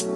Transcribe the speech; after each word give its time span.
And 0.00 0.08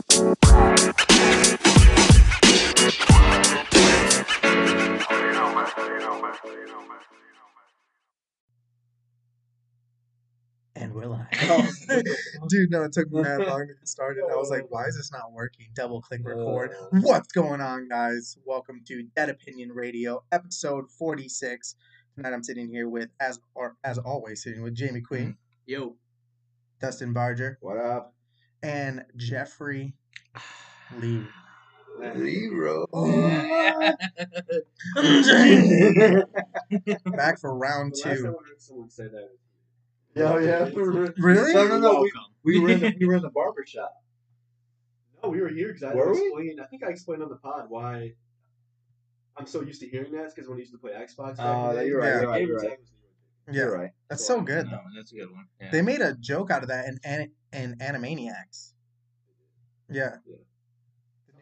we're 10.94 11.04
live. 11.04 11.26
Oh, 11.46 11.68
dude, 12.48 12.70
no, 12.70 12.84
it 12.84 12.92
took 12.92 13.10
me 13.12 13.22
that 13.22 13.46
long 13.46 13.66
to 13.66 13.74
get 13.74 13.86
started. 13.86 14.22
I 14.32 14.36
was 14.36 14.48
like, 14.48 14.64
why 14.70 14.86
is 14.86 14.96
this 14.96 15.12
not 15.12 15.32
working? 15.32 15.66
Double 15.74 16.00
click 16.00 16.22
record. 16.24 16.70
Uh. 16.80 17.00
What's 17.02 17.30
going 17.32 17.60
on, 17.60 17.86
guys? 17.86 18.38
Welcome 18.46 18.80
to 18.88 19.02
Dead 19.14 19.28
Opinion 19.28 19.70
Radio, 19.72 20.24
episode 20.32 20.90
46. 20.98 21.76
Tonight 22.14 22.32
I'm 22.32 22.42
sitting 22.42 22.70
here 22.70 22.88
with, 22.88 23.10
as 23.20 23.38
or 23.54 23.76
as 23.84 23.98
always, 23.98 24.42
sitting 24.42 24.62
with 24.62 24.74
Jamie 24.74 25.02
Queen, 25.02 25.36
Yo. 25.66 25.96
Dustin 26.80 27.12
Barger, 27.12 27.58
What 27.60 27.76
up? 27.76 28.13
And 28.64 29.04
Jeffrey 29.16 29.94
Lee. 30.98 31.26
Zero. 32.16 32.86
Back 37.04 37.38
for 37.38 37.56
round 37.56 37.92
The 37.92 38.00
two. 38.02 38.10
I 38.10 38.14
heard 38.14 38.58
someone 38.58 38.90
say 38.90 39.04
that. 39.04 39.28
Yeah, 40.16 40.32
oh, 40.32 40.38
yeah. 40.38 40.68
Really? 41.18 41.54
No, 41.54 41.68
no, 41.68 41.78
no. 41.78 42.06
We, 42.42 42.58
we 42.58 42.60
were 42.60 42.70
in 42.70 42.80
the, 42.80 42.96
we 43.00 43.06
were 43.06 43.14
in 43.14 43.22
the 43.22 43.30
barber 43.30 43.64
shop. 43.66 43.94
No, 45.22 45.28
we 45.28 45.40
were 45.40 45.48
here 45.48 45.68
because 45.68 45.84
I 45.84 45.94
Were 45.94 46.12
we? 46.12 46.20
explained. 46.20 46.60
I 46.60 46.64
think 46.66 46.82
I 46.84 46.88
explained 46.88 47.22
on 47.22 47.28
the 47.28 47.36
pod 47.36 47.66
why 47.68 48.14
I'm 49.36 49.46
so 49.46 49.60
used 49.62 49.80
to 49.82 49.88
hearing 49.88 50.12
that. 50.12 50.34
because 50.34 50.48
when 50.48 50.56
I 50.58 50.60
used 50.60 50.72
to 50.72 50.78
play 50.78 50.92
Xbox. 50.92 51.16
Oh, 51.18 51.28
in 51.28 51.36
the 51.36 51.42
ah, 51.44 51.72
day, 51.74 51.86
you're 51.86 52.00
right, 52.00 52.08
Yeah. 52.08 52.20
you're 52.20 52.30
right, 52.30 52.46
you're 52.46 52.58
right. 52.58 52.78
Tag 53.46 53.54
was 53.54 53.54
the 53.56 53.60
Yeah, 53.60 53.64
You're 53.66 53.78
right. 53.78 53.90
that's 54.08 54.26
so 54.26 54.40
good, 54.40 54.66
No, 54.66 54.70
though. 54.72 54.82
that's 54.96 55.12
a 55.12 55.14
good 55.16 55.30
one. 55.32 55.46
Yeah. 55.60 55.70
They 55.70 55.82
made 55.82 56.00
a 56.00 56.14
joke 56.14 56.50
out 56.50 56.62
of 56.62 56.68
that 56.68 56.86
in, 56.86 56.98
in, 57.04 57.32
in 57.52 57.78
Animaniacs. 57.78 58.72
Yeah. 59.90 60.16
Yeah. 60.26 60.36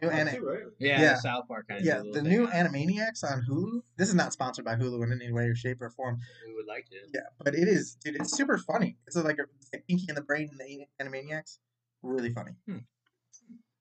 The 0.00 0.06
new 0.08 0.12
only 0.12 0.20
Ani- 0.32 0.40
right? 0.40 0.58
yeah, 0.80 1.00
yeah. 1.00 1.14
South 1.16 1.46
Park 1.46 1.68
kind 1.68 1.80
of 1.80 1.86
yeah, 1.86 2.02
the 2.12 2.22
new 2.22 2.48
Animaniacs 2.48 3.22
on 3.22 3.44
Hulu. 3.48 3.82
This 3.96 4.08
is 4.08 4.14
not 4.16 4.32
sponsored 4.32 4.64
by 4.64 4.74
Hulu 4.74 5.00
in 5.04 5.12
any 5.12 5.32
way 5.32 5.44
or 5.44 5.54
shape 5.54 5.80
or 5.80 5.90
form. 5.90 6.18
We 6.46 6.54
would 6.54 6.66
like 6.66 6.86
to. 6.90 6.96
Yeah, 7.14 7.20
but 7.38 7.54
it 7.54 7.68
is, 7.68 7.96
dude. 8.02 8.16
It's 8.16 8.36
super 8.36 8.58
funny. 8.58 8.96
It's 9.06 9.14
like 9.14 9.38
a 9.38 9.42
it's 9.60 9.70
like 9.72 9.86
Pinky 9.86 10.06
and 10.08 10.16
the 10.16 10.22
Brain 10.22 10.50
and 10.50 10.58
the 10.58 10.86
Animaniacs. 11.00 11.58
Really 12.02 12.30
funny. 12.34 12.50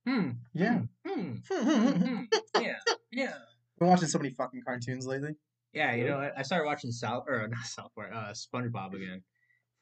Hmm. 0.06 0.30
Yeah. 0.54 0.82
Hmm. 1.08 1.34
Been 1.34 1.38
Hmm. 1.50 2.62
yeah. 2.62 2.76
Yeah. 3.12 3.34
Been 3.80 3.88
watching 3.90 4.08
so 4.08 4.20
many 4.20 4.30
fucking 4.32 4.62
cartoons 4.64 5.08
lately. 5.08 5.32
Yeah, 5.74 5.94
you 5.96 6.06
know, 6.06 6.18
I- 6.18 6.40
I 6.40 6.42
started 6.42 6.66
watching 6.66 6.92
South 6.92 7.26
or 7.28 7.48
not 7.48 7.64
South 7.66 7.92
Park, 7.96 8.12
uh, 8.14 8.32
SpongeBob 8.34 8.94
again. 8.94 9.24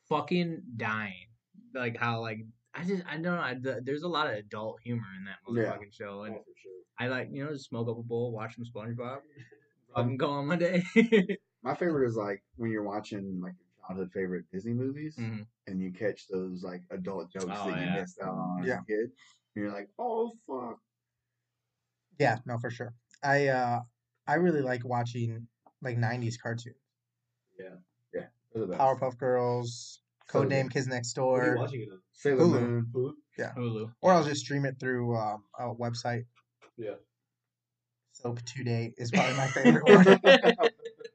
Fucking 0.07 0.61
dying. 0.77 1.27
Like 1.73 1.97
how 1.97 2.21
like 2.21 2.39
I 2.73 2.83
just 2.83 3.03
I 3.05 3.13
don't 3.13 3.23
know. 3.23 3.39
I, 3.39 3.55
the, 3.55 3.81
there's 3.83 4.03
a 4.03 4.07
lot 4.07 4.27
of 4.27 4.33
adult 4.33 4.79
humor 4.83 5.05
in 5.17 5.25
that 5.25 5.37
Yeah. 5.51 5.77
show, 5.91 6.23
and 6.23 6.35
Oh, 6.35 6.43
sure. 6.55 6.71
I 6.99 7.07
like 7.07 7.29
you 7.31 7.43
know 7.43 7.51
just 7.51 7.69
smoke 7.69 7.87
up 7.89 7.97
a 7.97 8.03
bowl, 8.03 8.31
watch 8.31 8.55
some 8.55 8.65
SpongeBob, 8.65 9.19
fucking 9.95 10.17
go 10.17 10.29
on 10.31 10.47
my 10.47 10.55
day. 10.55 10.83
My 11.61 11.75
favorite 11.75 12.07
is 12.07 12.15
like 12.15 12.41
when 12.55 12.71
you're 12.71 12.83
watching 12.83 13.41
like 13.41 13.53
your 13.59 13.87
childhood 13.87 14.11
favorite 14.13 14.45
Disney 14.51 14.73
movies 14.73 15.17
Mhm. 15.19 15.45
and 15.67 15.81
you 15.81 15.91
catch 15.91 16.25
those 16.29 16.63
like 16.63 16.81
adult 16.89 17.31
jokes 17.33 17.47
Oh, 17.49 17.69
that 17.69 17.77
yeah. 17.81 17.95
you 17.95 17.99
missed 18.01 18.19
out 18.21 18.29
on 18.37 18.63
Yeah. 18.63 18.75
as 18.75 18.79
a 18.79 18.85
kid. 18.85 18.99
And 19.01 19.11
you're 19.63 19.71
like, 19.73 19.89
oh 19.99 20.31
fuck. 20.47 20.79
Yeah, 22.17 22.37
no, 22.45 22.57
for 22.59 22.69
sure. 22.69 22.93
I 23.23 23.47
uh 23.47 23.81
I 24.25 24.35
really 24.35 24.61
like 24.61 24.85
watching 24.85 25.48
like 25.81 25.97
'90s 25.97 26.35
cartoons. 26.41 26.75
Yeah, 27.59 27.75
yeah. 28.13 28.25
Powerpuff 28.55 29.17
Girls, 29.17 30.01
So 30.29 30.43
Codename 30.43 30.63
good. 30.63 30.73
Kids 30.73 30.87
Next 30.87 31.17
What 31.17 31.23
are 31.23 31.45
you 31.45 31.53
Door, 31.53 31.57
watching 31.57 31.81
it 31.81 31.89
on? 31.91 31.99
Sailor 32.13 32.43
Hulu. 32.43 32.51
Moon. 32.61 32.87
Hulu? 32.93 33.13
Hulu. 33.57 33.91
or 34.01 34.13
I'll 34.13 34.23
just 34.23 34.41
stream 34.41 34.65
it 34.65 34.79
through 34.79 35.15
um, 35.15 35.43
a 35.57 35.73
website. 35.73 36.25
Yeah. 36.77 36.95
Soap 38.13 38.41
Today 38.41 38.93
is 38.97 39.11
probably 39.11 39.35
my 39.37 39.47
favorite 39.47 39.87
one. 39.87 40.03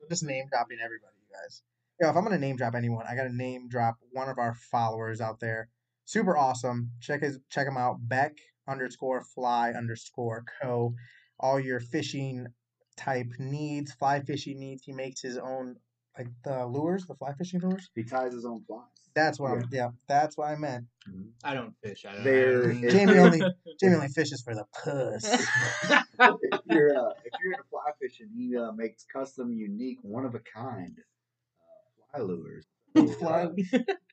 just 0.08 0.24
name 0.24 0.46
dropping 0.50 0.78
everybody, 0.82 1.16
you 1.20 1.34
guys. 1.34 1.62
Yeah, 2.00 2.10
if 2.10 2.16
I'm 2.16 2.24
gonna 2.24 2.39
name 2.39 2.56
drop 2.56 2.74
anyone, 2.74 3.05
I 3.08 3.14
gotta 3.14 3.34
name 3.34 3.68
drop 3.68 3.96
one 4.12 4.28
of 4.28 4.39
our 4.39 4.55
followers 4.55 5.20
out 5.20 5.39
there. 5.40 5.68
Super 6.06 6.36
awesome. 6.36 6.90
Check 7.00 7.22
his 7.22 7.39
check 7.50 7.66
him 7.66 7.77
out. 7.77 7.96
Beck 8.00 8.39
underscore 8.66 9.22
fly 9.22 9.72
underscore 9.72 10.44
co. 10.62 10.94
All 11.39 11.60
your 11.60 11.80
fishing 11.80 12.46
type 12.96 13.32
needs, 13.38 13.92
fly 13.92 14.20
fishing 14.20 14.58
needs. 14.58 14.82
He 14.84 14.92
makes 14.92 15.20
his 15.20 15.38
own 15.38 15.77
like 16.16 16.28
the 16.44 16.64
lures, 16.66 17.06
the 17.06 17.14
fly 17.14 17.32
fishing 17.34 17.60
lures. 17.60 17.88
He 17.94 18.05
ties 18.05 18.32
his 18.32 18.44
own 18.44 18.62
flies. 18.66 18.82
That's 19.14 19.38
what 19.38 19.52
I'm 19.52 19.64
yeah, 19.70 19.90
that's 20.08 20.36
what 20.36 20.48
I 20.48 20.56
meant. 20.56 20.86
I 21.44 21.54
don't 21.54 21.72
fish. 21.83 22.04
I 22.08 22.14
don't. 22.14 22.24
They're- 22.24 22.70
I 22.72 22.80
don't- 22.80 22.90
Jamie 22.90 23.18
only 23.18 23.40
Jamie 23.80 23.94
only 23.96 24.08
fishes 24.14 24.42
for 24.42 24.54
the 24.54 24.64
puss. 24.83 25.24
if 26.20 26.60
you're 26.66 26.96
uh, 26.96 27.12
if 27.24 27.33
you're 27.42 27.52
into 27.52 27.64
fly 27.70 27.90
fishing, 28.00 28.28
he 28.36 28.56
uh, 28.56 28.72
makes 28.72 29.04
custom, 29.04 29.52
unique, 29.52 29.98
one 30.02 30.24
of 30.24 30.34
a 30.34 30.40
kind 30.40 30.96
uh, 30.98 32.16
fly 32.18 32.24
lures. 32.24 32.66
Fly- 33.18 33.48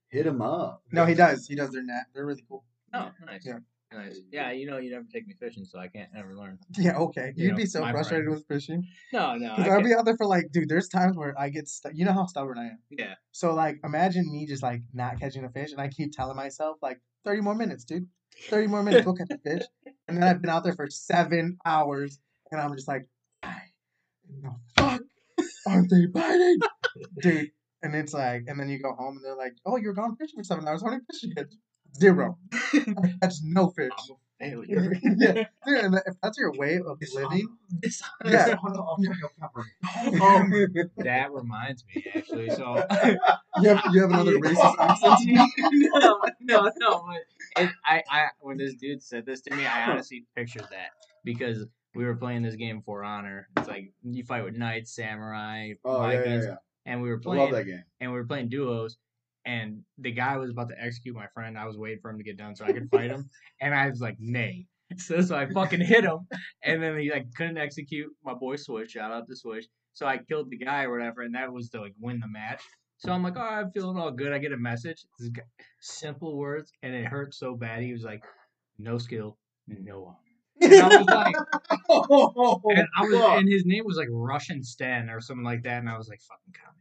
Hit 0.10 0.26
him 0.28 0.42
up. 0.42 0.82
No, 0.92 1.06
he 1.06 1.14
does. 1.14 1.48
He 1.48 1.56
does 1.56 1.70
their 1.72 1.84
net. 1.84 2.06
They're 2.14 2.26
really 2.26 2.44
cool. 2.50 2.64
oh, 2.94 3.12
nice. 3.26 3.46
Yeah. 3.46 3.60
Nice. 3.94 4.22
Yeah, 4.32 4.52
you 4.52 4.68
know, 4.68 4.78
you 4.78 4.90
never 4.92 5.06
take 5.12 5.28
me 5.28 5.34
fishing, 5.38 5.66
so 5.66 5.78
I 5.78 5.88
can't 5.88 6.10
ever 6.18 6.34
learn. 6.34 6.58
Yeah, 6.78 6.98
okay. 6.98 7.34
You 7.36 7.46
You'd 7.46 7.52
know, 7.52 7.58
be 7.58 7.66
so 7.66 7.82
frustrated 7.82 8.26
friend. 8.26 8.30
with 8.30 8.48
fishing. 8.48 8.88
No, 9.12 9.36
no. 9.36 9.56
Because 9.58 9.72
I'll 9.72 9.84
be 9.84 9.94
out 9.94 10.06
there 10.06 10.16
for 10.16 10.26
like, 10.26 10.46
dude, 10.52 10.70
there's 10.70 10.88
times 10.88 11.18
where 11.18 11.38
I 11.38 11.50
get 11.50 11.68
stuck. 11.68 11.92
You 11.94 12.06
know 12.06 12.14
how 12.14 12.26
stubborn 12.26 12.58
I 12.58 12.68
am. 12.68 12.80
Yeah. 12.90 13.16
So, 13.34 13.54
like, 13.54 13.80
imagine 13.84 14.32
me 14.32 14.46
just 14.48 14.64
like 14.64 14.82
not 14.94 15.20
catching 15.20 15.44
a 15.44 15.50
fish, 15.50 15.72
and 15.72 15.82
I 15.82 15.90
keep 15.90 16.14
telling 16.14 16.38
myself, 16.38 16.78
like, 16.82 17.02
30 17.26 17.42
more 17.42 17.56
minutes, 17.56 17.84
dude. 17.84 18.08
30 18.50 18.68
more 18.68 18.82
minutes, 18.82 19.06
we'll 19.06 19.16
catch 19.16 19.30
a 19.32 19.38
fish. 19.38 19.64
And 20.08 20.18
then 20.18 20.28
I've 20.28 20.42
been 20.42 20.50
out 20.50 20.66
there 20.66 20.74
for 20.74 20.88
seven 20.90 21.58
hours, 21.66 22.20
and 22.52 22.60
I'm 22.60 22.74
just 22.74 22.88
like, 22.88 23.08
the 23.44 24.52
fuck 24.76 25.02
aren't 25.66 25.90
they 25.90 26.06
biting? 26.06 26.60
dude. 27.22 27.52
And 27.84 27.96
it's 27.96 28.14
like, 28.14 28.44
and 28.48 28.60
then 28.60 28.68
you 28.68 28.80
go 28.80 28.94
home, 28.94 29.16
and 29.16 29.26
they're 29.26 29.38
like, 29.38 29.54
oh, 29.66 29.78
you're 29.78 29.94
gone 29.94 30.18
fishing 30.18 30.38
for 30.38 30.44
seven 30.44 30.68
hours. 30.68 30.84
How 30.84 30.90
many 30.90 31.02
fish 31.10 31.24
you 31.24 31.34
catch? 31.34 31.54
Zero. 31.96 32.38
Mm. 32.50 32.98
I 33.04 33.26
catch 33.26 33.36
no 33.44 33.70
fish. 33.70 33.92
Failure. 34.40 34.94
yeah, 35.04 35.34
dude, 35.68 35.78
and 35.86 35.96
if 36.08 36.16
that's 36.24 36.38
your 36.40 36.52
way 36.54 36.78
of 36.78 37.00
living, 37.14 37.48
Yeah. 38.26 38.56
Oh, 38.64 38.98
oh, 40.20 40.76
that 40.98 41.32
reminds 41.32 41.84
me, 41.94 42.04
actually. 42.16 42.50
So, 42.50 42.76
you 43.62 43.70
have, 43.70 43.84
you 43.94 44.02
have 44.02 44.10
another 44.10 44.40
racist 44.40 44.76
accent. 44.80 45.52
no, 45.70 46.20
no, 46.40 46.72
no. 46.80 47.12
It, 47.58 47.70
I, 47.86 48.02
I, 48.10 48.28
when 48.40 48.58
this 48.58 48.74
dude 48.76 49.04
said 49.04 49.26
this 49.28 49.42
to 49.42 49.56
me, 49.56 49.66
I 49.66 49.92
honestly 49.92 50.26
pictured 50.36 50.64
that 50.72 50.90
because 51.24 51.66
we 51.94 52.06
were 52.06 52.16
playing 52.16 52.42
this 52.42 52.56
game 52.56 52.82
for 52.84 53.04
honor. 53.04 53.48
It's 53.58 53.68
like 53.68 53.92
you 54.04 54.24
fight 54.24 54.44
with 54.44 54.56
knights, 54.56 54.96
samurai, 54.96 55.74
Oh 55.86 56.10
yeah, 56.10 56.24
yeah, 56.24 56.42
yeah. 56.42 56.56
and 56.86 57.02
we 57.02 57.10
were 57.10 57.20
playing, 57.20 57.44
love 57.44 57.52
that 57.52 57.66
game. 57.66 57.84
and 58.00 58.12
we 58.12 58.18
were 58.18 58.26
playing 58.26 58.50
duos. 58.50 58.98
And 59.46 59.82
the 59.98 60.12
guy 60.12 60.38
was 60.38 60.52
about 60.52 60.70
to 60.70 60.76
execute 60.80 61.16
my 61.16 61.28
friend. 61.34 61.58
I 61.58 61.66
was 61.66 61.78
waiting 61.78 62.00
for 62.02 62.12
him 62.12 62.18
to 62.18 62.24
get 62.24 62.38
done 62.38 62.56
so 62.56 62.66
I 62.66 62.72
could 62.72 62.90
fight 62.92 63.10
him, 63.10 63.30
and 63.62 63.74
I 63.74 63.90
was 63.90 64.02
like, 64.02 64.18
"Nay." 64.20 64.68
So, 64.98 65.22
so 65.22 65.38
I 65.38 65.46
fucking 65.46 65.80
hit 65.80 66.04
him, 66.04 66.28
and 66.66 66.84
then 66.84 67.00
he 67.00 67.10
like 67.10 67.34
couldn't 67.38 67.58
execute. 67.58 68.12
My 68.26 68.34
boy 68.34 68.58
Switch, 68.58 68.92
shout 68.92 69.10
out 69.10 69.26
to 69.30 69.36
Switch. 69.38 69.66
So 69.94 70.06
I 70.06 70.18
killed 70.18 70.50
the 70.50 70.58
guy 70.58 70.84
or 70.84 70.92
whatever, 70.92 71.22
and 71.22 71.34
that 71.34 71.52
was 71.54 71.70
to 71.70 71.80
like 71.80 71.94
win 71.98 72.20
the 72.20 72.28
match. 72.28 72.62
So 72.98 73.12
I'm 73.12 73.24
like, 73.24 73.36
oh, 73.36 73.42
I'm 73.42 73.72
feeling 73.72 73.98
all 73.98 74.12
good. 74.12 74.32
I 74.32 74.38
get 74.38 74.52
a 74.52 74.58
message, 74.58 75.06
this 75.18 75.30
guy, 75.30 75.44
simple 75.80 76.38
words, 76.38 76.72
and 76.84 76.94
it 76.94 77.06
hurt 77.06 77.34
so 77.34 77.56
bad. 77.56 77.82
He 77.82 77.94
was 77.94 78.04
like, 78.04 78.22
no 78.78 78.98
skill, 78.98 79.38
no 79.68 80.06
honor. 80.06 80.74
And 80.74 80.84
I 80.84 80.98
was 80.98 81.08
like, 81.08 81.36
and 82.78 82.88
I 82.96 83.02
was, 83.02 83.40
and 83.40 83.50
his 83.50 83.66
name 83.66 83.84
was 83.86 83.98
like 83.98 84.10
Russian 84.12 84.64
Stan 84.64 85.10
or 85.10 85.20
something 85.20 85.44
like 85.44 85.64
that, 85.64 85.80
and 85.80 85.90
I 85.90 85.98
was 85.98 86.10
like, 86.10 86.22
fucking 86.22 86.54
comment. 86.54 86.78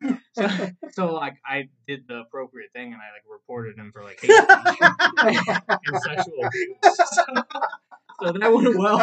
So, 0.36 0.46
so 0.92 1.14
like 1.14 1.36
I 1.46 1.70
did 1.88 2.06
the 2.06 2.16
appropriate 2.18 2.70
thing, 2.74 2.92
and 2.92 3.00
I 3.00 3.08
like 3.14 3.24
reported 3.30 3.78
him 3.78 3.90
for 3.90 4.04
like 4.04 4.20
hate 4.22 4.30
speech 4.30 5.78
and 5.86 6.02
sexual 6.02 6.34
abuse. 6.44 6.76
So, 6.82 7.22
so 8.22 8.32
that 8.32 8.52
went 8.52 8.76
well. 8.78 8.98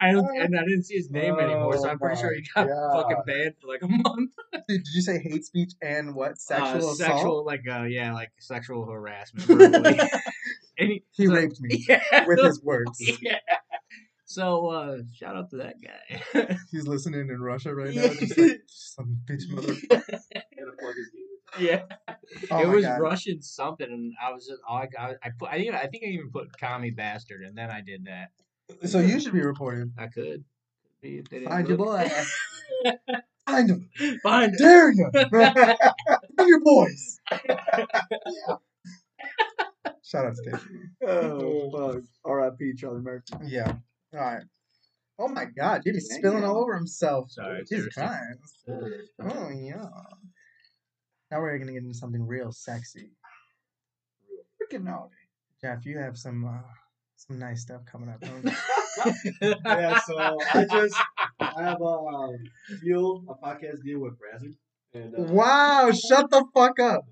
I 0.00 0.12
don't, 0.12 0.28
and 0.40 0.56
I 0.56 0.62
didn't 0.62 0.84
see 0.84 0.94
his 0.96 1.10
name 1.10 1.40
anymore, 1.40 1.76
so 1.76 1.88
I'm 1.88 1.98
pretty 1.98 2.20
sure 2.20 2.32
he 2.32 2.44
got 2.54 2.68
Oh 2.70 3.02
fucking 3.02 3.22
banned 3.26 3.54
for 3.60 3.66
like 3.66 3.82
a 3.82 3.88
month. 3.88 4.30
Did 4.68 4.86
you 4.94 5.02
say 5.02 5.18
hate 5.18 5.44
speech 5.44 5.72
and 5.82 6.14
what? 6.14 6.38
Sexual 6.38 6.66
uh, 6.68 6.76
assault? 6.78 6.96
sexual, 6.98 7.44
like 7.44 7.62
uh, 7.68 7.82
yeah, 7.82 8.14
like 8.14 8.30
sexual 8.38 8.86
harassment. 8.86 9.48
he, 10.78 11.02
He 11.10 11.26
so- 11.26 11.32
raped 11.34 11.60
me 11.60 11.84
yeah, 11.88 12.24
with 12.26 12.40
his 12.44 12.62
words. 12.62 13.00
yeah. 13.20 13.38
So 14.26 14.66
uh, 14.66 14.98
shout 15.14 15.36
out 15.36 15.50
to 15.50 15.56
that 15.58 15.76
guy. 15.80 16.56
He's 16.72 16.86
listening 16.86 17.28
in 17.30 17.40
Russia 17.40 17.72
right 17.72 17.94
now. 17.94 18.08
Just 18.08 18.36
like, 18.36 18.60
some 18.66 19.20
bitch 19.24 19.48
mother. 19.48 19.72
Gotta 19.88 20.72
plug 20.80 20.94
his 20.96 21.10
game. 21.10 21.68
yeah, 21.68 21.82
Oh 22.50 22.60
it 22.60 22.66
was 22.66 22.84
God. 22.84 23.00
Russian 23.00 23.40
something, 23.40 23.86
and 23.88 24.12
I 24.20 24.32
was 24.32 24.46
just 24.46 24.60
all 24.68 24.78
I 24.78 24.86
got. 24.86 25.14
I 25.22 25.30
put, 25.38 25.48
I 25.48 25.58
think, 25.58 25.74
I 25.74 25.86
think 25.86 26.02
I 26.04 26.08
even 26.08 26.30
put 26.32 26.48
commie 26.58 26.90
bastard, 26.90 27.42
and 27.42 27.56
then 27.56 27.70
I 27.70 27.82
did 27.82 28.06
that. 28.06 28.30
So 28.88 28.98
you 28.98 29.20
should 29.20 29.32
be 29.32 29.42
reported. 29.42 29.92
I 29.96 30.08
could. 30.08 30.44
Be 31.00 31.18
if 31.18 31.28
they 31.28 31.38
didn't 31.38 31.50
Find 31.52 31.68
your 31.68 31.76
boy. 31.76 32.10
Find 33.46 33.70
him. 33.70 33.90
Find 34.24 34.54
it. 34.54 34.58
Dare 34.58 34.90
you. 34.92 35.08
Find 35.12 36.48
your 36.48 36.60
boys. 36.64 37.20
yeah. 37.30 38.56
Shout 40.02 40.26
out 40.26 40.34
to 40.34 40.50
Dave. 40.50 40.68
Oh 41.06 41.70
fuck! 41.92 42.02
R.I.P. 42.24 42.74
Charlie 42.76 43.02
Murphy. 43.02 43.34
Yeah. 43.44 43.74
All 44.14 44.20
right. 44.20 44.42
Oh 45.18 45.28
my 45.28 45.46
God, 45.46 45.82
Jimmy's 45.84 46.08
Dang 46.08 46.18
spilling 46.18 46.44
all 46.44 46.58
over 46.58 46.74
himself. 46.74 47.30
Sorry, 47.30 47.64
Jesus. 47.64 47.94
Christ. 47.94 48.68
Oh 49.20 49.48
yeah. 49.50 49.86
Now 51.30 51.40
we're 51.40 51.58
gonna 51.58 51.72
get 51.72 51.82
into 51.82 51.94
something 51.94 52.26
real 52.26 52.52
sexy. 52.52 53.10
Freaking 54.60 54.84
naughty. 54.84 55.14
Jeff, 55.60 55.86
you 55.86 55.98
have 55.98 56.16
some 56.18 56.44
uh, 56.44 56.62
some 57.16 57.38
nice 57.38 57.62
stuff 57.62 57.80
coming 57.90 58.10
up. 58.10 58.20
Don't 58.20 58.44
you? 58.44 58.52
yeah, 59.64 59.98
so 60.00 60.16
I 60.18 60.66
just 60.70 60.96
I 61.40 61.62
have 61.62 61.80
a 61.80 62.28
deal, 62.84 63.24
a 63.28 63.34
podcast 63.34 63.82
deal 63.82 64.00
with 64.00 64.14
Brazzers. 64.14 64.54
And 64.92 65.14
uh, 65.14 65.32
wow! 65.32 65.90
Shut 65.92 66.30
the 66.30 66.44
fuck 66.54 66.78
up. 66.78 67.04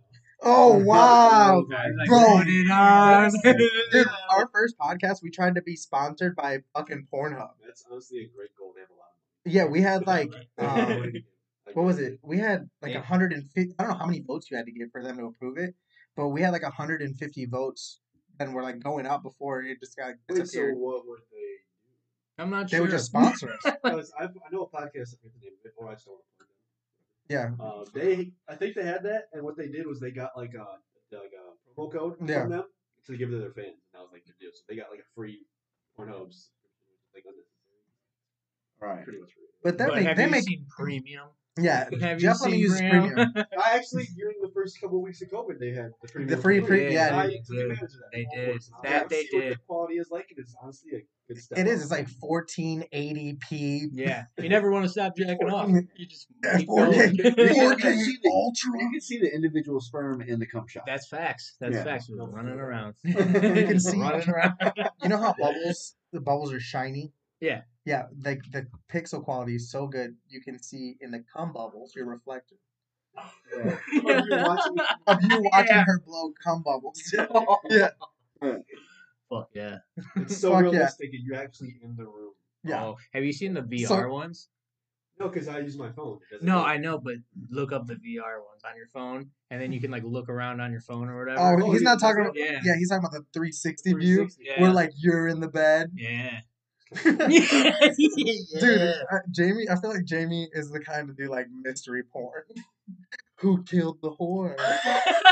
Oh 0.46 0.76
wow, 0.85 1.64
Like, 1.69 2.08
Bro. 2.08 2.41
it 2.46 2.70
on. 2.70 3.31
dude! 3.91 4.06
Our 4.31 4.49
first 4.52 4.76
podcast, 4.79 5.23
we 5.23 5.31
tried 5.31 5.55
to 5.55 5.62
be 5.62 5.75
sponsored 5.76 6.37
by 6.37 6.58
fucking 6.75 7.06
Pornhub. 7.12 7.50
that's 7.64 7.85
honestly 7.91 8.19
a 8.25 8.29
great 8.37 8.50
goal 8.58 8.73
to 8.75 8.81
have 8.81 8.91
a 8.91 8.93
lot. 8.93 9.08
Yeah, 9.46 9.64
we 9.64 9.81
had 9.81 10.06
like 10.06 10.32
um, 10.58 11.12
what 11.73 11.85
was 11.87 11.99
it? 11.99 12.19
We 12.23 12.38
had 12.38 12.69
like 12.82 12.93
Yeah. 12.93 12.99
150. 13.00 13.75
I 13.79 13.82
don't 13.82 13.93
know 13.93 13.99
how 13.99 14.06
many 14.06 14.20
votes 14.20 14.50
you 14.50 14.56
had 14.56 14.67
to 14.67 14.73
get 14.73 14.93
for 14.93 15.02
them 15.02 15.17
to 15.17 15.25
approve 15.26 15.56
it, 15.58 15.75
but 16.17 16.29
we 16.29 16.43
had 16.43 16.50
like 16.52 16.62
150 16.62 17.47
votes, 17.47 18.00
and 18.38 18.55
we're 18.55 18.62
like 18.62 18.81
going 18.82 19.06
up 19.06 19.23
before 19.23 19.62
it 19.62 19.81
just 19.81 19.97
got 19.97 20.08
Wait, 20.29 20.37
so 20.37 20.43
disappeared. 20.43 20.76
what 20.76 21.06
would 21.06 21.20
they? 21.32 22.43
I'm 22.43 22.50
not 22.50 22.69
sure. 22.69 22.70
They 22.70 22.76
sure. 22.79 22.82
would 22.87 22.90
just 22.90 23.06
sponsor 23.06 23.50
us. 23.52 23.75
Because 23.82 24.12
I, 24.20 24.25
I 24.25 24.29
know 24.52 24.62
a 24.62 24.69
podcast. 24.69 25.14
I 25.14 25.17
forget 25.23 25.32
the 25.35 25.40
name 25.40 25.52
of 25.58 25.64
it, 25.64 25.73
or 25.79 25.88
I 25.88 25.94
just 25.94 26.05
don't 26.06 26.14
want 26.14 26.25
to 26.25 26.37
plug 26.37 26.40
them. 26.40 26.44
Yeah, 27.29 27.50
Uh, 27.59 27.85
they, 27.94 28.32
I 28.49 28.55
think 28.55 28.75
they 28.76 28.85
had 28.85 29.03
that, 29.05 29.25
and 29.32 29.43
what 29.43 29.56
they 29.56 29.69
did 29.69 29.87
was 29.87 29.99
they 30.00 30.11
got 30.11 30.32
like 30.37 30.53
a 30.55 30.67
like 31.17 31.32
a 31.32 31.81
promo 31.81 31.93
code 31.93 32.17
Yeah. 32.29 32.43
from 32.43 32.50
them 32.50 32.65
to 33.06 33.17
give 33.17 33.31
to 33.31 33.38
their 33.38 33.53
fans, 33.53 33.69
and 33.81 33.93
that 33.94 34.00
was 34.03 34.11
like 34.12 34.25
their 34.26 34.35
deal. 34.41 34.50
So 34.53 34.62
they 34.69 34.76
got 34.76 34.91
like 34.91 35.00
a 35.00 35.09
free 35.15 35.47
Pornhub 35.97 36.32
subscription, 36.32 36.85
which 36.91 37.00
is 37.00 37.15
like 37.15 37.25
Right. 38.81 39.05
pretty 39.05 39.21
much 39.21 39.31
free. 39.32 39.44
but 39.62 39.79
that 39.79 39.88
But 39.88 39.97
make 39.97 40.06
have 40.09 40.17
they 40.17 40.25
you 40.25 40.31
make 40.31 40.43
seen 40.44 40.67
premium? 40.69 41.29
yeah. 41.59 41.88
Have 42.00 42.21
you 42.21 42.29
Jeff 42.29 42.37
only 42.43 42.53
seen 42.53 42.61
uses 42.61 42.81
premium? 42.81 43.15
premium. 43.15 43.32
I 43.65 43.76
actually 43.76 44.06
during 44.17 44.37
the 44.43 44.50
first 44.53 44.81
couple 44.81 44.99
of 44.99 45.05
weeks 45.05 45.23
of 45.23 45.29
COVID, 45.31 45.59
they 45.61 45.71
had 45.73 45.93
the 46.03 46.09
premium. 46.09 46.41
free 46.43 46.61
for 46.61 46.67
pre- 46.67 46.93
yeah, 46.93 47.17
I 47.17 47.26
they 47.29 47.32
did. 47.49 47.71
that. 47.71 47.88
They 48.12 48.26
did. 48.35 48.62
for. 48.65 48.82
That 48.82 49.09
they 49.09 49.25
did. 49.26 49.53
The 49.55 49.59
quality 49.67 49.94
is 49.94 50.11
like, 50.11 50.26
and 50.31 50.38
it's 50.41 50.55
honestly 50.61 50.91
a 50.91 50.94
good 50.97 51.06
step. 51.06 51.13
It 51.29 51.38
is. 51.38 51.49
up. 51.50 51.59
It's 51.59 51.91
like 51.91 52.09
1480p. 52.23 53.88
Yeah, 53.93 54.25
you 54.38 54.49
never 54.49 54.71
want 54.71 54.85
to 54.85 54.88
stop 54.91 55.17
jacking 55.17 55.50
off. 55.50 55.69
You 55.97 56.06
just 56.06 56.26
Yeah, 56.43 56.59
keep 56.59 56.69
4K, 56.69 57.23
going. 57.23 57.37
4K 57.37 57.81
see 58.05 58.19
the- 58.23 58.31
Ultra. 58.31 58.81
You 58.82 58.91
can 58.91 59.00
see 59.00 59.19
the 59.19 59.35
individual 59.35 59.81
sperm 59.81 60.21
in 60.21 60.38
the 60.38 60.47
cum 60.47 60.67
shot. 60.69 60.85
That's 60.87 61.09
facts. 61.09 61.56
That's 61.61 61.75
Yeah. 61.76 61.85
facts. 61.85 62.09
We're 62.11 62.25
running 62.26 62.59
around. 62.61 62.94
You 63.05 63.15
can 63.15 63.81
see- 63.81 63.99
running 63.99 64.29
around. 64.29 64.55
You 65.03 65.09
know 65.09 65.19
how 65.19 65.35
bubbles, 65.38 65.94
the 66.12 66.21
bubbles 66.21 66.53
are 66.53 66.61
shiny. 66.61 67.12
Yeah. 67.41 67.62
Yeah, 67.87 68.05
like 68.25 68.41
the 68.50 68.67
pixel 68.93 69.23
quality 69.23 69.56
is 69.56 69.71
so 69.71 69.87
good, 69.87 70.17
you 70.29 70.41
can 70.41 70.59
see 70.62 70.97
in 71.00 71.11
the 71.11 71.23
cum 71.35 71.53
bubbles 71.53 71.94
your 71.94 72.06
reflector 72.06 72.56
Yeah. 73.15 73.76
Oh, 74.06 74.25
you're 74.26 74.43
watching 74.43 74.76
it. 74.79 74.85
of 75.06 75.23
you 75.23 75.43
watching 75.53 75.67
Yeah. 75.76 75.85
her 75.87 76.00
blow 76.06 76.32
cum 76.43 76.62
bubbles. 76.62 77.15
Oh. 77.19 77.59
yeah, 77.69 77.88
Fuck 79.31 79.49
yeah. 79.55 79.79
It's 80.17 80.37
so 80.41 80.50
Fuck 80.53 80.65
yeah. 80.65 80.71
realistic, 80.71 81.11
and 81.15 81.25
you're 81.25 81.37
actually 81.37 81.76
in 81.82 81.97
the 81.97 82.05
room. 82.05 82.32
yeah. 82.62 82.85
Oh, 82.85 82.97
have 83.12 83.25
you 83.25 83.32
seen 83.32 83.55
the 83.55 83.62
VR 83.62 83.87
So- 83.88 84.09
ones? 84.09 84.49
No, 85.21 85.29
because 85.29 85.47
I 85.47 85.61
use 85.61 85.79
my 85.79 85.93
phone. 85.93 86.19
It 86.29 86.35
doesn't 86.35 86.47
No, 86.49 86.56
work. 86.59 86.67
I 86.67 86.76
know, 86.76 86.99
but 86.99 87.15
look 87.49 87.71
up 87.71 87.87
the 87.87 87.94
VR 87.94 88.43
ones 88.44 88.62
on 88.69 88.76
your 88.76 88.88
phone, 88.88 89.31
and 89.49 89.62
then 89.62 89.71
you 89.73 89.81
can 89.81 89.93
like 89.93 90.03
look 90.03 90.29
around 90.29 90.61
on 90.61 90.73
your 90.73 90.81
phone 90.81 91.09
or 91.09 91.17
whatever. 91.21 91.38
Oh, 91.41 91.69
Oh, 91.69 91.73
he's 91.73 91.82
not 91.82 92.00
talking 92.00 92.23
about. 92.23 92.35
yeah. 92.37 92.59
Yeah, 92.65 92.75
he's 92.76 92.88
talking 92.88 93.05
about 93.06 93.12
the 93.12 93.25
360 93.32 93.93
view 93.93 93.99
360. 94.26 94.44
yeah. 94.44 94.61
where 94.61 94.73
like 94.73 94.91
you're 94.97 95.29
in 95.29 95.38
the 95.38 95.47
bed. 95.49 95.93
yeah. 95.94 96.41
Dude, 97.05 97.21
Yeah. 98.61 98.93
uh, 99.12 99.19
Jamie, 99.31 99.69
I 99.71 99.76
feel 99.81 99.91
like 99.91 100.05
Jamie 100.05 100.49
is 100.53 100.71
the 100.71 100.81
kind 100.81 101.06
to 101.09 101.15
do 101.15 101.31
like 101.31 101.47
mystery 101.62 102.03
porn. 102.03 102.43
Who 103.38 103.62
killed 103.64 103.98
the 104.00 104.12
whore? 104.12 104.54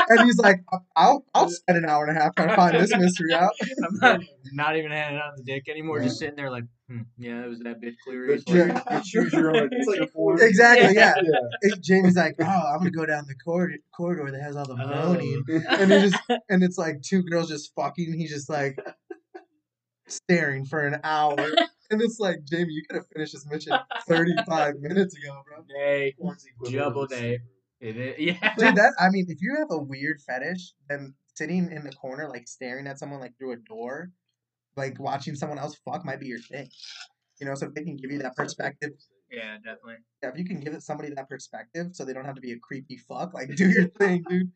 And 0.09 0.25
he's 0.25 0.37
like, 0.37 0.57
I'll 0.95 1.25
I'll 1.33 1.49
spend 1.49 1.77
an 1.77 1.89
hour 1.89 2.05
and 2.05 2.15
a 2.17 2.21
half 2.21 2.35
trying 2.35 2.49
to 2.49 2.55
find 2.55 2.75
this 2.77 2.95
mystery 2.95 3.33
out. 3.33 3.51
I'm 3.83 3.95
not, 4.01 4.19
not 4.51 4.75
even 4.75 4.91
handing 4.91 5.21
out 5.21 5.37
the 5.37 5.43
dick 5.43 5.69
anymore. 5.69 6.01
Just 6.01 6.19
sitting 6.19 6.35
there 6.35 6.51
like, 6.51 6.65
hmm, 6.89 7.01
yeah, 7.17 7.43
it 7.45 7.47
was 7.49 7.59
that 7.59 7.81
bitch 7.81 7.95
clear. 8.05 8.27
But 8.27 8.49
you, 8.53 8.65
you 8.65 9.01
choose 9.05 9.33
your 9.33 9.49
own 9.55 9.69
like 9.69 9.71
adventure 9.71 10.03
a 10.03 10.07
porn. 10.07 10.37
Exactly, 10.41 10.95
yeah. 10.95 11.13
Yeah. 11.23 11.39
And 11.61 11.81
Jamie's 11.83 12.17
like, 12.17 12.35
oh, 12.41 12.43
I'm 12.45 12.79
gonna 12.79 12.91
go 12.91 13.05
down 13.05 13.23
the 13.27 13.35
corridor, 13.35 13.77
corridor 13.95 14.29
that 14.31 14.41
has 14.41 14.57
all 14.57 14.65
the 14.65 14.73
Oh. 14.73 14.85
moaning, 15.13 15.43
and 15.47 15.91
he 15.91 15.99
just 16.01 16.17
and 16.49 16.61
it's 16.63 16.77
like 16.77 17.01
two 17.01 17.23
girls 17.23 17.47
just 17.49 17.71
fucking. 17.73 18.07
And 18.07 18.19
he's 18.19 18.31
just 18.31 18.49
like 18.49 18.77
staring 20.07 20.65
for 20.65 20.85
an 20.85 20.99
hour, 21.05 21.37
and 21.89 22.01
it's 22.01 22.19
like, 22.19 22.43
Jamie, 22.43 22.73
you 22.73 22.83
could 22.87 22.97
have 22.97 23.07
finished 23.13 23.33
this 23.33 23.45
mission 23.49 23.73
35 24.07 24.75
minutes 24.81 25.15
ago, 25.17 25.41
bro. 25.47 25.63
day. 25.73 26.13
Porn's 26.19 26.45
Double 26.71 27.07
day. 27.07 27.39
It 27.83 27.97
is, 27.97 28.15
yeah. 28.41 28.55
Dude, 28.57 28.75
that 28.77 28.93
I 28.97 29.09
mean, 29.09 29.25
if 29.27 29.41
you 29.41 29.55
have 29.59 29.67
a 29.69 29.77
weird 29.77 30.21
fetish, 30.25 30.73
then 30.89 31.15
sitting 31.35 31.69
in 31.71 31.83
the 31.83 31.91
corner, 31.91 32.29
like 32.29 32.47
staring 32.47 32.87
at 32.87 32.97
someone 32.97 33.19
like 33.19 33.37
through 33.37 33.51
a 33.53 33.57
door, 33.57 34.09
like 34.77 34.97
watching 34.99 35.35
someone 35.35 35.59
else 35.59 35.75
fuck, 35.83 36.05
might 36.05 36.21
be 36.21 36.27
your 36.27 36.39
thing. 36.39 36.69
You 37.41 37.47
know, 37.47 37.55
so 37.55 37.67
if 37.67 37.73
they 37.73 37.83
can 37.83 37.97
give 37.97 38.09
you 38.11 38.19
that 38.19 38.35
perspective, 38.37 38.91
Yeah, 39.29 39.57
definitely. 39.57 39.95
yeah, 40.21 40.29
if 40.29 40.37
you 40.37 40.45
can 40.45 40.61
give 40.61 40.73
it 40.73 40.81
somebody 40.81 41.09
that 41.13 41.27
perspective, 41.27 41.87
so 41.91 42.05
they 42.05 42.13
don't 42.13 42.23
have 42.25 42.35
to 42.35 42.41
be 42.41 42.53
a 42.53 42.59
creepy 42.59 42.97
fuck, 42.97 43.33
like 43.33 43.53
do 43.55 43.67
your 43.69 43.89
thing, 43.99 44.23
dude. 44.29 44.51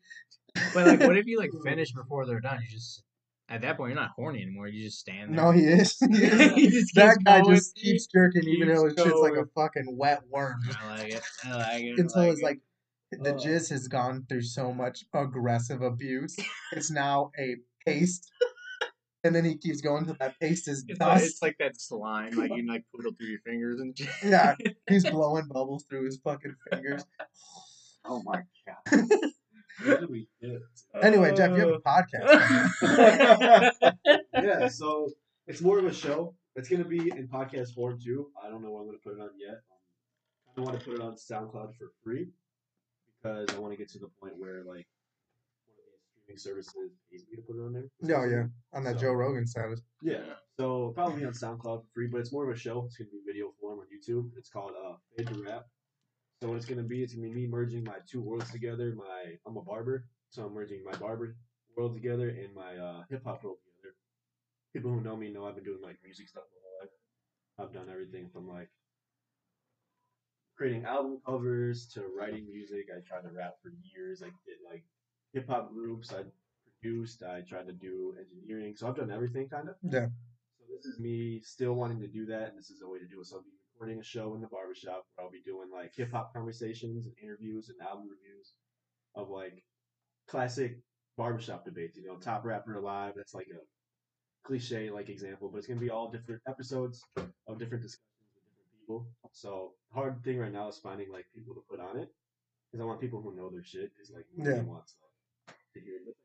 But 0.72 0.86
like, 0.86 1.00
what 1.00 1.18
if 1.18 1.26
you 1.26 1.38
like 1.38 1.50
finish 1.64 1.92
before 1.92 2.24
they're 2.26 2.40
done? 2.40 2.60
You 2.62 2.68
just 2.70 3.02
at 3.50 3.60
that 3.60 3.76
point 3.76 3.90
you're 3.90 4.00
not 4.00 4.12
horny 4.16 4.40
anymore. 4.42 4.68
You 4.68 4.84
just 4.84 5.00
stand 5.00 5.34
there. 5.34 5.44
No, 5.44 5.50
he 5.50 5.64
is. 5.64 5.98
He 6.10 6.24
is. 6.24 6.54
He 6.54 6.68
just 6.70 6.94
that 6.94 7.18
guy 7.24 7.42
just 7.42 7.74
keeps 7.74 8.06
jerking, 8.06 8.48
even 8.48 8.68
though 8.68 8.84
his 8.84 8.94
keeps 8.94 9.06
shit's 9.08 9.20
like 9.20 9.34
a 9.34 9.44
fucking 9.54 9.96
wet 9.98 10.22
worm. 10.30 10.60
I 10.80 11.00
like 11.02 11.12
it. 11.14 11.22
I 11.44 11.54
like 11.54 11.82
it. 11.82 11.94
I 11.98 12.02
Until 12.02 12.22
like 12.22 12.32
it's 12.32 12.40
it. 12.40 12.44
like 12.44 12.60
the 13.12 13.34
Oh. 13.34 13.36
jizz 13.36 13.70
has 13.70 13.88
gone 13.88 14.26
through 14.28 14.42
so 14.42 14.72
much 14.72 15.04
aggressive 15.14 15.82
abuse. 15.82 16.36
It's 16.72 16.90
now 16.90 17.30
a 17.38 17.56
paste. 17.86 18.30
And 19.24 19.34
then 19.34 19.44
he 19.44 19.56
keeps 19.56 19.80
going 19.80 20.04
till 20.04 20.14
that 20.20 20.38
paste 20.38 20.68
is 20.68 20.84
It's 20.86 21.00
like, 21.00 21.22
it's 21.22 21.42
like 21.42 21.56
that 21.58 21.80
slime, 21.80 22.32
like 22.36 22.52
you 22.54 22.66
like 22.68 22.84
poodle 22.94 23.12
through 23.18 23.28
your 23.28 23.40
fingers 23.40 23.80
and 23.80 23.96
shit. 23.98 24.08
Yeah, 24.24 24.54
he's 24.88 25.04
blowing 25.10 25.48
bubbles 25.48 25.84
through 25.88 26.04
his 26.04 26.18
fucking 26.22 26.54
fingers. 26.70 27.04
Oh 28.04 28.22
my 28.24 28.42
god. 28.66 29.04
Really 29.84 30.28
is. 30.40 30.60
Anyway, 31.00 31.32
Jeff, 31.36 31.50
you 31.50 31.60
have 31.60 31.68
a 31.68 31.74
uh. 31.74 32.02
podcast. 32.82 33.70
yeah, 34.34 34.66
so 34.66 35.12
it's 35.46 35.60
more 35.60 35.78
of 35.78 35.84
a 35.84 35.94
show. 35.94 36.34
It's 36.56 36.68
gonna 36.68 36.84
be 36.84 36.98
in 37.16 37.28
podcast 37.28 37.74
form 37.74 37.96
too. 38.04 38.30
I 38.44 38.48
don't 38.50 38.60
know 38.62 38.72
when 38.72 38.82
I'm 38.82 38.86
gonna 38.88 38.98
put 39.04 39.12
it 39.14 39.20
on 39.20 39.30
yet. 39.38 39.60
I 40.56 40.60
want 40.62 40.80
to 40.80 40.84
put 40.84 40.94
it 40.94 41.00
on 41.00 41.14
SoundCloud 41.14 41.76
for 41.76 41.92
free 42.02 42.30
because 43.22 43.48
I 43.54 43.58
want 43.58 43.72
to 43.72 43.76
get 43.78 43.88
to 43.90 43.98
the 43.98 44.08
point 44.20 44.34
where 44.38 44.58
like 44.64 44.86
one 45.66 45.76
of 45.78 45.84
these 45.92 46.10
streaming 46.12 46.38
services 46.38 46.92
pays 47.10 47.24
me 47.30 47.36
to 47.36 47.42
put 47.42 47.56
it 47.56 47.64
on 47.64 47.72
there. 47.72 48.18
Oh 48.18 48.24
yeah, 48.24 48.44
on 48.72 48.84
that 48.84 48.94
So- 48.96 49.00
Joe 49.00 49.12
Rogan 49.12 49.46
status. 49.46 49.80
Yeah. 50.02 50.34
So 50.58 50.92
probably 50.94 51.24
on 51.24 51.32
SoundCloud 51.32 51.82
for 51.82 51.88
free, 51.94 52.08
but 52.08 52.18
it's 52.20 52.32
more 52.32 52.48
of 52.48 52.54
a 52.54 52.58
show. 52.58 52.84
It's 52.86 52.96
gonna 52.96 53.10
be 53.10 53.20
video 53.26 53.52
form 53.60 53.78
on 53.80 53.86
YouTube. 53.86 54.30
It's 54.36 54.50
called 54.50 54.72
uh 54.72 54.94
Fade 55.16 55.28
to 55.28 55.42
Rap. 55.42 55.66
So 56.42 56.48
what 56.48 56.56
it's 56.56 56.66
gonna 56.66 56.82
be, 56.82 57.02
it's 57.02 57.14
gonna 57.14 57.28
be 57.28 57.34
me 57.34 57.46
merging 57.46 57.84
my 57.84 57.98
two 58.10 58.20
worlds 58.20 58.50
together. 58.50 58.94
My 58.96 59.34
I'm 59.46 59.56
a 59.56 59.62
barber, 59.62 60.04
so 60.30 60.44
I'm 60.46 60.54
merging 60.54 60.82
my 60.84 60.96
barber 60.98 61.36
world 61.76 61.94
together 61.94 62.28
and 62.30 62.52
my 62.54 62.76
uh, 62.76 63.02
hip 63.08 63.22
hop 63.24 63.44
world 63.44 63.58
together. 63.64 63.94
People 64.72 64.90
who 64.90 65.00
know 65.00 65.16
me 65.16 65.30
know 65.30 65.46
I've 65.46 65.54
been 65.54 65.64
doing 65.64 65.80
like 65.82 65.98
music 66.04 66.28
stuff 66.28 66.42
my 66.50 66.58
whole 66.62 66.78
life. 66.82 66.90
I've 67.60 67.72
done 67.72 67.88
everything 67.92 68.28
from 68.32 68.48
like 68.48 68.68
creating 70.58 70.84
album 70.84 71.20
covers 71.24 71.86
to 71.86 72.02
writing 72.18 72.44
music. 72.50 72.88
I 72.90 73.00
tried 73.06 73.22
to 73.22 73.34
rap 73.34 73.54
for 73.62 73.70
years. 73.94 74.22
I 74.22 74.26
did 74.44 74.58
like 74.68 74.84
hip 75.32 75.48
hop 75.48 75.72
groups. 75.72 76.12
I 76.12 76.24
produced. 76.82 77.22
I 77.22 77.42
tried 77.42 77.68
to 77.68 77.72
do 77.72 78.14
engineering. 78.18 78.74
So 78.76 78.88
I've 78.88 78.96
done 78.96 79.12
everything 79.12 79.48
kind 79.48 79.68
of. 79.68 79.76
Yeah. 79.82 80.06
So 80.58 80.64
this 80.74 80.84
is 80.84 80.98
me 80.98 81.40
still 81.44 81.74
wanting 81.74 82.00
to 82.00 82.08
do 82.08 82.26
that, 82.26 82.48
and 82.48 82.58
this 82.58 82.70
is 82.70 82.82
a 82.82 82.88
way 82.88 82.98
to 82.98 83.06
do 83.06 83.20
it. 83.20 83.26
So 83.26 83.36
I'll 83.36 83.42
be 83.42 83.50
recording 83.72 84.00
a 84.00 84.04
show 84.04 84.34
in 84.34 84.40
the 84.40 84.48
barbershop 84.48 85.06
where 85.14 85.24
I'll 85.24 85.30
be 85.30 85.42
doing 85.46 85.68
like 85.72 85.92
hip 85.94 86.10
hop 86.10 86.34
conversations 86.34 87.06
and 87.06 87.14
interviews 87.22 87.68
and 87.68 87.80
album 87.80 88.08
reviews 88.10 88.52
of 89.14 89.30
like 89.30 89.62
classic 90.26 90.80
barbershop 91.16 91.64
debates. 91.64 91.96
You 91.96 92.04
know, 92.04 92.16
top 92.16 92.44
rapper 92.44 92.74
alive. 92.74 93.12
That's 93.16 93.34
like 93.34 93.46
a 93.54 93.62
cliche 94.44 94.90
like 94.90 95.08
example, 95.08 95.50
but 95.52 95.58
it's 95.58 95.68
gonna 95.68 95.78
be 95.78 95.90
all 95.90 96.10
different 96.10 96.42
episodes 96.48 97.00
of 97.16 97.58
different 97.60 97.84
discussions 97.84 98.17
people. 98.88 99.06
So 99.32 99.72
hard 99.92 100.22
thing 100.24 100.38
right 100.38 100.52
now 100.52 100.68
is 100.68 100.78
finding 100.78 101.10
like 101.12 101.26
people 101.34 101.54
to 101.54 101.60
put 101.70 101.80
on 101.80 101.98
it 101.98 102.08
because 102.70 102.82
I 102.82 102.86
want 102.86 103.00
people 103.00 103.20
who 103.20 103.34
know 103.34 103.50
their 103.50 103.62
shit. 103.62 103.90
Because 103.94 104.10
like 104.10 104.26
nobody 104.36 104.56
Yeah. 104.56 104.62
wants 104.62 104.94
like, 105.46 105.56
to 105.74 105.80
hear 105.80 105.96
it. 106.06 106.16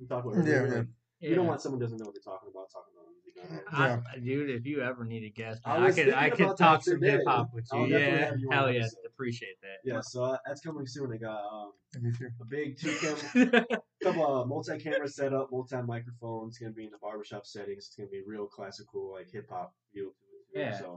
We 0.00 0.06
talk 0.06 0.24
about 0.24 0.36
Yeah, 0.36 0.52
earlier, 0.52 0.66
yeah. 0.68 0.78
like, 0.78 0.86
You 1.20 1.34
don't 1.34 1.46
want 1.46 1.60
someone 1.60 1.80
who 1.80 1.86
doesn't 1.86 1.98
know 1.98 2.06
what 2.06 2.14
they're 2.14 2.22
talking 2.32 2.50
about 2.50 2.68
talking 2.70 2.92
about 2.94 3.06
music. 3.12 3.42
on 3.42 3.80
there. 3.80 4.04
Yeah. 4.04 4.12
I, 4.14 4.18
dude, 4.18 4.50
if 4.50 4.66
you 4.66 4.82
ever 4.82 5.04
need 5.04 5.24
a 5.24 5.30
guest, 5.30 5.62
I 5.64 5.74
man, 5.74 5.82
I, 5.82 5.86
was 5.86 5.94
could 5.94 6.12
I 6.14 6.30
could 6.30 6.56
talk 6.56 6.82
some 6.84 7.02
hip 7.02 7.22
hop 7.26 7.52
with 7.54 7.66
you. 7.72 7.86
Yeah, 7.86 8.26
have 8.26 8.38
you 8.38 8.50
hell 8.50 8.66
the 8.66 8.74
yeah, 8.74 8.80
episode. 8.80 8.98
appreciate 9.06 9.60
that. 9.62 9.78
Yeah, 9.90 10.00
so 10.02 10.24
uh, 10.24 10.38
that's 10.46 10.60
coming 10.60 10.86
soon. 10.86 11.12
I 11.12 11.16
got 11.16 11.40
um, 11.52 11.72
a 12.40 12.44
big 12.44 12.78
two 12.78 12.94
cam, 13.00 13.16
couple 14.02 14.26
of 14.42 14.46
multi-camera 14.48 15.08
setup, 15.08 15.50
multi 15.50 15.76
microphones. 15.82 16.50
It's 16.54 16.58
gonna 16.58 16.72
be 16.74 16.84
in 16.84 16.90
the 16.90 16.98
barbershop 16.98 17.46
settings. 17.46 17.86
It's 17.86 17.96
gonna 17.96 18.10
be 18.10 18.22
real 18.26 18.46
classical, 18.46 19.12
like 19.12 19.30
hip 19.32 19.48
hop 19.50 19.74
feel 19.94 20.04
to 20.04 20.08
it. 20.10 20.12
too. 20.52 20.60
Yeah. 20.60 20.96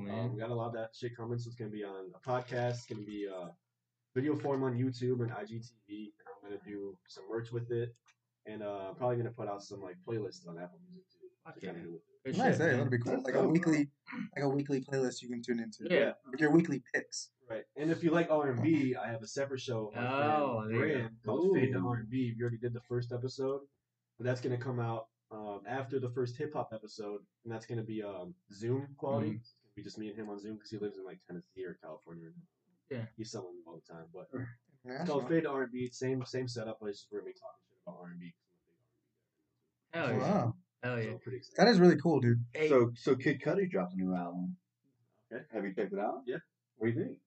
So 0.00 0.10
cool, 0.10 0.20
um, 0.24 0.32
we 0.34 0.40
got 0.40 0.50
a 0.50 0.54
lot 0.54 0.68
of 0.68 0.74
that 0.74 0.90
shit 0.94 1.16
coming. 1.16 1.38
So 1.38 1.48
it's 1.48 1.56
gonna 1.56 1.70
be 1.70 1.84
on 1.84 2.10
a 2.14 2.28
podcast. 2.28 2.70
It's 2.70 2.86
gonna 2.86 3.02
be 3.02 3.26
uh, 3.28 3.48
video 4.14 4.36
form 4.36 4.62
on 4.64 4.74
YouTube 4.76 5.20
and 5.22 5.30
IGTV. 5.30 5.88
And 5.88 6.26
I'm 6.28 6.42
gonna 6.50 6.60
do 6.66 6.96
some 7.08 7.24
merch 7.30 7.52
with 7.52 7.70
it, 7.70 7.94
and 8.46 8.62
uh, 8.62 8.92
probably 8.94 9.16
gonna 9.16 9.30
put 9.30 9.48
out 9.48 9.62
some 9.62 9.80
like 9.82 9.96
playlists 10.06 10.46
on 10.48 10.58
Apple 10.58 10.78
Music 10.88 11.04
too. 11.12 11.26
Fuck 11.44 11.60
to 11.60 11.72
do 11.72 11.94
it. 11.94 12.02
Good 12.24 12.38
Nice, 12.38 12.56
shit, 12.56 12.70
hey, 12.70 12.76
that'd 12.76 12.90
be 12.90 12.98
cool. 12.98 13.22
Like 13.22 13.34
a 13.34 13.46
weekly, 13.46 13.88
like 14.34 14.44
a 14.44 14.48
weekly 14.48 14.80
playlist 14.80 15.22
you 15.22 15.28
can 15.28 15.42
tune 15.42 15.60
into. 15.60 15.86
Yeah. 15.88 16.12
Like 16.28 16.40
your 16.40 16.50
weekly 16.50 16.82
picks. 16.92 17.30
Right, 17.48 17.62
and 17.76 17.92
if 17.92 18.02
you 18.02 18.10
like 18.10 18.28
R 18.30 18.50
and 18.50 18.60
B, 18.60 18.96
I 18.96 19.08
have 19.08 19.22
a 19.22 19.28
separate 19.28 19.60
show. 19.60 19.92
with 19.94 20.04
Oh, 20.04 20.62
friend 20.64 20.70
there 20.74 20.86
you 20.88 20.94
Brand 20.94 21.14
called 21.24 21.54
Fade 21.56 21.72
to 21.74 21.78
R 21.78 21.94
and 21.94 22.10
B. 22.10 22.34
We 22.36 22.42
already 22.42 22.58
did 22.58 22.72
the 22.72 22.80
first 22.88 23.12
episode, 23.12 23.60
but 24.18 24.24
that's 24.26 24.40
gonna 24.40 24.58
come 24.58 24.80
out 24.80 25.06
um, 25.30 25.60
after 25.68 26.00
the 26.00 26.10
first 26.10 26.36
hip 26.36 26.54
hop 26.54 26.70
episode, 26.72 27.20
and 27.44 27.52
that's 27.52 27.66
gonna 27.66 27.84
be 27.84 28.02
um, 28.02 28.34
Zoom 28.52 28.88
quality. 28.96 29.30
Mhm. 29.34 29.40
It's 29.76 29.84
gonna 29.84 29.84
be 29.84 29.88
just 29.88 29.98
me 29.98 30.08
and 30.08 30.16
him 30.18 30.30
on 30.30 30.38
Zoom 30.40 30.54
because 30.54 30.70
he 30.70 30.78
lives 30.78 30.96
in 30.96 31.04
like 31.04 31.18
Tennessee 31.26 31.64
or 31.64 31.76
California. 31.82 32.28
Yeah. 32.90 33.04
he's 33.16 33.30
selling 33.30 33.56
all 33.66 33.74
the 33.86 33.92
time, 33.92 34.04
but 34.14 34.28
Yeah, 34.84 35.00
it's 35.00 35.10
called 35.10 35.28
Fade 35.28 35.46
R 35.46 35.62
and 35.64 35.72
B. 35.72 35.88
Same 35.92 36.24
same 36.24 36.48
setup, 36.48 36.78
but 36.80 36.88
it's 36.88 37.00
just 37.00 37.12
we're 37.12 37.20
gonna 37.20 37.32
be 37.32 37.38
talking 37.38 37.60
shit 37.68 37.78
about 37.86 37.98
R 38.00 38.08
and 38.10 38.20
B. 38.20 38.34
Hell 39.92 40.10
yeah. 40.10 40.18
Wow. 40.18 40.54
Hell 40.82 40.98
yeah. 40.98 41.10
So 41.10 41.18
pretty 41.18 41.38
excited. 41.38 41.56
That 41.58 41.68
is 41.70 41.80
really 41.80 41.96
cool, 41.96 42.20
dude. 42.20 42.44
Hey, 42.52 42.68
So, 42.68 42.92
so 42.96 43.16
Kid 43.16 43.40
Cudi 43.42 43.70
dropped 43.70 43.94
a 43.94 43.96
new 43.96 44.14
album. 44.14 44.56
Okay. 45.32 45.42
Have 45.52 45.64
you 45.64 45.74
checked 45.74 45.92
it 45.92 45.98
out? 45.98 46.22
Yeah. 46.26 46.36
What 46.76 46.88
do 46.88 46.92
you 46.98 47.04
think? 47.04 47.18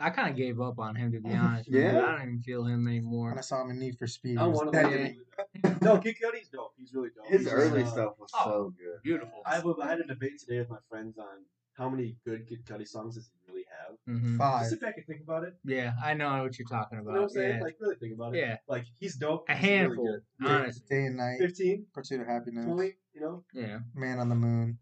I 0.00 0.10
kind 0.10 0.28
of 0.30 0.36
gave 0.36 0.60
up 0.60 0.78
on 0.78 0.96
him 0.96 1.12
to 1.12 1.20
be 1.20 1.30
honest. 1.34 1.68
Yeah? 1.70 1.92
man. 1.92 1.96
I 2.04 2.10
don't 2.12 2.22
even 2.22 2.42
feel 2.42 2.64
him 2.64 2.84
When 2.84 2.92
anymore. 2.94 3.34
I 3.36 3.40
saw 3.40 3.62
him 3.62 3.70
in 3.70 3.78
Need 3.78 3.98
for 3.98 4.06
Speed, 4.06 4.38
I 4.38 4.46
want 4.46 4.72
to 4.72 4.78
dead 4.78 4.84
like 4.86 4.92
to 4.94 5.00
it. 5.02 5.16
me. 5.64 5.76
No, 5.82 5.98
Kid 5.98 6.16
Cudi's 6.22 6.48
dope. 6.48 6.72
He's 6.78 6.92
really 6.94 7.10
dope. 7.14 7.26
His 7.26 7.42
He's, 7.42 7.52
early 7.52 7.82
uh, 7.82 7.86
stuff 7.86 8.14
was 8.18 8.30
oh. 8.34 8.44
so 8.44 8.74
good. 8.78 9.02
Beautiful. 9.02 9.42
I, 9.46 9.54
have 9.56 9.66
a, 9.66 9.74
I 9.82 9.88
had 9.88 10.00
a 10.00 10.06
debate 10.06 10.38
today 10.40 10.58
with 10.58 10.70
my 10.70 10.78
friends 10.88 11.18
on 11.18 11.44
how 11.74 11.88
many 11.88 12.16
good 12.24 12.48
Kid 12.48 12.64
Cudi 12.64 12.86
songs 12.88 13.16
does 13.16 13.28
he 13.28 13.52
really 13.52 13.64
have. 13.68 13.96
hmm 14.06 14.38
Five. 14.38 14.60
Just 14.62 14.70
sit 14.70 14.80
back 14.80 14.96
and 14.96 15.06
think 15.06 15.20
about 15.22 15.44
it. 15.44 15.54
Yeah, 15.64 15.92
I 16.02 16.14
know 16.14 16.42
what 16.42 16.58
you're 16.58 16.66
talking 16.68 16.98
You 16.98 17.04
know 17.04 17.10
what 17.10 17.16
I'm 17.16 17.22
about. 17.24 17.30
saying? 17.32 17.56
Yeah, 17.58 17.62
Like 17.62 17.76
really 17.80 17.96
think 17.96 18.14
about 18.14 18.34
it. 18.34 18.38
yeah, 18.38 18.56
Like 18.68 18.84
he's 18.98 19.16
dope. 19.16 19.44
a 19.48 19.54
he's 19.54 19.62
really 19.68 19.78
handful. 19.78 20.20
good. 20.40 20.48
honestly. 20.48 20.82
Day 20.88 21.04
and 21.06 21.16
Night, 21.16 21.38
15, 21.40 21.86
Pursuit 21.92 22.20
of 22.20 22.26
Happiness, 22.26 22.64
20, 22.64 22.92
you 23.14 23.20
know? 23.20 23.44
Yeah. 23.52 23.78
Man 23.94 24.18
on 24.20 24.28
the 24.28 24.34
Moon. 24.34 24.78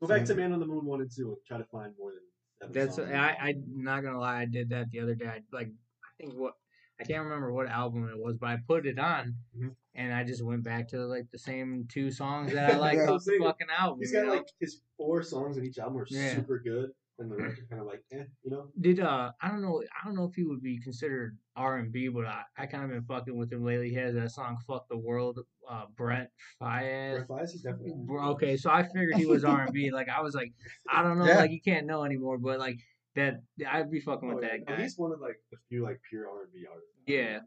Go 0.00 0.08
back 0.08 0.24
to 0.24 0.34
Man 0.34 0.52
on 0.52 0.58
the 0.60 0.66
Moon 0.66 0.84
1 0.84 1.00
and 1.00 1.10
2 1.10 1.28
and 1.28 1.36
try 1.46 1.58
to 1.58 1.64
find 1.64 1.92
more 1.98 2.10
than 2.10 2.20
seven 2.20 2.31
That's 2.70 2.96
songs. 2.96 3.10
I. 3.10 3.36
I'm 3.40 3.62
not 3.82 4.02
gonna 4.02 4.20
lie. 4.20 4.40
I 4.42 4.44
did 4.46 4.70
that 4.70 4.90
the 4.90 5.00
other 5.00 5.14
day. 5.14 5.26
I, 5.26 5.40
like 5.52 5.68
I 5.68 6.08
think 6.22 6.34
what 6.34 6.54
I 7.00 7.04
can't 7.04 7.24
remember 7.24 7.52
what 7.52 7.66
album 7.68 8.08
it 8.08 8.18
was, 8.18 8.36
but 8.38 8.50
I 8.50 8.58
put 8.68 8.86
it 8.86 8.98
on, 8.98 9.34
Mhm. 9.58 9.74
and 9.94 10.12
I 10.14 10.22
just 10.24 10.44
went 10.44 10.62
back 10.62 10.88
to 10.88 10.98
like 11.06 11.30
the 11.32 11.38
same 11.38 11.86
two 11.90 12.10
songs 12.10 12.52
that 12.54 12.74
I 12.74 12.76
like 12.76 12.96
Yeah. 12.98 13.10
off 13.10 13.24
the 13.24 13.38
fucking 13.40 13.66
album. 13.76 13.98
He's 14.00 14.12
got 14.12 14.26
know? 14.26 14.34
like 14.34 14.46
his 14.60 14.80
four 14.96 15.22
songs 15.22 15.56
in 15.56 15.64
each 15.64 15.78
album 15.78 15.98
are 16.02 16.06
Yeah. 16.08 16.36
super 16.36 16.60
good, 16.60 16.90
and 17.18 17.30
the 17.30 17.36
rest 17.36 17.60
are 17.60 17.66
kind 17.66 17.80
of 17.80 17.86
like, 17.86 18.02
eh, 18.12 18.24
you 18.42 18.50
know? 18.50 18.68
Did 18.80 19.00
uh 19.00 19.30
I 19.40 19.48
don't 19.48 19.62
know 19.62 19.82
I 19.82 20.06
don't 20.06 20.16
know 20.16 20.24
if 20.24 20.34
he 20.34 20.44
would 20.44 20.62
be 20.62 20.80
considered 20.80 21.36
R 21.56 21.76
and 21.78 21.92
B, 21.92 22.08
but 22.08 22.26
I, 22.26 22.42
I 22.56 22.66
kind 22.66 22.84
of 22.84 22.90
been 22.90 23.02
fucking 23.04 23.36
with 23.36 23.52
him 23.52 23.64
lately. 23.64 23.90
He 23.90 23.96
has 23.96 24.14
that 24.14 24.30
song 24.30 24.56
"Fuck 24.66 24.88
the 24.88 24.96
World." 24.98 25.38
Uh, 25.70 25.84
Brent 25.96 26.28
Faiyaz. 26.60 27.26
Brent 27.26 27.28
Faiyaz 27.28 27.54
is 27.54 27.62
definitely. 27.62 27.94
Okay, 28.10 28.56
so 28.56 28.70
I 28.70 28.82
figured 28.82 29.14
he 29.16 29.26
was 29.26 29.44
R 29.44 29.62
and 29.62 29.72
B. 29.72 29.90
Like 29.92 30.08
I 30.08 30.20
was 30.22 30.34
like, 30.34 30.52
I 30.90 31.02
don't 31.02 31.18
know, 31.18 31.26
Yeah. 31.26 31.38
like 31.38 31.50
you 31.52 31.60
can't 31.60 31.86
know 31.86 32.04
anymore. 32.04 32.38
But 32.38 32.58
like 32.58 32.78
that, 33.14 33.42
I'd 33.70 33.90
be 33.90 34.00
fucking 34.00 34.30
Oh, 34.30 34.34
with 34.36 34.44
yeah. 34.44 34.56
that 34.66 34.66
guy. 34.76 34.82
He's 34.82 34.96
one 34.98 35.12
of 35.12 35.20
like 35.20 35.36
the 35.50 35.58
few 35.68 35.82
like 35.84 36.00
pure 36.08 36.28
R 36.28 36.42
and 36.44 36.52
B 36.52 36.64
artists. 36.68 36.90
Yeah. 37.06 37.38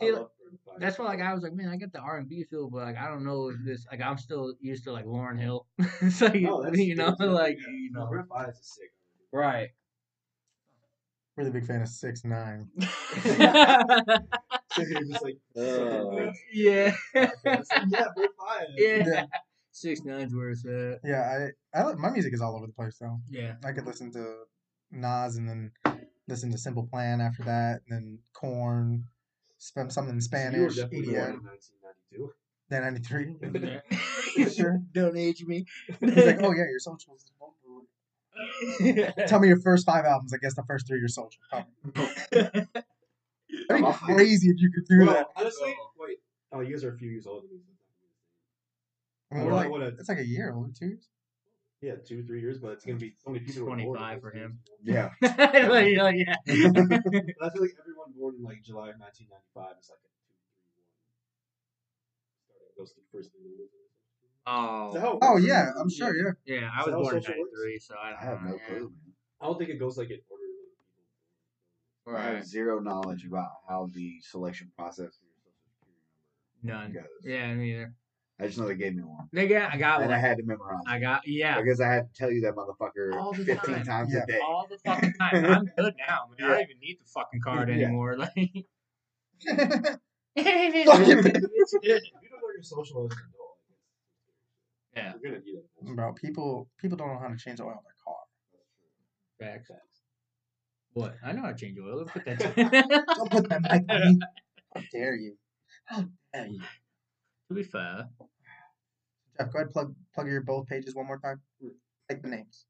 I 0.00 0.06
See, 0.06 0.12
love 0.12 0.28
Brent 0.42 0.60
Faiyaz. 0.66 0.80
That's 0.80 0.98
why 0.98 1.04
like 1.06 1.20
I 1.20 1.34
was 1.34 1.42
like, 1.42 1.52
man, 1.52 1.68
I 1.68 1.76
get 1.76 1.92
the 1.92 2.00
R 2.00 2.16
and 2.18 2.28
B 2.28 2.44
feel, 2.50 2.70
but 2.70 2.84
like 2.84 2.96
I 2.96 3.08
don't 3.08 3.24
know 3.24 3.50
if 3.50 3.56
this 3.64 3.86
like 3.90 4.00
I'm 4.00 4.16
still 4.18 4.54
used 4.60 4.84
to 4.84 4.92
like 4.92 5.04
Lauryn 5.04 5.38
Hill. 5.38 5.66
so 6.10 6.32
you, 6.32 6.46
No, 6.48 6.72
you 6.72 6.94
know, 6.96 7.14
like 7.20 7.58
yeah. 7.58 7.68
you 7.72 7.90
know, 7.92 8.06
Brent 8.06 8.28
Faiyaz 8.28 8.58
is 8.58 8.74
sick. 8.74 8.90
Right. 9.32 9.70
Really 11.36 11.50
big 11.50 11.64
fan 11.66 11.80
of 11.82 11.88
Six 11.88 12.24
Nine. 12.24 12.68
So 12.78 12.86
he 14.84 14.94
was 14.94 15.08
just 15.10 15.22
like, 15.24 15.36
Uh, 15.56 16.32
yeah, 16.52 16.92
yeah, 17.14 17.30
Brent 17.42 17.64
Faiyaz. 17.68 18.04
yeah. 18.76 19.04
Yeah. 19.06 19.24
Six 19.72 20.02
nine's 20.04 20.34
where 20.34 20.50
it's 20.50 20.64
at. 20.66 20.98
Yeah, 21.04 21.48
I, 21.74 21.80
I 21.80 21.92
my 21.94 22.10
music 22.10 22.34
is 22.34 22.40
all 22.42 22.56
over 22.56 22.66
the 22.66 22.72
place 22.72 22.98
though. 23.00 23.20
Yeah. 23.30 23.54
I 23.64 23.72
could 23.72 23.86
listen 23.86 24.12
to 24.12 24.34
Nas 24.90 25.36
and 25.36 25.48
then 25.48 25.70
listen 26.28 26.50
to 26.52 26.58
Simple 26.58 26.86
Plan 26.86 27.20
after 27.20 27.44
that, 27.44 27.80
and 27.88 27.90
then 27.90 28.18
Korn, 28.32 29.04
spend 29.58 29.92
something 29.92 30.14
in 30.14 30.20
So 30.20 30.36
you 30.36 30.42
were 30.62 30.70
Spanish, 30.70 30.76
definitely 30.76 31.14
born 31.14 31.16
EDM, 31.16 31.34
in 31.34 31.44
1992. 32.10 32.32
then 32.68 32.82
93. 34.42 34.50
Sure. 34.54 34.80
Don't 34.92 35.16
age 35.16 35.44
me. 35.44 35.64
He's 36.00 36.26
like, 36.26 36.38
oh 36.42 36.52
yeah, 36.52 36.64
your 36.70 36.78
socials. 36.78 37.26
Is 38.62 38.80
wonderful." 38.80 39.24
Tell 39.26 39.40
me 39.40 39.48
your 39.48 39.60
first 39.60 39.86
five 39.86 40.04
albums. 40.04 40.32
I 40.34 40.38
guess 40.38 40.54
the 40.54 40.62
first 40.64 40.86
three 40.86 40.96
are 40.98 41.00
your 41.00 41.08
social. 41.08 41.40
Oh. 41.52 41.64
That'd 43.68 43.84
be 43.84 43.92
crazy 44.14 44.48
if 44.50 44.60
you 44.60 44.70
could 44.72 44.86
do 44.88 44.98
Well, 45.06 45.14
that. 45.14 45.26
honestly, 45.36 45.74
wait. 45.98 46.18
Oh, 46.52 46.60
you 46.60 46.72
guys 46.72 46.84
are 46.84 46.94
a 46.94 46.98
few 46.98 47.10
years 47.10 47.26
older 47.26 47.46
than 47.48 47.56
me. 47.58 47.62
it's 47.70 49.32
I 49.32 49.34
mean, 49.36 49.46
we're 49.46 49.52
like, 49.54 49.70
would've- 49.70 49.96
it's 49.98 50.08
like 50.08 50.18
a 50.18 50.26
year, 50.26 50.52
only 50.54 50.70
two 50.72 50.86
years. 50.86 51.08
Yeah, 51.82 51.94
two, 51.96 52.22
three 52.24 52.40
years, 52.42 52.58
but 52.58 52.72
it's 52.72 52.84
gonna 52.84 52.98
be 52.98 53.14
so 53.24 53.30
many 53.30 53.44
people. 53.44 53.62
who 53.64 53.72
are 53.72 53.76
born 53.76 53.96
25 53.96 54.20
for 54.20 54.30
him. 54.32 54.58
yeah. 54.84 55.10
Like, 55.22 55.86
you 55.86 55.94
yeah. 55.96 56.34
I 56.46 57.50
feel 57.50 57.62
like 57.62 57.74
everyone 57.80 58.12
born 58.18 58.34
in 58.36 58.42
like 58.44 58.62
July 58.62 58.90
of 58.90 59.00
1995 59.00 59.80
is 59.80 59.88
like 59.88 60.02
a 60.04 60.10
two, 60.12 60.36
three, 60.36 60.84
one. 60.84 60.84
Starting 62.44 62.74
those 62.76 62.92
two 62.92 63.00
first 63.10 63.32
three 63.32 63.48
years. 63.48 63.70
Oh. 64.52 64.56
oh 64.56 64.88
Is 64.88 64.94
that 64.94 65.00
how 65.00 65.12
it 65.12 65.18
Oh 65.22 65.36
yeah, 65.36 65.70
I'm 65.78 65.88
sure. 65.90 66.14
Yeah. 66.44 66.60
Yeah, 66.60 66.70
I 66.74 66.84
was 66.84 66.94
born 66.94 67.16
in 67.16 67.22
'93, 67.22 67.78
so 67.78 67.94
I, 68.02 68.14
I 68.20 68.24
have 68.24 68.42
no 68.42 68.52
yeah. 68.56 68.66
clue, 68.68 68.80
man. 68.80 69.14
I 69.40 69.46
don't 69.46 69.58
think 69.58 69.70
it 69.70 69.78
goes 69.78 69.96
like 69.96 70.10
it. 70.10 70.24
order. 70.28 70.42
of 70.44 72.24
people. 72.24 72.32
I 72.32 72.36
have 72.36 72.46
zero 72.46 72.80
knowledge 72.80 73.24
about 73.24 73.48
how 73.68 73.88
the 73.94 74.16
selection 74.22 74.70
process 74.76 75.16
for 75.16 75.26
your 75.26 75.36
social 75.44 75.62
security 76.58 76.92
None. 76.92 76.92
goes. 76.92 77.24
Yeah, 77.24 77.54
me 77.54 77.74
either. 77.74 77.94
I 78.40 78.46
just 78.46 78.58
know 78.58 78.66
they 78.66 78.74
gave 78.74 78.94
me 78.94 79.02
one. 79.02 79.28
Nigga, 79.36 79.70
I 79.70 79.76
got 79.76 80.00
And 80.00 80.08
one. 80.10 80.18
I 80.18 80.20
had 80.20 80.38
to 80.38 80.42
memorize 80.44 80.80
I 80.86 80.98
got 80.98 81.26
yeah. 81.26 81.60
Because 81.60 81.78
I 81.80 81.88
had 81.92 82.12
to 82.12 82.18
tell 82.18 82.30
you 82.32 82.40
that 82.40 82.54
motherfucker 82.56 83.14
All 83.14 83.34
15 83.34 83.56
time. 83.56 83.84
times 83.84 84.12
Yeah. 84.14 84.22
a 84.22 84.26
day. 84.26 84.38
All 84.42 84.66
the 84.68 84.78
fucking 84.84 85.12
time. 85.12 85.44
I'm 85.44 85.64
good 85.76 85.94
now, 86.08 86.20
man. 86.38 86.50
I 86.50 86.54
don't 86.54 86.62
even 86.62 86.78
need 86.80 86.98
the 87.00 87.04
fucking 87.14 87.40
card 87.42 87.68
anymore. 87.70 88.16
Like, 88.26 88.34
Fucking- 90.36 90.74
you 90.74 90.84
don't 90.84 91.02
know 91.02 92.50
your 92.54 92.62
social 92.62 93.06
as 93.06 93.12
an 93.12 93.18
adult, 93.34 93.49
Yeah. 94.96 95.12
you're 95.22 95.32
gonna 95.32 95.44
need 95.44 95.56
it. 95.56 95.96
Bro, 95.96 96.14
people 96.14 96.68
people 96.78 96.96
don't 96.96 97.08
know 97.08 97.18
how 97.18 97.28
to 97.28 97.36
change 97.36 97.58
the 97.58 97.64
oil 97.64 97.70
in 97.70 97.78
their 97.84 97.94
car. 98.04 99.58
Facts. 99.58 99.70
What? 100.92 101.16
I 101.24 101.32
know 101.32 101.42
how 101.42 101.52
to 101.52 101.54
change 101.54 101.78
oil. 101.78 101.98
Look 101.98 102.16
at 102.16 102.38
that. 102.38 102.56
Don't 103.16 103.30
put 103.30 103.48
that 103.48 103.62
mic 103.62 103.84
on 103.88 104.14
me. 104.14 104.20
How 104.74 104.82
dare 104.92 105.14
you? 105.14 105.36
How 105.84 106.04
dare 106.34 106.46
you? 106.46 106.60
to 107.48 107.54
be 107.54 107.62
fair, 107.62 108.08
Jeff, 109.38 109.52
go 109.52 109.58
ahead 109.58 109.70
plug 109.70 109.94
plug 110.14 110.26
your 110.28 110.42
both 110.42 110.66
pages 110.66 110.94
one 110.94 111.06
more 111.06 111.18
time. 111.18 111.40
Take 112.08 112.22
the 112.22 112.28
names. 112.28 112.66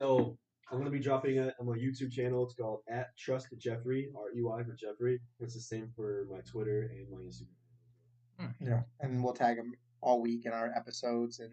So 0.00 0.36
I'm 0.70 0.78
gonna 0.78 0.90
be 0.90 1.00
dropping 1.00 1.36
it 1.36 1.54
on 1.60 1.66
my 1.66 1.76
YouTube 1.76 2.12
channel. 2.12 2.44
It's 2.44 2.54
called 2.54 2.80
at 2.88 3.16
Trust 3.18 3.48
Jeffrey, 3.58 4.08
R 4.16 4.30
E 4.36 4.42
Y 4.42 4.62
for 4.62 4.74
Jeffrey. 4.74 5.20
It's 5.40 5.54
the 5.54 5.60
same 5.60 5.90
for 5.96 6.26
my 6.30 6.40
Twitter 6.50 6.90
and 6.90 7.10
my 7.10 7.22
Instagram. 7.22 7.48
Hmm. 8.38 8.66
Yeah, 8.66 8.80
and 9.00 9.22
we'll 9.22 9.34
tag 9.34 9.56
them 9.56 9.72
all 10.04 10.20
week 10.20 10.46
in 10.46 10.52
our 10.52 10.70
episodes, 10.76 11.40
and 11.40 11.50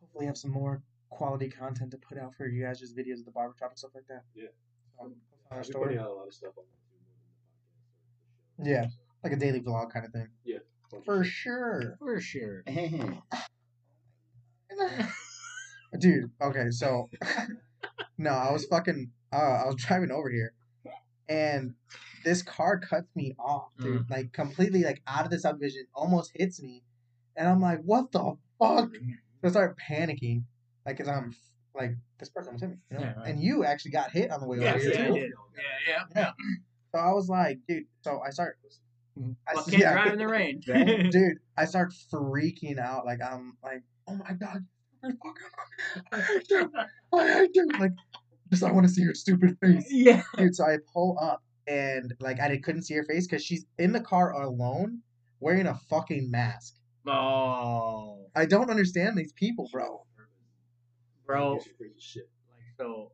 hopefully 0.00 0.26
have 0.26 0.36
some 0.36 0.50
more 0.52 0.82
quality 1.10 1.48
content 1.48 1.90
to 1.90 1.98
put 1.98 2.16
out 2.18 2.34
for 2.36 2.46
you 2.46 2.64
guys, 2.64 2.80
just 2.80 2.96
videos 2.96 3.18
of 3.18 3.24
the 3.24 3.30
barbershop 3.30 3.70
and 3.70 3.78
stuff 3.78 3.90
like 3.94 4.06
that. 4.08 4.22
Yeah. 4.34 4.48
So, 4.98 5.12
our 5.50 5.64
story, 5.64 5.98
out 5.98 6.06
a 6.06 6.12
lot 6.12 6.28
of 6.28 6.34
stuff 6.34 6.52
on 6.56 6.64
YouTube. 8.60 8.66
Yeah. 8.66 8.86
like 9.24 9.32
a 9.32 9.36
daily 9.36 9.60
vlog 9.60 9.92
kind 9.92 10.06
of 10.06 10.12
thing. 10.12 10.28
Yeah. 10.44 10.58
For 11.04 11.24
sure. 11.24 11.96
for 11.98 12.20
sure. 12.20 12.62
Dude, 15.98 16.30
okay, 16.40 16.70
so 16.70 17.10
no, 18.18 18.30
I 18.30 18.52
was 18.52 18.64
fucking 18.66 19.10
uh 19.32 19.36
I 19.36 19.66
was 19.66 19.74
driving 19.76 20.12
over 20.12 20.30
here 20.30 20.54
and 21.30 21.74
this 22.24 22.42
car 22.42 22.78
cuts 22.78 23.08
me 23.14 23.34
off, 23.38 23.68
dude. 23.78 24.10
Like 24.10 24.32
completely 24.32 24.82
like 24.82 25.00
out 25.06 25.24
of 25.24 25.30
the 25.30 25.38
subdivision, 25.38 25.86
almost 25.94 26.32
hits 26.34 26.60
me. 26.60 26.82
And 27.40 27.48
I'm 27.48 27.60
like, 27.62 27.80
what 27.82 28.12
the 28.12 28.36
fuck? 28.58 28.90
So 29.40 29.46
I 29.46 29.48
start 29.48 29.78
panicking. 29.78 30.42
Like 30.84 30.98
cause 30.98 31.08
I'm 31.08 31.34
like 31.74 31.92
this 32.18 32.28
person 32.28 32.52
was 32.52 32.60
hit 32.60 32.70
me, 32.70 32.76
you 32.90 32.98
know? 32.98 33.04
Yeah, 33.04 33.14
right. 33.16 33.28
And 33.28 33.42
you 33.42 33.64
actually 33.64 33.92
got 33.92 34.10
hit 34.10 34.30
on 34.30 34.40
the 34.40 34.46
way 34.46 34.58
Yeah, 34.60 34.74
over 34.74 34.78
here 34.78 34.92
yeah, 34.92 35.06
too. 35.06 35.14
did. 35.14 35.32
Yeah, 35.88 36.04
yeah, 36.14 36.30
So 36.94 37.00
I 37.00 37.12
was 37.12 37.30
like, 37.30 37.58
dude, 37.66 37.84
so 38.02 38.20
I 38.26 38.28
start 38.28 38.58
mm-hmm. 39.18 39.32
I, 39.48 39.54
Fuck 39.54 39.70
can't 39.70 39.78
yeah, 39.80 39.92
drive 39.94 40.12
in 40.12 40.18
the 40.18 40.28
rain. 40.28 40.60
Dude, 41.10 41.38
I 41.56 41.64
start 41.64 41.94
freaking 42.12 42.78
out. 42.78 43.06
Like 43.06 43.20
I'm 43.22 43.56
like, 43.64 43.84
oh 44.06 44.16
my 44.16 44.34
god, 44.34 44.66
I 46.12 46.20
hate 46.20 46.50
you. 46.50 46.70
I 47.14 47.32
hate 47.32 47.50
you. 47.54 47.68
Like, 47.78 47.92
just 48.50 48.62
I 48.62 48.70
want 48.70 48.86
to 48.86 48.92
see 48.92 49.00
your 49.00 49.14
stupid 49.14 49.56
face, 49.62 49.86
yeah. 49.90 50.22
dude. 50.36 50.54
So 50.54 50.64
I 50.64 50.76
pull 50.92 51.16
up 51.18 51.42
and 51.66 52.12
like 52.20 52.38
I 52.38 52.58
couldn't 52.58 52.82
see 52.82 52.94
her 52.96 53.04
face 53.04 53.26
because 53.26 53.42
she's 53.42 53.64
in 53.78 53.92
the 53.92 54.00
car 54.00 54.32
alone, 54.32 55.00
wearing 55.40 55.66
a 55.66 55.80
fucking 55.88 56.30
mask. 56.30 56.74
Oh, 57.10 58.26
I 58.34 58.46
don't 58.46 58.70
understand 58.70 59.16
these 59.16 59.32
people, 59.32 59.68
bro. 59.72 60.04
bro. 61.26 61.54
Gives 61.54 61.66
you 61.66 61.72
crazy 61.78 61.94
shit. 61.98 62.30
Like 62.50 62.64
so, 62.76 63.12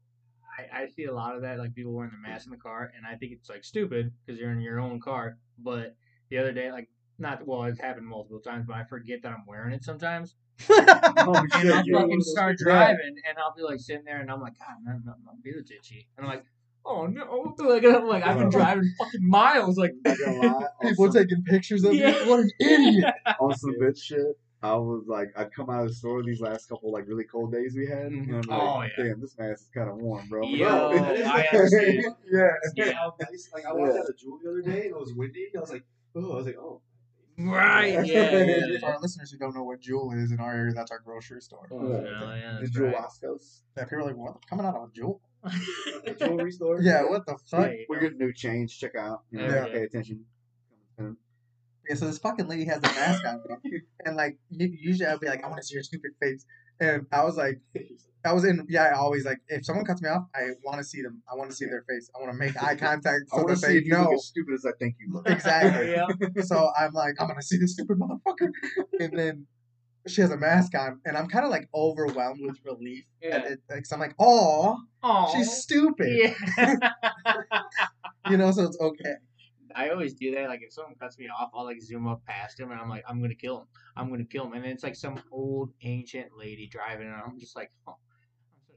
I, 0.59 0.83
I 0.83 0.87
see 0.87 1.05
a 1.05 1.13
lot 1.13 1.37
of 1.37 1.43
that, 1.43 1.59
like 1.59 1.75
people 1.75 1.93
wearing 1.93 2.13
the 2.13 2.29
mask 2.29 2.47
in 2.47 2.53
the 2.53 2.59
car, 2.59 2.93
and 2.97 3.07
I 3.07 3.17
think 3.17 3.33
it's 3.33 3.49
like 3.49 3.65
stupid 3.65 4.13
because 4.25 4.41
you're 4.41 4.53
in 4.53 4.61
your 4.61 4.81
own 4.81 5.01
car. 5.01 5.39
But 5.59 5.97
the 6.31 6.39
other 6.39 6.53
day, 6.53 6.71
like 6.71 6.89
not 7.19 7.47
well, 7.47 7.65
it's 7.65 7.81
happened 7.81 8.07
multiple 8.07 8.41
times, 8.41 8.65
but 8.67 8.77
I 8.77 8.85
forget 8.85 9.23
that 9.23 9.33
I'm 9.33 9.45
wearing 9.47 9.73
it 9.73 9.85
sometimes, 9.85 10.35
Oh, 10.71 11.43
and 11.55 11.71
I'll 11.71 11.85
fucking 11.93 12.21
start 12.23 12.57
driving, 12.59 13.17
and 13.29 13.39
I'll 13.39 13.55
be 13.55 13.63
like 13.63 13.81
sitting 13.81 14.05
there, 14.05 14.21
and 14.21 14.31
I'm 14.31 14.41
like, 14.41 14.59
God, 14.59 14.77
man, 14.83 15.03
my, 15.05 15.13
my 15.25 15.33
beard's 15.43 15.71
itchy, 15.71 16.09
and 16.17 16.27
I'm 16.27 16.33
like, 16.33 16.45
oh 16.87 17.07
no, 17.07 17.27
oh, 17.31 17.55
like 17.65 17.85
I'm 17.85 18.07
like 18.07 18.25
I've 18.25 18.39
been 18.39 18.51
driving 18.51 18.91
fucking 18.99 19.29
miles, 19.29 19.77
like 19.77 19.93
Not 20.05 20.19
gonna 20.19 20.39
lie, 20.39 20.47
on 20.49 20.65
People 20.83 21.13
some- 21.13 21.23
taking 21.23 21.43
pictures 21.45 21.85
of 21.85 21.95
Yeah. 21.95 22.23
you. 22.25 22.31
What 22.31 22.41
an 22.41 22.51
idiot. 22.61 23.15
on 23.41 23.55
some 23.55 23.75
bitch 23.81 24.03
shit. 24.03 24.39
I 24.63 24.75
was 24.75 25.05
like, 25.07 25.29
I'd 25.37 25.53
come 25.55 25.69
out 25.71 25.83
of 25.83 25.89
the 25.89 25.95
store 25.95 26.23
these 26.23 26.41
last 26.41 26.69
couple 26.69 26.91
like 26.91 27.07
really 27.07 27.25
cold 27.25 27.53
days 27.53 27.75
we 27.77 27.87
had, 27.87 28.07
and 28.07 28.31
I'm 28.35 28.41
like, 28.41 28.47
mm-hmm. 28.47 28.53
Oh, 28.53 28.83
yeah. 28.83 28.89
damn, 29.11 29.21
this 29.21 29.37
mask 29.39 29.63
is 29.63 29.71
kind 29.73 29.89
of 29.91 29.97
warm, 29.97 30.29
bro. 30.29 30.43
Yo, 30.47 30.67
I 30.93 31.47
understand. 31.53 32.05
yeah. 32.33 32.49
Yeah. 32.75 32.93
How 32.93 33.15
nice- 33.21 33.51
Like 33.55 33.67
I 33.67 33.73
walked 33.73 33.93
out 33.99 34.09
of 34.09 34.17
Jewel 34.19 34.39
the 34.43 34.51
other 34.51 34.63
day 34.63 34.87
and 34.87 34.95
it 34.97 34.99
was 34.99 35.13
windy. 35.15 35.49
I 35.57 35.61
was 35.61 35.71
like, 35.71 35.85
oh, 36.17 36.33
I 36.33 36.37
was 36.37 36.47
like, 36.47 36.57
oh. 36.59 36.81
right, 37.39 38.07
yeah, 38.07 38.31
yeah, 38.43 38.79
For 38.81 38.87
our 38.87 39.01
listeners 39.01 39.31
who 39.31 39.39
don't 39.39 39.55
know 39.55 39.63
what 39.63 39.81
Jewel 39.81 40.13
is 40.13 40.33
in 40.33 40.41
our 40.41 40.53
area, 40.55 40.73
that's 40.75 40.91
our 40.91 41.01
grocery 41.01 41.43
store. 41.43 41.69
Oh, 41.71 41.77
Oh, 41.79 42.35
yeah, 42.35 42.59
the 42.61 42.67
Jewel 42.69 42.89
right. 42.89 42.97
Oscos. 43.05 43.61
Yeah, 43.77 43.85
people 43.85 43.99
are 43.99 44.05
like, 44.07 44.17
what? 44.17 44.37
Coming 44.49 44.65
out 44.67 44.75
of 44.75 44.89
a 44.89 44.93
Jewel? 44.93 45.21
Jewelry 46.19 46.53
store. 46.53 46.81
Yeah, 46.81 47.03
what 47.05 47.27
the 47.27 47.37
fuck? 47.51 47.61
There 47.63 47.75
you 47.75 47.87
We're 47.89 48.01
getting 48.01 48.19
new 48.19 48.33
change. 48.33 48.79
Check 48.79 48.93
out. 48.99 49.23
You 49.31 49.39
know, 49.41 49.47
Yeah. 49.47 49.65
Pay 49.67 49.83
attention. 49.85 50.25
Yeah, 51.89 51.95
so 51.95 52.07
this 52.07 52.19
fucking 52.19 52.49
lady 52.49 52.65
has 52.65 52.79
a 52.79 52.83
mask 52.83 53.25
on, 53.25 53.41
and 54.05 54.17
like 54.17 54.39
usually 54.51 55.07
I'd 55.07 55.21
be 55.21 55.29
like, 55.29 55.45
I 55.45 55.49
want 55.49 55.61
to 55.61 55.67
see 55.67 55.75
your 55.75 55.85
stupid 55.85 56.11
face, 56.21 56.45
and 56.81 57.07
I 57.13 57.23
was 57.23 57.37
like, 57.37 57.61
I 58.25 58.33
was 58.33 58.45
in, 58.45 58.67
yeah, 58.69 58.87
I 58.87 58.95
always 58.95 59.25
like, 59.25 59.39
if 59.47 59.65
someone 59.65 59.85
cuts 59.85 60.03
me 60.03 60.09
off, 60.09 60.25
I 60.35 60.49
want 60.65 60.79
to 60.79 60.85
see 60.85 61.01
them, 61.01 61.23
I 61.33 61.37
want 61.37 61.49
to 61.51 61.57
see 61.57 61.67
their 61.67 61.85
face, 61.89 62.11
I 62.17 62.21
want 62.21 62.33
to 62.33 62.39
make 62.39 62.61
eye 62.61 62.75
contact 62.89 63.21
I 63.33 63.37
so 63.37 63.45
want 63.45 63.51
to 63.51 63.57
see 63.57 63.67
they 63.75 63.79
if 63.79 63.87
you 63.87 63.97
look 63.99 64.15
as 64.15 64.27
stupid 64.27 64.55
as 64.55 64.65
I 64.67 64.73
think 64.81 64.97
you 64.99 65.13
look. 65.13 65.29
exactly. 65.31 65.91
yeah. 65.93 66.07
so 66.43 66.71
I'm 66.77 66.93
like, 66.93 67.15
I'm 67.21 67.29
gonna 67.29 67.41
see 67.41 67.59
this 67.59 67.75
stupid 67.75 67.99
motherfucker, 67.99 68.51
and 68.99 69.17
then 69.17 69.47
she 70.07 70.21
has 70.21 70.31
a 70.31 70.37
mask 70.37 70.75
on, 70.75 71.01
and 71.05 71.17
I'm 71.17 71.27
kind 71.29 71.45
of 71.45 71.51
like 71.51 71.69
overwhelmed 71.75 72.41
with 72.41 72.59
relief, 72.65 73.05
Yeah. 73.23 73.39
it, 73.45 73.61
like, 73.71 73.87
so 73.87 73.97
I'm 73.97 74.01
like, 74.01 74.15
oh, 74.19 74.79
she's 75.33 75.53
stupid, 75.53 76.09
Yeah. 76.59 76.91
you 78.31 78.37
know, 78.37 78.51
so 78.51 78.65
it's 78.65 78.79
okay. 78.81 79.15
I 79.75 79.91
always 79.91 80.15
do 80.15 80.35
that. 80.35 80.49
Like 80.49 80.61
if 80.63 80.73
someone 80.73 80.95
cuts 80.95 81.19
me 81.19 81.29
off, 81.29 81.51
I'll 81.55 81.65
like 81.65 81.83
zoom 81.83 82.07
up 82.09 82.25
past 82.25 82.59
him, 82.59 82.71
and 82.71 82.81
I'm 82.81 82.89
like, 82.89 83.05
I'm 83.09 83.21
gonna 83.21 83.35
kill 83.35 83.61
him. 83.61 83.67
I'm 83.97 84.09
gonna 84.09 84.25
kill 84.25 84.47
him. 84.47 84.55
And 84.55 84.65
then 84.65 84.71
it's 84.73 84.83
like 84.83 84.97
some 84.97 85.21
old 85.31 85.71
ancient 85.83 86.29
lady 86.37 86.67
driving, 86.67 87.07
and 87.09 87.15
I'm 87.17 87.39
just 87.39 87.55
like, 87.55 87.71
oh, 87.87 87.97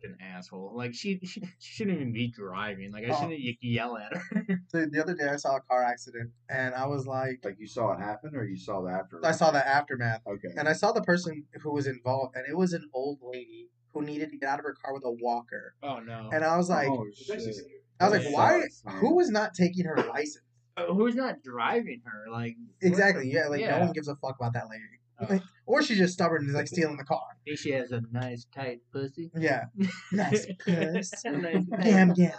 an 0.04 0.18
asshole. 0.22 0.74
Like 0.76 0.94
she, 0.94 1.20
she, 1.24 1.42
she 1.60 1.74
shouldn't 1.74 1.96
even 1.98 2.14
be 2.14 2.28
driving. 2.30 2.92
Like 2.92 3.06
I 3.06 3.10
Oh. 3.10 3.14
shouldn't 3.20 3.40
y- 3.44 3.58
yell 3.62 3.98
at 3.98 4.16
her. 4.16 4.60
So 4.70 4.86
the 4.86 5.02
other 5.02 5.16
day 5.16 5.28
I 5.28 5.36
saw 5.38 5.56
a 5.58 5.62
car 5.62 5.84
accident, 5.84 6.32
and 6.50 6.74
I 6.76 6.86
was 6.88 7.08
like, 7.08 7.40
Like 7.44 7.58
you 7.60 7.68
saw 7.68 7.94
it 7.94 8.00
happen, 8.00 8.36
or 8.36 8.44
you 8.44 8.58
saw 8.58 8.82
the 8.82 8.90
after. 8.92 9.20
I 9.26 9.32
saw 9.32 9.52
the 9.52 9.66
aftermath. 9.68 10.22
Okay. 10.28 10.50
And 10.58 10.68
I 10.68 10.74
saw 10.74 10.92
the 10.92 11.02
person 11.02 11.44
who 11.62 11.72
was 11.74 11.88
involved, 11.88 12.36
and 12.36 12.46
it 12.48 12.56
was 12.58 12.74
an 12.74 12.90
old 12.94 13.20
lady 13.22 13.70
who 13.94 14.04
needed 14.04 14.30
to 14.30 14.38
get 14.38 14.48
out 14.50 14.60
of 14.60 14.66
her 14.66 14.76
car 14.84 14.94
with 14.94 15.04
a 15.06 15.12
walker. 15.12 15.74
oh 15.84 16.00
no. 16.00 16.30
And 16.32 16.44
I 16.44 16.56
was 16.58 16.70
like, 16.70 16.88
oh 16.90 17.06
It's 17.10 17.30
actually 17.30 17.46
shit. 17.46 17.56
scary. 17.56 17.74
I 18.00 18.04
was 18.10 18.14
like, 18.14 18.24
Yeah. 18.26 18.38
why? 18.38 18.62
Sucks. 18.70 18.96
Who 19.00 19.16
was 19.16 19.30
not 19.30 19.54
taking 19.54 19.86
her 19.86 19.96
license? 20.10 20.44
Uh, 20.78 20.86
Who's 20.94 21.16
not 21.16 21.42
driving 21.44 22.02
her? 22.06 22.32
Like 22.32 22.56
Exactly. 22.82 23.30
Yeah. 23.32 23.48
Like 23.48 23.62
Yeah. 23.62 23.80
no 23.80 23.86
one 23.86 23.92
gives 23.94 24.08
a 24.08 24.16
fuck 24.16 24.36
about 24.40 24.54
that 24.54 24.70
lady. 24.70 24.84
Like, 25.28 25.42
or 25.66 25.82
she's 25.82 25.98
just 25.98 26.14
stubborn 26.14 26.42
and 26.42 26.50
is 26.50 26.56
like 26.56 26.68
stealing 26.68 26.98
the 26.98 27.04
car. 27.04 27.22
She 27.56 27.72
has 27.72 27.92
a 27.92 28.02
nice 28.12 28.46
tight 28.56 28.80
pussy. 28.94 29.32
Yeah. 29.36 29.66
Nice 30.12 30.46
puss. 30.66 31.12
Nice 31.26 31.66
Gam 31.84 32.14
gam. 32.14 32.32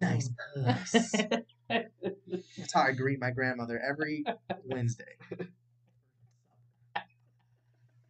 Nice 0.00 0.30
puss. 0.54 0.92
That's 1.68 2.72
how 2.74 2.82
I 2.82 2.92
greet 2.92 3.20
my 3.20 3.30
grandmother 3.30 3.80
every 3.86 4.24
Wednesday. 4.64 5.16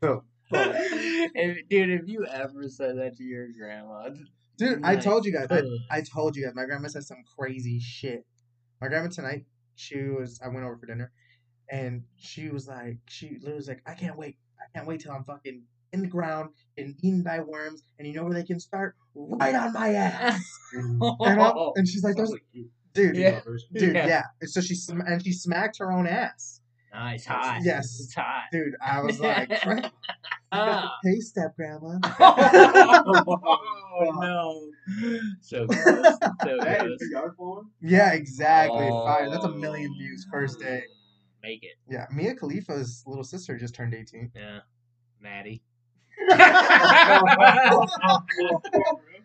Oh, 0.03 0.23
If- 0.51 1.69
dude, 1.69 1.91
if 1.91 2.09
you 2.09 2.27
ever 2.27 2.69
said 2.69 2.99
that 2.99 3.17
to 3.17 3.25
your 3.25 3.49
grandma, 3.59 4.11
Dude, 4.59 4.81
I 4.85 4.97
told 4.97 5.27
you 5.27 5.33
guys. 5.33 5.49
I. 5.51 5.63
I 5.91 6.01
told 6.01 6.35
you 6.35 6.45
guys. 6.45 6.55
My 6.55 6.65
grandma 6.65 6.89
says 6.89 7.07
some 7.07 7.23
crazy 7.39 7.79
shit. 7.79 8.25
My 8.81 8.89
grandma 8.89 9.09
tonight, 9.09 9.45
she 9.75 9.97
was. 10.05 10.41
I 10.43 10.49
went 10.49 10.65
over 10.65 10.79
for 10.79 10.87
dinner, 10.87 11.13
and 11.71 12.03
she 12.17 12.49
was 12.49 12.69
like, 12.69 12.99
she 13.09 13.31
literally 13.39 13.57
was 13.57 13.69
like, 13.69 13.83
I 13.87 13.95
can't 13.95 14.17
wait. 14.17 14.37
I 14.61 14.79
can't 14.79 14.87
wait 14.87 15.01
till 15.01 15.13
I'm 15.13 15.25
fucking 15.25 15.63
in 15.93 16.03
the 16.03 16.09
ground 16.09 16.51
and 16.77 16.95
eaten 17.03 17.23
by 17.23 17.41
worms, 17.41 17.83
and 17.99 18.07
you 18.09 18.15
know 18.15 18.25
where 18.25 18.35
they 18.35 18.43
can 18.45 18.61
start? 18.61 18.97
Right 19.15 19.55
on 19.55 19.73
my 19.73 19.95
ass. 19.95 20.41
And, 20.75 21.01
and 21.77 21.89
she's 21.89 22.03
like, 22.05 22.17
Sounds 22.17 22.31
There's, 22.31 22.33
like 22.33 22.45
you. 22.53 22.69
dude, 22.93 23.17
Yeah. 23.17 23.41
dude, 23.73 23.95
Yeah. 23.95 24.07
yeah. 24.07 24.23
And 24.41 24.51
so 24.51 24.61
she 24.61 24.75
sm- 24.75 25.01
and 25.07 25.25
she 25.25 25.33
smacked 25.33 25.79
her 25.79 25.91
own 25.93 26.07
ass. 26.07 26.61
nice, 26.93 27.25
hot. 27.25 27.61
Yes. 27.63 27.99
it's 28.01 28.15
hot. 28.15 28.43
Dude, 28.53 28.75
I 28.85 29.01
was 29.03 29.21
like, 29.21 29.49
"Grandma, 29.63 29.89
Ah. 30.53 30.93
hey, 31.05 31.21
step 31.21 31.55
grandma. 31.57 31.99
oh 32.21 34.13
no! 34.21 34.71
So 35.41 35.67
gross. 35.67 35.85
So 35.85 36.57
That 36.61 36.81
gross. 36.81 37.01
is 37.01 37.15
phone? 37.39 37.71
Yeah, 37.81 38.13
exactly. 38.13 38.89
Fire. 38.89 39.31
That's 39.31 39.45
a 39.45 39.51
million 39.51 39.93
views 39.99 40.27
first 40.31 40.61
day. 40.61 40.83
Make 41.47 41.63
it. 41.63 41.77
Yeah, 41.89 42.07
Mia 42.13 42.35
Khalifa's 42.35 43.05
little 43.07 43.23
sister 43.25 43.57
just 43.57 43.75
turned 43.75 43.95
18. 43.95 44.33
Yeah, 44.35 44.59
Maddie. 45.21 45.63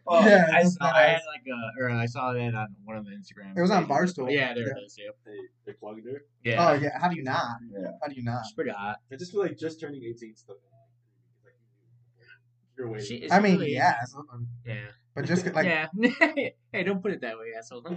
Yeah, 0.10 0.46
I 0.50 0.64
that's 0.64 0.76
saw. 0.76 0.86
I 0.92 1.02
had 1.04 1.22
like 1.28 1.46
a, 1.48 1.82
or 1.82 1.90
I 1.90 2.06
saw 2.06 2.34
that 2.34 2.54
on 2.56 2.76
one 2.84 2.98
of 2.98 3.06
the 3.06 3.12
Instagram. 3.12 3.56
It 3.58 3.62
was 3.62 3.72
on. 3.72 3.86
Barstool. 3.88 4.32
Yeah, 4.32 4.54
there 4.54 4.64
Yeah. 4.68 4.74
it 4.78 4.86
is. 4.86 4.98
Yep. 4.98 5.16
They, 5.26 5.38
they 5.66 5.74
plugged 5.74 6.06
her. 6.06 6.24
Yeah. 6.44 6.70
Oh 6.70 6.74
yeah, 6.74 6.98
how 7.00 7.08
do 7.08 7.16
you 7.16 7.24
not? 7.24 7.44
Yeah. 7.72 7.92
How 8.02 8.08
do 8.10 8.16
you 8.16 8.24
not? 8.24 8.42
It's 8.42 8.52
pretty 8.54 8.72
hot. 8.72 8.98
I 9.12 9.16
just 9.16 9.32
feel 9.32 9.42
like 9.42 9.58
just 9.58 9.80
turning 9.80 10.04
18 10.04 10.36
stuff. 10.36 10.58
Like, 11.46 11.54
you're 12.78 12.90
waiting. 12.90 13.06
She- 13.08 13.32
I 13.32 13.40
mean, 13.40 13.54
really- 13.60 13.74
yeah, 13.74 13.96
Yeah. 14.66 14.76
but 15.16 15.26
just 15.26 15.46
like 15.54 15.66
yeah. 15.66 15.88
yeah. 15.96 16.10
hey, 16.74 16.84
don't 16.84 17.02
put 17.02 17.12
it 17.14 17.22
that 17.22 17.38
way, 17.38 17.54
asshole. 17.58 17.84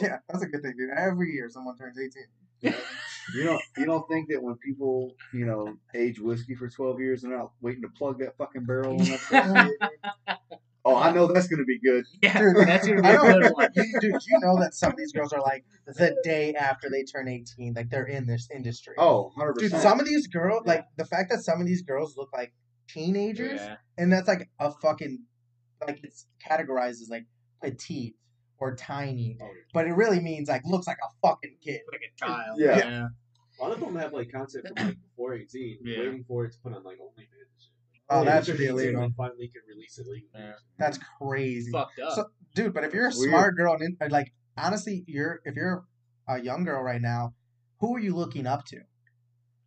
Yeah, 0.00 0.18
that's 0.28 0.42
a 0.42 0.46
good 0.46 0.62
thing, 0.62 0.74
dude. 0.78 0.90
Every 0.96 1.32
year 1.32 1.48
someone 1.50 1.76
turns 1.76 1.98
18. 1.98 2.10
You 3.34 3.44
don't 3.44 3.62
you 3.78 3.86
don't 3.86 4.06
think 4.08 4.28
that 4.30 4.42
when 4.42 4.56
people 4.56 5.14
you 5.32 5.46
know 5.46 5.76
age 5.94 6.18
whiskey 6.18 6.56
for 6.56 6.68
twelve 6.68 6.98
years 7.00 7.22
and 7.22 7.30
they're 7.32 7.38
not 7.38 7.52
waiting 7.60 7.82
to 7.82 7.88
plug 7.88 8.18
that 8.18 8.36
fucking 8.36 8.64
barrel 8.64 8.96
when 8.96 9.06
that's 9.06 9.30
oh 10.84 10.96
I 10.96 11.12
know 11.12 11.28
that's 11.28 11.46
gonna 11.46 11.64
be 11.64 11.78
good. 11.78 12.04
yeah, 12.20 12.38
Dude, 12.40 12.56
that's 12.66 12.86
gonna 12.86 13.00
be 13.00 13.08
I 13.08 13.12
a 13.12 13.16
know, 13.16 13.40
good 13.40 13.52
one. 13.52 13.68
you- 13.74 14.00
dude, 14.00 14.14
you 14.28 14.38
know 14.40 14.58
that 14.60 14.74
some 14.74 14.90
of 14.90 14.96
these 14.98 15.12
girls 15.12 15.32
are 15.32 15.40
like 15.40 15.64
the 15.86 16.16
day 16.24 16.54
after 16.54 16.90
they 16.90 17.04
turn 17.04 17.28
18, 17.28 17.74
like 17.74 17.90
they're 17.90 18.06
in 18.06 18.26
this 18.26 18.48
industry. 18.54 18.94
Oh, 18.98 19.30
100 19.36 19.56
dude, 19.58 19.70
some 19.80 20.00
of 20.00 20.06
these 20.06 20.26
girls, 20.26 20.66
like 20.66 20.84
the 20.96 21.04
fact 21.04 21.30
that 21.30 21.40
some 21.44 21.60
of 21.60 21.66
these 21.66 21.82
girls 21.82 22.16
look 22.16 22.30
like 22.32 22.52
teenagers, 22.88 23.60
Yeah. 23.60 23.76
and 23.98 24.12
that's 24.12 24.26
like 24.28 24.50
a 24.58 24.72
fucking, 24.72 25.20
like 25.86 26.00
it's 26.02 26.26
categorized 26.44 27.00
as 27.00 27.08
like 27.08 27.26
petite 27.62 28.16
or 28.62 28.76
tiny, 28.76 29.36
Oh, 29.42 29.48
but 29.74 29.86
it 29.86 29.92
really 29.92 30.20
means 30.20 30.48
like 30.48 30.62
looks 30.64 30.86
like 30.86 30.98
a 31.02 31.10
fucking 31.26 31.56
kid. 31.62 31.80
Like 31.90 32.00
a 32.08 32.24
child. 32.24 32.58
Yeah. 32.60 32.78
yeah. 32.78 33.06
A 33.60 33.62
lot 33.62 33.72
of 33.72 33.80
them 33.80 33.96
have 33.96 34.12
like 34.12 34.30
content 34.30 34.66
from 34.68 34.86
like 34.86 34.96
before 35.02 35.34
18, 35.34 35.78
Yeah. 35.84 35.98
waiting 35.98 36.24
for 36.28 36.44
it 36.44 36.52
to 36.52 36.58
put 36.62 36.72
on 36.72 36.82
like 36.84 36.98
OnlyFans 36.98 37.18
and. 37.18 38.06
Oh, 38.10 38.16
Like, 38.18 38.26
that 38.26 38.34
once 38.34 38.46
should 38.46 38.58
be 38.58 38.66
illegal. 38.66 39.02
They 39.02 39.14
finally 39.16 39.48
can 39.48 39.62
release 39.68 39.98
it 39.98 40.06
legally. 40.06 40.28
Yeah. 40.34 40.52
That's 40.78 40.98
crazy. 41.20 41.70
Fucked 41.72 41.98
up. 42.00 42.12
So, 42.14 42.24
dude, 42.54 42.74
but 42.74 42.84
if 42.84 42.92
you're 42.94 43.06
a 43.06 43.12
weird. 43.16 43.30
smart 43.30 43.56
girl, 43.56 43.74
and 43.74 43.96
in- 44.00 44.10
like 44.10 44.32
honestly, 44.56 45.04
you're 45.06 45.40
if 45.44 45.54
you're 45.56 45.84
a 46.28 46.40
young 46.40 46.64
girl 46.64 46.82
right 46.82 47.00
now, 47.00 47.34
who 47.80 47.94
are 47.96 48.00
you 48.00 48.14
looking 48.14 48.46
up 48.46 48.64
to? 48.66 48.78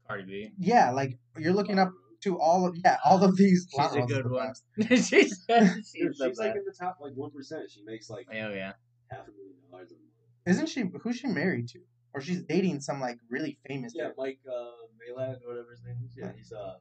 Cardi 0.08 0.24
B. 0.24 0.52
Yeah, 0.58 0.92
like 0.92 1.18
you're 1.38 1.54
looking 1.54 1.80
up 1.80 1.92
to 2.24 2.40
all 2.40 2.66
of 2.68 2.76
yeah 2.84 2.98
all 3.06 3.24
of 3.24 3.36
these. 3.38 3.68
She's 3.76 3.94
a 3.96 4.02
good 4.02 4.26
the 4.26 4.30
one. 4.30 4.54
she's 4.90 5.08
she's, 5.08 5.46
she's 5.94 6.20
like 6.38 6.56
in 6.56 6.64
the 6.66 6.74
top 6.78 6.98
like 7.02 7.14
one 7.16 7.32
percent. 7.32 7.64
She 7.72 7.84
makes 7.84 8.10
like 8.10 8.28
Oh 8.32 8.50
yeah. 8.50 8.74
Half 9.12 9.28
a 9.28 9.32
million 9.32 9.56
dollars 9.72 9.92
a 9.92 9.96
month. 9.96 10.12
Isn't 10.46 10.68
she? 10.68 10.84
Who's 11.02 11.18
she 11.18 11.28
married 11.28 11.68
to? 11.70 11.80
Or 12.14 12.22
she's 12.22 12.42
dating 12.44 12.82
some 12.82 13.02
like 13.02 13.18
really 13.30 13.58
famous. 13.68 13.94
Yeah, 13.96 14.08
dude. 14.08 14.14
Mike 14.18 14.40
uh, 14.48 14.54
Majlak 14.54 15.38
or 15.44 15.50
whatever 15.50 15.72
his 15.72 15.84
name 15.84 15.98
is. 16.06 16.16
Yeah, 16.18 16.32
he's 16.36 16.52
uh. 16.52 16.76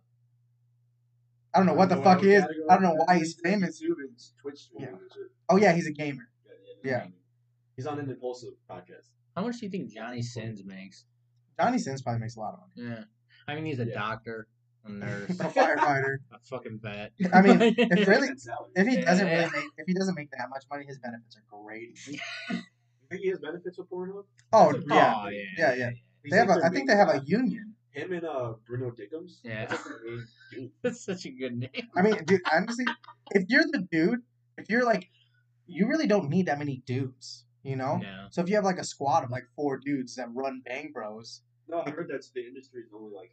I 1.55 1.59
don't 1.59 1.67
know 1.67 1.75
what 1.75 1.89
the 1.89 1.97
fuck 2.03 2.21
he 2.21 2.33
is. 2.33 2.45
I 2.69 2.75
don't 2.75 2.83
know 2.83 2.97
why 3.05 3.19
he's 3.19 3.39
famous. 3.43 3.81
Twitch 4.41 4.69
Yeah. 4.79 4.89
Oh 5.49 5.57
yeah, 5.57 5.73
he's 5.73 5.87
a 5.87 5.93
gamer. 5.93 6.29
Yeah, 6.47 6.53
yeah, 6.85 6.91
Yeah. 6.99 7.07
He's 7.77 7.87
on 7.87 7.99
an 7.99 8.09
Impulsive 8.11 8.55
podcast. 8.71 9.09
How 9.37 9.43
much 9.43 9.59
do 9.59 9.67
you 9.67 9.71
think 9.71 9.93
Johnny 9.93 10.23
Sins 10.23 10.63
makes? 10.65 11.05
Johnny 11.59 11.79
Sins 11.79 12.03
probably 12.03 12.21
makes 12.21 12.37
a 12.37 12.41
lot 12.41 12.55
of 12.55 12.61
money. 12.61 12.91
Yeah. 12.91 13.05
I 13.47 13.55
mean, 13.55 13.67
he's 13.67 13.79
a 13.81 13.85
Yeah. 13.87 13.95
doctor, 13.95 14.49
a 14.85 14.91
nurse, 14.91 15.31
A 15.41 15.45
firefighter. 15.45 16.17
a 16.33 16.39
fucking 16.45 16.79
vet. 16.83 17.13
I 17.33 17.43
mean, 17.43 17.59
if 17.79 18.07
really, 18.09 18.29
if 18.77 18.87
he 18.87 19.01
doesn't 19.01 19.27
really 19.27 19.51
make, 19.51 19.65
if 19.79 19.87
he 19.87 19.95
doesn't 19.95 20.15
make 20.15 20.31
that 20.33 20.49
much 20.51 20.65
money, 20.71 20.85
his 20.87 20.99
benefits 20.99 21.37
are 21.37 21.63
great. 21.65 21.99
You 22.07 22.19
think 23.11 23.23
he 23.23 23.29
has 23.29 23.39
benefits 23.39 23.79
with 23.79 23.91
Pornhub? 23.91 24.25
Oh, 24.53 24.73
That's 24.73 24.85
a 24.85 24.95
yeah. 24.95 25.15
Oh, 25.17 25.29
yeah. 25.29 25.41
Yeah, 25.59 25.75
yeah. 25.75 25.91
He's 26.23 26.31
They 26.33 26.37
have 26.39 26.49
like 26.49 26.57
a, 26.59 26.61
their 26.61 26.71
I 26.71 26.73
think 26.73 26.89
they 26.89 26.97
have 26.97 27.09
a 27.11 27.23
union. 27.25 27.75
him 27.93 28.13
and 28.13 28.25
uh 28.25 28.55
Bruno 28.67 28.91
Dickemz. 28.91 29.39
Yeah. 29.43 29.67
That's 29.67 29.73
like 29.73 29.85
their 29.85 30.11
main 30.11 30.27
dude. 30.53 30.71
That's 30.83 31.05
such 31.05 31.27
a 31.27 31.31
good 31.31 31.57
name. 31.57 31.71
I 31.97 32.03
mean, 32.03 32.17
dude, 32.25 32.41
honestly, 32.51 32.87
if 33.33 33.45
you're 33.49 33.65
the 33.71 33.87
dude, 33.91 34.21
if 34.59 34.71
you're 34.71 34.85
like, 34.85 35.11
you 35.67 35.87
really 35.87 36.07
don't 36.07 36.29
need 36.31 36.47
that 36.47 36.59
many 36.59 36.83
dudes, 36.87 37.45
you 37.63 37.77
know? 37.77 37.97
No. 37.99 38.27
So 38.31 38.41
if 38.43 38.49
you 38.49 38.55
have 38.57 38.65
like 38.65 38.79
a 38.79 38.85
squad 38.85 39.25
of 39.25 39.31
like 39.31 39.45
four 39.55 39.79
dudes 39.79 40.17
that 40.17 40.29
run 40.35 40.63
Bang 40.65 40.91
Bros, 40.93 41.43
No, 41.69 41.83
I 41.87 41.91
heard 41.91 42.09
that's 42.11 42.31
the 42.31 42.41
industry 42.47 42.83
is 42.83 42.91
only 42.95 43.15
like 43.15 43.31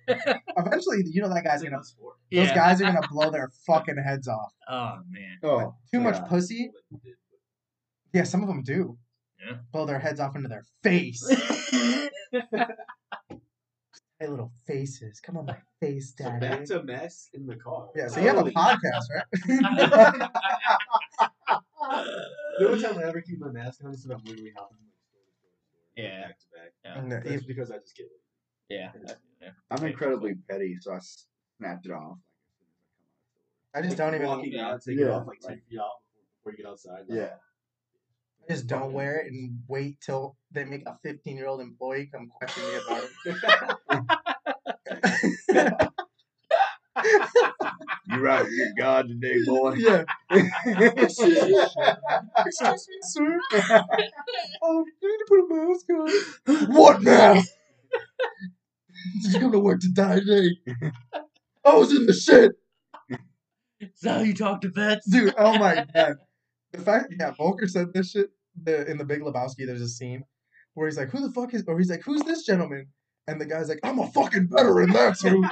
Eventually, 0.57 1.03
you 1.07 1.23
know 1.23 1.29
that 1.33 1.45
guy's 1.45 1.63
gonna, 1.63 1.79
those 1.79 2.13
Yeah. 2.31 2.55
guys 2.55 2.81
are 2.83 2.85
gonna 2.93 3.07
blow 3.11 3.31
their 3.31 3.51
fucking 3.67 3.97
heads 3.97 4.29
off. 4.29 4.53
Oh 4.69 4.99
man. 5.09 5.39
Oh, 5.43 5.75
Too 5.91 6.01
much 6.01 6.23
pussy. 6.29 6.71
Yeah, 8.13 8.25
some 8.25 8.43
of 8.43 8.49
them 8.49 8.63
do. 8.63 8.99
Yeah. 9.45 9.57
Blow 9.73 9.87
their 9.87 9.99
heads 9.99 10.21
off 10.21 10.37
into 10.37 10.49
their 10.49 10.65
face. 10.83 11.27
hey, 12.33 14.27
little 14.29 14.53
faces. 14.67 15.21
Come 15.21 15.37
on, 15.39 15.47
my 15.47 15.57
face, 15.81 16.15
So 16.17 16.25
daddy. 16.25 16.41
back 16.49 16.65
to 16.67 16.83
mess 16.83 17.29
in 17.35 17.47
the 17.47 17.57
car. 17.57 17.89
Yeah, 17.97 18.09
so 18.09 18.21
you 18.21 18.29
have 18.29 18.37
a 18.37 18.41
Holy- 18.41 18.53
podcast, 18.53 19.05
right? 19.15 19.25
The 22.59 22.69
only 22.69 22.83
time 22.83 22.99
I 22.99 23.03
ever 23.05 23.21
keep 23.21 23.39
my 23.41 23.51
mask 23.51 23.83
on 23.85 23.93
is 23.93 24.07
when 24.07 24.17
I'm 24.17 24.25
literally 24.25 24.53
hopping 24.57 24.77
from 24.79 24.87
like 24.87 24.95
store 25.03 25.25
to 25.27 25.33
store 25.35 25.57
to 25.57 25.67
store, 25.67 25.84
Yeah. 25.97 26.23
back 26.23 26.39
to 26.39 26.47
back. 26.55 26.73
Yeah. 26.85 26.99
And, 26.99 27.11
That's 27.13 27.29
if- 27.31 27.47
because 27.47 27.71
I 27.71 27.79
just 27.79 27.97
get 27.97 28.05
it. 28.05 28.11
yeah. 28.69 28.93
yeah. 29.41 29.51
I'm 29.71 29.85
incredibly 29.85 30.35
petty, 30.49 30.77
so 30.81 30.93
I 30.93 30.99
snapped 31.59 31.87
it 31.87 31.93
off. 31.93 32.19
I 33.75 33.81
just 33.83 33.97
don't 33.97 34.15
even. 34.15 34.27
walking 34.29 34.57
out, 34.59 34.83
take 34.83 34.99
it 34.99 35.09
off 35.09 35.27
like 35.27 35.41
ten 35.41 35.51
like- 35.53 35.65
feet 35.69 35.79
out 35.81 35.91
before, 36.13 36.25
before 36.39 36.53
you 36.53 36.59
get 36.59 36.67
outside. 36.71 37.05
like, 37.09 37.19
Yeah. 37.19 37.35
I 38.49 38.53
just 38.53 38.67
don't 38.67 38.93
wear 38.93 39.17
it 39.21 39.33
and 39.33 39.59
wait 39.69 40.01
till 40.03 40.37
they 40.53 40.65
make 40.65 40.87
a 40.87 40.99
15 41.03 41.35
year 41.37 41.47
old 41.47 41.61
employee 41.63 42.07
come 42.13 42.29
question 42.29 42.63
me 42.63 42.75
about 42.87 43.05
it. 43.25 43.37
You're 48.07 48.21
right. 48.21 48.47
You're 48.51 48.73
God 48.79 49.09
today, 49.09 49.37
boy. 49.47 49.75
yeah. 49.79 50.05
Excuse 50.31 51.39
Excuse 52.39 52.89
me, 52.89 52.97
sir. 53.03 53.41
Oh, 54.63 54.85
you 55.03 55.11
need 55.11 55.19
to 55.19 55.27
put 55.29 55.41
a 55.41 55.47
mask 55.51 55.91
on. 55.91 56.67
What 56.77 57.03
mask? 57.03 57.51
Did 59.23 59.33
you 59.35 59.41
come 59.41 59.53
to 59.53 59.59
work 59.59 59.81
to 59.81 59.89
die 59.89 60.21
today? 60.21 60.57
I 61.65 61.75
was 61.77 61.95
in 61.95 62.07
the 62.07 62.13
shit. 62.13 62.53
Is 63.81 64.01
that 64.03 64.19
how 64.19 64.23
you 64.23 64.35
talk 64.35 64.61
to 64.63 64.69
vets? 64.69 65.09
Dude, 65.09 65.35
oh 65.39 65.59
my 65.59 65.87
god. 65.95 66.17
The 66.73 66.81
fact, 66.81 67.13
yeah, 67.19 67.31
Volker 67.33 67.69
said 67.69 67.93
this 67.93 68.11
shit 68.11 68.31
the, 68.63 68.91
in 68.91 68.99
the 68.99 69.05
Big 69.05 69.21
Lebowski. 69.21 69.67
There's 69.67 69.81
a 69.81 69.89
scene 69.89 70.25
where 70.75 70.89
he's 70.89 70.97
like, 70.97 71.11
"Who 71.11 71.21
the 71.21 71.33
fuck 71.33 71.55
is?" 71.55 71.65
Or 71.67 71.79
he's 71.79 71.91
like, 71.91 72.03
"Who's 72.03 72.23
this 72.23 72.45
gentleman?" 72.45 72.89
And 73.27 73.41
the 73.41 73.47
guy's 73.47 73.69
like, 73.69 73.81
"I'm 73.83 73.99
a 73.99 74.11
fucking 74.11 74.49
veteran. 74.51 74.91
That's 74.91 75.23
who." 75.23 75.45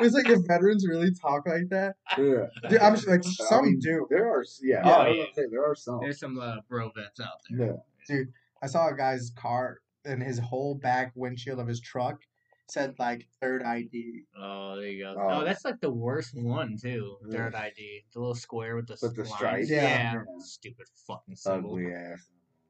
It's 0.00 0.14
like 0.14 0.28
if 0.28 0.40
veterans 0.46 0.86
really 0.88 1.12
talk 1.12 1.46
like 1.46 1.68
that, 1.70 1.96
Yeah. 2.18 2.46
dude, 2.68 2.80
I'm 2.80 2.94
just 2.94 3.08
like 3.08 3.24
I 3.24 3.30
some 3.30 3.64
mean, 3.64 3.78
do. 3.80 4.06
There 4.10 4.30
are, 4.30 4.44
yeah. 4.62 4.82
Oh, 4.84 5.06
yeah. 5.10 5.24
say, 5.34 5.42
there 5.50 5.64
are 5.64 5.74
some. 5.74 6.00
There's 6.00 6.18
some 6.20 6.38
uh, 6.38 6.56
bro 6.68 6.90
vets 6.94 7.20
out 7.20 7.28
there. 7.50 7.66
Yeah. 7.66 7.72
Dude, 8.08 8.32
I 8.62 8.66
saw 8.66 8.88
a 8.88 8.96
guy's 8.96 9.30
car 9.36 9.78
and 10.04 10.22
his 10.22 10.38
whole 10.38 10.74
back 10.74 11.12
windshield 11.14 11.60
of 11.60 11.66
his 11.66 11.80
truck 11.80 12.22
said 12.68 12.94
like 12.98 13.28
third 13.40 13.62
ID. 13.62 14.22
Oh, 14.40 14.76
there 14.76 14.86
you 14.88 15.04
go. 15.04 15.14
Oh. 15.18 15.40
Oh, 15.40 15.44
that's 15.44 15.64
like 15.64 15.80
the 15.80 15.90
worst 15.90 16.34
one 16.34 16.76
too. 16.80 17.16
Yeah. 17.28 17.36
Third 17.36 17.54
ID, 17.54 18.04
the 18.12 18.18
little 18.18 18.34
square 18.34 18.76
with 18.76 18.86
the 18.86 18.96
With 19.02 19.14
the 19.14 19.26
stripes. 19.26 19.70
Yeah. 19.70 19.82
Yeah. 19.82 20.12
Yeah. 20.14 20.22
Stupid 20.38 20.86
fucking 21.06 21.36
symbol. 21.36 21.70
Ugly 21.72 21.92
ass. 21.92 22.28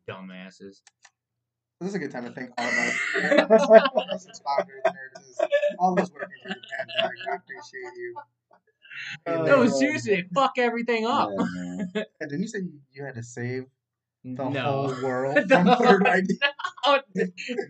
Dumbasses. 0.09 0.81
This 1.83 1.89
is 1.91 1.95
a 1.97 1.99
good 1.99 2.13
time 2.13 2.25
to 2.25 2.31
thank 2.31 2.51
all 2.57 2.65
of 2.65 3.51
our 3.51 3.59
sponsors, 3.59 4.83
nurses, 4.87 5.41
all 5.81 5.97
those 5.97 6.13
working 6.13 6.29
through 6.45 6.55
the 6.55 6.61
pandemic. 6.79 7.19
I 7.29 7.35
appreciate 7.35 7.97
you. 7.97 8.15
Uh, 9.27 9.43
no, 9.45 9.67
seriously, 9.67 10.29
fuck 10.33 10.53
everything 10.59 11.07
up. 11.07 11.31
Yeah. 11.37 12.03
And 12.21 12.31
didn't 12.31 12.43
you 12.43 12.47
say 12.49 12.59
you- 12.61 12.81
you 12.93 13.05
had 13.05 13.17
to 13.17 13.23
save 13.25 13.65
the 14.23 14.49
no. 14.49 14.61
whole 14.63 15.03
world 15.03 15.35
from 15.49 15.67
third 15.67 16.07
ID? 16.07 16.39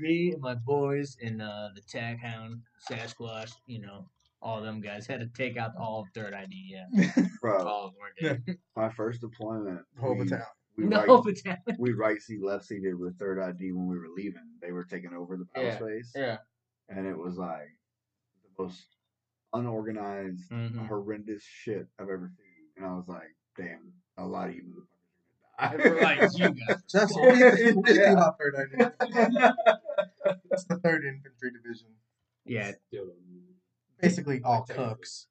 Me 0.00 0.32
and 0.32 0.42
my 0.42 0.54
boys 0.56 1.16
and 1.22 1.40
uh, 1.40 1.70
the 1.74 1.80
Tag 1.80 2.18
Hound, 2.20 2.60
Sasquatch, 2.90 3.52
you 3.66 3.80
know, 3.80 4.08
all 4.42 4.60
them 4.60 4.82
guys 4.82 5.06
had 5.06 5.20
to 5.20 5.26
take 5.28 5.56
out 5.56 5.70
all 5.80 6.02
of 6.02 6.08
third 6.14 6.34
ID. 6.34 6.76
Yeah, 6.92 7.12
Bro, 7.40 7.66
all 7.66 7.86
of 7.86 7.92
them 7.94 8.00
were 8.00 8.12
dead. 8.44 8.58
my 8.76 8.90
first 8.90 9.22
deployment. 9.22 9.80
Whole 9.98 10.14
we, 10.18 10.24
battalion. 10.24 10.44
We 10.76 10.84
No, 10.84 10.98
right, 10.98 11.06
but 11.06 11.36
that- 11.44 11.76
we 11.78 11.92
right 11.92 12.20
seat, 12.20 12.42
left 12.42 12.64
seated 12.64 12.94
with 12.98 13.18
third 13.18 13.38
ID 13.40 13.72
when 13.72 13.86
we 13.88 13.98
were 13.98 14.08
leaving. 14.16 14.48
They 14.60 14.72
were 14.72 14.84
taking 14.84 15.12
over 15.14 15.36
the 15.36 15.44
battle 15.46 15.68
Yeah, 15.70 15.78
space. 15.78 16.12
yeah. 16.14 16.38
And 16.88 17.06
it 17.06 17.16
was 17.16 17.36
like 17.36 17.76
the 18.42 18.62
most 18.62 18.86
unorganized, 19.52 20.50
Mhm. 20.50 20.86
horrendous 20.86 21.42
shit 21.42 21.86
I've 21.98 22.08
ever 22.08 22.28
seen. 22.28 22.68
And 22.76 22.86
I 22.86 22.94
was 22.94 23.06
like, 23.08 23.36
damn, 23.56 23.92
a 24.16 24.26
lot 24.26 24.48
of 24.48 24.54
you 24.56 24.86
And 25.58 25.78
motherfuckers 25.80 25.84
are 25.84 25.94
gonna 25.94 26.20
like, 26.22 26.38
you 26.38 26.66
guys. 26.66 26.82
That's 26.92 27.14
what 27.14 27.32
we 27.32 27.42
what 27.44 27.56
do 27.56 27.62
you 27.62 27.72
think 27.82 27.86
Yeah. 27.88 28.12
about 28.12 28.38
third 28.38 28.54
ID. 28.56 28.76
That's 30.50 30.64
the 30.64 30.78
third 30.82 31.04
infantry 31.04 31.50
division. 31.52 31.88
Yeah, 32.44 32.72
Basically 34.00 34.42
all 34.42 34.64
Like 34.68 34.76
cooks. 34.76 35.28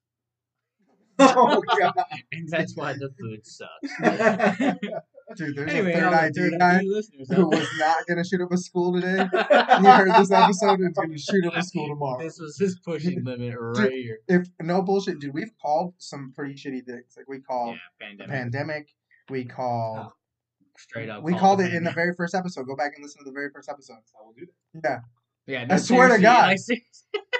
oh, 1.18 1.62
God. 1.78 1.92
and 2.32 2.48
that's 2.48 2.74
why 2.74 2.94
the 2.94 3.10
food 3.20 3.44
sucks. 3.46 5.02
Dude, 5.36 5.56
there's 5.56 5.70
anyway, 5.70 5.92
a 5.92 5.94
third 5.96 6.04
all 6.04 6.10
the 6.12 6.20
ID 6.22 6.32
third 6.34 6.58
guy 6.58 6.78
who 6.78 7.48
was 7.48 7.68
not 7.78 7.96
gonna 8.08 8.24
shoot 8.24 8.40
up 8.40 8.52
a 8.52 8.56
school 8.56 8.92
today. 8.94 9.26
He 9.32 9.86
heard 9.86 10.10
this 10.20 10.30
episode 10.30 10.80
and 10.80 10.90
is 10.90 10.96
gonna 10.96 11.18
shoot 11.18 11.46
up 11.46 11.56
a 11.56 11.62
school 11.62 11.88
tomorrow. 11.88 12.18
This 12.22 12.38
was 12.38 12.58
his 12.58 12.78
pushing 12.84 13.24
limit 13.24 13.54
right 13.58 13.92
here. 13.92 14.18
If 14.28 14.48
no 14.60 14.82
bullshit, 14.82 15.18
dude, 15.20 15.34
we've 15.34 15.52
called 15.60 15.94
some 15.98 16.32
pretty 16.34 16.54
shitty 16.54 16.84
things. 16.84 17.14
Like 17.16 17.28
we 17.28 17.40
called 17.40 17.76
Yeah, 18.00 18.06
the 18.16 18.24
pandemic. 18.24 18.30
pandemic. 18.52 18.88
We 19.30 19.44
called. 19.44 19.98
Oh, 20.08 20.12
straight 20.76 21.08
up. 21.08 21.22
we 21.22 21.32
called 21.32 21.40
called 21.40 21.60
it 21.60 21.74
in 21.74 21.84
the 21.84 21.92
very 21.92 22.12
first 22.14 22.34
episode. 22.34 22.66
Go 22.66 22.76
back 22.76 22.92
and 22.94 23.02
listen 23.02 23.18
to 23.18 23.24
the 23.24 23.32
very 23.34 23.50
first 23.54 23.68
episode. 23.68 23.98
I 24.18 24.24
will 24.24 24.32
do 24.32 24.46
that. 24.82 25.00
Yeah, 25.46 25.62
Yeah, 25.66 25.74
I 25.74 25.76
swear 25.76 26.08
to 26.08 26.14
seriously, 26.18 26.82
God. 27.14 27.20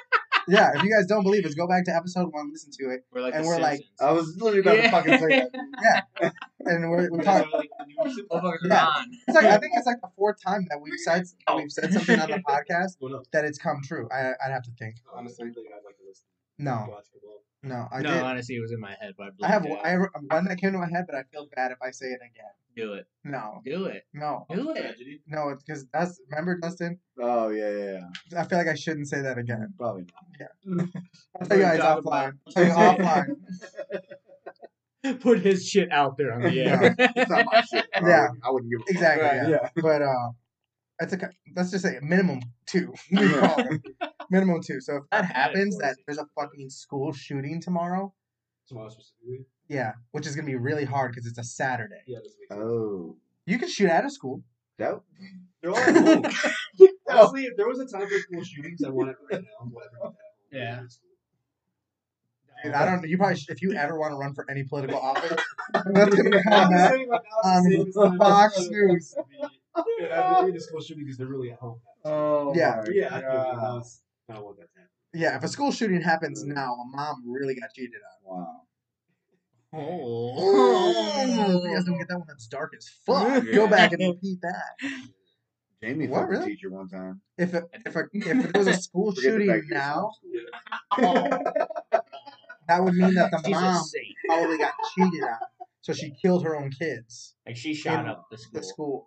I 0.48 0.50
see. 0.50 0.57
yeah. 0.57 0.70
If 0.76 0.83
you 0.83 0.90
guys 0.94 1.07
don't 1.07 1.22
believe 1.22 1.44
us, 1.44 1.55
go 1.55 1.66
back 1.68 1.85
to 1.87 1.94
episode 1.94 2.33
one, 2.33 2.50
listen 2.50 2.70
to 2.81 2.90
it, 2.94 3.05
We're 3.12 3.20
like 3.22 3.35
And 3.35 3.46
we're 3.46 3.59
like, 3.59 3.81
I 4.00 4.12
was 4.12 4.37
literally 4.37 4.61
about 4.61 4.76
Yeah. 4.76 4.83
to 4.83 4.90
fucking 4.90 5.18
say 5.18 5.28
that. 5.28 6.00
Yeah, 6.20 6.31
and 6.61 6.90
we're, 6.90 7.11
we're 7.11 7.22
like 7.22 7.46
the 7.50 7.85
new 7.87 8.14
shit. 8.14 8.28
Motherfuckers 8.28 8.64
are 8.64 8.68
Yeah. 8.68 9.02
It's 9.28 9.35
like 9.37 9.44
I 9.46 9.59
think 9.59 9.72
it's 9.76 9.87
like 9.87 10.00
the 10.00 10.11
fourth 10.16 10.37
time 10.42 10.66
that 10.70 10.81
we've 10.81 10.98
said 10.98 11.24
that 11.46 11.57
we've 11.57 11.70
said 11.70 11.92
something 11.92 12.18
on 12.20 12.31
the 12.31 12.38
podcast 12.48 12.96
Well, 13.00 13.12
no, 13.12 13.22
that 13.33 13.44
it's 13.44 13.59
come 13.59 13.81
true. 13.85 14.09
I 14.12 14.33
I'd 14.44 14.52
have 14.52 14.62
to 14.64 14.70
think. 14.78 14.96
honestly, 15.14 15.46
I 15.48 15.52
think 15.52 15.66
I'd 15.68 15.85
like 15.85 15.96
to 15.98 16.05
listen. 16.09 16.24
No, 16.59 16.87
Watch 16.90 17.07
it 17.14 17.20
well. 17.24 17.41
No, 17.62 17.87
I 17.92 18.01
no, 18.03 18.12
did. 18.14 18.22
honestly, 18.22 18.57
it 18.57 18.61
was 18.61 18.72
in 18.72 18.81
my 18.81 18.94
head, 19.01 19.14
but 19.16 19.29
I 19.42 19.48
have 19.48 19.64
I, 19.66 19.94
out. 19.94 20.09
one 20.29 20.44
that 20.46 20.59
came 20.59 20.72
to 20.72 20.79
my 20.79 20.88
head, 20.90 21.05
but 21.07 21.14
I 21.16 21.22
feel 21.33 21.46
bad 21.55 21.70
if 21.72 21.79
I 21.83 21.90
say 21.90 22.07
it 22.07 22.20
again. 22.20 22.51
do 22.77 22.94
it. 22.94 23.07
No, 23.25 23.61
Do 23.64 23.85
it. 23.85 24.05
no, 24.14 24.46
Do 24.51 24.70
it. 24.70 24.81
Tragedy. 24.81 25.20
no. 25.27 25.51
It's 25.51 25.62
because 25.62 25.87
that's 25.92 26.20
remember 26.31 26.59
Dustin. 26.59 26.98
Oh, 27.20 27.51
yeah, 27.51 27.70
yeah, 27.70 28.01
yeah. 28.33 28.40
I 28.40 28.44
feel 28.44 28.59
like 28.59 28.66
I 28.68 28.75
shouldn't 28.75 29.09
say 29.09 29.20
that 29.22 29.38
again. 29.38 29.72
Probably 29.79 30.03
not. 30.05 30.25
Yeah. 30.40 30.85
I'll 31.40 31.46
tell 31.46 31.57
you 31.59 31.62
guys 31.64 31.79
Talk 31.79 32.03
offline. 32.05 32.33
I'll 32.46 32.53
tell 32.53 32.64
you 32.64 32.72
offline. 32.72 33.27
Put 35.20 35.40
his 35.40 35.68
shit 35.68 35.90
out 35.92 36.16
there 36.16 36.33
on 36.33 36.42
the 36.42 36.53
Yeah. 36.53 36.81
air. 36.83 36.94
It's 36.98 37.31
not 37.31 37.44
my 37.53 37.61
shit. 37.62 37.87
I 37.94 38.01
Yeah. 38.01 38.22
wouldn't- 38.22 38.44
I 38.44 38.51
wouldn't 38.51 38.70
give 38.72 38.81
a. 38.81 38.90
Exactly. 38.90 39.27
Right, 39.27 39.48
yeah. 39.51 39.68
But 39.77 40.03
uh, 40.03 40.31
that's 40.98 41.12
a 41.12 41.18
ki- 41.18 41.26
let's 41.57 41.70
just 41.70 41.85
say 41.85 41.96
a 41.96 42.02
minimum 42.02 42.40
two. 42.66 42.92
We 43.11 43.28
call 43.28 43.59
it. 43.59 43.81
minimum 44.31 44.61
two. 44.62 44.81
So 44.81 44.96
if 44.96 45.02
that 45.11 45.20
I've 45.20 45.24
had 45.26 45.50
it 45.50 45.57
happens, 45.57 45.78
that 45.78 45.96
there's 46.07 46.18
a 46.18 46.26
fucking 46.38 46.70
school 46.70 47.12
shooting 47.12 47.61
tomorrow. 47.61 48.12
Tomorrow 48.68 48.90
specifically. 48.90 49.46
Yeah, 49.68 49.92
which 50.12 50.26
is 50.26 50.37
gonna 50.37 50.46
be 50.46 50.57
really 50.57 50.85
hard 50.85 51.12
because 51.12 51.26
it's 51.26 51.38
a 51.38 51.44
Saturday. 51.44 52.02
Yeah, 52.07 52.18
this 52.22 52.35
makes 52.38 52.48
sense. 52.55 52.61
Oh. 52.62 53.16
You 53.46 53.59
can 53.59 53.68
shoot 53.68 53.88
at 53.90 54.05
a 54.05 54.11
school. 54.11 54.42
That, 54.78 55.00
They're 55.62 55.70
all 55.70 55.76
at 55.76 55.96
home. 55.96 56.24
Honestly, 57.09 57.44
if 57.44 57.57
there 57.57 57.68
was 57.68 57.78
a 57.81 57.87
time 57.87 58.09
for 58.09 58.18
school 58.18 58.42
shootings, 58.44 58.83
I 58.85 58.90
want 58.90 59.11
it 59.11 59.16
right 59.31 59.42
now. 59.42 59.66
Whatever. 59.70 60.14
Yeah. 60.50 60.83
Dude, 62.64 62.74
I 62.74 62.85
don't. 62.85 63.07
You 63.09 63.18
probably 63.18 63.37
sh- 63.37 63.46
if 63.48 63.61
you 63.61 63.72
ever 63.72 63.98
want 63.98 64.12
to 64.12 64.16
run 64.16 64.35
for 64.35 64.48
any 64.48 64.62
political 64.62 64.98
office, 65.00 65.33
that's 65.92 66.14
gonna 66.14 66.37
I'm 66.37 66.42
come 66.42 66.74
at 66.74 66.92
on 66.92 67.20
Alice 67.44 67.66
is 67.66 67.94
saying, 67.94 68.18
Fox 68.18 68.68
News. 68.70 69.14
Yeah, 70.01 70.39
I 70.41 70.45
mean, 70.45 70.55
the 70.55 70.61
school 70.61 70.81
shooting 70.81 71.05
because 71.05 71.19
they're 71.19 71.27
really 71.27 71.51
at 71.53 71.59
home. 71.59 71.81
oh, 72.05 72.55
Yeah. 72.55 72.83
my 72.87 72.93
Yeah, 72.93 73.07
I 73.07 73.21
feel 73.21 73.31
you. 73.31 73.37
God. 73.37 73.57
Now 73.63 73.77
it's- 73.79 74.03
I 74.29 74.35
don't 74.35 74.45
want 74.45 74.57
that 74.59 74.73
to 74.73 74.79
happen. 74.79 74.89
Yeah, 75.15 75.37
if 75.37 75.43
a 75.45 75.49
school 75.49 75.73
shooting 75.73 76.01
happens 76.01 76.43
now, 76.45 76.75
a 76.75 76.85
mom 76.97 77.23
really 77.31 77.55
got 77.55 77.71
cheated 77.75 78.01
on. 78.31 78.39
Wow. 78.39 78.61
Oh, 79.75 81.65
you 81.65 81.75
guys 81.75 81.85
don't 81.85 81.97
get 81.99 82.09
that 82.09 82.19
one. 82.19 82.27
That's 82.29 82.47
dark 82.47 82.73
as 82.77 82.89
fuck. 83.07 83.43
Go 83.55 83.67
back 83.67 83.93
and 83.93 84.03
repeat 84.07 84.39
that. 84.43 85.01
Jamie 85.83 86.07
What, 86.09 86.29
fucked 86.31 86.43
a 86.43 86.47
teacher 86.47 86.71
one 86.71 86.89
time. 86.89 87.23
If 87.39 87.55
it, 87.55 87.65
if 87.87 87.97
a, 87.97 88.05
if 88.13 88.45
it 88.45 88.57
was 88.57 88.67
a 88.69 88.75
school 88.75 89.15
shooting 89.15 89.49
fact 89.49 89.65
he 89.69 89.73
was 89.73 89.83
now, 89.83 90.11
homeschooled. 90.93 91.43
that 92.69 92.85
would 92.85 92.95
mean 92.95 93.15
that 93.15 93.31
the 93.33 93.43
She's 93.47 93.53
mom 93.55 93.83
saint. 93.83 94.07
probably 94.29 94.59
got 94.59 94.75
cheated 94.95 95.23
on, 95.23 95.39
so 95.81 95.93
she 95.95 96.13
killed 96.21 96.45
her 96.45 96.55
own 96.57 96.71
kids. 96.71 97.35
Like 97.47 97.57
she 97.57 97.75
shot 97.75 98.07
up 98.07 98.27
the 98.31 98.37
school. 98.39 98.61
The 98.61 98.63
school. 98.67 99.07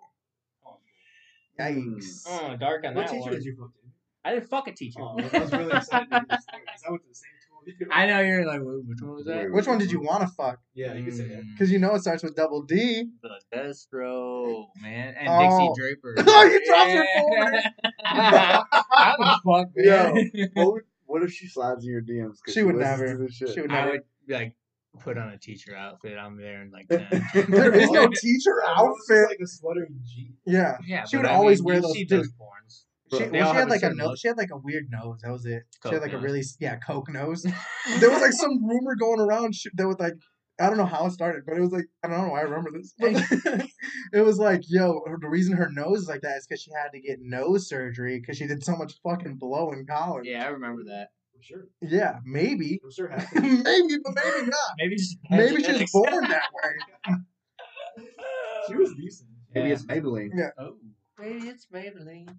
Yikes. 1.59 2.23
Oh, 2.27 2.55
dark 2.57 2.83
on 2.85 2.95
What 2.95 3.07
that 3.07 3.11
teacher 3.11 3.21
one. 3.23 3.31
did 3.33 3.43
you 3.45 3.55
fuck? 3.55 3.71
Jamie? 3.73 3.93
I 4.23 4.33
didn't 4.33 4.49
fuck 4.49 4.67
a 4.67 4.71
teacher. 4.73 4.99
Oh, 5.01 5.17
I 5.19 5.39
was 5.39 5.51
really 5.51 5.75
excited 5.75 6.09
to 6.09 6.15
hear 6.15 6.25
this 6.29 6.43
story, 6.43 6.61
'cause 6.67 6.83
I 6.87 6.89
went 6.91 7.03
to 7.03 7.09
the 7.09 7.15
same 7.15 7.29
school. 7.41 7.87
I 7.91 8.05
know 8.07 8.19
you're 8.21 8.45
like, 8.45 8.59
which 8.61 9.01
one 9.01 9.15
was 9.15 9.25
that? 9.25 9.51
Which 9.51 9.65
one 9.67 9.77
did 9.79 9.91
you 9.91 9.99
want 10.01 10.21
to 10.21 10.27
fuck? 10.27 10.59
Yeah, 10.73 10.93
you 10.93 11.03
can 11.03 11.13
say 11.15 11.27
that. 11.29 11.43
Mm, 11.43 11.51
Because 11.53 11.71
you 11.71 11.79
know 11.79 11.95
it 11.95 12.01
starts 12.01 12.21
with 12.23 12.35
double 12.35 12.61
D. 12.63 13.09
the 13.23 13.29
Destro, 13.53 14.67
man, 14.81 15.15
and 15.17 15.27
Oh. 15.29 15.73
Dixie 15.73 15.81
Draper. 15.81 16.15
Oh, 16.27 16.43
you 16.43 16.65
dropped 16.65 16.91
her 16.91 17.05
phone. 17.15 17.71
I 18.05 19.15
would 19.17 19.27
fuck, 19.43 19.69
man. 19.75 20.31
What, 20.53 20.73
would, 20.73 20.83
what 21.05 21.23
if 21.23 21.31
she 21.31 21.47
slides 21.47 21.83
in 21.85 21.91
your 21.91 22.01
DMs? 22.01 22.37
She 22.47 22.63
would 22.63 22.75
listens 22.75 22.99
never. 23.19 23.29
shit? 23.29 23.49
She 23.49 23.61
would 23.61 23.69
never. 23.71 23.81
I 23.81 23.85
never. 23.85 23.91
would 24.27 24.35
like 24.39 24.55
put 24.99 25.17
on 25.17 25.29
a 25.29 25.37
teacher 25.37 25.75
outfit. 25.75 26.17
I'm 26.17 26.37
there 26.37 26.61
and 26.61 26.71
like 26.71 26.87
10. 26.89 27.51
There 27.51 27.73
is 27.73 27.89
no 27.91 28.07
teacher 28.07 28.13
it's 28.21 28.43
just 28.43 28.67
outfit. 28.77 29.27
like 29.29 29.39
a 29.43 29.47
sweater 29.47 29.83
and 29.83 29.99
jeans. 30.05 30.37
Yeah. 30.45 30.77
Yeah, 30.85 31.05
She 31.05 31.17
would 31.17 31.25
I 31.25 31.33
always 31.33 31.59
mean, 31.61 31.65
wear 31.65 31.81
those 31.81 31.93
see 31.93 32.05
too. 32.05 32.17
those 32.17 32.29
porns. 32.39 32.83
She, 33.13 33.23
They 33.25 33.39
well, 33.39 33.51
she 33.53 33.57
had 33.59 33.69
like 33.69 33.83
a 33.83 33.93
nose. 33.93 34.19
She 34.19 34.27
had 34.27 34.37
like 34.37 34.49
a 34.51 34.57
weird 34.57 34.85
nose. 34.89 35.19
That 35.23 35.31
was 35.31 35.45
it. 35.45 35.63
she 35.83 35.93
had 35.93 36.01
like 36.01 36.13
a 36.13 36.17
really 36.17 36.43
yeah 36.59 36.77
coke 36.77 37.09
nose. 37.11 37.43
there 37.99 38.09
was 38.09 38.21
like 38.21 38.33
some 38.33 38.65
rumor 38.67 38.95
going 38.95 39.19
around 39.19 39.53
that 39.75 39.87
was 39.87 39.99
like 39.99 40.13
I 40.59 40.67
don't 40.69 40.77
know 40.77 40.85
how 40.85 41.05
it 41.05 41.11
started, 41.11 41.43
but 41.45 41.55
it 41.57 41.61
was 41.61 41.71
like 41.71 41.85
I 42.03 42.07
don't 42.07 42.17
know 42.25 42.29
why 42.31 42.39
I 42.39 42.43
remember 42.43 42.71
this. 42.71 42.93
But 42.97 43.13
it 44.13 44.21
was 44.21 44.39
like 44.39 44.61
yo, 44.67 45.01
the 45.21 45.29
reason 45.29 45.55
her 45.55 45.69
nose 45.71 45.99
is 46.03 46.07
like 46.07 46.21
that 46.21 46.37
is 46.37 46.47
because 46.47 46.61
she 46.61 46.71
had 46.71 46.89
to 46.93 46.99
get 46.99 47.19
nose 47.21 47.67
surgery 47.69 48.19
because 48.19 48.37
she 48.37 48.47
did 48.47 48.63
so 48.65 48.75
much 48.75 48.93
fucking 49.03 49.35
blow 49.35 49.71
in 49.71 49.85
college. 49.85 50.25
Yeah, 50.25 50.43
I 50.43 50.47
remember 50.47 50.83
that. 50.85 51.09
I'm 51.35 51.41
sure. 51.41 51.67
Yeah, 51.81 52.19
maybe, 52.25 52.79
I'm 52.83 52.91
sure 52.91 53.09
maybe, 53.35 53.97
but 54.03 54.15
maybe 54.15 54.47
not. 54.47 54.71
Maybe 54.77 54.95
just 54.95 55.17
Maybe 55.29 55.63
she 55.63 55.71
was 55.71 55.91
born 55.91 56.23
that 56.29 56.49
way. 56.53 57.15
She 58.67 58.75
was 58.75 58.93
decent. 58.97 59.29
Maybe 59.53 59.71
it's 59.71 59.83
Maybelline. 59.85 60.31
Oh, 60.57 60.75
maybe 61.19 61.47
it's 61.47 61.67
Maybelline. 61.73 62.29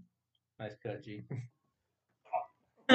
Nice 0.58 0.76
cut, 0.82 1.02
G. 1.02 1.22
I 2.88 2.94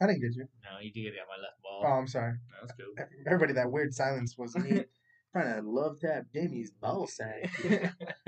didn't 0.00 0.20
get 0.20 0.34
you. 0.36 0.46
No, 0.64 0.80
you 0.80 0.92
did 0.92 1.02
get 1.02 1.14
it 1.14 1.20
on 1.20 1.28
my 1.28 1.40
left 1.42 1.62
ball. 1.62 1.82
Oh. 1.84 1.88
I'm 1.98 2.06
sorry. 2.08 2.34
That's 2.60 2.72
cool. 2.78 3.06
Everybody, 3.26 3.52
that 3.54 3.70
weird 3.70 3.94
silence 3.94 4.36
was 4.36 4.54
me 4.56 4.84
trying 5.32 5.62
to 5.62 5.68
love 5.68 6.00
tap 6.00 6.24
Jamie's 6.34 6.70
ball 6.72 7.06
sack. 7.06 7.50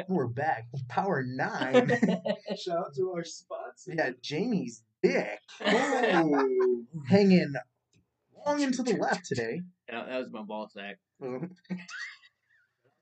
We're 0.09 0.29
back. 0.29 0.67
Power 0.89 1.23
nine. 1.27 1.89
Shout 2.57 2.79
out 2.79 2.95
to 2.97 3.13
our 3.15 3.25
spots. 3.25 3.89
yeah, 3.93 4.11
Jamie's 4.23 4.83
dick 5.05 5.39
Oh. 5.65 6.83
hanging 7.09 7.53
long 8.47 8.61
into 8.61 8.83
the 8.83 8.95
left 8.95 9.25
today. 9.27 9.61
That, 9.89 10.07
that 10.09 10.19
was 10.19 10.31
my 10.33 10.43
ball 10.43 10.69
sack. 10.73 10.99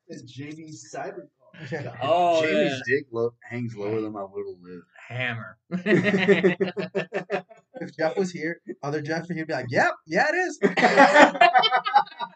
It's 0.08 0.22
Jamie's 0.22 0.92
cyber. 0.94 1.28
Yeah. 1.70 1.94
Oh, 2.02 2.42
Jamie's 2.42 2.72
yeah. 2.72 2.96
dick 2.96 3.06
lo- 3.12 3.34
hangs 3.48 3.74
lower 3.76 4.00
than 4.02 4.12
my 4.12 4.22
little 4.22 4.58
lip. 4.62 4.82
hammer. 5.08 5.56
If 7.80 7.96
Jeff 7.96 8.16
was 8.16 8.30
here, 8.30 8.60
other 8.82 9.00
Jeff, 9.00 9.26
he'd 9.28 9.44
be 9.46 9.52
like, 9.52 9.66
"Yep, 9.70 9.90
yeah, 10.06 10.26
it 10.28 10.34
is." 10.36 10.58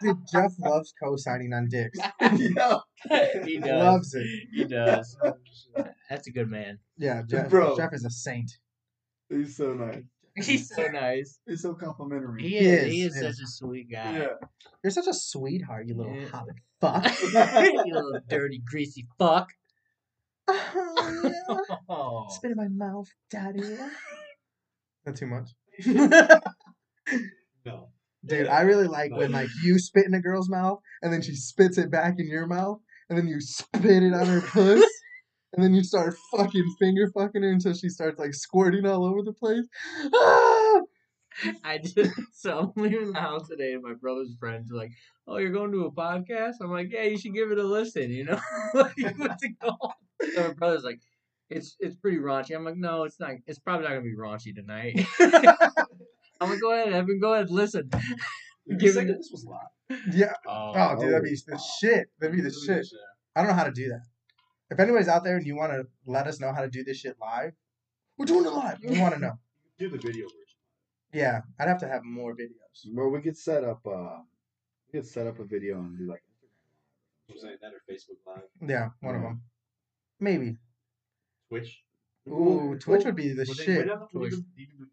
Dude, 0.01 0.17
Jeff 0.33 0.53
loves 0.59 0.93
co-signing 1.01 1.53
on 1.53 1.69
dicks. 1.69 1.99
yeah. 2.21 2.79
he 3.45 3.59
does. 3.59 3.85
Loves 3.85 4.15
it. 4.15 4.27
He 4.53 4.65
does. 4.65 5.17
That's 6.11 6.27
a 6.27 6.33
good 6.33 6.49
man. 6.51 6.79
Yeah, 6.99 7.23
Jeff. 7.29 7.49
Bro. 7.51 7.77
Jeff 7.77 7.93
is 7.93 8.05
a 8.05 8.11
saint. 8.11 8.51
He's 9.29 9.57
so 9.57 9.75
nice. 9.75 10.03
He's 10.47 10.69
so 10.75 10.87
nice. 10.89 11.39
He's 11.47 11.62
so 11.62 11.75
complimentary. 11.75 12.43
He 12.43 12.49
He 12.51 12.57
is. 12.59 12.83
is, 12.83 12.93
He 12.93 13.03
is 13.03 13.15
yeah. 13.17 13.23
such 13.31 13.41
a 13.43 13.47
sweet 13.47 13.91
guy. 13.91 14.19
yeah. 14.19 14.27
You're 14.85 14.91
such 14.91 15.07
a 15.07 15.15
sweetheart, 15.15 15.87
you 15.87 15.97
little 15.97 16.15
Yeah. 16.15 16.29
hobbit 16.29 16.57
fuck. 16.81 17.05
you 17.23 17.95
little 17.95 18.21
dirty, 18.29 18.62
greasy 18.71 19.07
fuck. 19.19 19.49
oh, 20.49 21.33
yeah. 21.49 21.77
Oh. 21.89 22.27
Spit 22.31 22.53
in 22.53 22.57
my 22.57 22.69
mouth, 22.69 23.09
daddy. 23.31 23.62
Not 25.05 25.17
too 25.17 25.27
much. 25.27 25.51
No. 27.65 27.89
Dude, 28.25 28.49
I 28.49 28.62
really 28.62 28.87
like 28.89 29.12
when 29.12 29.33
like 29.33 29.49
you 29.62 29.79
spit 29.79 30.07
in 30.07 30.15
a 30.15 30.21
girl's 30.21 30.49
mouth 30.49 30.81
and 31.03 31.12
then 31.12 31.23
she 31.23 31.35
spits 31.35 31.79
it 31.79 31.91
back 31.91 32.15
in 32.19 32.27
your 32.29 32.47
mouth 32.47 32.81
and 33.09 33.17
then 33.19 33.27
you 33.29 33.41
spit 33.41 34.03
it 34.03 34.12
on 34.15 34.27
her 34.27 34.41
puss 34.41 34.85
and 35.57 35.64
then 35.64 35.75
you 35.75 35.83
start 35.83 36.16
fucking 36.37 36.77
finger 36.79 37.11
fucking 37.11 37.42
her 37.42 37.51
until 37.51 37.73
she 37.75 37.88
starts 37.88 38.19
like 38.19 38.35
squirting 38.35 38.87
all 38.87 39.05
over 39.05 39.23
the 39.23 39.33
place. 39.33 39.64
Ah! 40.14 40.81
I 41.64 41.79
just 41.79 41.99
so 42.33 42.73
I'm 42.77 42.83
leaving 42.83 43.12
the 43.12 43.21
house 43.21 43.49
today, 43.49 43.73
and 43.73 43.83
my 43.83 43.95
brother's 43.95 44.35
friends 44.38 44.71
are 44.73 44.77
like, 44.77 44.92
"Oh, 45.27 45.37
you're 45.38 45.51
going 45.53 45.73
to 45.73 45.85
a 45.85 45.90
podcast?" 45.92 46.55
I'm 46.62 46.71
like, 46.71 46.90
"Yeah, 46.92 47.03
you 47.05 47.19
should 47.19 47.35
give 47.35 47.51
it 47.51 47.59
a 47.59 47.64
listen." 47.64 48.11
You 48.11 48.25
know, 48.25 48.40
like, 48.75 48.97
what's 49.19 49.42
it 49.42 49.53
called? 49.61 49.92
So 50.35 50.49
my 50.49 50.55
brother's 50.55 50.85
like, 50.85 51.01
"It's 51.51 51.77
it's 51.79 51.97
pretty 51.97 52.19
raunchy." 52.19 52.55
I'm 52.55 52.64
like, 52.64 52.77
"No, 52.77 53.05
it's 53.05 53.21
not. 53.21 53.33
It's 53.47 53.59
probably 53.59 53.85
not 53.85 53.90
gonna 53.90 54.03
be 54.03 54.16
raunchy 54.16 54.55
tonight." 54.55 55.07
I'm 56.40 56.51
like, 56.51 56.61
"Go 56.61 56.73
ahead, 56.73 56.92
Evan. 56.92 57.19
Go 57.21 57.35
ahead, 57.35 57.51
listen." 57.51 57.90
You 58.66 58.77
Give 58.79 58.95
said 58.95 59.09
it- 59.09 59.16
this 59.19 59.29
was 59.31 59.45
live. 59.45 60.01
Yeah. 60.12 60.33
Oh, 60.49 60.73
Oh, 60.75 60.97
dude, 61.01 61.12
that'd 61.12 61.23
be 61.23 61.31
Oh, 61.31 61.42
the 61.47 61.53
wow. 61.57 61.62
shit. 61.81 62.07
That'd 62.19 62.35
be 62.37 62.42
the 62.42 62.51
shit. 62.66 62.85
I 63.37 63.40
don't 63.42 63.51
know 63.51 63.55
how 63.57 63.64
to 63.64 63.71
do 63.71 63.88
that. 63.90 64.01
If 64.71 64.81
anybody's 64.81 65.09
out 65.09 65.23
there 65.25 65.37
and 65.37 65.47
you 65.47 65.57
want 65.57 65.73
to 65.73 65.87
let 66.07 66.27
us 66.27 66.41
know 66.41 66.53
how 66.53 66.61
to 66.63 66.69
do 66.69 66.83
this 66.85 66.99
shit 66.99 67.17
live, 67.21 67.53
we're 68.19 68.27
doing 68.27 68.45
it 68.47 68.51
live. 68.53 68.79
We 68.83 69.01
want 69.01 69.15
to 69.15 69.21
know. 69.21 69.33
Do 69.79 69.91
the 69.91 69.99
video 69.99 70.25
version. 70.25 70.57
Yeah, 71.13 71.41
I'd 71.61 71.69
have 71.69 71.81
to 71.81 71.89
have 71.89 72.03
more 72.03 72.35
videos. 72.35 72.87
Well, 72.95 73.11
we 73.11 73.21
could 73.21 73.37
set 73.37 73.63
up. 73.63 73.87
Uh, 73.87 74.21
we 74.93 74.99
could 75.01 75.07
set 75.07 75.27
up 75.27 75.39
a 75.39 75.45
video 75.45 75.79
and 75.81 75.99
do 75.99 76.07
like. 76.09 76.23
I'm 77.29 77.37
that 77.61 77.73
or 77.75 77.83
Facebook 77.93 78.17
Live, 78.27 78.45
Yeah, 78.67 78.89
one 79.01 79.17
of 79.17 79.21
them. 79.23 79.43
Maybe. 80.19 80.57
Twitch. 81.51 81.83
Ooh, 82.29 82.79
Twitch 82.81 83.05
would 83.05 83.17
be 83.17 83.35
the 83.35 83.45
Well, 83.47 83.55
shit. 83.55 83.79
wait, 83.79 83.87
no, 83.87 84.09
you 84.15 84.19
Twitch. 84.19 84.33
you 84.57 84.67
do- 84.67 84.87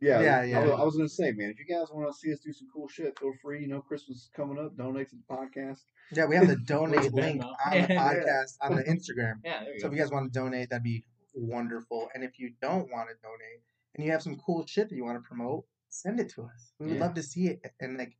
you 0.00 0.08
do- 0.08 0.12
Yeah, 0.14 0.20
Yeah, 0.22 0.38
I 0.40 0.44
yeah. 0.44 0.60
was, 0.64 0.80
I 0.80 0.84
was 0.84 0.96
gonna 0.96 1.08
say, 1.08 1.32
man, 1.32 1.50
if 1.50 1.58
you 1.58 1.66
guys 1.66 1.88
want 1.92 2.10
to 2.12 2.18
see 2.18 2.32
us 2.32 2.40
do 2.40 2.52
some 2.52 2.68
cool 2.72 2.88
shit, 2.88 3.18
feel 3.18 3.32
free. 3.42 3.62
You 3.62 3.68
know, 3.68 3.80
Christmas 3.80 4.18
is 4.18 4.30
coming 4.34 4.58
up. 4.58 4.76
Donate 4.76 5.08
to 5.10 5.16
the 5.16 5.34
podcast. 5.34 5.80
Yeah, 6.12 6.26
we 6.26 6.36
have 6.36 6.48
the 6.48 6.56
donate 6.66 7.12
link 7.12 7.42
on 7.44 7.52
the 7.72 7.76
Yeah. 7.76 7.86
podcast 7.88 8.56
on 8.62 8.76
the 8.76 8.82
Instagram. 8.84 9.34
yeah, 9.44 9.64
there 9.64 9.74
you 9.74 9.80
So 9.80 9.88
go. 9.88 9.92
if 9.92 9.98
you 9.98 10.02
guys 10.04 10.10
want 10.12 10.32
to 10.32 10.38
donate, 10.38 10.70
that'd 10.70 10.82
be 10.82 11.04
wonderful. 11.34 12.08
And 12.14 12.24
if 12.24 12.38
you 12.38 12.52
don't 12.60 12.90
want 12.90 13.08
to 13.08 13.14
donate 13.22 13.62
and 13.94 14.04
you 14.04 14.10
have 14.12 14.22
some 14.22 14.36
cool 14.36 14.66
shit 14.66 14.88
that 14.88 14.94
you 14.96 15.04
want 15.04 15.22
to 15.22 15.26
promote, 15.26 15.64
send 15.88 16.20
it 16.20 16.28
to 16.30 16.42
us. 16.42 16.72
We 16.78 16.86
would 16.86 16.94
Yeah. 16.96 17.02
love 17.02 17.14
to 17.14 17.22
see 17.22 17.48
it 17.48 17.60
and 17.80 17.98
like 17.98 18.16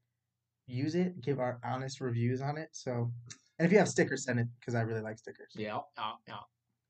use 0.66 0.94
it, 0.94 1.20
give 1.20 1.38
our 1.40 1.60
honest 1.64 2.00
reviews 2.00 2.40
on 2.42 2.56
it. 2.58 2.68
So, 2.72 3.12
and 3.58 3.66
if 3.66 3.72
you 3.72 3.78
have 3.78 3.88
stickers, 3.88 4.24
send 4.24 4.38
it 4.40 4.48
because 4.60 4.74
I 4.74 4.82
really 4.82 5.00
like 5.00 5.18
stickers. 5.18 5.52
Yeah, 5.56 5.78
yeah, 5.98 6.12
yeah. 6.28 6.34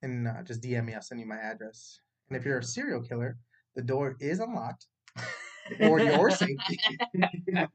And 0.03 0.27
uh, 0.29 0.43
just 0.43 0.63
DM 0.63 0.85
me. 0.87 0.95
I'll 0.95 1.03
send 1.03 1.21
you 1.21 1.27
my 1.27 1.37
address. 1.37 2.01
And 2.29 2.37
if 2.39 2.45
you're 2.45 2.59
a 2.59 2.63
serial 2.63 3.03
killer, 3.03 3.39
the 3.77 3.83
door 3.83 4.17
is 4.21 4.41
unlocked 4.41 4.87
for 5.79 6.01
your 6.01 6.31
safety. 6.31 6.79
no, 7.15 7.67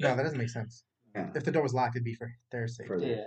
that 0.00 0.22
doesn't 0.22 0.38
make 0.38 0.50
sense. 0.50 0.84
Yeah. 1.14 1.30
If 1.34 1.44
the 1.44 1.50
door 1.52 1.62
was 1.62 1.74
locked, 1.74 1.96
it'd 1.96 2.04
be 2.04 2.14
for 2.14 2.32
their 2.52 2.68
safety. 2.68 2.88
For 2.88 3.00
the- 3.00 3.06
Yeah. 3.06 3.24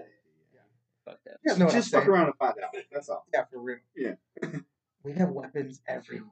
Fuck 1.06 1.17
that. 1.25 1.38
You 1.43 1.56
guys 1.56 1.73
Just 1.73 1.91
fuck 1.91 2.08
around 2.08 2.25
and 2.27 2.36
find 2.36 2.54
out. 2.63 2.75
That's 2.91 3.10
all. 3.10 3.25
Yeah, 3.34 3.45
for 3.51 3.60
real. 3.60 3.77
Yeah. 3.95 4.13
we 5.04 5.13
have 5.13 5.30
weapons 5.30 5.82
everywhere. 5.88 6.30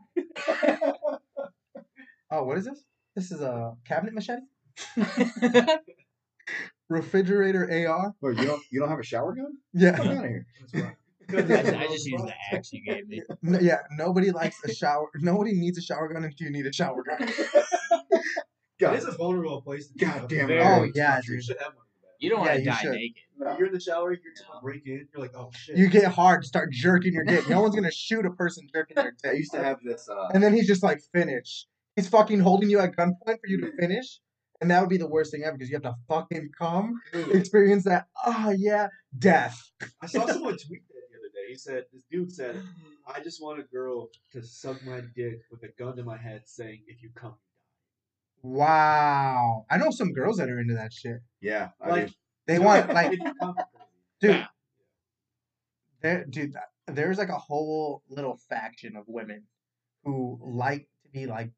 Oh, 2.32 2.43
what 2.43 2.60
is 2.60 2.65
this? 2.65 2.84
This 3.15 3.32
is 3.32 3.41
a 3.41 3.76
cabinet 3.86 4.13
machete? 4.13 4.43
Refrigerator 6.88 7.88
AR? 7.88 8.13
Wait, 8.22 8.38
you 8.38 8.45
don't 8.45 8.62
you 8.72 8.80
don't 8.80 8.89
have 8.89 9.00
a 9.00 9.04
shower 9.04 9.34
gun? 9.34 9.58
Yeah. 9.74 9.98
Get 9.98 10.08
out 10.08 10.26
of 10.26 10.30
here. 10.30 10.45
That's 11.30 11.50
right. 11.70 11.76
I, 11.76 11.84
I 11.84 11.88
just 11.88 12.06
used 12.06 12.26
the 12.26 12.34
axe 12.52 12.74
you 12.74 12.84
gave 12.84 13.08
me. 13.08 13.22
No, 13.42 13.60
yeah, 13.60 13.78
nobody 13.92 14.32
likes 14.32 14.58
a 14.65 14.74
shower. 14.74 15.10
Nobody 15.15 15.54
needs 15.54 15.78
a 15.78 15.82
shower 15.82 16.08
gun 16.12 16.24
until 16.24 16.48
you 16.48 16.52
need 16.54 16.65
a 16.65 16.74
shower 16.74 17.04
gun. 17.04 17.30
It 18.80 18.86
God, 18.86 18.96
is 18.96 19.04
a 19.04 19.12
vulnerable 19.12 19.62
place 19.62 19.89
to 19.89 20.06
God 20.06 20.30
damn 20.30 20.50
it. 20.50 20.62
Oh, 20.62 20.88
yeah, 20.96 21.18
You 21.26 21.36
dude. 21.36 21.44
should 21.44 21.58
have 21.58 21.76
one. 21.76 21.86
You 22.20 22.30
don't 22.30 22.46
Yeah, 22.46 22.52
want 22.52 22.60
to 22.60 22.65
die 22.65 22.76
should. 22.82 22.92
naked. 22.92 23.24
that. 23.39 23.58
You're 23.58 23.68
in 23.68 23.74
the 23.74 23.80
shower, 23.82 24.13
you're 24.13 24.22
gonna 24.48 24.62
break 24.62 24.86
in, 24.86 25.06
you're 25.13 25.22
like, 25.22 25.36
oh 25.36 25.52
shit. 25.54 25.78
You 25.78 25.89
get 25.89 26.06
hard, 26.12 26.46
start 26.46 26.72
jerking 26.72 27.13
your 27.13 27.26
dick. 27.26 27.50
No 27.50 27.62
one's 27.62 27.76
gonna 27.76 27.92
shoot 27.92 28.26
a 28.26 28.30
person 28.32 28.68
jerking 28.74 28.96
their 28.96 29.12
dick. 29.22 29.32
I 29.32 29.36
used 29.36 29.52
to 29.52 29.62
have 29.62 29.80
this. 29.84 30.08
Uh, 30.10 30.28
And 30.34 30.42
then 30.42 30.54
he's 30.54 30.68
just 30.68 30.82
like, 30.82 31.02
finish. 31.13 31.65
He's 31.96 32.08
fucking 32.08 32.39
holding 32.39 32.70
you 32.70 32.80
at 32.80 32.96
gunpoint 32.96 33.12
for 33.26 33.48
you 33.48 33.60
to 33.62 33.68
mm-hmm. 33.68 33.80
finish. 33.80 34.20
And 34.62 34.70
that 34.72 34.82
would 34.82 34.89
be 34.89 34.98
the 34.98 35.08
worst 35.08 35.32
thing 35.32 35.44
ever 35.46 35.58
because 35.58 35.70
you 35.70 35.76
have 35.76 35.84
to 35.84 35.96
fucking 36.10 36.50
come, 36.58 36.96
mm-hmm. 37.13 37.38
experience 37.38 37.86
that, 37.86 38.08
oh 38.26 38.54
yeah, 38.58 38.88
death. 39.18 39.58
I 40.02 40.08
saw 40.08 40.26
someone 40.28 40.58
tweet 40.58 40.84
that 40.88 41.04
the 41.12 41.18
other 41.18 41.32
day. 41.34 41.39
He 41.50 41.56
said, 41.56 41.86
this 41.92 42.04
dude 42.12 42.32
said, 42.32 42.62
I 43.08 43.20
just 43.22 43.42
want 43.42 43.60
a 43.60 43.64
girl 43.64 44.10
to 44.34 44.44
suck 44.44 44.84
my 44.86 45.02
dick 45.16 45.40
with 45.52 45.64
a 45.64 45.70
gun 45.80 45.96
to 45.98 46.04
my 46.04 46.18
head 46.18 46.44
saying, 46.46 46.82
if 46.88 47.02
you 47.02 47.10
come, 47.16 47.36
you 48.44 48.52
die. 48.52 48.58
Wow. 48.58 49.66
I 49.70 49.78
know 49.78 49.90
some 49.90 50.14
girls 50.14 50.38
that 50.38 50.50
are 50.50 50.60
into 50.60 50.76
that 50.76 50.94
shit. 50.94 51.20
Yeah, 51.42 51.70
I 51.82 51.90
Like- 51.90 52.08
do. 52.08 52.14
They 52.48 52.58
want 52.60 52.90
like 52.94 53.14
It 53.14 53.20
becomes 53.24 53.56
crazy. 54.22 54.38
dude, 54.38 54.48
there 56.02 56.26
dude 56.26 56.54
there's 56.88 57.18
like 57.20 57.30
a 57.30 57.38
whole 57.38 58.02
little 58.10 58.38
faction 58.50 58.96
of 58.96 59.04
women 59.08 59.44
who 60.04 60.40
like 60.42 60.88
to 61.04 61.10
be 61.12 61.28
like 61.28 61.52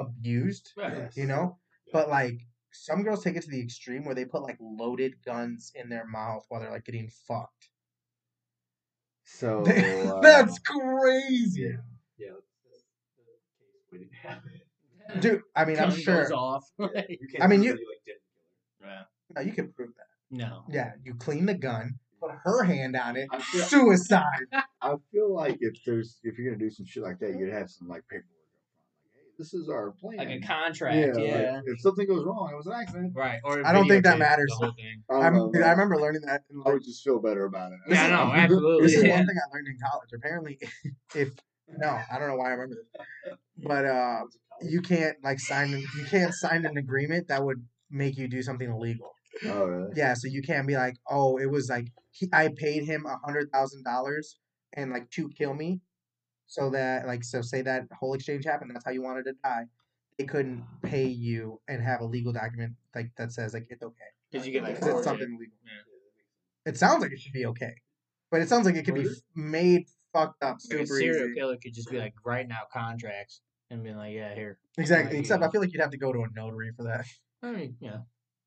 abused, 0.00 0.72
Yes. 0.76 1.16
you 1.16 1.26
know? 1.26 1.58
But 1.92 2.08
like 2.08 2.40
some 2.72 3.02
girls 3.04 3.22
take 3.22 3.36
it 3.36 3.42
to 3.44 3.50
the 3.50 3.60
extreme 3.60 4.04
where 4.04 4.14
they 4.14 4.24
put 4.24 4.42
like 4.42 4.56
loaded 4.60 5.14
guns 5.24 5.70
in 5.76 5.88
their 5.88 6.06
mouth 6.06 6.44
while 6.48 6.60
they're 6.60 6.70
like 6.72 6.84
getting 6.84 7.08
fucked. 7.28 7.68
So 9.38 9.60
uh, 9.66 10.20
That's 10.20 10.58
crazy. 10.58 11.62
Yeah. 11.62 11.68
Yeah. 12.18 12.28
That's, 12.64 12.84
that's 13.16 13.42
the 13.92 14.00
case 14.00 14.10
waiting. 15.12 15.20
Dude, 15.20 15.42
I 15.56 15.64
mean, 15.64 15.78
I'm 15.78 15.90
sure 15.90 16.22
goes 16.24 16.32
off. 16.32 16.64
You 16.78 17.28
can't 17.30 17.42
I 17.42 17.46
mean, 17.46 17.62
you- 17.62 17.70
like, 17.72 17.78
didn't 18.04 18.20
kill 18.80 18.88
her. 18.88 18.92
Yeah. 18.92 19.02
no, 19.34 19.40
you 19.42 19.52
can 19.52 19.72
prove 19.72 19.90
that. 19.96 20.06
No. 20.36 20.64
Yeah, 20.68 20.92
you 21.04 21.14
clean 21.14 21.46
the 21.46 21.54
gun, 21.54 21.98
put 22.20 22.30
her 22.44 22.62
hand 22.64 22.94
on 22.96 23.16
it, 23.16 23.28
I 23.32 23.40
feel, 23.40 23.62
suicide. 23.64 24.46
I 24.82 24.94
feel 25.12 25.34
like 25.34 25.58
if 25.60 25.82
there's 25.84 26.18
if 26.22 26.38
you're 26.38 26.52
gonna 26.52 26.62
do 26.64 26.70
some 26.70 26.86
shit 26.86 27.02
like 27.02 27.18
that, 27.20 27.36
you'd 27.36 27.52
have 27.52 27.68
some 27.70 27.88
like 27.88 28.02
paperwork. 28.08 28.26
up 28.28 28.48
front, 28.62 28.86
Like, 29.04 29.12
hey, 29.14 29.29
this 29.40 29.54
is 29.54 29.70
our 29.70 29.92
plan. 29.92 30.18
Like 30.18 30.28
a 30.28 30.40
contract. 30.40 30.96
yeah, 30.96 31.06
Yeah. 31.16 31.52
like, 31.56 31.62
if 31.66 31.80
something 31.80 32.06
goes 32.06 32.24
wrong, 32.24 32.50
it 32.52 32.56
was 32.56 32.66
an 32.66 32.74
accident. 32.74 33.12
Right. 33.16 33.40
Or 33.42 33.66
I 33.66 33.72
don't 33.72 33.88
think 33.88 34.04
that 34.04 34.18
matters. 34.18 34.54
The 34.60 34.66
whole 34.66 34.74
thing. 34.74 35.02
I, 35.10 35.14
I, 35.14 35.30
don't 35.30 35.52
know, 35.52 35.60
I 35.62 35.70
remember 35.70 35.96
learning 35.96 36.20
that. 36.26 36.42
In, 36.50 36.62
I 36.66 36.72
would 36.74 36.84
just 36.84 37.02
feel 37.02 37.18
better 37.20 37.46
about 37.46 37.72
it. 37.72 37.78
Yeah, 37.88 38.04
is- 38.04 38.10
no, 38.10 38.32
absolutely. 38.34 38.86
this 38.86 38.96
is 38.98 39.04
yeah. 39.04 39.16
one 39.16 39.26
thing 39.26 39.36
I 39.36 39.56
learned 39.56 39.68
in 39.68 39.78
college. 39.90 40.10
Apparently, 40.14 40.58
if 41.14 41.30
no, 41.68 41.88
I 41.88 42.18
don't 42.18 42.28
know 42.28 42.36
why 42.36 42.48
I 42.48 42.50
remember 42.50 42.76
this, 42.76 43.34
but 43.56 43.84
uh, 43.86 44.20
you 44.60 44.82
can't 44.82 45.16
like 45.24 45.40
sign. 45.40 45.72
an- 45.72 45.86
You 45.96 46.04
can't 46.04 46.34
sign 46.34 46.66
an 46.66 46.76
agreement 46.76 47.28
that 47.28 47.42
would 47.42 47.64
make 47.90 48.18
you 48.18 48.28
do 48.28 48.42
something 48.42 48.70
illegal. 48.70 49.10
Oh, 49.46 49.64
really? 49.64 49.92
Yeah, 49.96 50.12
so 50.14 50.28
you 50.28 50.42
can't 50.42 50.66
be 50.66 50.76
like, 50.76 50.96
oh, 51.08 51.38
it 51.38 51.50
was 51.50 51.70
like 51.70 51.86
he, 52.10 52.28
I 52.32 52.50
paid 52.54 52.84
him 52.84 53.06
a 53.06 53.16
hundred 53.24 53.50
thousand 53.52 53.84
dollars 53.84 54.36
and 54.74 54.90
like 54.92 55.10
to 55.12 55.30
kill 55.30 55.54
me, 55.54 55.80
so 56.50 56.68
that 56.70 57.06
like 57.06 57.22
so 57.24 57.40
say 57.42 57.62
that 57.62 57.84
whole 57.98 58.14
exchange 58.14 58.44
happened. 58.44 58.70
That's 58.74 58.84
how 58.84 58.90
you 58.90 59.02
wanted 59.02 59.24
to 59.24 59.32
die. 59.42 59.64
They 60.18 60.24
couldn't 60.26 60.62
ah. 60.62 60.78
pay 60.88 61.06
you 61.06 61.60
and 61.68 61.82
have 61.82 62.00
a 62.00 62.04
legal 62.04 62.32
document 62.32 62.74
like 62.94 63.10
that 63.16 63.32
says 63.32 63.54
like 63.54 63.66
it's 63.70 63.82
okay 63.82 64.10
Because 64.30 64.46
you 64.46 64.52
get 64.52 64.64
like 64.64 64.76
it's 64.76 65.04
something 65.04 65.38
legal. 65.38 65.54
It 66.66 66.76
sounds 66.76 67.02
like 67.02 67.12
it 67.12 67.20
should 67.20 67.32
be 67.32 67.46
okay, 67.46 67.72
but 68.30 68.42
it 68.42 68.48
sounds 68.48 68.66
like 68.66 68.74
it 68.74 68.84
could 68.84 68.94
be 68.94 69.08
made 69.34 69.84
fucked 70.12 70.42
up 70.42 70.56
super 70.60 70.80
Like 70.80 70.84
a 70.84 70.86
serial 70.88 71.24
easy. 71.30 71.34
killer 71.34 71.56
could 71.62 71.72
just 71.72 71.90
be 71.90 71.98
like 71.98 72.14
writing 72.24 72.52
out 72.52 72.68
contracts 72.70 73.40
and 73.70 73.82
being 73.82 73.96
like, 73.96 74.12
yeah, 74.12 74.34
here. 74.34 74.58
Exactly. 74.76 75.14
Like, 75.16 75.20
Except 75.20 75.40
you 75.40 75.48
I 75.48 75.50
feel 75.50 75.60
like 75.60 75.72
you'd 75.72 75.80
have 75.80 75.90
to 75.92 75.96
go 75.98 76.12
to 76.12 76.20
a 76.20 76.26
notary 76.34 76.72
for 76.76 76.82
that, 76.84 77.06
I 77.42 77.52
mean, 77.52 77.76
yeah, 77.80 77.98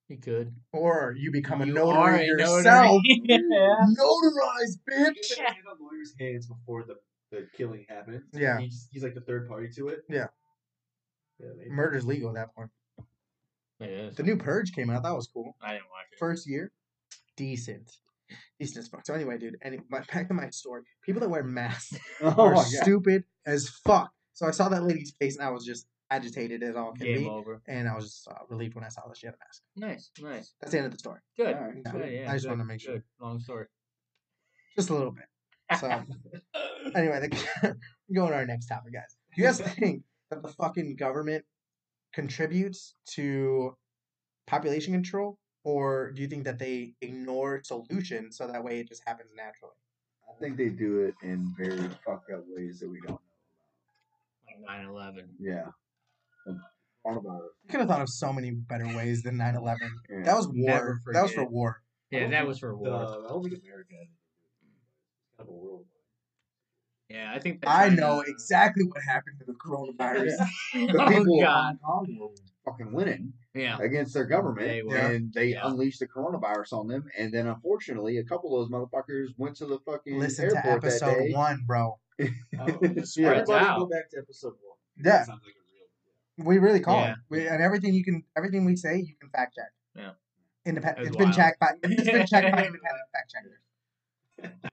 you 0.09 0.17
could. 0.17 0.53
or 0.73 1.15
you 1.17 1.31
become 1.31 1.61
a 1.61 1.65
You 1.65 1.73
notary 1.73 2.21
a 2.23 2.25
yourself. 2.25 2.63
notary. 2.65 3.21
yeah. 3.23 3.85
Notarized, 3.97 4.77
You 4.89 4.93
bitch. 5.11 5.25
should 5.25 5.37
get 5.37 5.55
a 5.65 5.75
lawyer's 5.81 6.13
hands 6.19 6.45
before 6.47 6.83
the, 6.83 6.95
the 7.33 7.47
killing 7.57 7.85
happens. 7.89 8.23
Yeah. 8.33 8.59
He's, 8.59 8.87
he's 8.91 9.03
like 9.03 9.15
the 9.15 9.21
third 9.21 9.47
party 9.47 9.67
to 9.75 9.87
it. 9.89 9.99
Yeah. 10.09 10.27
Yeah, 11.39 11.47
maybe. 11.57 11.71
Murder's 11.71 12.05
legal 12.05 12.29
at 12.29 12.35
that 12.35 12.55
point. 12.55 12.69
It 13.79 13.89
is. 13.89 14.15
The 14.15 14.23
new 14.23 14.37
Purge 14.37 14.71
came 14.71 14.89
out. 14.89 15.03
That 15.03 15.15
was 15.15 15.27
cool. 15.27 15.55
I 15.61 15.71
didn't 15.73 15.89
watch 15.91 16.05
it. 16.11 16.19
First 16.19 16.47
year, 16.47 16.71
decent, 17.35 17.91
decent 18.59 18.83
as 18.83 18.87
fuck. 18.87 19.05
So 19.05 19.13
anyway, 19.13 19.37
dude. 19.39 19.57
Any 19.63 19.79
my, 19.89 20.01
back 20.13 20.27
to 20.27 20.33
my 20.33 20.49
story. 20.51 20.83
People 21.03 21.21
that 21.21 21.29
wear 21.29 21.43
masks 21.43 21.97
Oh, 22.21 22.29
are 22.29 22.53
yeah. 22.55 22.81
stupid 22.83 23.23
as 23.45 23.67
fuck. 23.85 24.11
So 24.33 24.45
I 24.47 24.51
saw 24.51 24.69
that 24.69 24.83
lady's 24.83 25.13
face 25.19 25.35
and 25.37 25.45
I 25.45 25.49
was 25.49 25.65
just 25.65 25.87
agitated 26.11 26.61
as 26.63 26.75
all 26.75 26.93
can 26.93 27.07
Game 27.07 27.17
be, 27.23 27.27
over. 27.29 27.61
and 27.67 27.89
I 27.89 27.95
was 27.95 28.05
just 28.05 28.27
uh, 28.27 28.35
relieved 28.49 28.75
when 28.75 28.83
I 28.83 28.89
saw 28.89 29.01
that 29.07 29.17
she 29.17 29.25
had 29.25 29.33
a 29.33 29.37
mask. 29.39 29.61
Nice, 29.75 30.11
nice. 30.21 30.53
That's 30.61 30.71
the 30.71 30.77
end 30.77 30.85
of 30.85 30.91
the 30.93 30.99
story. 30.99 31.19
Good. 31.35 31.55
Alright, 31.55 31.73
Yeah. 31.83 31.91
Good, 31.91 32.11
yeah, 32.13 32.29
I 32.29 32.33
just 32.33 32.45
good, 32.45 32.49
wanted 32.51 32.63
to 32.63 32.67
make 32.67 32.81
sure. 32.81 33.03
Long 33.19 33.39
story. 33.39 33.65
Just 34.75 34.91
a 34.91 34.93
little 34.93 35.11
bit. 35.11 35.25
So 35.79 36.03
anyway, 36.95 37.27
the, 37.27 37.75
going 38.13 38.31
to 38.31 38.35
our 38.35 38.45
next 38.45 38.67
topic, 38.67 38.93
guys. 38.93 39.15
Do 39.35 39.41
you 39.41 39.47
guys 39.47 39.59
think 39.79 40.03
that 40.29 40.41
the 40.41 40.49
fucking 40.49 40.95
government 40.95 41.45
contributes 42.13 42.95
to 43.15 43.75
population 44.47 44.93
control, 44.93 45.37
or 45.63 46.11
do 46.11 46.21
you 46.21 46.27
think 46.27 46.43
that 46.45 46.59
they 46.59 46.93
ignore 47.01 47.61
solutions 47.63 48.37
so 48.37 48.47
that 48.47 48.63
way 48.63 48.79
it 48.79 48.87
just 48.89 49.03
happens 49.05 49.29
naturally? 49.35 49.75
I 50.29 50.39
think 50.39 50.57
they 50.57 50.69
do 50.69 50.99
it 51.01 51.15
in 51.23 51.53
very 51.57 51.89
fucked 52.05 52.31
up 52.31 52.43
ways 52.47 52.79
that 52.79 52.89
we 52.89 52.99
don't 53.01 53.11
know. 53.11 53.19
About. 54.65 54.69
Like 54.69 54.81
9 54.85 54.89
11. 54.89 55.29
Yeah. 55.39 55.65
And 56.45 56.59
Coronavirus. 57.05 57.49
You 57.63 57.69
could 57.69 57.79
have 57.81 57.89
thought 57.89 58.01
of 58.01 58.09
so 58.09 58.31
many 58.31 58.51
better 58.51 58.87
ways 58.87 59.23
than 59.23 59.37
9 59.37 59.55
11. 59.55 59.91
Yeah. 60.09 60.23
That 60.23 60.35
was 60.37 60.47
war. 60.47 60.99
That 61.11 61.23
was 61.23 61.33
for 61.33 61.45
war. 61.45 61.81
Yeah, 62.11 62.29
that 62.29 62.47
was 62.47 62.59
for 62.59 62.69
the- 62.69 62.75
war. 62.75 62.95
I 62.95 63.29
don't 63.29 63.43
think 63.43 63.61
America 63.63 63.93
had 63.93 64.07
anything 64.07 64.39
to 64.43 64.61
do 64.61 64.67
with 64.69 64.77
it. 64.77 65.31
It's 65.31 65.32
kind 65.43 65.49
of 65.49 65.55
a 65.55 65.65
world. 65.65 65.85
Yeah, 67.09 67.31
I 67.35 67.39
think. 67.39 67.63
I 67.67 67.89
know 67.89 68.23
to- 68.23 68.29
exactly 68.31 68.85
what 68.85 69.01
happened 69.03 69.37
to 69.39 69.45
the 69.45 69.53
coronavirus. 69.53 70.31
The 70.73 71.01
oh 71.03 71.07
people 71.07 71.39
of 71.39 71.43
God. 71.45 71.77
Hong 71.83 72.05
Kong 72.05 72.17
were 72.19 72.29
fucking 72.71 72.91
winning 72.93 73.33
Yeah. 73.53 73.77
against 73.81 74.13
their 74.13 74.25
government, 74.25 74.67
They 74.67 74.81
were. 74.81 74.95
and 74.95 75.31
they 75.33 75.47
Yeah. 75.49 75.67
unleashed 75.67 75.99
the 75.99 76.07
coronavirus 76.07 76.73
on 76.73 76.87
them. 76.87 77.03
And 77.17 77.31
then, 77.33 77.45
unfortunately, 77.47 78.17
a 78.17 78.23
couple 78.23 78.55
of 78.59 78.69
those 78.69 78.71
motherfuckers 78.73 79.27
went 79.37 79.57
to 79.57 79.65
the 79.65 79.79
fucking 79.85 80.17
Listen 80.17 80.49
to 80.49 80.55
airport 80.55 80.81
that 80.81 80.87
episode 80.87 81.19
day. 81.27 81.33
one, 81.33 81.63
bro. 81.67 81.99
Oh, 82.19 82.25
Yeah. 82.51 82.63
Everybody 82.63 83.51
out. 83.65 83.79
go 83.79 83.85
back 83.85 84.09
to 84.11 84.17
episode 84.19 84.53
one. 84.61 84.77
Yeah. 84.97 85.03
That 85.03 85.25
sounds 85.27 85.41
like 85.45 85.55
a 85.55 86.43
real. 86.43 86.47
We 86.47 86.57
really 86.59 86.79
call 86.79 87.01
Yeah. 87.01 87.11
it. 87.11 87.17
We, 87.29 87.47
and 87.47 87.61
everything 87.61 87.93
you 87.93 88.03
can, 88.03 88.23
everything 88.37 88.65
we 88.65 88.75
say, 88.75 88.97
you 88.99 89.15
can 89.19 89.29
fact 89.29 89.55
check. 89.55 89.69
Yeah. 89.95 90.11
Independent. 90.65 91.05
That's 91.05 91.07
It's 91.09 91.17
been 91.17 91.31
checked 91.33 91.59
by. 91.59 91.71
It's 91.83 92.09
been 92.09 92.25
checked 92.25 92.51
by 92.51 92.65
independent 92.65 93.09
fact 93.11 93.31
checkers. 93.31 93.59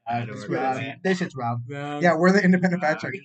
I 0.07 0.21
It's 0.21 0.45
remember 0.45 0.95
This 1.03 1.19
shit's 1.19 1.37
wild. 1.37 1.61
Um, 1.73 2.03
Yeah, 2.03 2.17
we're 2.17 2.33
the 2.33 2.43
independent 2.43 2.83
fact 2.83 3.01
checkers. 3.03 3.21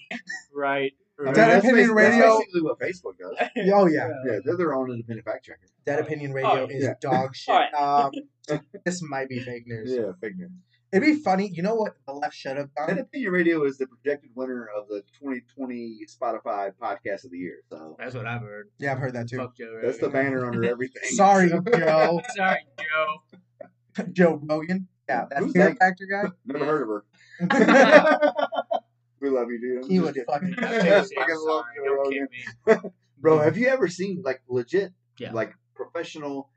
Right. 0.53 0.93
I 1.19 1.23
mean, 1.23 1.33
Dead 1.33 1.41
right. 1.41 1.47
that's, 1.53 1.65
Opinion 1.65 1.89
basi- 1.89 1.95
Radio- 1.95 2.37
basically 2.39 2.61
what 2.61 2.79
Facebook 2.79 3.17
does. 3.17 3.49
Oh 3.73 3.87
yeah, 3.87 4.09
Yeah, 4.25 4.39
they're 4.43 4.57
their 4.57 4.73
own 4.75 4.91
independent 4.91 5.25
fact 5.25 5.45
checker. 5.45 5.67
Dead 5.85 5.99
Opinion 5.99 6.33
Radio 6.33 6.63
Oh, 6.63 6.67
is 6.69 6.83
yeah. 6.83 6.93
dog 7.01 7.33
shit. 7.35 7.53
Alright. 7.53 7.73
Um, 7.73 8.59
this 8.85 9.01
might 9.01 9.29
be 9.29 9.39
fake 9.39 9.63
news. 9.65 9.91
Yeah, 9.93 10.11
fake 10.21 10.37
news. 10.37 10.51
It'd 10.91 11.05
be 11.05 11.15
funny. 11.15 11.49
You 11.53 11.63
know 11.63 11.75
what 11.75 11.93
the 12.05 12.13
left 12.13 12.35
should 12.35 12.57
have 12.57 12.69
Dead 12.75 12.87
done? 12.87 12.99
Opinion 12.99 13.31
Radio 13.33 13.63
is 13.65 13.77
the 13.77 13.87
projected 13.87 14.29
winner 14.35 14.67
of 14.77 14.87
the 14.87 15.01
2020 15.19 15.99
Spotify 16.07 16.71
Podcast 16.81 17.25
of 17.25 17.31
the 17.31 17.37
Year. 17.37 17.57
So 17.69 17.95
That's 17.99 18.13
what 18.15 18.25
I've 18.25 18.41
heard. 18.41 18.69
Yeah, 18.77 18.91
I've 18.93 18.99
heard 18.99 19.13
that 19.13 19.27
too. 19.29 19.37
Fuck 19.37 19.57
Joe. 19.57 19.79
that's 19.83 19.97
the 19.99 20.09
banner 20.09 20.45
under 20.45 20.63
everything. 20.63 21.01
Sorry, 21.11 21.49
Joe. 21.49 22.21
Sorry, 22.35 22.59
Joe. 22.77 24.03
Joe 24.11 24.39
Rogan. 24.43 24.87
Yeah, 25.07 25.25
that 25.29 25.39
Who's 25.39 25.53
fear 25.53 25.75
factor 25.75 26.05
guy. 26.05 26.29
Never 26.45 26.65
heard 26.65 26.81
of 26.81 26.87
her. 26.89 27.05
we 29.21 29.29
love 29.29 29.47
you, 29.49 29.59
dude. 29.59 29.83
I'm 29.83 29.89
He 29.89 29.99
would 29.99 30.17
fucking. 30.27 30.55
I'm 30.57 30.63
Fucking 30.63 30.81
seriously, 30.81 31.17
I'm 31.19 31.27
love 31.29 31.39
sorry. 31.39 31.63
Joe 31.77 31.83
Don't 31.85 31.97
Rogan. 31.97 32.27
kick 32.67 32.83
me. 32.83 32.89
Bro, 33.19 33.39
have 33.39 33.57
you 33.57 33.67
ever 33.67 33.87
seen 33.87 34.21
like 34.23 34.41
legit, 34.47 34.93
Yeah. 35.19 35.31
like 35.33 35.53
professional 35.75 36.49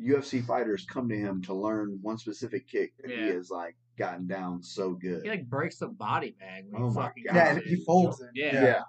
UFC 0.00 0.44
fighters 0.44 0.84
come 0.88 1.08
to 1.08 1.16
him 1.16 1.42
to 1.42 1.54
learn 1.54 1.98
one 2.02 2.18
specific 2.18 2.68
kick 2.68 2.92
that 3.00 3.10
he 3.10 3.28
has 3.28 3.50
like 3.50 3.76
gotten 3.98 4.26
down 4.26 4.62
so 4.62 4.92
good? 4.92 5.22
He 5.22 5.28
like 5.30 5.48
breaks 5.48 5.78
the 5.78 5.88
body 5.88 6.36
bag. 6.38 6.66
When 6.70 6.82
Oh 6.82 6.90
he 6.90 6.94
my 6.96 7.02
God. 7.02 7.34
Yeah, 7.34 7.58
he 7.60 7.76
folds 7.84 8.20
it. 8.20 8.30
Yeah. 8.34 8.52
yeah. 8.54 8.62
yeah. 8.64 8.80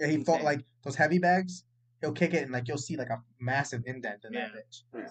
Yeah, 0.00 0.06
he 0.08 0.24
fought 0.24 0.42
like 0.42 0.64
those 0.84 0.96
heavy 0.96 1.18
bags. 1.18 1.64
He'll 2.00 2.12
kick 2.12 2.34
it 2.34 2.42
and 2.42 2.52
like 2.52 2.68
you'll 2.68 2.78
see 2.78 2.96
like 2.96 3.10
a 3.10 3.22
massive 3.40 3.82
indent 3.86 4.20
in 4.24 4.32
that 4.32 4.50
Yeah. 4.52 5.00
bitch. 5.02 5.08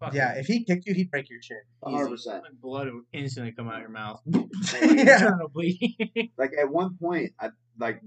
Fucking 0.00 0.16
Yeah, 0.16 0.32
if 0.38 0.46
he 0.46 0.64
kicked 0.64 0.86
you, 0.86 0.94
he'd 0.94 1.10
break 1.10 1.30
your 1.30 1.40
chin. 1.40 1.60
Hundred 1.82 2.10
percent. 2.10 2.44
blood 2.60 2.88
would 2.92 3.04
instantly 3.12 3.52
come 3.52 3.68
out 3.68 3.76
of 3.76 3.80
your 3.80 3.90
mouth. 3.90 4.20
yeah. 4.82 5.30
Like 6.36 6.52
at 6.60 6.68
one 6.70 6.96
point, 6.96 7.32
I 7.40 7.50
like 7.78 8.00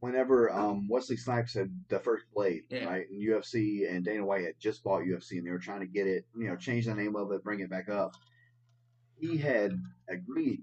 whenever 0.00 0.50
um 0.52 0.88
Wesley 0.88 1.16
Snipes 1.16 1.54
had 1.54 1.70
the 1.88 1.98
first 1.98 2.24
blade, 2.34 2.62
Yeah. 2.70 2.84
right? 2.86 3.06
In 3.10 3.20
UFC 3.20 3.90
and 3.90 4.04
Dana 4.04 4.24
White 4.24 4.44
had 4.44 4.58
just 4.60 4.82
bought 4.84 5.02
UFC 5.02 5.32
and 5.32 5.46
they 5.46 5.50
were 5.50 5.58
trying 5.58 5.80
to 5.80 5.86
get 5.86 6.06
it, 6.06 6.24
you 6.36 6.48
know, 6.48 6.56
change 6.56 6.86
the 6.86 6.94
name 6.94 7.16
of 7.16 7.30
it, 7.32 7.42
bring 7.44 7.60
it 7.60 7.70
back 7.70 7.88
up. 7.88 8.14
He 9.18 9.36
had 9.36 9.72
agreed. 10.08 10.62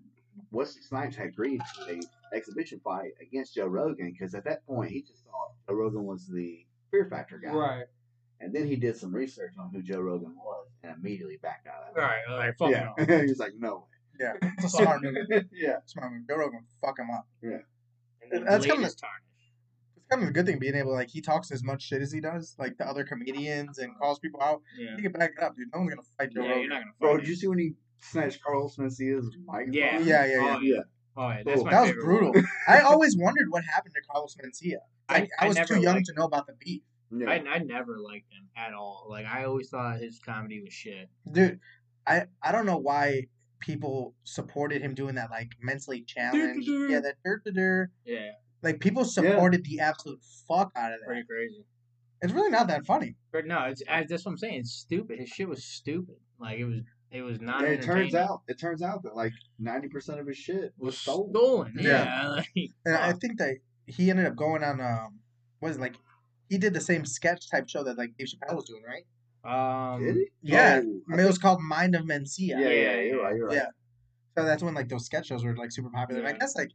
Wesley 0.52 0.82
Snipes 0.82 1.16
had 1.16 1.28
agreed 1.28 1.62
to 1.76 1.92
a 1.94 2.36
exhibition 2.36 2.80
fight 2.84 3.12
against 3.22 3.54
Joe 3.56 3.68
Rogan 3.68 4.12
because 4.12 4.34
at 4.34 4.46
that 4.46 4.66
point 4.66 4.92
he 4.92 5.02
just 5.02 5.24
thought 5.26 5.52
Joe 5.68 5.76
Rogan 5.76 6.06
was 6.06 6.28
the 6.28 6.66
Fear 6.92 7.08
Factor 7.10 7.40
guy. 7.44 7.52
And 8.44 8.54
then 8.54 8.68
he 8.68 8.76
did 8.76 8.96
some 8.98 9.14
research 9.14 9.54
on 9.60 9.70
who 9.74 9.82
Joe 9.82 10.00
Rogan 10.02 10.36
was 10.36 10.68
and 10.84 10.94
immediately 10.98 11.38
backed 11.42 11.68
out 11.68 11.84
of 11.90 11.96
it. 11.96 12.00
Right. 12.00 12.22
Like 12.30 12.58
fuck 12.58 12.72
Yeah. 12.72 12.92
no. 12.98 13.06
he 13.22 13.28
was 13.28 13.40
like, 13.40 13.54
no 13.58 13.88
Yeah, 14.20 14.34
it's 14.42 14.66
a 14.66 14.70
smart 14.70 15.02
move. 15.02 15.16
yeah. 15.54 15.78
Smart 15.86 16.12
move. 16.14 16.28
Joe 16.30 16.36
Rogan 16.38 16.66
fuck 16.82 17.00
him 17.00 17.10
up. 17.10 17.28
Yeah, 17.42 17.58
and 18.22 18.32
That's 18.32 18.44
That's 18.46 18.66
coming- 18.68 18.86
is 18.86 18.96
tarnished. 18.96 19.24
It's 19.96 20.06
kind 20.10 20.22
of 20.24 20.30
a 20.30 20.32
good 20.32 20.46
thing 20.46 20.60
being 20.60 20.76
able 20.76 20.92
like 20.94 21.10
he 21.10 21.22
talks 21.22 21.52
as 21.52 21.64
much 21.64 21.82
shit 21.84 22.02
as 22.02 22.12
he 22.12 22.20
does, 22.22 22.56
like 22.60 22.78
the 22.78 22.86
other 22.88 23.04
comedians 23.06 23.80
and 23.80 23.98
calls 23.98 24.20
people 24.20 24.42
out. 24.42 24.62
Yeah. 24.78 24.96
He 24.98 25.02
can 25.02 25.12
back 25.14 25.32
it 25.38 25.44
up, 25.44 25.56
dude. 25.56 25.70
No 25.74 25.80
one's 25.80 25.92
gonna 25.92 26.02
fight 26.18 26.32
Joe 26.32 26.42
Yeah, 26.44 26.50
Rogan. 26.50 26.62
you're 26.62 26.70
not 26.70 26.76
gonna 26.82 26.92
fight 26.92 27.00
Bro, 27.00 27.12
him. 27.16 27.20
did 27.22 27.30
you 27.30 27.36
see 27.36 27.48
when 27.48 27.58
he 27.60 27.74
snatched 28.02 28.44
Carlos 28.44 28.76
Mencia's 28.78 29.36
mic? 29.48 29.70
Yeah. 29.72 30.00
Yeah, 30.00 30.26
yeah, 30.26 30.26
yeah. 30.26 30.56
Oh, 30.58 30.60
yeah. 30.62 30.80
Oh 31.16 31.30
yeah, 31.30 31.44
that's 31.46 31.56
Cool. 31.58 31.66
my 31.66 31.72
That 31.72 31.82
was 31.82 31.92
brutal. 31.94 32.34
I 32.68 32.80
always 32.82 33.16
wondered 33.18 33.48
what 33.50 33.64
happened 33.64 33.96
to 33.96 34.02
Carlos 34.12 34.36
Mencia. 34.44 34.78
Like, 35.10 35.30
I, 35.40 35.46
I 35.46 35.48
was 35.48 35.58
too 35.68 35.80
young 35.82 35.96
liked- 35.96 36.08
to 36.08 36.14
know 36.14 36.26
about 36.26 36.46
the 36.48 36.54
beef. 36.60 36.82
Yeah. 37.16 37.30
I, 37.30 37.44
I 37.48 37.60
never 37.60 38.00
liked 38.00 38.32
him 38.32 38.48
at 38.58 38.74
all. 38.74 39.08
Like 39.10 39.26
I 39.26 39.46
always 39.46 39.70
thought 39.70 40.00
his 40.00 40.20
comedy 40.20 40.62
was 40.64 40.74
shit. 40.74 41.10
dude. 41.32 41.60
I 42.06 42.24
I 42.42 42.52
don't 42.52 42.66
know 42.66 42.78
why 42.78 43.28
people 43.60 44.14
supported 44.24 44.82
him 44.82 44.94
doing 44.94 45.16
that 45.16 45.32
like 45.32 45.52
mentally 45.62 46.02
challenged. 46.02 46.66
Dur-dur-dur. 46.66 46.90
Yeah, 46.90 47.00
that 47.00 47.16
dur 47.24 47.42
dur 47.54 47.92
Yeah, 48.06 48.32
Like 48.62 48.80
people 48.80 49.06
supported 49.06 49.64
the 49.64 49.80
absolute 49.80 50.20
fuck 50.48 50.72
out 50.76 50.92
of 50.92 51.00
that. 51.00 51.06
pretty 51.08 51.24
crazy. 51.26 51.64
It's 52.22 52.34
really 52.34 52.52
not 52.52 52.68
that 52.68 52.86
funny. 52.86 53.16
But 53.32 53.46
no, 53.46 53.64
it's 53.64 53.84
I, 53.90 54.06
that's 54.08 54.26
what 54.26 54.32
I'm 54.32 54.38
saying. 54.38 54.60
It's 54.62 54.72
stupid. 54.72 55.20
His 55.20 55.30
shit 55.30 55.48
was 55.48 55.64
stupid. 55.64 56.16
Like 56.40 56.58
it 56.60 56.66
was 56.66 56.82
it 57.12 57.22
was 57.22 57.40
not. 57.40 57.64
And 57.64 57.74
it 57.74 57.84
turns 57.84 58.16
out, 58.16 58.42
it 58.48 58.60
turns 58.60 58.82
out 58.82 59.04
that 59.04 59.16
like 59.16 59.34
ninety 59.60 59.88
percent 59.88 60.20
of 60.20 60.28
his 60.28 60.38
shit 60.38 60.74
was 60.78 60.94
was 60.94 60.98
stolen. 60.98 61.30
stolen. 61.32 61.74
Yeah. 61.80 62.06
Yeah, 62.06 62.28
like, 62.30 62.70
And 62.86 62.96
I 62.96 63.14
think 63.14 63.38
that 63.38 63.56
he 63.86 64.10
ended 64.10 64.26
up 64.26 64.36
going 64.36 64.64
on 64.64 64.82
um 64.82 65.20
what 65.60 65.70
is 65.70 65.78
it, 65.78 65.82
like 65.82 65.96
he 66.50 66.58
did 66.58 66.74
the 66.74 66.82
same 66.82 67.06
sketch 67.06 67.50
type 67.50 67.70
show 67.70 67.84
that 67.84 67.98
like 67.98 68.16
Dave 68.18 68.28
Chappelle 68.28 68.56
was 68.56 68.66
doing, 68.66 68.84
right? 68.84 69.06
um, 69.46 70.04
Did 70.04 70.16
he? 70.16 70.28
Yeah. 70.42 70.82
Oh, 70.84 71.02
I 71.14 71.22
it 71.22 71.26
was 71.26 71.38
called 71.38 71.62
Mind 71.62 71.96
of 71.96 72.04
Mencia. 72.04 72.50
Yeah, 72.50 72.58
yeah, 72.60 73.00
you're 73.02 73.24
right. 73.24 73.36
You're 73.36 73.48
right. 73.48 73.56
Yeah. 73.56 73.68
So 74.38 74.46
that's 74.46 74.64
when 74.64 74.74
like 74.74 74.90
those 74.90 75.06
sketch 75.06 75.28
shows 75.28 75.44
were 75.44 75.56
like 75.56 75.72
super 75.72 75.90
popular. 75.90 76.22
And 76.22 76.36
I 76.36 76.38
guess 76.38 76.56
like 76.56 76.72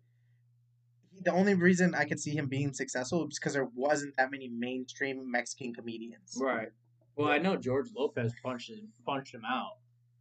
the 1.25 1.33
only 1.33 1.55
reason 1.55 1.95
I 1.95 2.05
could 2.05 2.21
see 2.21 2.31
him 2.31 2.47
being 2.47 2.73
successful 2.73 3.27
is 3.27 3.39
because 3.39 3.55
there 3.55 3.69
wasn't 3.75 4.17
that 4.17 4.31
many 4.31 4.49
mainstream 4.49 5.31
Mexican 5.31 5.75
comedians. 5.75 6.39
Right. 6.41 6.69
Well, 7.17 7.29
I 7.29 7.39
know 7.39 7.57
George 7.57 7.89
Lopez 7.97 8.33
punched 8.45 8.71
him, 8.71 8.89
punched 9.05 9.35
him 9.35 9.43
out 9.45 9.73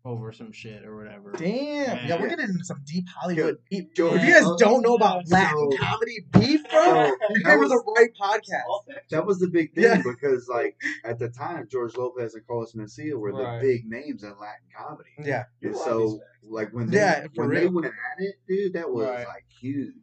over 0.07 0.31
some 0.31 0.51
shit 0.51 0.85
or 0.85 0.95
whatever. 0.95 1.33
Damn. 1.37 2.07
Yeah, 2.07 2.19
we're 2.19 2.29
getting 2.29 2.45
into 2.49 2.63
some 2.63 2.81
deep 2.85 3.05
Hollywood 3.15 3.57
beef. 3.69 3.93
George- 3.93 4.21
If 4.21 4.27
you 4.27 4.33
guys 4.33 4.47
don't 4.57 4.81
know 4.81 4.95
about 4.95 5.23
Yeah. 5.27 5.37
Latin 5.37 5.71
So- 5.71 5.77
comedy 5.77 6.25
beef, 6.31 6.61
bro, 6.69 6.83
So, 6.83 7.05
you 7.05 7.17
that 7.19 7.43
came 7.43 7.43
to 7.43 7.57
was- 7.57 7.69
the 7.69 7.93
right 7.97 8.09
podcast. 8.19 8.95
That 9.11 9.25
was 9.25 9.39
the 9.39 9.49
big 9.49 9.73
thing 9.75 9.83
Yeah. 9.83 10.01
because, 10.03 10.47
like, 10.47 10.77
at 11.03 11.19
the 11.19 11.29
time, 11.29 11.67
George 11.69 11.95
Lopez 11.97 12.33
and 12.35 12.45
Carlos 12.47 12.73
Mencia 12.73 13.15
were 13.19 13.33
Right. 13.33 13.61
the 13.61 13.67
big 13.67 13.85
names 13.89 14.23
in 14.23 14.29
Latin 14.31 14.67
comedy. 14.77 15.09
Yeah. 15.19 15.45
And 15.61 15.75
so, 15.75 16.19
like, 16.43 16.71
when 16.73 16.89
they 16.89 16.97
Yeah, 16.97 17.27
for 17.35 17.45
when 17.47 17.55
they 17.55 17.67
went 17.67 17.87
at 17.87 17.93
it, 18.19 18.35
dude, 18.47 18.73
that 18.73 18.89
was 18.89 19.07
Right. 19.07 19.27
like 19.27 19.45
huge. 19.61 19.93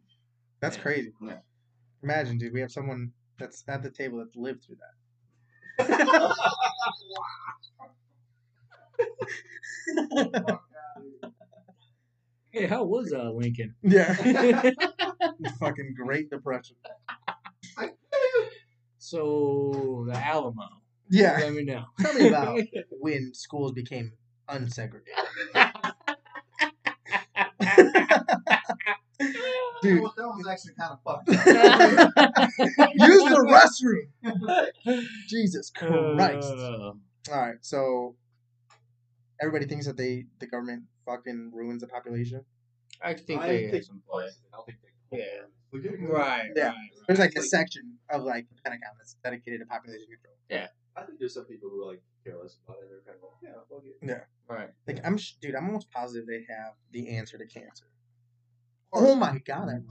That's 0.59 0.77
Yeah. 0.77 0.83
crazy. 0.83 1.13
Yeah. 1.21 1.39
Imagine, 2.03 2.37
dude, 2.37 2.53
we 2.53 2.61
have 2.61 2.71
someone 2.71 3.11
that's 3.39 3.63
at 3.67 3.81
the 3.83 3.89
table 3.89 4.19
that's 4.19 4.35
lived 4.35 4.63
through 4.65 4.77
that. 4.77 4.93
Hey, 12.51 12.67
how 12.67 12.85
was 12.85 13.11
uh 13.11 13.31
Lincoln? 13.31 13.75
Yeah. 13.83 14.13
Fucking 15.59 15.93
Great 16.01 16.29
Depression. 16.29 16.77
so 18.97 20.05
the 20.07 20.15
Alamo. 20.17 20.63
Yeah. 21.09 21.37
Let 21.41 21.53
me 21.53 21.63
know. 21.63 21.83
Tell 21.99 22.13
me 22.13 22.29
about 22.29 22.59
when 22.91 23.33
schools 23.33 23.73
became 23.73 24.13
unsegregated. 24.47 25.03
Dude, 29.81 30.01
that 30.03 30.17
was 30.17 30.47
actually 30.49 30.73
kind 30.79 30.93
of 30.93 30.99
fucked 31.03 31.27
use 32.95 33.23
the 33.23 34.05
restroom. 34.87 35.07
Jesus 35.27 35.69
Christ. 35.71 36.47
Uh, 36.47 36.77
All 36.81 36.97
right, 37.31 37.55
so 37.61 38.15
everybody 39.41 39.65
thinks 39.65 39.85
that 39.85 39.97
they 39.97 40.25
the 40.39 40.47
government 40.47 40.83
fucking 41.05 41.51
ruins 41.53 41.81
the 41.81 41.87
population. 41.87 42.43
I 43.03 43.13
think 43.13 43.41
I 43.41 43.47
they 43.47 43.71
think 43.71 43.83
some 43.83 44.01
play. 44.09 44.25
I 44.25 44.55
don't 44.55 44.65
think 44.65 44.77
they. 45.11 45.17
Yeah. 45.19 45.25
Look 45.71 45.85
at 45.85 45.93
it. 45.93 45.99
Right. 46.09 46.49
Yeah. 46.55 46.67
Right. 46.69 46.75
There's 47.07 47.19
like 47.19 47.35
a 47.35 47.39
Like- 47.39 47.47
section 47.49 47.97
of 48.09 48.23
like 48.23 48.47
the 48.49 48.55
Pentagon 48.63 48.91
that's 48.97 49.15
dedicated 49.23 49.59
to 49.61 49.65
population 49.65 50.07
control. 50.07 50.35
Yeah. 50.49 50.67
I 50.95 51.03
think 51.03 51.19
there's 51.19 51.33
some 51.33 51.45
people 51.45 51.69
who 51.69 51.83
are 51.83 51.91
like 51.91 52.01
care 52.23 52.37
less 52.41 52.57
about 52.65 52.77
it. 52.81 52.89
They're 52.89 53.01
kind 53.13 53.17
of 53.21 53.29
like, 53.29 53.41
yeah, 53.43 53.59
fuck 53.69 53.83
it. 54.19 54.27
Right. 54.47 54.69
Like 54.87 55.05
I'm, 55.05 55.17
dude, 55.41 55.55
I'm 55.55 55.65
almost 55.67 55.91
positive 55.91 56.25
they 56.27 56.45
have 56.49 56.73
the 56.91 57.09
answer 57.17 57.37
to 57.37 57.45
cancer. 57.45 57.85
Oh 58.93 59.15
my 59.15 59.39
god! 59.39 59.69
I- 59.69 59.81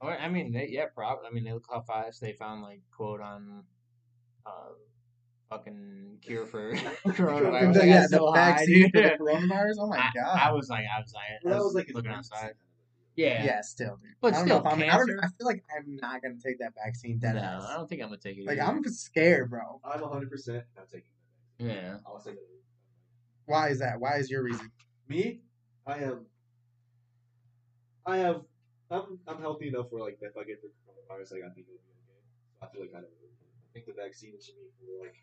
Or, 0.00 0.16
I 0.16 0.28
mean, 0.28 0.52
they, 0.52 0.68
yeah, 0.70 0.86
probably. 0.94 1.26
I 1.28 1.32
mean, 1.32 1.44
they 1.44 1.52
look 1.52 1.66
how 1.70 1.80
fast 1.82 2.20
they 2.20 2.32
found 2.32 2.62
like 2.62 2.80
quote 2.96 3.20
on, 3.20 3.64
uh, 4.46 4.72
fucking 5.50 6.18
cure 6.22 6.46
for 6.46 6.74
coronavirus. 7.06 7.72
The, 7.74 7.78
Like, 7.80 7.88
yeah, 7.88 8.02
the 8.02 8.16
so 8.16 8.32
high, 8.32 8.50
vaccine 8.52 8.90
for 8.90 9.02
the 9.02 9.08
coronavirus. 9.20 9.74
Oh 9.78 9.86
my 9.88 9.98
I, 9.98 10.10
god! 10.14 10.38
I 10.38 10.52
was 10.52 10.68
like, 10.68 10.84
I 10.84 11.00
was 11.00 11.12
like, 11.14 11.24
Well, 11.44 11.54
I 11.54 11.58
that 11.58 11.64
was 11.64 11.74
like 11.74 11.88
looking 11.94 12.10
outside. 12.10 12.36
outside. 12.36 12.54
Yeah. 13.16 13.44
yeah, 13.44 13.60
still, 13.62 13.96
dude. 14.02 14.12
But 14.20 14.34
I 14.34 14.44
still, 14.44 14.58
I'm, 14.66 14.82
I, 14.82 14.86
don't, 14.86 14.90
cancer? 14.90 15.20
I 15.22 15.28
feel 15.38 15.46
like 15.46 15.64
I'm 15.74 15.96
not 15.96 16.20
gonna 16.20 16.34
take 16.44 16.58
that 16.58 16.74
vaccine. 16.74 17.18
No, 17.22 17.32
Dead 17.32 17.36
I 17.38 17.74
don't 17.74 17.88
think 17.88 18.02
I'm 18.02 18.08
gonna 18.08 18.18
take 18.20 18.36
it. 18.36 18.44
Like 18.46 18.58
either. 18.58 18.70
I'm 18.70 18.84
scared, 18.84 19.48
bro. 19.48 19.80
I'm 19.84 20.02
100 20.02 20.30
percent 20.30 20.64
not 20.76 20.88
taking 20.90 21.08
that. 21.60 21.64
Yeah. 21.64 21.96
I'll 22.06 22.20
say 22.20 22.32
that. 22.32 22.40
Why 23.46 23.68
is 23.70 23.78
that? 23.78 23.98
Why 24.00 24.16
is 24.18 24.30
your 24.30 24.42
reason? 24.42 24.70
Me, 25.08 25.40
I 25.86 25.98
am. 25.98 26.26
I 28.04 28.18
have. 28.18 28.42
I'm. 28.90 29.18
I'm 29.26 29.40
healthy 29.40 29.68
enough 29.68 29.86
where 29.90 30.02
like 30.02 30.18
if 30.20 30.36
I 30.36 30.44
get 30.44 30.60
the 30.60 30.68
coronavirus, 30.84 31.32
like 31.32 31.42
I 31.42 31.54
think 31.54 31.68
it'll 31.68 31.80
be 31.80 31.94
okay. 32.04 32.20
I 32.62 32.66
feel 32.66 32.82
like 32.82 32.92
kind 32.92 33.04
of. 33.04 33.10
I 33.10 33.72
think 33.72 33.86
the 33.86 33.94
vaccine 33.94 34.32
should 34.44 34.56
be 34.56 34.68
for 34.78 35.04
like 35.04 35.16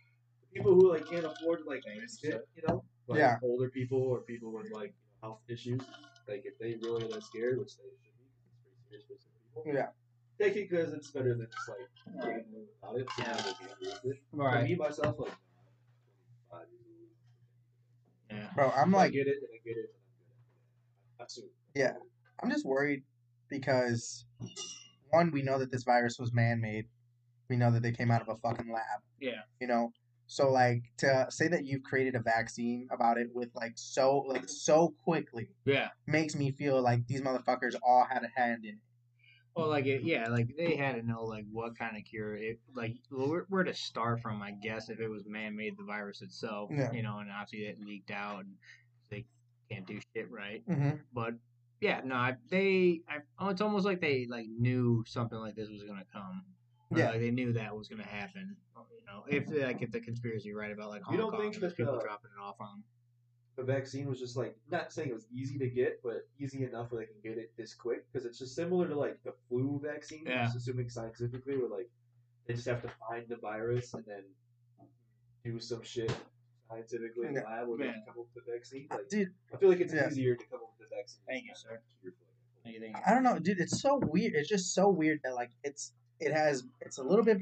people 0.53 0.73
who 0.73 0.91
like 0.91 1.09
can't 1.09 1.25
afford 1.25 1.59
to 1.63 1.65
like 1.69 1.83
risk 1.99 2.23
it. 2.23 2.47
You 2.55 2.63
know, 2.67 2.83
like 3.07 3.19
Yeah. 3.19 3.37
older 3.43 3.69
people 3.69 4.01
or 4.01 4.21
people 4.21 4.51
with 4.53 4.71
like 4.71 4.93
health 5.21 5.41
issues. 5.47 5.81
Like 6.27 6.43
if 6.45 6.57
they 6.59 6.75
really 6.87 7.05
are 7.05 7.07
that 7.09 7.23
scared, 7.23 7.59
which 7.59 7.75
they 7.77 7.83
should 7.83 8.17
be, 8.17 8.25
'cause 8.25 8.71
it's 8.71 8.83
pretty 8.89 9.03
serious 9.03 9.05
for 9.07 9.17
some 9.17 9.63
people. 9.63 9.73
Yeah. 9.73 9.89
Take 10.39 10.55
it 10.57 10.69
because 10.69 10.93
it's 10.93 11.11
better 11.11 11.35
than 11.35 11.47
just 11.51 11.69
like 11.69 11.89
getting 12.25 12.53
away 12.53 12.65
without 12.81 12.97
it. 12.99 13.07
Yeah. 13.19 13.25
yeah. 13.25 13.53
be 13.79 13.87
happy 13.89 14.09
it. 14.09 14.23
For 14.31 14.37
Right. 14.37 14.63
me 14.63 14.75
myself, 14.75 15.19
like. 15.19 15.31
nah, 16.51 16.57
I'm 16.59 16.65
25 16.65 16.69
years 16.71 16.85
old. 16.99 18.37
Yeah. 18.39 18.53
Bro, 18.55 18.69
I'm 18.71 18.89
If 18.89 18.95
I 18.95 18.97
like, 18.97 19.13
get 19.13 19.27
it, 19.27 19.37
and 19.37 19.49
I 19.53 19.57
get 19.63 19.77
it, 19.77 19.89
and 19.89 21.19
I 21.19 21.23
assume. 21.25 21.49
Yeah. 21.75 21.93
I'm 22.41 22.49
just 22.49 22.65
worried 22.65 23.03
because 23.49 24.25
one, 25.11 25.31
we 25.31 25.43
know 25.43 25.59
that 25.59 25.71
this 25.71 25.83
virus 25.83 26.17
was 26.19 26.33
man-made. 26.33 26.87
We 27.49 27.55
know 27.57 27.71
that 27.71 27.83
they 27.83 27.91
came 27.91 28.09
out 28.09 28.21
of 28.21 28.29
a 28.29 28.35
fucking 28.37 28.71
lab. 28.71 29.01
Yeah. 29.19 29.43
You 29.61 29.67
know, 29.67 29.91
so 30.27 30.49
like 30.51 30.83
to 30.97 31.27
say 31.29 31.47
that 31.47 31.65
you've 31.65 31.83
created 31.83 32.15
a 32.15 32.19
vaccine 32.19 32.87
about 32.91 33.17
it 33.17 33.27
with 33.33 33.49
like 33.55 33.73
so 33.75 34.19
like 34.27 34.47
so 34.47 34.93
quickly 35.03 35.49
Yeah. 35.65 35.89
makes 36.07 36.35
me 36.35 36.51
feel 36.51 36.81
like 36.81 37.05
these 37.07 37.21
motherfuckers 37.21 37.75
all 37.85 38.05
had 38.09 38.23
a 38.23 38.39
hand 38.39 38.63
in 38.65 38.75
it. 38.75 38.79
Well, 39.55 39.67
like 39.67 39.85
it, 39.85 40.01
yeah, 40.01 40.29
like 40.29 40.47
they 40.57 40.75
had 40.75 40.95
to 40.95 41.05
know 41.05 41.23
like 41.25 41.45
what 41.51 41.77
kind 41.77 41.95
of 41.95 42.03
cure 42.05 42.35
it, 42.35 42.59
like 42.73 42.95
where, 43.11 43.45
where 43.49 43.63
to 43.63 43.73
start 43.75 44.19
from, 44.21 44.41
I 44.41 44.51
guess, 44.51 44.89
if 44.89 44.99
it 44.99 45.07
was 45.07 45.27
man-made, 45.27 45.77
the 45.77 45.83
virus 45.83 46.23
itself, 46.23 46.71
Yeah. 46.73 46.91
you 46.91 47.03
know, 47.03 47.19
and 47.19 47.29
obviously 47.29 47.67
it 47.67 47.79
leaked 47.85 48.09
out, 48.09 48.45
and 48.45 48.55
they 49.11 49.25
can't 49.69 49.85
do 49.85 49.99
shit 50.15 50.31
right. 50.31 50.67
Mm-hmm. 50.67 50.95
But 51.13 51.35
yeah, 51.81 52.01
no, 52.03 52.15
I, 52.15 52.35
they, 52.49 53.01
I, 53.07 53.17
oh, 53.37 53.49
it's 53.49 53.61
almost 53.61 53.85
like 53.85 54.01
they 54.01 54.25
like 54.27 54.47
knew 54.47 55.03
something 55.05 55.37
like 55.37 55.55
this 55.55 55.69
was 55.69 55.83
gonna 55.83 56.05
come. 56.11 56.43
Or, 56.93 56.99
Yeah. 56.99 57.09
like 57.11 57.19
they 57.19 57.31
knew 57.31 57.53
that 57.53 57.75
was 57.75 57.87
gonna 57.87 58.03
happen. 58.05 58.55
You 58.75 59.05
know, 59.05 59.23
if 59.27 59.49
like 59.49 59.81
if 59.81 59.91
the 59.91 59.99
conspiracy 59.99 60.53
right 60.53 60.71
about 60.71 60.89
like 60.89 61.01
You 61.11 61.17
don't 61.17 61.31
Holocaust, 61.31 61.59
think 61.59 61.61
that 61.71 61.77
people 61.77 61.93
the- 61.97 62.01
dropping 62.03 62.31
it 62.37 62.41
off 62.41 62.59
on. 62.59 62.83
the 63.55 63.63
vaccine 63.63 64.07
was 64.07 64.19
just 64.19 64.35
like 64.35 64.57
not 64.71 64.91
saying 64.91 65.09
it 65.09 65.13
was 65.13 65.27
easy 65.31 65.57
to 65.59 65.69
get, 65.69 66.01
but 66.03 66.27
easy 66.39 66.63
enough 66.63 66.91
where 66.91 67.01
they 67.05 67.11
can 67.11 67.21
get 67.21 67.37
it 67.37 67.55
this 67.57 67.73
quick 67.75 68.05
because 68.11 68.25
it's 68.25 68.39
just 68.39 68.55
similar 68.55 68.87
to 68.87 68.95
like 68.95 69.21
the 69.23 69.33
flu 69.49 69.79
vaccine. 69.83 70.23
Yeah. 70.25 70.45
Just 70.45 70.57
assuming 70.57 70.89
scientifically, 70.89 71.57
where 71.57 71.69
like 71.69 71.89
they 72.47 72.53
just 72.55 72.67
have 72.67 72.81
to 72.81 72.89
find 73.07 73.27
the 73.29 73.35
virus 73.37 73.93
and 73.93 74.03
then 74.05 74.23
do 75.43 75.59
some 75.59 75.83
shit 75.83 76.11
scientifically 76.69 77.27
in 77.27 77.33
the 77.33 77.41
lab 77.41 77.67
where 77.67 77.77
they 77.77 77.85
come 77.85 77.95
up 78.09 78.15
with 78.33 78.45
the 78.45 78.51
vaccine. 78.51 78.87
Like 78.89 79.09
Dude, 79.09 79.33
I 79.53 79.57
feel 79.57 79.69
like 79.69 79.79
it's 79.81 79.93
Yeah. 79.93 80.07
easier 80.09 80.35
to 80.35 80.45
come 80.47 80.59
up 80.63 80.73
with 80.79 80.89
the 80.89 80.95
vaccine. 80.95 81.21
Thank 81.27 81.45
you, 81.45 81.51
sir. 81.55 81.81
cure 82.01 82.13
for, 82.13 82.25
like, 82.25 82.75
Anything? 82.75 82.95
I 83.05 83.13
don't 83.13 83.23
know, 83.23 83.37
dude. 83.39 83.59
It's 83.59 83.81
so 83.81 83.97
weird. 83.97 84.33
It's 84.35 84.47
just 84.49 84.73
so 84.73 84.89
weird 84.89 85.19
that 85.23 85.35
like 85.35 85.51
it's 85.63 85.91
it 86.19 86.31
has 86.33 86.63
it's 86.81 86.97
a 86.97 87.03
little 87.03 87.25
bit 87.25 87.37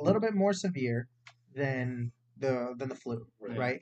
a 0.00 0.02
little 0.02 0.20
bit 0.20 0.34
more 0.34 0.52
severe 0.52 1.08
than 1.54 2.12
the 2.38 2.74
than 2.78 2.88
the 2.88 2.94
flu, 2.94 3.26
Right. 3.40 3.58
right? 3.58 3.80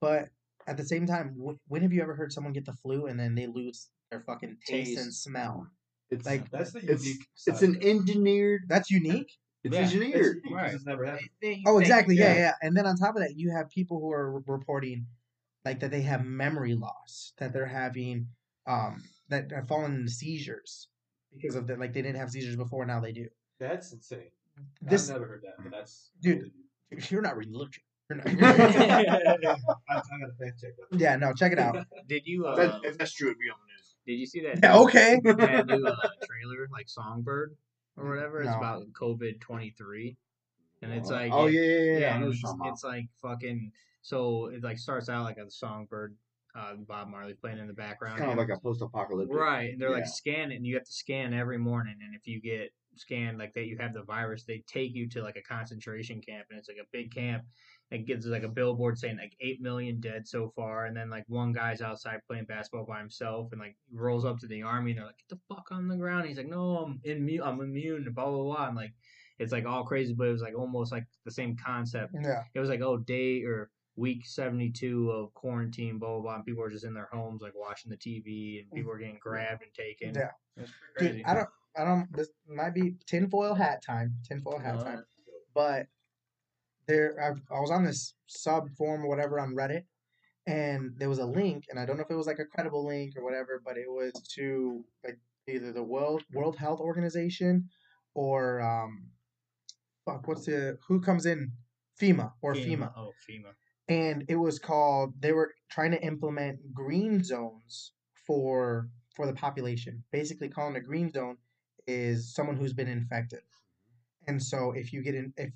But 0.00 0.28
at 0.66 0.76
the 0.76 0.84
same 0.84 1.06
time, 1.06 1.36
wh- 1.38 1.70
when 1.70 1.82
have 1.82 1.92
you 1.92 2.02
ever 2.02 2.14
heard 2.14 2.32
someone 2.32 2.52
get 2.52 2.64
the 2.64 2.72
flu 2.74 3.06
and 3.06 3.18
then 3.18 3.34
they 3.34 3.46
lose 3.46 3.90
their 4.10 4.20
fucking 4.20 4.58
taste 4.66 4.98
and 4.98 5.12
smell? 5.14 5.68
It's 6.10 6.26
Like, 6.26 6.50
That's 6.50 6.72
the 6.72 6.78
it's 6.90 7.04
unique. 7.04 7.26
it's 7.46 7.60
side 7.60 7.68
an 7.68 7.82
engineered. 7.82 8.62
That's 8.68 8.90
unique. 8.90 9.32
It's 9.62 9.74
Yeah. 9.74 9.82
Engineered. 9.82 10.14
unique 10.14 10.42
'cause 10.44 10.52
Right. 10.54 10.74
It's 10.74 10.86
never 10.86 11.04
happened. 11.04 11.28
Oh, 11.66 11.78
exactly. 11.78 12.16
Yeah, 12.16 12.32
yeah. 12.32 12.38
yeah. 12.38 12.54
And 12.62 12.74
then 12.74 12.86
on 12.86 12.96
top 12.96 13.14
of 13.14 13.20
that, 13.20 13.36
you 13.36 13.50
have 13.50 13.68
people 13.68 14.00
who 14.00 14.10
are 14.10 14.38
re- 14.38 14.42
reporting 14.46 15.06
like 15.66 15.80
that 15.80 15.90
they 15.90 16.00
have 16.00 16.24
memory 16.24 16.74
loss, 16.74 17.34
that 17.36 17.52
they're 17.52 17.66
having 17.66 18.28
um 18.66 19.04
that 19.28 19.50
have 19.52 19.68
fallen 19.68 19.96
into 19.96 20.10
seizures 20.10 20.88
because 21.30 21.56
of 21.56 21.66
that. 21.66 21.78
Like 21.78 21.92
they 21.92 22.00
didn't 22.00 22.16
have 22.16 22.30
seizures 22.30 22.56
before, 22.56 22.86
now 22.86 23.00
they 23.00 23.12
do. 23.12 23.28
That's 23.60 23.92
insane. 23.92 24.30
This 24.82 25.08
I've 25.08 25.16
never 25.16 25.26
heard 25.28 25.42
that, 25.42 25.54
but 25.62 25.70
that's 25.70 26.10
Dude. 26.20 26.50
you're 27.10 27.22
not 27.22 27.36
reading 27.36 27.54
literature. 27.54 27.82
You're 28.08 28.18
not. 28.18 28.26
I, 28.42 29.56
I 29.88 30.02
gotta 30.18 30.32
fact 30.38 30.60
check 30.60 30.72
that. 30.90 30.98
yeah, 30.98 31.16
no, 31.16 31.32
check 31.32 31.52
it 31.52 31.58
out. 31.58 31.86
Did 32.08 32.22
you? 32.26 32.46
Uh, 32.46 32.56
That- 32.56 32.80
if 32.84 32.98
that's 32.98 33.12
true, 33.12 33.28
it'd 33.28 33.38
be 33.38 33.50
on 33.50 33.56
the 33.66 33.72
news. 33.72 33.94
did 34.06 34.14
you 34.14 34.26
see 34.26 34.40
that? 34.42 34.58
Yeah, 34.62 34.78
okay. 34.80 35.20
that 35.24 35.66
new 35.66 35.86
uh, 35.86 35.96
trailer, 36.24 36.68
like 36.72 36.88
Songbird 36.88 37.54
or 37.96 38.08
whatever. 38.08 38.40
It's 38.40 38.50
No. 38.50 38.56
about 38.58 38.82
COVID 38.92 39.40
twenty 39.40 39.70
three. 39.76 40.16
and 40.82 40.92
it's 40.92 41.10
like 41.10 41.30
oh 41.32 41.46
it- 41.46 41.52
yeah, 41.52 41.60
yeah, 41.60 41.68
yeah. 41.68 41.98
Yeah, 41.98 42.26
it's, 42.26 42.42
you're 42.42 42.50
talking 42.50 42.60
about. 42.62 42.72
it's 42.72 42.84
like 42.84 43.06
fucking. 43.22 43.72
So 44.02 44.46
it 44.46 44.64
like 44.64 44.78
starts 44.78 45.08
out 45.10 45.24
like 45.24 45.36
a 45.36 45.50
songbird, 45.50 46.16
uh, 46.58 46.74
Bob 46.88 47.08
Marley 47.08 47.34
playing 47.34 47.58
in 47.58 47.66
the 47.66 47.74
background. 47.74 48.14
It's 48.18 48.20
kind 48.26 48.32
of 48.32 48.38
like 48.48 48.56
a 48.56 48.60
post-apocalyptic. 48.60 49.36
Right, 49.36 49.72
and 49.72 49.80
they're 49.80 49.90
like 49.90 50.04
Yeah. 50.04 50.10
scanning, 50.10 50.56
and 50.56 50.66
you 50.66 50.74
have 50.76 50.84
to 50.84 50.92
scan 50.92 51.34
every 51.34 51.58
morning. 51.58 51.96
And 52.04 52.14
if 52.14 52.26
you 52.26 52.40
get 52.40 52.72
scanned 52.96 53.38
like 53.38 53.54
that, 53.54 53.66
you 53.66 53.76
have 53.78 53.94
the 53.94 54.02
virus. 54.02 54.44
They 54.44 54.62
take 54.66 54.94
you 54.94 55.08
to 55.10 55.22
like 55.22 55.36
a 55.36 55.42
concentration 55.42 56.20
camp, 56.20 56.46
and 56.50 56.58
it's 56.58 56.68
like 56.68 56.78
a 56.78 56.88
big 56.92 57.14
camp. 57.14 57.44
It 57.90 58.06
gives 58.06 58.26
like 58.26 58.44
a 58.44 58.48
billboard 58.48 58.98
saying 58.98 59.16
like 59.16 59.34
eight 59.40 59.60
million 59.60 60.00
dead 60.00 60.26
so 60.26 60.52
far, 60.54 60.86
and 60.86 60.96
then 60.96 61.10
like 61.10 61.24
one 61.28 61.52
guy's 61.52 61.80
outside 61.80 62.20
playing 62.26 62.44
basketball 62.44 62.86
by 62.86 62.98
himself, 62.98 63.48
and 63.52 63.60
like 63.60 63.76
rolls 63.92 64.24
up 64.24 64.38
to 64.40 64.46
the 64.46 64.62
army, 64.62 64.92
and 64.92 64.98
they're 64.98 65.06
like, 65.06 65.18
"Get 65.18 65.36
the 65.36 65.54
fuck 65.54 65.68
on 65.70 65.88
the 65.88 65.96
ground." 65.96 66.26
He's 66.28 66.36
like, 66.36 66.48
"No, 66.48 66.78
I'm 66.78 67.00
immune. 67.04 67.42
I'm 67.42 67.60
immune." 67.60 68.04
and 68.06 68.14
Blah 68.14 68.30
blah 68.30 68.44
blah. 68.44 68.66
And 68.68 68.76
like, 68.76 68.92
it's 69.40 69.52
like 69.52 69.66
all 69.66 69.84
crazy, 69.84 70.12
but 70.12 70.28
it 70.28 70.32
was 70.32 70.42
like 70.42 70.56
almost 70.56 70.92
like 70.92 71.06
the 71.24 71.32
same 71.32 71.56
concept. 71.56 72.14
Yeah. 72.22 72.42
It 72.54 72.60
was 72.60 72.68
like, 72.68 72.82
oh, 72.82 72.98
day 72.98 73.42
or 73.42 73.70
week 73.96 74.26
72 74.26 75.10
of 75.10 75.32
quarantine, 75.34 75.98
blah, 75.98 76.10
blah, 76.10 76.20
blah. 76.20 76.34
And 76.36 76.44
people 76.44 76.62
were 76.62 76.70
just 76.70 76.84
in 76.84 76.94
their 76.94 77.08
homes, 77.10 77.42
like 77.42 77.54
watching 77.54 77.90
the 77.90 77.96
TV, 77.96 78.60
and 78.60 78.70
people 78.70 78.92
were 78.92 78.98
getting 78.98 79.18
grabbed 79.20 79.62
and 79.62 79.72
taken. 79.74 80.14
Yeah. 80.14 80.30
Dude, 80.56 80.68
crazy. 80.96 81.24
I 81.24 81.34
don't, 81.34 81.48
I 81.76 81.84
don't. 81.84 82.08
This 82.16 82.28
might 82.48 82.74
be 82.74 82.94
tinfoil 83.06 83.54
hat 83.54 83.82
time. 83.84 84.14
Tinfoil 84.26 84.58
hat 84.58 84.80
time. 84.80 85.04
But 85.54 85.86
there, 86.86 87.16
I, 87.20 87.54
I 87.54 87.60
was 87.60 87.70
on 87.70 87.84
this 87.84 88.14
sub 88.26 88.68
forum 88.76 89.04
or 89.04 89.08
whatever 89.08 89.38
on 89.38 89.54
Reddit, 89.54 89.84
and 90.46 90.92
there 90.98 91.08
was 91.08 91.18
a 91.18 91.26
link, 91.26 91.64
and 91.70 91.78
I 91.78 91.86
don't 91.86 91.96
know 91.96 92.02
if 92.02 92.10
it 92.10 92.16
was 92.16 92.26
like 92.26 92.38
a 92.38 92.44
credible 92.44 92.86
link 92.86 93.14
or 93.16 93.24
whatever, 93.24 93.62
but 93.64 93.76
it 93.76 93.88
was 93.88 94.12
to 94.34 94.84
like 95.04 95.18
either 95.48 95.72
the 95.72 95.82
World 95.82 96.22
World 96.32 96.56
Health 96.56 96.80
Organization 96.80 97.68
or 98.14 98.60
um, 98.60 99.10
fuck, 100.04 100.26
what's 100.26 100.46
the 100.46 100.78
who 100.88 101.00
comes 101.00 101.26
in 101.26 101.52
FEMA 102.00 102.32
or 102.42 102.54
FEMA. 102.54 102.92
Oh, 102.96 103.12
FEMA. 103.28 103.52
and 103.88 104.24
it 104.28 104.36
was 104.36 104.58
called 104.58 105.14
they 105.20 105.32
were 105.32 105.52
trying 105.70 105.90
to 105.92 106.02
implement 106.02 106.74
green 106.74 107.22
zones 107.22 107.92
for 108.26 108.88
for 109.14 109.26
the 109.26 109.32
population 109.32 110.02
basically 110.12 110.48
calling 110.48 110.76
a 110.76 110.80
green 110.80 111.10
zone 111.10 111.36
is 111.86 112.34
someone 112.34 112.56
who's 112.56 112.72
been 112.72 112.88
infected 112.88 113.40
and 114.26 114.42
so 114.42 114.72
if 114.72 114.92
you 114.92 115.02
get 115.02 115.14
in 115.14 115.32
if 115.36 115.50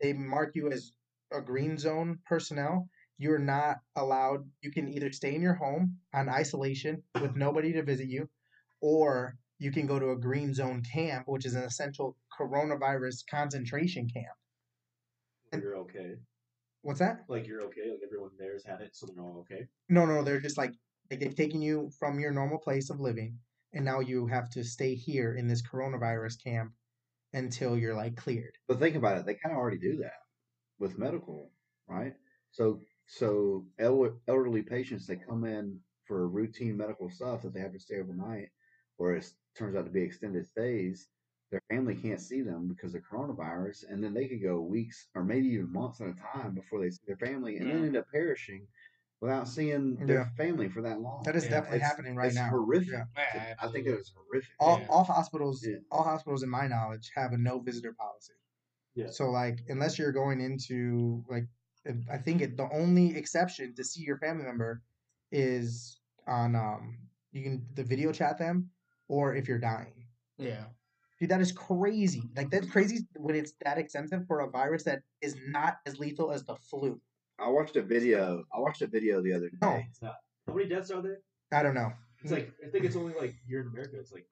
they 0.00 0.12
mark 0.12 0.52
you 0.54 0.70
as 0.70 0.92
a 1.32 1.40
green 1.40 1.76
zone 1.78 2.18
personnel 2.26 2.88
you're 3.18 3.38
not 3.38 3.76
allowed 3.96 4.44
you 4.62 4.70
can 4.70 4.88
either 4.88 5.12
stay 5.12 5.34
in 5.34 5.42
your 5.42 5.54
home 5.54 5.96
on 6.14 6.28
isolation 6.28 7.02
with 7.20 7.36
nobody 7.36 7.72
to 7.72 7.82
visit 7.82 8.08
you 8.08 8.28
or 8.80 9.36
you 9.58 9.70
can 9.70 9.86
go 9.86 9.98
to 9.98 10.10
a 10.10 10.16
green 10.16 10.54
zone 10.54 10.82
camp 10.92 11.24
which 11.26 11.44
is 11.46 11.54
an 11.54 11.62
essential 11.62 12.16
coronavirus 12.38 13.22
concentration 13.30 14.08
camp 14.08 14.36
Like 15.52 15.62
you're 15.62 15.76
okay. 15.78 16.14
what's 16.82 17.00
that 17.00 17.24
Like 17.28 17.46
you're 17.46 17.62
okay. 17.62 17.90
Like 17.90 18.00
everyone 18.04 18.30
there's 18.38 18.64
had 18.64 18.80
it, 18.80 18.90
so 18.96 19.06
they're 19.06 19.22
all 19.22 19.40
okay. 19.40 19.66
No, 19.88 20.06
no, 20.06 20.22
they're 20.22 20.40
just 20.40 20.58
like 20.58 20.72
like 21.10 21.20
they've 21.20 21.34
taken 21.34 21.60
you 21.60 21.90
from 21.98 22.20
your 22.20 22.30
normal 22.32 22.58
place 22.58 22.88
of 22.90 23.00
living, 23.00 23.38
and 23.72 23.84
now 23.84 24.00
you 24.00 24.26
have 24.26 24.50
to 24.50 24.64
stay 24.64 24.94
here 24.94 25.34
in 25.34 25.46
this 25.48 25.62
coronavirus 25.62 26.42
camp 26.42 26.72
until 27.32 27.76
you're 27.78 27.94
like 27.94 28.16
cleared. 28.16 28.56
But 28.68 28.78
think 28.78 28.96
about 28.96 29.18
it; 29.18 29.26
they 29.26 29.34
kind 29.34 29.54
of 29.54 29.58
already 29.58 29.78
do 29.78 29.96
that 29.98 30.14
with 30.78 30.98
medical, 30.98 31.52
right? 31.88 32.14
So, 32.50 32.82
so 33.06 33.66
el- 33.78 34.20
elderly 34.28 34.62
patients 34.62 35.06
they 35.06 35.16
come 35.16 35.44
in 35.44 35.80
for 36.06 36.28
routine 36.28 36.76
medical 36.76 37.10
stuff 37.10 37.42
that 37.42 37.54
they 37.54 37.60
have 37.60 37.72
to 37.72 37.78
stay 37.80 38.00
overnight, 38.00 38.48
or 38.98 39.14
it 39.14 39.32
turns 39.56 39.76
out 39.76 39.84
to 39.84 39.90
be 39.90 40.02
extended 40.02 40.46
stays. 40.46 41.08
Their 41.50 41.62
family 41.68 41.96
can't 41.96 42.20
see 42.20 42.42
them 42.42 42.68
because 42.68 42.94
of 42.94 43.02
coronavirus, 43.02 43.84
and 43.88 44.02
then 44.02 44.14
they 44.14 44.28
could 44.28 44.42
go 44.42 44.60
weeks 44.60 45.08
or 45.14 45.24
maybe 45.24 45.48
even 45.48 45.72
months 45.72 46.00
at 46.00 46.08
a 46.08 46.14
time 46.14 46.54
before 46.54 46.80
they 46.80 46.90
see 46.90 47.02
their 47.06 47.16
family, 47.16 47.58
and 47.58 47.70
then 47.70 47.84
end 47.84 47.96
up 47.96 48.06
perishing 48.12 48.66
without 49.20 49.46
seeing 49.48 49.96
their 50.06 50.20
Yeah. 50.20 50.28
family 50.36 50.68
for 50.68 50.80
that 50.82 51.00
long. 51.00 51.22
That 51.24 51.36
is 51.36 51.44
Yeah, 51.44 51.50
definitely 51.50 51.76
It's- 51.76 51.90
happening 51.90 52.16
right 52.16 52.26
it's 52.28 52.36
now. 52.36 52.48
horrific. 52.48 52.88
Yeah. 52.88 53.04
Yeah, 53.16 53.54
I 53.60 53.68
think 53.68 53.86
it 53.86 53.94
was 53.94 54.08
horrific. 54.16 54.50
All, 54.58 54.78
Yeah. 54.80 54.86
all 54.88 55.04
hospitals, 55.04 55.64
Yeah. 55.66 55.76
all 55.90 56.02
hospitals, 56.02 56.42
in 56.42 56.48
my 56.48 56.66
knowledge, 56.66 57.10
have 57.14 57.32
a 57.32 57.38
no 57.38 57.58
visitor 57.60 57.92
policy. 57.92 58.32
Yeah. 58.94 59.10
So 59.10 59.30
like, 59.30 59.60
unless 59.68 59.98
you're 59.98 60.12
going 60.12 60.40
into 60.40 61.24
like, 61.28 61.46
I 62.10 62.18
think 62.18 62.40
it, 62.42 62.56
the 62.56 62.68
only 62.72 63.16
exception 63.16 63.74
to 63.74 63.84
see 63.84 64.02
your 64.02 64.18
family 64.18 64.44
member 64.44 64.82
is 65.30 66.00
on 66.26 66.54
um 66.54 66.98
you 67.32 67.42
can 67.42 67.66
the 67.74 67.84
video 67.84 68.12
chat 68.12 68.36
them 68.38 68.70
or 69.08 69.34
if 69.34 69.48
you're 69.48 69.58
dying. 69.58 70.06
Yeah. 70.36 70.66
Dude, 71.18 71.28
that 71.30 71.40
is 71.40 71.52
crazy. 71.52 72.30
Like 72.36 72.50
that's 72.50 72.68
crazy 72.70 73.06
when 73.16 73.34
it's 73.36 73.52
that 73.64 73.78
extensive 73.78 74.26
for 74.26 74.40
a 74.40 74.50
virus 74.50 74.82
that 74.84 75.02
is 75.20 75.36
not 75.48 75.78
as 75.86 75.98
lethal 75.98 76.32
as 76.32 76.44
the 76.44 76.56
flu. 76.56 77.00
I 77.40 77.48
watched 77.48 77.76
a 77.76 77.82
video. 77.82 78.44
I 78.54 78.58
watched 78.60 78.82
a 78.82 78.86
video 78.86 79.22
the 79.22 79.32
other 79.32 79.50
oh. 79.62 79.66
day. 79.66 79.72
No. 79.76 79.82
It's 79.88 80.02
not. 80.02 80.16
How 80.46 80.54
many 80.54 80.68
deaths 80.68 80.90
are 80.90 81.02
there? 81.02 81.18
I 81.52 81.62
don't 81.62 81.74
know. 81.74 81.92
It's 82.22 82.32
like 82.32 82.52
I 82.64 82.68
think 82.70 82.84
it's 82.84 82.96
only 82.96 83.14
like 83.14 83.34
here 83.48 83.60
in 83.62 83.68
America. 83.68 83.96
It's 83.98 84.12
like 84.12 84.26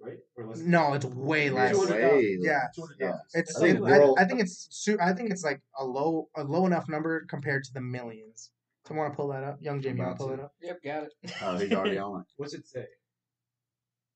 right 0.00 0.18
or 0.36 0.46
less. 0.46 0.58
No, 0.60 0.92
it's 0.94 1.04
way 1.04 1.50
less. 1.50 1.74
way 1.76 2.38
Yeah. 2.40 2.60
less. 2.64 2.76
200,000. 2.76 3.20
It's. 3.34 3.56
I 3.56 3.66
It, 3.66 3.72
think 3.72 3.78
I, 3.86 3.98
world- 3.98 4.18
I 4.20 4.24
think 4.24 4.40
it's. 4.40 4.68
su- 4.70 4.98
I 5.00 5.12
think 5.12 5.30
it's 5.30 5.44
like 5.44 5.60
a 5.78 5.84
low, 5.84 6.28
a 6.36 6.44
low 6.44 6.66
enough 6.66 6.88
number 6.88 7.24
compared 7.28 7.64
to 7.64 7.72
the 7.72 7.80
millions. 7.80 8.50
So 8.86 8.94
want 8.94 9.12
to 9.12 9.16
pull 9.16 9.28
that 9.28 9.44
up, 9.44 9.58
young 9.60 9.80
Jamie? 9.80 10.00
You 10.00 10.06
want 10.06 10.18
to 10.18 10.24
pull 10.24 10.28
to. 10.28 10.34
it 10.34 10.40
up? 10.40 10.52
Yep, 10.60 10.82
got 10.84 11.02
it. 11.04 11.12
Oh, 11.42 11.56
he's 11.56 11.72
already 11.72 11.98
on 11.98 12.20
it. 12.20 12.26
What's 12.36 12.54
it 12.54 12.66
say? 12.66 12.86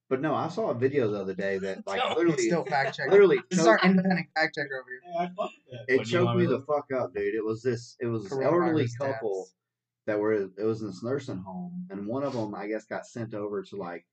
But 0.08 0.20
no, 0.20 0.34
I 0.34 0.48
saw 0.48 0.70
a 0.70 0.74
video 0.74 1.10
the 1.10 1.20
other 1.20 1.34
day 1.34 1.58
that 1.58 1.86
like 1.86 1.98
No, 2.02 2.08
He's 2.08 2.16
literally, 2.16 2.42
still 2.46 2.64
fact 2.64 2.96
checking. 2.96 3.10
literally 3.10 3.40
This 3.50 3.60
is 3.60 3.66
our 3.66 3.80
independent 3.82 4.28
fact 4.34 4.54
checker 4.54 4.80
over 4.80 4.88
here. 4.90 5.00
Yeah, 5.14 5.22
I 5.22 5.26
fuck 5.36 5.50
that. 5.70 5.84
it 5.88 5.96
What 5.98 6.06
do 6.06 6.10
you 6.12 6.24
want 6.24 6.28
choked 6.28 6.38
me 6.38 6.46
me 6.46 6.52
the 6.52 6.60
fuck 6.66 6.92
up, 6.92 7.14
dude. 7.14 7.34
It 7.34 7.44
was 7.44 7.62
this. 7.62 7.96
It 8.00 8.06
was 8.06 8.24
this 8.24 8.32
elderly 8.32 8.86
couple 9.00 9.40
deaths. 9.44 9.54
that 10.06 10.18
were. 10.20 10.32
It 10.34 10.64
was 10.64 10.80
in 10.82 10.88
this 10.88 11.02
nursing 11.02 11.38
home, 11.38 11.86
and 11.90 12.06
one 12.06 12.22
of 12.22 12.32
them, 12.34 12.54
I 12.54 12.66
guess, 12.68 12.84
got 12.84 13.06
sent 13.06 13.34
over 13.34 13.62
to 13.62 13.76
like, 13.76 14.06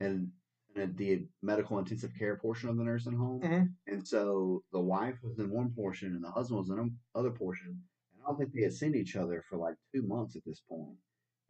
and. 0.00 0.28
the 0.74 1.26
medical 1.42 1.78
intensive 1.78 2.12
care 2.18 2.36
portion 2.36 2.70
of 2.70 2.78
the 2.78 2.82
nursing 2.84 3.12
home, 3.14 3.42
Mhm. 3.42 3.74
and 3.88 4.08
so 4.08 4.62
the 4.72 4.80
wife 4.80 5.18
was 5.22 5.38
in 5.38 5.50
one 5.50 5.70
portion 5.74 6.14
and 6.14 6.24
the 6.24 6.30
husband 6.30 6.60
was 6.60 6.70
in 6.70 6.96
another 7.14 7.30
portion. 7.30 7.68
And 7.68 8.22
I 8.22 8.28
don't 8.28 8.38
think 8.38 8.54
they 8.54 8.62
had 8.62 8.72
seen 8.72 8.94
each 8.94 9.14
other 9.14 9.42
for 9.50 9.58
like 9.58 9.76
two 9.94 10.00
months 10.02 10.34
at 10.34 10.42
this 10.46 10.60
point. 10.60 10.96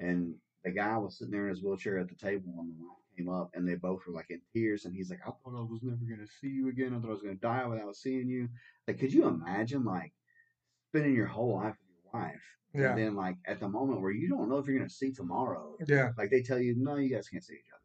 And 0.00 0.34
the 0.64 0.72
guy 0.72 0.98
was 0.98 1.18
sitting 1.18 1.30
there 1.30 1.44
in 1.44 1.50
his 1.50 1.62
wheelchair 1.62 1.98
at 2.00 2.08
the 2.08 2.16
table, 2.16 2.52
and 2.58 2.74
the 2.76 2.82
wife 2.84 2.98
came 3.16 3.28
up, 3.28 3.50
and 3.54 3.66
they 3.66 3.74
both 3.74 4.00
were 4.06 4.12
like 4.14 4.30
in 4.30 4.40
tears. 4.52 4.84
And 4.84 4.94
he's 4.94 5.10
like, 5.10 5.20
"I 5.26 5.30
thought 5.30 5.58
I 5.58 5.62
was 5.62 5.80
never 5.82 6.04
gonna 6.08 6.26
see 6.40 6.48
you 6.48 6.68
again. 6.68 6.94
I 6.94 6.98
thought 7.00 7.08
I 7.08 7.12
was 7.12 7.22
gonna 7.22 7.34
die 7.34 7.66
without 7.66 7.94
seeing 7.96 8.28
you." 8.28 8.48
Like, 8.88 8.98
could 8.98 9.12
you 9.12 9.26
imagine 9.28 9.84
like 9.84 10.12
spending 10.88 11.14
your 11.14 11.26
whole 11.26 11.56
life 11.56 11.76
with 11.80 11.96
your 12.04 12.12
wife, 12.22 12.42
Yeah. 12.74 12.90
and 12.90 12.98
then 12.98 13.14
like 13.14 13.36
at 13.46 13.60
the 13.60 13.68
moment 13.68 14.00
where 14.00 14.10
you 14.12 14.28
don't 14.28 14.48
know 14.48 14.58
if 14.58 14.66
you're 14.66 14.76
gonna 14.78 14.90
see 14.90 15.12
tomorrow, 15.12 15.76
Yeah. 15.86 16.12
like 16.18 16.30
they 16.30 16.42
tell 16.42 16.58
you, 16.60 16.74
"No, 16.76 16.96
you 16.96 17.08
guys 17.14 17.28
can't 17.28 17.42
see 17.44 17.54
each 17.54 17.70
other." 17.72 17.82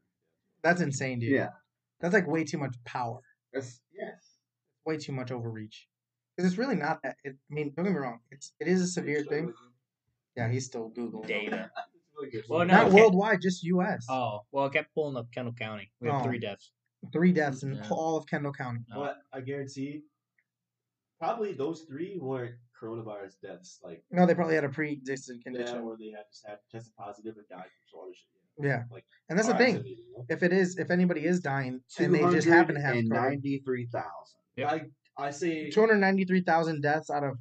That's 0.63 0.81
insane, 0.81 1.19
dude. 1.19 1.31
Yeah, 1.31 1.51
That's 1.99 2.13
like 2.13 2.27
way 2.27 2.43
too 2.43 2.57
much 2.57 2.75
power. 2.83 3.21
that's 3.53 3.81
yes. 3.91 4.37
Way 4.85 4.97
too 4.97 5.11
much 5.13 5.31
overreach. 5.31 5.87
Because 6.35 6.51
it's 6.51 6.57
really 6.59 6.75
not 6.75 7.01
that. 7.03 7.17
It, 7.23 7.35
I 7.49 7.53
mean, 7.53 7.73
don't 7.75 7.85
get 7.85 7.93
me 7.93 7.99
wrong. 7.99 8.19
It's 8.31 8.53
it 8.59 8.67
is 8.67 8.81
a 8.81 8.87
severe 8.87 9.23
thing. 9.23 9.53
Yeah, 10.35 10.49
he's 10.49 10.65
still 10.65 10.91
googling. 10.91 11.27
Data. 11.27 11.71
It's 12.17 12.23
really 12.23 12.31
good. 12.31 12.49
Well, 12.49 12.65
no, 12.65 12.73
Not 12.73 12.87
okay. 12.87 12.95
worldwide, 12.95 13.41
just 13.41 13.63
U.S. 13.63 14.05
Oh, 14.09 14.41
well, 14.51 14.65
I 14.65 14.69
kept 14.69 14.93
pulling 14.93 15.15
up 15.17 15.27
Kendall 15.33 15.53
County. 15.53 15.91
We 16.01 16.09
have 16.09 16.21
Oh. 16.21 16.23
three 16.23 16.39
deaths. 16.39 16.71
Three 17.13 17.31
mm, 17.31 17.35
deaths 17.35 17.63
in 17.63 17.75
Yeah. 17.75 17.87
all 17.91 18.17
of 18.17 18.25
Kendall 18.27 18.53
County. 18.53 18.79
No. 18.89 18.97
But 19.01 19.17
I 19.31 19.41
guarantee, 19.41 20.03
probably 21.19 21.53
those 21.53 21.81
three 21.83 22.17
weren't 22.19 22.55
coronavirus 22.81 23.39
deaths. 23.41 23.79
Like 23.83 24.03
No, 24.11 24.25
they 24.25 24.35
probably 24.35 24.55
had 24.55 24.63
a 24.63 24.69
pre-existing 24.69 25.37
yeah, 25.37 25.43
condition. 25.43 25.85
where 25.85 25.97
they 25.97 26.09
had 26.09 26.25
just 26.31 26.45
had 26.45 26.57
tested 26.71 26.93
positive 26.97 27.35
and 27.37 27.47
died 27.49 27.59
from 27.63 27.87
some 27.91 27.99
other 28.01 28.13
shit. 28.13 28.65
Yeah. 28.65 28.83
Like 28.91 29.05
And 29.29 29.37
that's 29.37 29.47
the 29.47 29.53
car 29.53 29.61
thing. 29.61 29.75
accident, 29.77 29.97
you 29.99 30.13
know? 30.17 30.25
If 30.29 30.43
it 30.43 30.53
is, 30.53 30.77
if 30.77 30.89
anybody 30.91 31.25
is 31.25 31.39
dying 31.39 31.81
and 31.99 32.13
they 32.15 32.21
just 32.31 32.47
happen 32.47 32.75
to 32.75 32.81
have 32.81 32.95
COVID, 32.95 33.07
ninety-three 33.07 33.87
thousand. 33.87 34.39
Yep. 34.57 34.71
I 34.71 34.81
I 35.19 35.31
say 35.31 35.69
293,000 35.71 36.81
deaths 36.81 37.09
out 37.09 37.23
of 37.23 37.37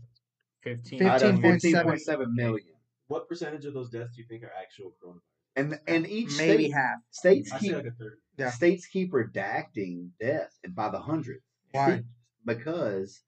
15. 0.62 0.98
Fifteen 0.98 1.08
Out 1.08 1.22
of 1.22 1.30
point 1.32 1.42
fifteen 1.54 1.72
seven. 1.72 1.86
point 1.92 2.00
seven 2.02 2.34
million. 2.34 2.74
What 3.08 3.28
percentage 3.28 3.64
of 3.64 3.74
those 3.74 3.90
deaths 3.90 4.14
do 4.16 4.22
you 4.22 4.28
think 4.28 4.42
are 4.42 4.52
actual 4.60 4.92
coronavirus? 5.02 5.20
And 5.56 5.78
and 5.86 6.06
each 6.06 6.36
maybe 6.36 6.64
state, 6.64 6.74
half. 6.74 6.98
states 7.10 7.52
I 7.52 7.58
keep 7.58 7.74
like 7.74 7.86
a 7.86 7.90
third. 7.92 8.18
Yeah. 8.36 8.50
states 8.50 8.86
keep 8.86 9.12
redacting 9.12 10.10
deaths 10.20 10.58
and 10.64 10.74
by 10.74 10.90
the 10.90 11.00
hundred. 11.00 11.40
Why? 11.72 12.02
Because 12.44 13.22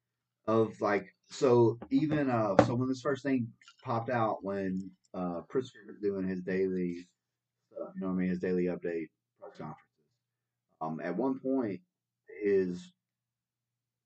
of 0.46 0.78
like 0.80 1.14
so 1.30 1.78
even 1.90 2.28
uh 2.30 2.54
so 2.64 2.74
when 2.74 2.88
this 2.88 3.00
first 3.00 3.22
thing 3.22 3.48
popped 3.82 4.10
out 4.10 4.38
when 4.42 4.90
uh 5.14 5.40
Pritzker 5.52 5.86
was 5.86 5.98
doing 6.02 6.26
his 6.26 6.42
daily 6.42 7.06
uh, 7.80 7.90
you 7.94 8.00
know 8.00 8.08
what 8.08 8.14
I 8.14 8.16
mean 8.16 8.28
his 8.28 8.40
daily 8.40 8.64
update 8.64 9.08
press 9.40 9.56
conferences. 9.56 9.76
Um 10.80 11.00
at 11.02 11.16
one 11.16 11.38
point 11.38 11.80
his 12.42 12.92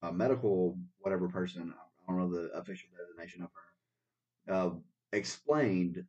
uh, 0.03 0.13
medical 0.13 0.77
whatever 1.01 1.29
person 1.29 1.73
I 1.77 2.13
don't 2.13 2.21
know 2.21 2.31
the 2.31 2.51
official 2.53 2.89
designation 2.97 3.43
of 3.43 3.51
her 3.55 4.55
uh, 4.55 4.71
explained 5.13 6.05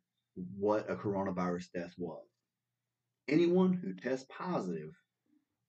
what 0.58 0.90
a 0.90 0.96
coronavirus 0.96 1.70
death 1.72 1.94
was. 1.98 2.24
Anyone 3.28 3.72
who 3.72 3.94
tests 3.94 4.26
positive 4.28 4.94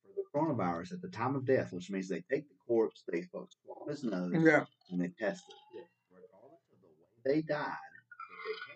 for 0.04 0.10
the 0.16 0.24
coronavirus 0.34 0.94
at 0.94 1.02
the 1.02 1.08
time 1.10 1.36
of 1.36 1.46
death, 1.46 1.72
which 1.72 1.90
means 1.90 2.08
they 2.10 2.24
take 2.30 2.48
the 2.50 2.56
corpse, 2.68 3.04
they 3.08 3.22
swab 3.22 3.48
his 3.88 4.04
nose, 4.04 4.34
Yeah. 4.34 4.66
and 4.92 5.00
they 5.02 5.10
test 5.10 5.44
it. 5.50 5.86
Regardless 6.12 6.62
of 6.72 6.82
the 6.82 6.88
way 6.88 7.36
they 7.36 7.42
died, 7.42 7.78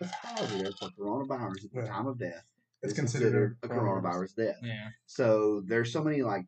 they 0.00 0.06
test 0.06 0.22
positive 0.22 0.74
for 0.78 0.88
coronavirus 0.90 1.64
at 1.66 1.72
the 1.72 1.80
Yeah. 1.82 1.86
time 1.88 2.06
of 2.06 2.18
death, 2.18 2.44
It's 2.82 2.92
it's 2.92 2.98
considered 2.98 3.56
considered 3.58 3.58
a 3.62 3.68
coronavirus. 3.68 4.02
coronavirus 4.02 4.34
death. 4.36 4.56
Yeah. 4.62 4.90
So 5.06 5.60
there's 5.62 5.92
so 5.92 6.02
many 6.02 6.22
like 6.22 6.46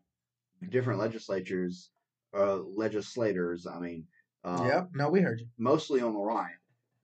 different 0.70 1.00
legislatures, 1.00 1.90
uh, 2.34 2.56
legislators. 2.62 3.66
I 3.66 3.78
mean, 3.80 4.06
uh, 4.44 4.64
Yep. 4.66 4.90
No, 4.94 5.10
we 5.10 5.20
heard 5.20 5.40
you. 5.40 5.48
mostly 5.58 6.00
on 6.00 6.14
the 6.14 6.20
right 6.20 6.56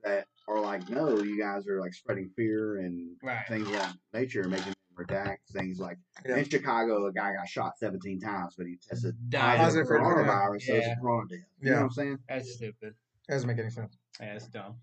that 0.05 0.27
are 0.49 0.61
like, 0.61 0.89
no, 0.89 1.21
you 1.23 1.39
guys 1.41 1.67
are 1.69 1.81
like 1.81 1.93
spreading 1.95 2.31
fear 2.35 2.79
and 2.79 3.17
Right. 3.23 3.47
things 3.49 3.67
of 3.69 3.75
that 3.75 3.95
nature, 4.13 4.49
making 4.49 4.67
them 4.67 4.75
redact 5.07 5.39
things 5.53 5.79
like 5.79 5.99
Yeah. 6.27 6.37
in 6.39 6.49
Chicago, 6.49 7.07
a 7.07 7.13
guy 7.13 7.35
got 7.35 7.49
shot 7.49 7.79
17 7.79 8.21
times, 8.21 8.55
but 8.57 8.67
he 8.67 8.77
tested 8.77 9.15
Died. 9.31 9.59
positive 9.59 9.87
Positive 9.87 9.87
for 9.87 9.99
for 9.99 10.25
coronavirus, 10.25 10.63
so 10.63 10.75
it's 10.75 10.87
Yeah. 10.87 10.93
a 10.93 11.01
corona 11.01 11.29
death. 11.29 11.39
You 11.39 11.47
Yeah. 11.61 11.71
know 11.71 11.77
what 11.77 11.83
I'm 11.85 11.91
saying? 11.91 12.19
That's 12.29 12.53
stupid. 12.55 12.95
That 13.29 13.35
doesn't 13.35 13.47
make 13.49 13.59
any 13.59 13.71
sense. 13.71 13.97
Yeah, 14.21 14.33
that's 14.33 14.49
dumb. 14.49 14.81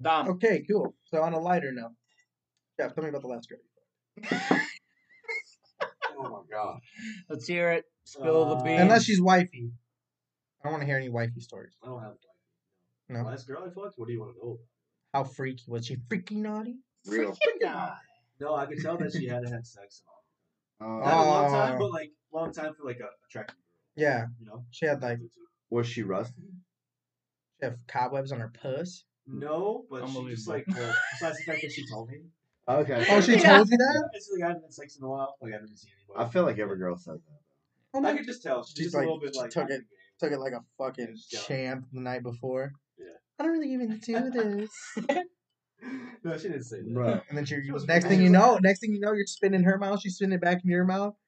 Dumb. 0.00 0.28
Okay, 0.28 0.62
cool. 0.70 0.94
So 1.04 1.22
on 1.22 1.32
a 1.32 1.40
lighter 1.40 1.72
note, 1.72 1.92
Jeff, 2.78 2.94
tell 2.94 3.02
me 3.02 3.10
about 3.10 3.22
the 3.22 3.28
last 3.28 3.48
girl. 3.48 3.58
Oh 6.20 6.28
my 6.30 6.40
god. 6.50 6.80
Let's 7.28 7.46
hear 7.46 7.70
it. 7.70 7.84
Spill 8.04 8.48
the 8.48 8.56
Uh, 8.56 8.62
beans. 8.64 8.80
Unless 8.80 9.04
she's 9.04 9.20
wifey. 9.20 9.70
I 10.60 10.64
don't 10.64 10.72
want 10.72 10.82
to 10.82 10.86
hear 10.86 10.96
any 10.96 11.08
wifey 11.08 11.40
stories. 11.40 11.76
I 11.82 11.86
don't 11.86 12.00
have 12.02 12.10
like 12.10 12.20
No. 13.08 13.22
last 13.22 13.46
girl 13.46 13.62
I 13.64 13.70
fucked. 13.70 13.94
What 13.98 14.06
do 14.06 14.12
you 14.12 14.20
want 14.20 14.34
to 14.34 14.38
know? 14.46 14.58
How 15.14 15.24
freaky 15.24 15.64
was 15.66 15.86
she? 15.86 15.96
Freaky 16.08 16.34
naughty? 16.36 16.76
Real. 17.06 17.36
No, 18.40 18.54
I 18.54 18.66
could 18.66 18.80
tell 18.80 18.96
that 18.98 19.12
she 19.12 19.26
hadn't 19.26 19.50
had 19.52 19.66
sex 19.66 20.02
in 20.80 20.86
a 20.86 20.90
Uh, 20.90 20.98
Not 21.00 21.26
a 21.26 21.28
long 21.28 21.50
time, 21.50 21.74
Oh. 21.74 21.78
but 21.78 21.90
like 21.92 22.12
long 22.32 22.52
time 22.52 22.74
for 22.74 22.84
like 22.84 23.00
a 23.00 23.08
attractive 23.26 23.56
girl. 23.56 23.64
Yeah, 23.96 24.26
You 24.38 24.46
know. 24.46 24.64
she 24.70 24.86
had 24.86 25.02
like 25.02 25.18
was 25.70 25.86
she 25.88 26.02
rusty? 26.02 26.42
she 27.60 27.66
had 27.66 27.78
cobwebs 27.88 28.30
on 28.32 28.40
her 28.40 28.52
puss. 28.62 29.04
No, 29.26 29.84
but 29.90 30.06
she 30.08 30.28
just 30.30 30.46
like 30.48 30.66
Unbelievable. 30.68 30.92
well, 30.92 30.94
besides 31.12 31.38
the 31.38 31.44
fact 31.44 31.62
that 31.62 31.72
she 31.72 31.86
told 31.90 32.08
me. 32.10 32.18
Okay. 32.68 33.06
Oh, 33.10 33.20
she 33.20 33.32
Yeah. 33.36 33.56
told 33.56 33.70
you 33.70 33.78
that? 33.78 34.10
It's 34.12 34.30
like 34.32 34.44
I 34.44 34.48
haven't 34.48 34.62
had 34.64 34.74
sex 34.74 34.96
in 34.96 35.04
a 35.04 35.08
while. 35.08 35.34
Like 35.40 35.52
I 35.52 35.54
haven't 35.56 35.76
seen 35.76 35.90
anybody. 36.08 36.26
I 36.28 36.32
feel 36.32 36.42
like 36.44 36.58
every 36.58 36.76
girl 36.78 36.96
says 36.96 37.20
that. 37.24 37.40
Oh 37.94 38.04
I 38.06 38.16
could 38.16 38.26
just 38.26 38.42
tell. 38.42 38.62
She's, 38.64 38.74
She's 38.76 38.84
just 38.86 38.94
like- 38.94 39.04
a 39.04 39.06
little 39.06 39.20
bit 39.20 39.34
she 39.34 39.40
like 39.40 39.50
took 39.50 39.70
it- 39.70 39.84
took 40.20 40.32
it 40.32 40.38
like 40.38 40.52
a 40.52 40.62
fucking 40.76 41.16
champ 41.30 41.86
the 41.92 42.00
night 42.00 42.22
before. 42.22 42.72
Yeah. 43.38 43.44
I 43.44 43.46
don't 43.46 43.52
really 43.52 43.72
even 43.72 43.98
do 43.98 44.30
this. 44.30 44.70
no, 46.24 46.36
she 46.36 46.48
didn't 46.48 46.64
say 46.64 46.78
that. 46.80 46.92
Bro. 46.94 47.20
And 47.28 47.38
then 47.38 47.44
she, 47.44 47.62
She 47.64 47.70
was 47.72 47.86
next 47.86 48.06
thing 48.06 48.20
you 48.22 48.30
know, 48.30 48.58
next 48.62 48.80
thing 48.80 48.92
you 48.92 49.00
know, 49.00 49.12
you're 49.12 49.26
spinning 49.26 49.62
her 49.64 49.78
mouth. 49.78 50.00
She's 50.00 50.16
spinning 50.16 50.36
it 50.36 50.40
back 50.40 50.60
in 50.64 50.70
your 50.70 50.84
mouth. 50.84 51.14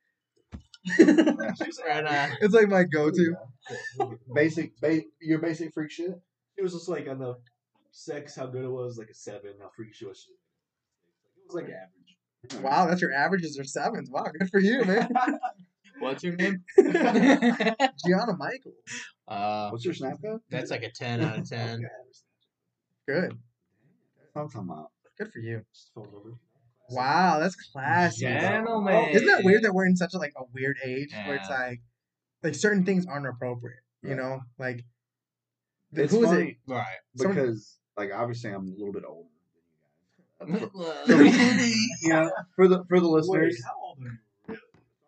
She 0.96 1.04
Right 1.04 2.04
on. 2.06 2.36
it's 2.40 2.54
like 2.54 2.68
my 2.68 2.84
go-to. 2.84 3.34
Basic, 4.34 4.78
ba- 4.80 5.02
your 5.20 5.38
basic 5.38 5.74
freak 5.74 5.90
shit. 5.90 6.18
It 6.56 6.62
was 6.62 6.72
just 6.72 6.88
like 6.88 7.06
on 7.08 7.18
the 7.18 7.36
sex, 7.90 8.34
how 8.34 8.46
good 8.46 8.64
it 8.64 8.70
was, 8.70 8.96
like 8.96 9.08
a 9.10 9.14
seven. 9.14 9.52
How 9.60 9.68
freaky 9.76 9.92
she 9.92 10.06
was. 10.06 10.24
she- 10.26 10.32
It 10.32 11.46
was 11.46 11.54
like 11.54 11.64
average. 11.64 12.62
Wow, 12.64 12.86
that's 12.86 13.02
your 13.02 13.12
averages 13.12 13.58
are 13.58 13.64
sevens. 13.64 14.10
Wow, 14.10 14.24
good 14.38 14.48
for 14.50 14.58
you, 14.60 14.82
man. 14.84 15.10
What's 16.00 16.22
your 16.24 16.34
name? 16.36 16.64
Gianna 16.78 18.36
Michael. 18.38 18.72
uh, 19.28 19.70
What's 19.70 19.84
your 19.84 19.94
snap 19.94 20.18
code? 20.24 20.40
that's 20.50 20.70
like 20.70 20.82
a 20.82 20.90
10 20.90 21.20
out 21.22 21.38
of 21.38 21.48
10. 21.48 21.80
Good. 23.06 23.36
I'm 24.36 24.48
talking 24.48 24.68
about. 24.70 24.90
Good 25.18 25.32
for 25.32 25.38
you. 25.40 25.62
Just 25.74 25.90
phone 25.94 26.08
number. 26.12 26.34
Wow, 26.90 27.38
that's 27.38 27.54
classy. 27.72 28.22
Gentlemen. 28.26 29.10
Isn't 29.12 29.26
that 29.28 29.44
weird 29.44 29.62
that 29.64 29.72
we're 29.74 29.86
in 29.86 29.96
such 29.96 30.14
a 30.14 30.18
like 30.18 30.32
a 30.36 30.42
weird 30.52 30.76
age 30.84 31.12
where 31.26 31.36
it's 31.36 31.48
like 31.50 31.80
like 32.42 32.54
certain 32.54 32.84
things 32.84 33.06
aren't 33.06 33.26
appropriate. 33.26 33.80
You 34.02 34.10
Yeah. 34.10 34.14
know? 34.16 34.40
Like 34.58 34.84
the- 35.92 36.04
It's 36.04 36.12
who 36.12 36.24
is 36.24 36.32
it? 36.32 36.56
Right. 36.66 36.84
Someone- 37.16 37.36
because, 37.36 37.78
like, 37.96 38.10
obviously, 38.14 38.50
I'm 38.50 38.66
a 38.66 38.70
little 38.70 38.92
bit 38.92 39.02
older 39.06 39.28
than 40.40 40.48
you 40.54 40.60
guys. 40.60 41.76
Well, 42.08 42.32
for 42.56 42.66
the 42.68 42.84
for 42.88 42.98
the 43.00 43.08
Wait, 43.08 43.22
listeners, 43.28 43.62
how 43.64 43.72
old 43.84 43.98
are 44.00 44.04
you? 44.04 44.18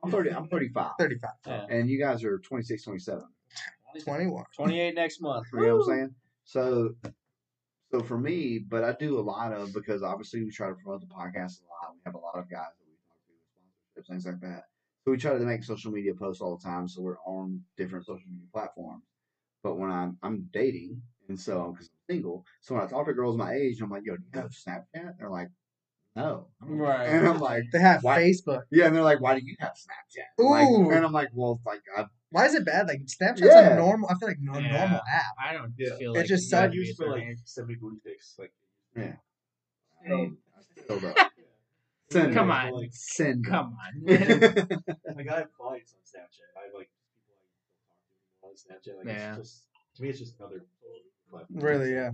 I'm 0.03 0.11
30. 0.11 0.31
I'm 0.31 0.49
35, 0.49 0.93
35. 0.99 1.31
Yeah. 1.47 1.67
and 1.71 1.89
you 1.89 1.99
guys 1.99 2.25
are 2.25 2.39
26, 2.39 2.83
27. 2.85 3.23
21. 4.05 4.45
28 4.57 4.95
next 4.95 5.21
month. 5.21 5.47
You 5.53 5.61
know 5.61 5.77
what 5.77 5.83
I'm 5.83 5.89
saying? 5.89 6.15
So, 6.45 6.95
so 7.91 8.01
for 8.01 8.19
me, 8.19 8.59
but 8.59 8.85
I 8.85 8.93
do 8.99 9.19
a 9.19 9.21
lot 9.21 9.53
of 9.53 9.73
because 9.75 10.03
obviously 10.03 10.43
we 10.43 10.51
try 10.51 10.69
to 10.69 10.75
promote 10.75 11.01
the 11.01 11.07
podcast 11.07 11.61
a 11.61 11.69
lot. 11.69 11.95
We 11.95 12.01
have 12.07 12.15
a 12.15 12.19
lot 12.19 12.37
of 12.37 12.51
guys 12.51 12.73
that 12.79 12.87
we 12.87 12.95
talk 13.07 13.19
to 13.27 13.33
with 13.97 14.05
sponsorships, 14.07 14.09
things 14.11 14.27
like 14.27 14.41
that. 14.41 14.65
So 15.05 15.11
we 15.11 15.19
try 15.19 15.33
to 15.35 15.41
make 15.41 15.63
social 15.63 15.93
media 15.93 16.15
posts 16.15 16.41
all 16.41 16.57
the 16.57 16.65
time. 16.65 16.89
So 16.89 17.03
we're 17.03 17.19
on 17.27 17.61
different 17.77 18.07
social 18.07 18.27
media 18.31 18.47
platforms. 18.53 19.05
But 19.63 19.77
when 19.79 19.91
I'm 19.91 20.17
I'm 20.23 20.49
dating, 20.53 21.01
and 21.29 21.39
so 21.39 21.73
because 21.73 21.89
I'm 21.89 22.15
single, 22.15 22.45
so 22.61 22.75
when 22.75 22.83
I 22.83 22.87
talk 22.87 23.07
to 23.07 23.13
girls 23.13 23.37
my 23.37 23.53
age, 23.53 23.81
I'm 23.81 23.91
like, 23.91 24.03
"Yo, 24.05 24.17
do 24.17 24.23
you 24.35 24.41
have 24.41 24.51
Snapchat?" 24.51 25.19
They're 25.19 25.31
like, 25.31 25.51
"No," 26.15 26.49
Right. 26.61 27.07
and 27.07 27.27
I'm 27.27 27.39
like, 27.41 27.65
They 27.73 27.81
have 27.81 28.03
Why- 28.05 28.19
Facebook. 28.23 28.63
"Yeah," 28.71 28.87
and 28.87 28.95
they're 28.97 29.03
like, 29.03 29.21
"Why 29.21 29.39
do 29.39 29.45
you 29.45 29.57
have 29.61 29.73
Snapchat?" 29.73 30.45
Like, 30.45 30.69
Ooh. 30.69 30.91
and 30.91 31.05
I'm 31.05 31.13
like, 31.13 31.29
"Well, 31.33 31.61
like 31.65 31.83
I 31.97 32.07
Why 32.31 32.47
is 32.47 32.55
it 32.55 32.65
bad? 32.67 32.89
Like 32.89 33.01
Snapchat's 33.07 33.41
Yeah. 33.43 33.75
a 33.75 33.77
normal. 33.77 34.09
I 34.11 34.15
feel 34.19 34.29
like 34.29 34.39
no 34.41 34.59
Yeah. 34.59 34.73
normal 34.79 35.01
app. 35.11 35.35
I 35.43 35.53
don't 35.55 35.75
Yeah. 35.79 35.97
feel 35.97 36.15
It 36.15 36.19
like 36.19 36.27
just 36.27 36.45
you 36.45 36.49
sucks. 36.51 36.75
used 36.75 36.97
for 36.97 37.07
like 37.09 37.21
certain 37.21 37.29
age. 37.33 37.39
semi 37.45 37.75
booty 37.77 38.01
pics, 38.05 38.37
like 38.39 38.53
yeah." 38.97 39.17
Mm. 40.09 40.37
I. 40.91 41.29
Send 42.11 42.35
Come 42.35 42.51
it. 42.51 42.53
on. 42.53 42.73
Like, 42.73 42.91
Send. 42.93 43.47
it. 43.47 43.51
Come 43.51 43.77
on. 43.81 44.05
like 44.07 45.29
I 45.29 45.39
have 45.39 45.53
clients 45.53 45.95
on 45.95 46.01
Snapchat. 46.05 46.51
I 46.59 46.65
have 46.67 46.75
like 46.75 46.91
people 47.17 47.37
I 48.43 48.47
don't 48.47 48.59
talk 48.67 48.83
to 48.83 48.91
anymore 48.91 49.07
on 49.07 49.07
Snapchat. 49.07 49.07
Like 49.07 49.07
Yeah. 49.07 49.39
it's 49.39 49.49
just 49.49 49.65
to 49.97 50.03
me, 50.03 50.09
it's 50.11 50.19
just 50.19 50.39
another 50.39 50.65
platform. 51.31 51.61
Really, 51.61 51.93
yeah. 51.93 52.11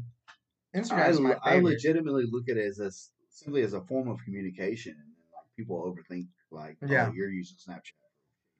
I, 0.75 0.79
Instagram's 0.79 1.21
my 1.21 1.37
I 1.43 1.59
legitimately 1.61 2.25
look 2.31 2.49
at 2.49 2.57
it 2.57 2.67
as 2.67 2.79
a, 2.81 2.87
s- 2.87 3.11
simply 3.39 3.63
as 3.63 3.75
a 3.75 3.81
form 3.81 4.09
of 4.09 4.23
communication, 4.25 4.93
and 4.93 5.13
like 5.35 5.47
people 5.57 5.83
overthink 5.83 6.29
like, 6.51 6.77
Yeah. 6.87 7.09
oh, 7.09 7.13
you're 7.13 7.31
using 7.31 7.57
Snapchat. 7.57 7.93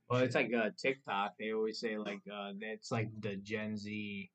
Well, 0.09 0.21
it's 0.21 0.35
like 0.35 0.53
uh, 0.55 0.71
TikTok. 0.77 1.35
They 1.39 1.53
always 1.53 1.79
say 1.79 1.99
like 1.99 2.23
uh, 2.33 2.53
it's 2.61 2.91
like 2.91 3.09
the 3.21 3.37
Gen 3.37 3.77
Z 3.77 4.31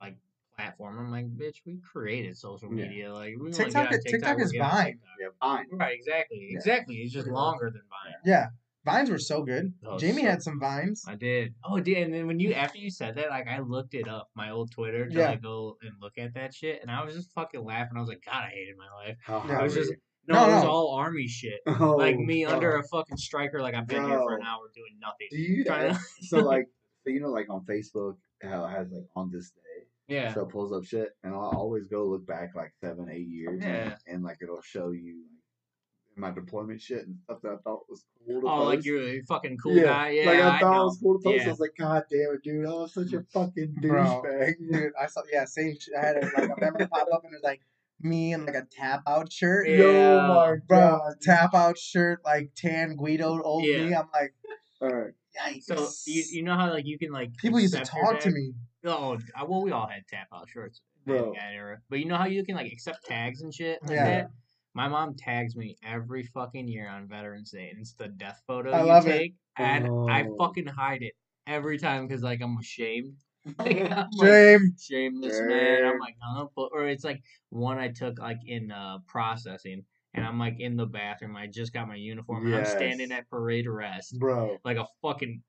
like 0.00 0.16
platform. 0.56 0.98
I'm 0.98 1.10
like, 1.10 1.26
bitch, 1.36 1.56
we 1.66 1.78
created 1.92 2.36
social 2.38 2.72
Yeah. 2.72 2.86
media. 2.86 3.12
Like 3.12 3.34
we 3.38 3.50
wanna 3.50 3.52
TikTok 3.52 3.90
get 3.90 3.94
on 3.94 4.00
TikTok 4.00 4.40
is 4.40 4.52
get 4.52 4.58
Vine. 4.60 4.84
TikTok. 4.86 5.08
Yeah, 5.20 5.28
fine. 5.40 5.66
Right, 5.72 5.94
exactly, 5.94 6.48
Yeah. 6.50 6.56
exactly. 6.56 6.96
It's 6.96 7.12
just 7.12 7.28
longer 7.28 7.70
than 7.70 7.82
Vine. 7.90 8.14
Yeah, 8.24 8.48
Vines 8.84 9.10
were 9.10 9.18
so 9.18 9.42
good. 9.42 9.72
Oh, 9.84 9.98
Jamie 9.98 10.22
so- 10.22 10.28
had 10.28 10.42
some 10.42 10.58
Vines. 10.58 11.04
I 11.06 11.14
did. 11.14 11.54
Oh, 11.64 11.76
I 11.76 11.80
did. 11.80 11.98
And 12.04 12.14
then 12.14 12.26
when 12.26 12.40
you 12.40 12.52
after 12.54 12.78
you 12.78 12.90
said 12.90 13.16
that, 13.16 13.28
like 13.30 13.46
I 13.46 13.60
looked 13.60 13.94
it 13.94 14.08
up, 14.08 14.28
my 14.34 14.50
old 14.50 14.70
Twitter, 14.72 15.06
to 15.08 15.14
Yeah. 15.14 15.30
like 15.30 15.42
go 15.42 15.76
and 15.82 15.92
look 16.00 16.16
at 16.18 16.34
that 16.34 16.54
shit, 16.54 16.80
and 16.82 16.90
I 16.90 17.04
was 17.04 17.14
just 17.14 17.32
fucking 17.34 17.62
laughing. 17.64 17.96
I 17.96 18.00
was 18.00 18.08
like, 18.08 18.22
God, 18.24 18.44
I 18.44 18.50
hated 18.50 18.76
my 18.78 18.88
life. 19.06 19.16
How 19.22 19.44
Yeah. 19.46 19.54
high 19.56 19.60
It 19.60 19.62
was 19.64 19.74
just 19.74 19.92
no, 20.28 20.34
No, 20.36 20.44
it 20.50 20.54
was 20.54 20.64
no. 20.64 20.70
all 20.70 20.94
army 20.96 21.26
shit. 21.26 21.60
Oh, 21.66 21.96
like 21.96 22.16
me 22.18 22.44
under 22.44 22.76
a 22.76 22.82
fucking 22.88 23.16
striker, 23.16 23.60
like 23.60 23.74
I've 23.74 23.86
been 23.86 24.04
here 24.04 24.18
for 24.18 24.36
an 24.36 24.44
hour 24.44 24.70
doing 24.74 24.98
nothing. 25.00 25.26
Do 25.30 25.38
you 25.38 25.64
Trying 25.64 25.94
to- 25.94 26.00
so 26.22 26.38
like 26.40 26.66
you 27.06 27.20
know 27.20 27.28
like 27.30 27.48
on 27.50 27.64
Facebook 27.64 28.14
how 28.42 28.64
it 28.66 28.70
has 28.70 28.90
like 28.92 29.04
on 29.16 29.30
this 29.32 29.50
day 29.50 30.14
Yeah. 30.14 30.32
so 30.34 30.42
it 30.42 30.50
pulls 30.50 30.72
up 30.72 30.84
shit 30.84 31.08
and 31.24 31.34
I'll 31.34 31.40
always 31.56 31.86
go 31.88 32.04
look 32.06 32.26
back 32.26 32.50
like 32.54 32.72
seven 32.80 33.08
eight 33.10 33.26
years 33.26 33.60
and- 33.62 33.90
Yeah. 33.90 33.96
and, 34.06 34.22
like 34.22 34.38
it'll 34.42 34.60
show 34.62 34.90
you 34.92 35.24
like 35.24 35.39
my 36.20 36.30
deployment 36.30 36.80
shit 36.80 37.06
and 37.06 37.16
stuff 37.24 37.38
that 37.42 37.52
I 37.52 37.56
thought 37.64 37.80
was 37.88 38.04
cool 38.26 38.40
to 38.42 38.46
Oh, 38.46 38.64
like 38.64 38.84
you're 38.84 39.00
a 39.00 39.22
fucking 39.22 39.56
cool 39.58 39.76
yeah. 39.76 39.84
guy. 39.84 40.10
Yeah, 40.10 40.26
like 40.26 40.38
I, 40.40 40.60
thought 40.60 40.72
know. 40.72 40.80
it 40.82 40.84
was 40.84 40.98
cool 41.02 41.18
to 41.18 41.24
post. 41.24 41.36
Yeah. 41.38 41.46
I 41.46 41.50
was 41.50 41.60
like, 41.60 41.74
God 41.78 42.02
damn 42.10 42.34
it, 42.34 42.42
dude! 42.42 42.66
I 42.66 42.70
was 42.70 42.94
such 42.94 43.12
a 43.12 43.18
mm. 43.18 43.26
fucking 43.32 43.76
douchebag. 43.82 44.54
Dude, 44.72 44.92
I 45.00 45.06
saw. 45.06 45.22
Yeah, 45.32 45.44
same. 45.46 45.76
sh- 45.78 45.88
I 46.00 46.06
had 46.06 46.16
a, 46.16 46.20
like 46.26 46.50
a 46.56 46.60
memory 46.60 46.86
pop 46.86 47.06
up 47.12 47.24
and 47.24 47.34
it's 47.34 47.42
like 47.44 47.60
me 48.02 48.32
in 48.32 48.46
like 48.46 48.54
a 48.54 48.66
tap 48.70 49.02
out 49.06 49.32
shirt. 49.32 49.68
Yeah. 49.68 49.76
Yo, 49.76 50.20
my 50.28 50.56
Bro, 50.66 50.78
God. 50.78 51.14
tap 51.22 51.54
out 51.54 51.78
shirt, 51.78 52.20
like 52.24 52.50
tan 52.56 52.96
Guido 52.96 53.40
old 53.42 53.64
Yeah. 53.64 53.84
me. 53.84 53.94
I'm 53.94 54.08
like, 54.12 54.34
All 54.80 54.88
right. 54.88 55.12
yikes. 55.38 55.64
So 55.64 55.88
you 56.06 56.24
you 56.30 56.42
know 56.42 56.54
how 56.54 56.70
like 56.70 56.86
you 56.86 56.98
can 56.98 57.12
like 57.12 57.36
People 57.36 57.60
used 57.60 57.74
to 57.74 57.80
talk 57.84 58.20
to 58.20 58.30
me. 58.30 58.52
Oh, 58.84 59.14
uh, 59.38 59.44
well, 59.46 59.62
we 59.62 59.72
all 59.72 59.86
had 59.86 60.06
tap 60.08 60.28
out 60.32 60.48
shirts 60.48 60.80
Bro. 61.06 61.34
that 61.34 61.52
era. 61.54 61.78
But 61.90 61.98
you 61.98 62.06
know 62.06 62.16
how 62.16 62.26
you 62.26 62.44
can 62.44 62.54
like 62.56 62.72
accept 62.72 63.04
tags 63.06 63.42
and 63.42 63.52
shit 63.54 63.82
like 63.82 63.92
Yeah. 63.92 64.04
that. 64.04 64.30
My 64.74 64.88
mom 64.88 65.14
tags 65.16 65.56
me 65.56 65.76
every 65.84 66.22
fucking 66.22 66.68
year 66.68 66.88
on 66.88 67.08
Veterans 67.08 67.50
Day, 67.50 67.70
and 67.70 67.80
it's 67.80 67.94
the 67.94 68.08
death 68.08 68.40
photo 68.46 68.70
I 68.72 68.80
you 68.80 68.86
love 68.86 69.06
it. 69.08 69.18
take, 69.18 69.34
and 69.58 69.86
I 70.08 70.24
Oh. 70.24 70.36
fucking 70.38 70.66
hide 70.66 71.02
it 71.02 71.14
every 71.46 71.78
time 71.78 72.06
because 72.06 72.22
like 72.22 72.40
I'm 72.40 72.56
ashamed. 72.58 73.16
Like, 73.58 73.90
I'm 73.90 74.08
like, 74.18 74.28
Shame. 74.28 74.76
shameless 74.78 75.40
man. 75.40 75.84
I'm 75.84 75.92
Shame. 75.92 76.00
like, 76.00 76.14
huh? 76.22 76.46
But, 76.54 76.68
or 76.72 76.86
it's 76.86 77.04
like 77.04 77.22
one 77.48 77.78
I 77.78 77.88
took 77.88 78.18
like 78.18 78.38
in 78.46 78.70
uh 78.70 78.98
processing, 79.06 79.82
and 80.14 80.24
I'm 80.26 80.38
like 80.38 80.60
in 80.60 80.76
the 80.76 80.84
bathroom. 80.86 81.36
I 81.36 81.46
just 81.46 81.72
got 81.72 81.88
my 81.88 81.94
uniform, 81.94 82.46
and 82.46 82.54
I'm 82.56 82.64
standing 82.66 83.10
at 83.12 83.28
parade 83.30 83.66
rest, 83.66 84.18
Bro, 84.18 84.58
like 84.64 84.76
a 84.76 84.86
fucking 85.02 85.42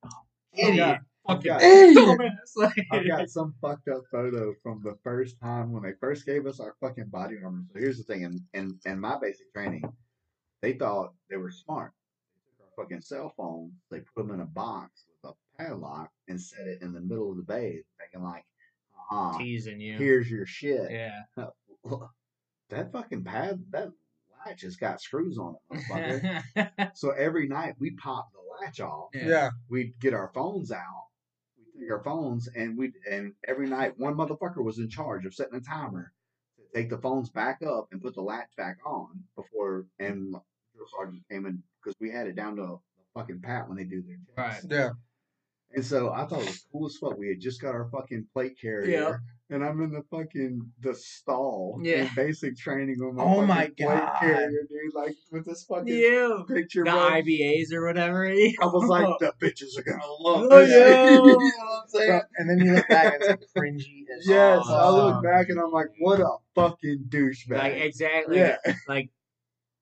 idiot, 0.54 0.78
got- 0.78 0.96
I've 0.96 1.02
fucking 1.28 1.52
got- 1.52 1.62
dumbass. 1.62 2.52
Like, 2.56 2.76
I've 2.92 3.08
got 3.08 3.30
some 3.30 3.54
fucked 3.62 3.88
up 3.88 4.04
photo 4.12 4.54
from 4.64 4.82
the 4.84 4.98
first 5.04 5.40
time 5.40 5.72
when 5.72 5.84
they 5.84 5.94
first 6.00 6.26
gave 6.26 6.46
us 6.46 6.60
our 6.60 6.76
fucking 6.82 7.08
body 7.10 7.36
armor. 7.44 7.64
So 7.74 7.80
here's 7.80 7.98
the 7.98 8.04
thing, 8.04 8.24
in, 8.24 8.40
in, 8.54 8.80
in 8.86 9.00
my 9.00 9.18
basic 9.22 9.52
training, 9.54 9.84
they 10.62 10.74
thought 10.74 11.14
they 11.30 11.38
were 11.38 11.52
smart. 11.52 11.92
They 12.36 12.42
took 12.58 12.68
our 12.78 12.84
fucking 12.84 13.02
cell 13.02 13.34
phones. 13.38 13.74
They 13.90 14.00
put 14.00 14.28
them 14.28 14.34
in 14.34 14.42
a 14.42 14.46
box 14.46 15.06
with 15.24 15.32
a 15.34 15.62
padlock 15.64 16.10
and 16.28 16.40
set 16.42 16.68
it 16.68 16.82
in 16.82 16.94
the 16.94 17.02
middle 17.02 17.32
of 17.32 17.38
the 17.38 17.44
bay, 17.44 17.82
thinking 18.00 18.24
like, 18.28 18.46
"Ah, 19.12 19.38
Teasing 19.38 19.80
you. 19.82 19.98
here's 19.98 20.30
your 20.30 20.46
shit." 20.46 20.90
Yeah. 20.92 21.22
That 22.70 22.92
fucking 22.94 23.26
pad, 23.26 23.66
that 23.72 23.90
latch 24.46 24.62
has 24.62 24.78
got 24.78 25.02
screws 25.02 25.38
on 25.38 25.56
it, 25.72 26.92
so 26.96 27.10
every 27.10 27.48
night 27.50 27.76
we 27.80 27.92
pop 27.92 28.30
the 28.32 28.40
latch 28.66 28.80
off. 28.80 29.10
Yeah. 29.14 29.28
Yeah. 29.28 29.50
We'd 29.70 30.00
get 30.00 30.14
our 30.14 30.32
phones 30.34 30.72
out. 30.72 31.08
We 31.82 31.88
take 31.88 31.94
our 31.94 32.04
phones 32.04 32.48
and 32.56 32.78
we 32.78 32.92
and 33.10 33.34
every 33.48 33.68
night 33.68 33.98
one 33.98 34.14
motherfucker 34.14 34.64
was 34.64 34.78
in 34.78 34.88
charge 34.88 35.26
of 35.26 35.34
setting 35.34 35.56
a 35.56 35.60
timer 35.60 36.14
to 36.58 36.80
take 36.80 36.90
the 36.90 36.98
phones 36.98 37.30
back 37.30 37.62
up 37.64 37.88
and 37.92 38.02
put 38.02 38.14
the 38.14 38.22
latch 38.22 38.52
back 38.56 38.78
on 38.86 39.08
before 39.36 39.86
and 40.00 40.36
drill 40.76 40.88
sergeant 40.96 41.24
came 41.30 41.48
in 41.48 41.64
because 41.84 42.00
we 42.00 42.12
had 42.12 42.28
it 42.28 42.36
down 42.36 42.56
to 42.58 42.64
a 42.64 42.78
fucking 43.16 43.42
pat 43.42 43.68
when 43.68 43.78
they 43.78 43.84
do 43.84 44.04
their 44.04 44.18
checks. 44.36 44.64
Right. 44.64 44.72
Yeah. 44.72 44.90
And 45.74 45.86
so 45.86 46.12
I 46.12 46.26
thought 46.26 46.42
it 46.42 46.48
was 46.48 46.66
cool 46.72 46.86
as 46.88 46.98
fuck. 46.98 47.18
We 47.18 47.30
had 47.30 47.40
just 47.40 47.62
got 47.62 47.70
our 47.76 47.88
fucking 47.92 48.28
plate 48.34 48.58
carrier. 48.62 48.90
Yeah. 48.90 49.16
And 49.56 49.66
I'm 49.66 49.82
in 49.82 49.92
the 49.92 50.02
fucking 50.10 50.62
the 50.82 50.94
stall 50.96 51.80
Yeah. 51.84 52.04
in 52.04 52.10
basic 52.16 52.58
training 52.58 52.96
with 53.00 53.16
my 53.16 53.24
Oh 53.24 53.28
fucking 53.36 53.48
my 53.48 53.66
plate 53.66 53.78
God. 53.78 54.20
carrier, 54.20 54.50
dude. 54.70 54.94
Like 54.96 55.16
with 55.32 55.46
this 55.46 55.66
fucking 55.66 55.88
You. 55.88 56.46
picture, 56.48 56.84
The 56.84 56.92
bro. 56.92 57.00
IBAs 57.00 57.74
or 57.74 57.86
whatever. 57.86 58.26
I 58.30 58.54
was 58.66 58.88
like, 58.90 59.08
the 59.20 59.34
bitches 59.42 59.78
are 59.78 59.84
gonna 59.84 60.02
love 60.20 60.48
Oh, 60.52 60.60
this. 60.60 60.70
yeah. 60.72 61.10
you 61.12 61.18
know 61.28 61.36
what 61.36 61.82
I'm 61.84 61.88
saying? 61.90 62.10
Bro, 62.10 62.22
and 62.38 62.50
then 62.50 62.66
you 62.66 62.74
look 62.76 62.88
back 62.88 63.14
and 63.14 63.24
it's 63.24 63.28
like 63.30 63.40
cringy 63.58 64.04
as 64.18 64.28
Yes, 64.28 64.62
Oh, 64.66 64.74
I 64.74 64.90
look 65.14 65.24
back 65.24 65.50
and 65.50 65.60
I'm 65.60 65.72
like, 65.72 65.88
what 66.00 66.20
a 66.22 66.30
fucking 66.56 67.06
douchebag. 67.10 67.58
Like 67.58 67.74
exactly. 67.74 68.38
yeah, 68.40 68.58
Like 68.88 69.10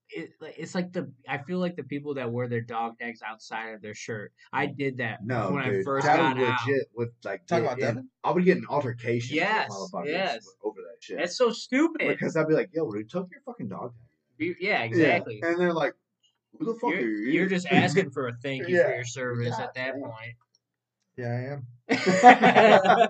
it, 0.09 0.31
it's 0.57 0.73
like 0.75 0.91
the 0.93 1.11
I 1.27 1.37
feel 1.39 1.59
like 1.59 1.75
the 1.75 1.83
people 1.83 2.13
that 2.15 2.31
wear 2.31 2.47
their 2.47 2.61
dog 2.61 2.97
tags 2.99 3.21
outside 3.25 3.73
of 3.73 3.81
their 3.81 3.93
shirt. 3.93 4.31
I 4.51 4.65
did 4.65 4.97
that 4.97 5.19
no, 5.23 5.51
when 5.51 5.63
dude, 5.65 5.81
I 5.81 5.83
first 5.83 6.05
got 6.07 6.35
was 6.37 6.47
out. 6.47 6.67
legit. 6.67 6.87
With 6.95 7.09
like, 7.23 7.45
Talk 7.47 7.61
about 7.61 7.79
in- 7.79 7.85
Devin? 7.85 8.09
I 8.23 8.31
would 8.31 8.45
get 8.45 8.57
an 8.57 8.65
altercation. 8.69 9.35
Yes, 9.35 9.71
yes. 10.05 10.47
over 10.63 10.81
that 10.81 10.97
shit. 11.03 11.17
That's 11.17 11.37
so 11.37 11.51
stupid. 11.51 12.07
because 12.07 12.35
I'd 12.35 12.47
be 12.47 12.53
like, 12.55 12.69
yo, 12.73 12.89
dude, 12.91 13.09
took 13.09 13.29
your 13.31 13.41
fucking 13.45 13.69
dog. 13.69 13.93
tag. 13.93 14.47
You- 14.47 14.55
yeah, 14.59 14.79
Yeah. 14.79 14.83
exactly. 14.83 15.41
And 15.43 15.59
they're 15.59 15.73
like, 15.73 15.93
who 16.57 16.65
the 16.65 16.73
fuck 16.79 16.91
You're, 16.91 16.99
are 16.99 17.03
you? 17.03 17.31
you're 17.31 17.47
just 17.49 17.67
asking 17.67 18.09
for 18.11 18.27
a 18.27 18.33
thank 18.41 18.67
you 18.67 18.81
for 18.83 18.89
your 18.95 19.03
service 19.05 19.51
God 19.55 19.61
at 19.65 19.73
that 19.75 19.93
damn. 19.93 20.01
point. 20.01 20.35
Yeah, 21.17 21.59
I 21.89 21.95
am. 22.97 23.07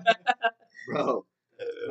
bro. 0.86 1.24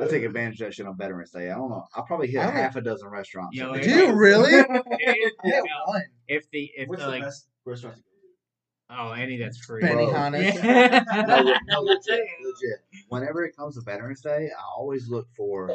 I 0.02 0.06
take 0.06 0.22
advantage 0.24 0.60
of 0.60 0.66
that 0.68 0.74
shit 0.74 0.86
on 0.86 0.96
Veterans 0.96 1.30
Day. 1.30 1.50
I 1.50 1.54
don't 1.54 1.70
know. 1.70 1.84
I'll 1.94 2.04
probably 2.04 2.28
hit 2.28 2.40
I 2.40 2.50
half 2.50 2.76
a 2.76 2.80
dozen 2.80 3.08
restaurants. 3.08 3.56
Yo, 3.56 3.72
Do 3.74 3.88
you 3.88 4.12
really? 4.12 4.52
If- 4.54 5.32
Yeah, 5.44 5.60
if- 5.60 5.64
one. 5.86 6.02
if 6.28 6.50
the 6.50 6.70
if 6.76 6.88
What's 6.88 7.00
the 7.02 7.06
the 7.06 7.12
like 7.12 7.22
best 7.22 7.46
restaurant 7.64 7.96
to 7.96 8.02
go 8.02 8.96
to? 8.96 9.00
oh 9.02 9.12
any 9.12 9.36
that's 9.36 9.58
free. 9.58 9.80
Benny 9.82 10.06
Bro. 10.06 10.30
Yeah. 10.40 11.04
no, 11.26 11.54
no, 11.68 11.80
legit, 11.82 12.06
legit. 12.42 12.78
Whenever 13.08 13.44
it 13.44 13.56
comes 13.56 13.76
to 13.76 13.82
Veterans 13.82 14.20
Day, 14.22 14.48
I 14.56 14.62
always 14.76 15.08
look 15.08 15.28
for 15.36 15.72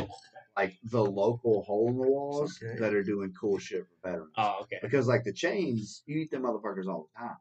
like 0.58 0.78
the 0.92 1.04
local 1.04 1.64
hole 1.64 1.90
in 1.90 1.98
the 1.98 2.08
walls 2.08 2.60
Okay. 2.64 2.78
that 2.80 2.94
are 2.94 3.04
doing 3.04 3.34
cool 3.40 3.58
shit 3.60 3.86
for 3.86 4.10
veterans. 4.10 4.32
Oh 4.38 4.60
okay. 4.64 4.80
Because 4.82 5.08
like 5.08 5.24
the 5.24 5.34
chains, 5.34 6.04
you 6.06 6.20
eat 6.20 6.32
them 6.32 6.44
motherfuckers 6.44 6.88
all 6.88 7.10
the 7.14 7.20
time. 7.22 7.38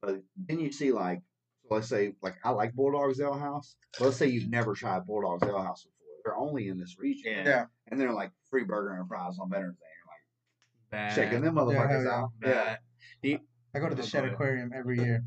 But 0.00 0.22
then 0.48 0.58
you 0.58 0.72
see 0.72 0.90
like, 0.92 1.22
so 1.68 1.74
let's 1.74 1.88
say 1.88 2.14
like 2.22 2.36
I 2.44 2.50
like 2.50 2.74
Bulldog's 2.74 3.20
Ale 3.20 3.34
House. 3.38 3.76
But 3.98 4.06
let's 4.06 4.16
say 4.16 4.26
you've 4.28 4.50
never 4.50 4.74
tried 4.74 5.06
Bulldog's 5.06 5.46
Ale 5.46 5.62
House 5.62 5.82
before. 5.84 5.92
They're 6.24 6.36
only 6.36 6.68
in 6.68 6.78
this 6.78 6.96
region. 6.98 7.32
Yeah. 7.32 7.44
Yeah. 7.44 7.64
And 7.88 8.00
they're 8.00 8.12
like 8.12 8.30
free 8.50 8.64
burger 8.64 8.94
and 8.94 9.08
fries 9.08 9.38
on 9.40 9.50
Veterans 9.50 9.78
Day. 9.78 9.86
You're 10.92 11.00
Bad. 11.00 11.14
checking 11.14 11.40
them 11.42 11.54
motherfuckers 11.54 12.04
yeah. 12.04 12.10
out. 12.12 12.28
Yeah. 12.44 12.76
Bad. 13.22 13.40
I 13.74 13.78
go 13.78 13.88
to 13.88 13.94
the 13.94 14.02
Oh, 14.02 14.06
Shedd. 14.06 14.24
Aquarium 14.26 14.70
every 14.74 14.98
year 14.98 15.24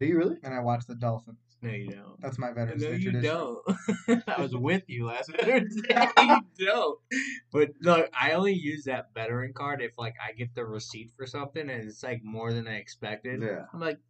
Do 0.00 0.06
you 0.06 0.16
really? 0.18 0.36
and 0.42 0.52
I 0.52 0.58
watch 0.60 0.84
the 0.86 0.96
dolphins. 0.96 1.38
No, 1.62 1.70
you 1.70 1.88
don't. 1.90 2.20
That's 2.20 2.38
my 2.38 2.52
Veterans 2.52 2.82
No, 2.82 2.90
Day 2.90 2.96
you 2.96 3.10
tradition. 3.12 3.34
don't. 3.36 4.22
I 4.28 4.40
was 4.42 4.54
with 4.54 4.82
you 4.88 5.06
last 5.06 5.30
Veterans 5.36 5.80
Day. 5.82 6.06
you 6.58 6.66
don't. 6.66 6.98
But 7.52 7.70
look, 7.80 8.10
I 8.20 8.32
only 8.32 8.52
use 8.52 8.84
that 8.84 9.14
veteran 9.14 9.52
card 9.54 9.80
if 9.80 9.92
like 9.96 10.14
I 10.22 10.32
get 10.32 10.54
the 10.54 10.64
receipt 10.64 11.12
for 11.16 11.24
something 11.26 11.70
and 11.70 11.84
it's 11.88 12.02
like 12.02 12.20
more 12.24 12.52
than 12.52 12.66
I 12.68 12.74
expected. 12.76 13.40
Yeah. 13.42 13.62
I'm 13.72 13.80
like, 13.80 13.96
hey, 13.96 14.00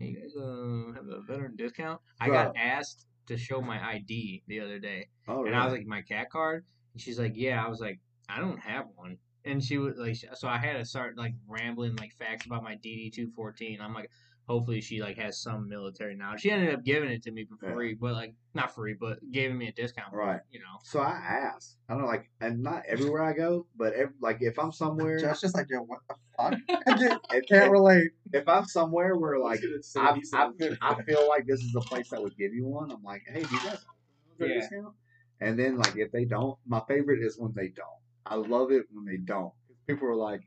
you 0.00 0.16
guys 0.20 0.34
uh, 0.36 0.92
have 0.94 1.08
a 1.08 1.20
veteran 1.22 1.56
discount? 1.56 2.00
I 2.20 2.28
Bro. 2.28 2.36
got 2.44 2.56
asked 2.56 3.06
to 3.26 3.36
show 3.36 3.60
my 3.60 3.82
ID 3.82 4.42
the 4.48 4.60
other 4.60 4.78
day, 4.78 5.08
Oh, 5.28 5.46
and 5.46 5.54
I 5.56 5.64
was 5.64 5.72
like, 5.72 5.86
my 5.86 6.02
CAC 6.02 6.28
card, 6.28 6.64
and 6.92 7.00
she's 7.00 7.18
like, 7.18 7.32
yeah. 7.34 7.64
I 7.64 7.68
was 7.68 7.80
like, 7.80 7.98
I 8.28 8.40
don't 8.40 8.58
have 8.58 8.86
one. 8.96 9.18
And 9.46 9.62
she 9.62 9.76
was 9.78 9.96
like, 9.98 10.16
so 10.34 10.48
I 10.48 10.56
had 10.58 10.74
to 10.78 10.84
start 10.84 11.18
like 11.18 11.34
rambling 11.46 11.96
like 11.96 12.12
facts 12.18 12.46
about 12.46 12.62
my 12.64 12.76
DD 12.76 13.12
two 13.12 13.30
fourteen. 13.30 13.80
I'm 13.80 13.92
like, 13.92 14.10
hopefully 14.46 14.80
she 14.80 15.00
like 15.00 15.16
has 15.18 15.40
some 15.40 15.68
military 15.68 16.14
knowledge. 16.16 16.40
She 16.40 16.50
ended 16.50 16.74
up 16.74 16.84
giving 16.84 17.10
it 17.10 17.22
to 17.24 17.30
me 17.32 17.44
for 17.46 17.56
Yeah. 17.66 17.74
free, 17.74 17.94
but 17.94 18.12
like 18.12 18.34
not 18.54 18.74
free, 18.74 18.94
but 18.98 19.18
giving 19.32 19.56
me 19.58 19.68
a 19.68 19.72
discount. 19.72 20.10
for 20.10 20.20
it, 20.22 20.24
Right. 20.26 20.40
You 20.50 20.60
know. 20.60 20.78
So 20.82 21.00
I 21.00 21.10
asked. 21.12 21.76
I 21.88 21.92
don't 21.94 22.02
know, 22.02 22.08
like, 22.08 22.30
and 22.40 22.62
not 22.62 22.82
everywhere 22.88 23.22
I 23.22 23.32
go, 23.32 23.66
but 23.76 23.94
ev 23.94 24.10
like 24.20 24.38
if 24.40 24.58
I'm 24.58 24.72
somewhere, 24.72 25.18
Josh 25.18 25.40
just 25.40 25.54
like, 25.54 25.66
yo, 25.70 25.80
what 25.80 26.00
the 26.08 26.14
fuck? 26.36 26.54
I 26.86 26.92
can't, 26.98 27.20
if, 27.32 27.46
can't 27.48 27.70
relate. 27.70 28.10
if 28.32 28.48
I'm 28.48 28.64
somewhere 28.66 29.16
where 29.16 29.38
like 29.38 29.60
He's 29.60 29.92
gonna 29.94 30.08
I, 30.10 30.12
I, 30.12 30.50
so- 30.58 30.76
I 30.82 31.02
feel 31.02 31.28
like 31.28 31.46
this 31.46 31.60
is 31.60 31.72
the 31.72 31.80
place 31.82 32.10
that 32.10 32.20
would 32.22 32.36
give 32.36 32.52
you 32.52 32.66
one. 32.66 32.90
I'm 32.90 33.02
like, 33.02 33.22
hey, 33.26 33.42
do 33.42 33.54
you 33.54 33.60
guys 33.60 33.84
have 34.40 34.40
a 34.40 34.46
Yeah. 34.48 34.60
discount? 34.60 34.94
And 35.40 35.58
then 35.58 35.76
like 35.76 35.96
if 35.96 36.12
they 36.12 36.24
don't, 36.24 36.58
my 36.66 36.80
favorite 36.88 37.22
is 37.22 37.38
when 37.38 37.52
they 37.54 37.68
don't. 37.68 37.86
I 38.26 38.36
love 38.36 38.70
it 38.72 38.84
when 38.92 39.04
they 39.04 39.18
don't. 39.18 39.52
People 39.86 40.08
are 40.08 40.14
like, 40.16 40.40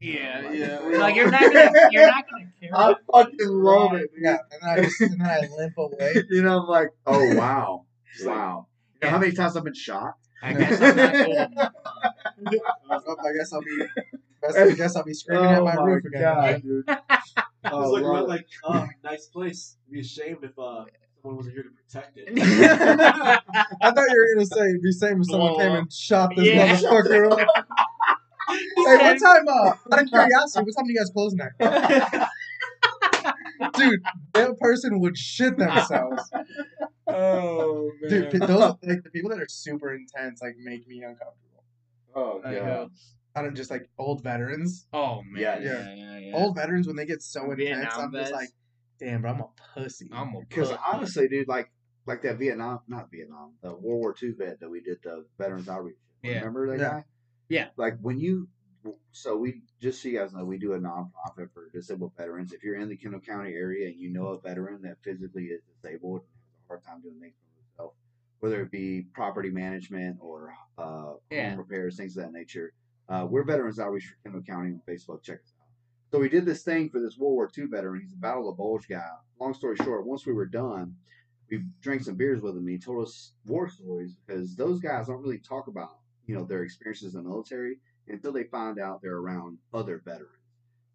Yeah, 0.00 0.42
I'm 0.46 0.54
yeah. 0.54 0.78
Like 0.98 1.16
you're 1.16 1.30
not 1.30 1.40
gonna, 1.40 1.72
you're 1.90 2.06
not 2.06 2.24
gonna 2.30 2.46
care. 2.60 2.70
I 2.74 2.94
fucking 3.12 3.48
love 3.48 3.94
it. 3.94 4.10
Yeah, 4.18 4.36
and 4.52 4.60
then 4.62 4.68
I 4.70 4.82
just 4.82 5.00
and 5.00 5.20
then 5.20 5.26
I 5.26 5.40
limp 5.56 5.74
away. 5.78 6.14
You 6.30 6.42
know, 6.42 6.60
I'm 6.60 6.66
like, 6.68 6.88
oh 7.06 7.34
wow, 7.34 7.86
wow. 8.24 8.66
You 9.02 9.06
know 9.06 9.10
how 9.10 9.18
many 9.18 9.32
times 9.32 9.56
I've 9.56 9.64
been 9.64 9.74
shot? 9.74 10.14
I 10.42 10.52
guess 10.52 10.80
I'm 10.80 10.96
not 10.96 11.12
good. 11.12 11.50
enough. 11.52 11.72
Oh, 12.90 13.16
I 13.18 13.32
guess 13.38 13.52
I'll 13.52 13.62
be. 13.62 13.84
I 14.46 14.74
guess 14.74 14.94
I'll 14.96 15.04
be 15.04 15.14
screaming 15.14 15.50
at 15.50 15.60
Oh 15.60 15.64
my, 15.64 15.74
my 15.74 15.82
roof 15.82 16.04
again. 16.04 16.22
God, 16.22 16.62
dude. 16.62 16.84
It's 16.88 17.34
Oh, 17.64 17.90
like, 17.90 18.02
love 18.04 18.12
we're 18.12 18.18
it. 18.20 18.28
like, 18.28 18.46
oh, 18.64 18.86
nice 19.02 19.26
place. 19.26 19.76
Be 19.90 20.00
ashamed 20.00 20.38
if 20.44 20.56
uh, 20.58 20.84
someone 21.20 21.36
wasn't 21.38 21.54
here 21.54 21.64
to 21.64 21.70
protect 21.70 22.16
it. 22.16 22.28
I 22.38 23.90
thought 23.90 24.04
you 24.08 24.16
were 24.18 24.34
gonna 24.34 24.46
say 24.46 24.76
be 24.80 24.92
same 24.92 25.20
if 25.22 25.26
someone 25.26 25.56
came 25.56 25.72
and 25.72 25.92
shot 25.92 26.30
this 26.36 26.46
Yeah. 26.46 26.68
motherfucker. 26.76 27.42
up. 27.42 27.48
Hey, 28.48 28.96
what 28.96 29.18
time? 29.20 29.48
Uh, 29.48 29.72
out 29.92 30.02
of 30.02 30.08
curiosity, 30.10 30.64
what 30.64 30.74
time 30.76 30.86
do 30.86 30.92
you 30.92 30.98
guys 30.98 31.10
close 31.10 31.34
now? 31.34 31.48
Dude, 33.74 34.00
that 34.34 34.58
person 34.58 35.00
would 35.00 35.16
shit 35.16 35.56
themselves. 35.56 36.30
oh 37.06 37.90
man. 38.00 38.10
Dude, 38.10 38.30
pe- 38.30 38.38
those 38.46 38.74
like 38.82 39.02
the 39.02 39.10
people 39.10 39.30
that 39.30 39.40
are 39.40 39.46
super 39.48 39.94
intense 39.94 40.40
like 40.42 40.56
make 40.58 40.86
me 40.86 41.02
uncomfortable. 41.02 41.64
Oh 42.14 42.40
yeah. 42.44 42.54
god. 42.58 42.66
know. 42.66 42.88
I 43.34 43.42
don't 43.42 43.54
just 43.56 43.70
like 43.70 43.88
old 43.98 44.22
veterans. 44.22 44.86
Oh 44.92 45.22
man. 45.22 45.42
Yeah, 45.42 45.58
Yeah, 45.60 45.94
yeah, 45.94 46.18
yeah. 46.18 46.36
Old 46.36 46.56
veterans 46.56 46.86
when 46.86 46.96
they 46.96 47.06
get 47.06 47.22
so 47.22 47.42
intense, 47.50 47.58
Vietnam 47.58 48.00
I'm 48.00 48.12
just 48.12 48.32
like, 48.32 48.48
damn, 48.98 49.22
bro, 49.22 49.32
I'm 49.32 49.40
a 49.40 49.48
pussy. 49.74 50.10
I'm 50.12 50.34
a 50.34 50.40
Because 50.40 50.72
honestly, 50.92 51.28
dude, 51.28 51.48
like 51.48 51.70
like 52.06 52.22
that 52.22 52.38
Vietnam, 52.38 52.80
not 52.88 53.10
Vietnam, 53.10 53.52
the 53.62 53.70
World 53.70 53.82
War 53.82 54.14
II 54.22 54.32
vet 54.38 54.60
that 54.60 54.68
we 54.70 54.80
did 54.80 54.98
the 55.02 55.24
Veterans 55.38 55.68
Outreach. 55.68 55.96
Yeah. 56.22 56.38
Remember 56.38 56.76
that 56.76 56.82
Yeah. 56.82 56.90
guy? 56.90 57.04
Yeah. 57.48 57.68
Like 57.76 57.98
when 58.00 58.18
you, 58.18 58.48
so 59.12 59.36
we 59.36 59.62
just 59.80 60.02
so 60.02 60.08
you 60.08 60.18
guys 60.18 60.32
know, 60.32 60.44
we 60.44 60.58
do 60.58 60.74
a 60.74 60.78
nonprofit 60.78 61.52
for 61.52 61.68
disabled 61.72 62.12
veterans. 62.16 62.52
If 62.52 62.62
you're 62.62 62.76
in 62.76 62.88
the 62.88 62.96
Kendall 62.96 63.20
County 63.20 63.52
area 63.52 63.88
and 63.88 63.96
you 63.98 64.10
know 64.10 64.28
a 64.28 64.40
veteran 64.40 64.82
that 64.82 64.96
physically 65.02 65.44
is 65.46 65.62
disabled 65.82 66.20
and 66.22 66.28
has 66.44 66.64
a 66.64 66.68
hard 66.68 66.84
time 66.84 67.00
doing 67.02 67.20
things 67.20 67.34
for 67.42 67.60
themselves, 67.62 67.96
whether 68.40 68.62
it 68.62 68.70
be 68.70 69.06
property 69.12 69.50
management 69.50 70.18
or 70.20 70.54
uh, 70.78 71.14
Yeah. 71.30 71.50
home 71.50 71.58
repairs, 71.58 71.96
things 71.96 72.16
of 72.16 72.24
that 72.24 72.32
nature, 72.32 72.72
uh, 73.08 73.26
we're 73.28 73.44
Veterans 73.44 73.78
Outreach 73.78 74.04
for 74.06 74.16
Kendall 74.22 74.42
County 74.42 74.70
on 74.72 74.82
Facebook. 74.88 75.22
Check 75.22 75.40
us 75.42 75.52
out. 75.60 75.66
So 76.12 76.20
we 76.20 76.28
did 76.28 76.44
this 76.44 76.62
thing 76.62 76.88
for 76.90 77.00
this 77.00 77.18
World 77.18 77.34
War 77.34 77.50
II 77.56 77.66
veteran. 77.66 78.00
He's 78.02 78.12
a 78.12 78.16
Battle 78.16 78.48
of 78.48 78.56
Bulge 78.56 78.86
guy. 78.88 79.02
Long 79.40 79.54
story 79.54 79.76
short, 79.76 80.06
once 80.06 80.24
we 80.26 80.32
were 80.32 80.46
done, 80.46 80.94
we 81.50 81.62
drank 81.80 82.02
some 82.02 82.14
beers 82.16 82.40
with 82.40 82.56
him. 82.56 82.66
He 82.66 82.78
told 82.78 83.06
us 83.06 83.32
war 83.44 83.68
stories 83.68 84.16
because 84.26 84.54
those 84.56 84.80
guys 84.80 85.06
don't 85.08 85.20
really 85.22 85.38
talk 85.38 85.66
about 85.66 85.98
you 86.26 86.34
know 86.34 86.44
their 86.44 86.62
experiences 86.62 87.14
in 87.14 87.22
the 87.22 87.28
military 87.28 87.78
until 88.08 88.32
they 88.32 88.44
find 88.44 88.78
out 88.78 89.00
they're 89.02 89.16
around 89.16 89.58
other 89.72 90.02
veterans, 90.04 90.30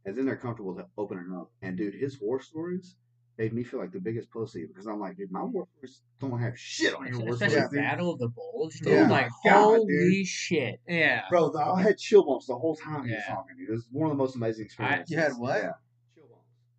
and 0.05 0.17
then 0.17 0.25
they're 0.25 0.36
comfortable 0.36 0.75
to 0.75 0.86
opening 0.97 1.36
up. 1.36 1.51
And 1.61 1.77
dude, 1.77 1.95
his 1.95 2.19
war 2.19 2.41
stories 2.41 2.95
made 3.38 3.53
me 3.53 3.63
feel 3.63 3.79
like 3.79 3.91
the 3.91 3.99
biggest 3.99 4.29
pussy 4.29 4.65
because 4.65 4.86
I'm 4.86 4.99
like, 4.99 5.17
dude, 5.17 5.32
my 5.32 5.43
war 5.43 5.67
stories 5.77 6.01
don't 6.19 6.39
have 6.39 6.57
shit 6.57 6.93
on 6.93 7.07
your 7.07 7.19
war 7.19 7.36
stories, 7.36 7.53
dude. 7.53 7.71
Battle 7.71 8.11
of 8.11 8.19
the 8.19 8.29
Bulge, 8.29 8.82
oh 8.82 8.86
dude. 8.86 8.93
Yeah. 8.93 9.09
Like, 9.09 9.29
God, 9.45 9.61
holy 9.61 9.88
dude. 9.88 10.27
shit. 10.27 10.79
Yeah. 10.88 11.23
Bro, 11.29 11.53
I 11.55 11.82
had 11.82 11.97
chill 11.97 12.25
bumps 12.25 12.47
the 12.47 12.55
whole 12.55 12.75
time 12.75 13.05
he 13.05 13.13
was 13.13 13.23
talking, 13.27 13.57
dude. 13.57 13.69
It 13.69 13.71
was 13.71 13.88
one 13.91 14.11
of 14.11 14.17
the 14.17 14.21
most 14.21 14.36
amazing 14.36 14.65
experiences. 14.65 15.09
You 15.09 15.17
had 15.17 15.34
what? 15.34 15.63
Yeah. 15.63 15.71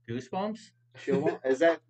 Chill 0.06 0.28
bumps. 0.28 0.28
Goosebumps? 0.28 1.04
Chill 1.04 1.20
bumps? 1.20 1.40
Is 1.44 1.58
that? 1.60 1.80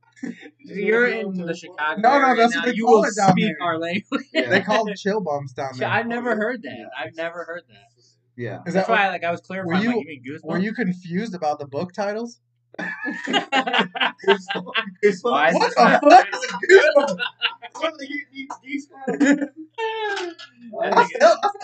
You're 0.59 1.09
in 1.09 1.33
the 1.35 1.55
Chicago. 1.55 2.01
No, 2.01 2.21
no, 2.21 2.37
that's 2.37 2.55
now. 2.55 2.61
what 2.61 2.67
they 2.69 2.75
You 2.75 2.85
call 2.87 3.01
will 3.01 3.05
it 3.05 3.17
down 3.17 3.31
speak 3.33 3.47
there. 3.47 3.57
our 3.67 3.79
language. 3.79 4.23
Yeah. 4.33 4.49
They 4.51 4.61
call 4.61 4.85
them 4.85 4.95
chill 4.97 5.21
bumps 5.21 5.53
down 5.53 5.77
there. 5.77 5.89
I've 5.89 6.07
never 6.07 6.37
heard 6.37 6.63
that. 6.63 6.77
Yeah. 6.79 6.85
I've 6.99 7.17
never 7.17 7.45
heard 7.45 7.63
that. 7.69 7.91
Yeah. 8.37 8.61
Is 8.67 8.75
That's 8.75 8.87
that 8.87 8.93
why, 8.93 9.09
like, 9.09 9.25
I 9.25 9.31
was 9.31 9.41
clarifying. 9.41 9.83
you- 9.83 9.89
like, 9.89 9.97
you 10.01 10.07
mean 10.07 10.23
goosebumps? 10.25 10.45
were 10.45 10.59
you 10.59 10.73
confused 10.75 11.35
about 11.35 11.59
the 11.59 11.67
book 11.67 11.93
titles? 11.93 12.39
It's 12.79 12.89
Why 15.23 15.49
is 15.49 15.55
What 15.55 15.61
this 15.61 15.75
the 15.75 15.85
not- 15.85 16.01
fuck? 16.01 16.05
I 16.13 16.25
That's 16.31 16.45
a 16.45 16.49
good- 16.67 16.95
felt, 16.95 17.21
I 17.21 17.23
felt 17.81 17.99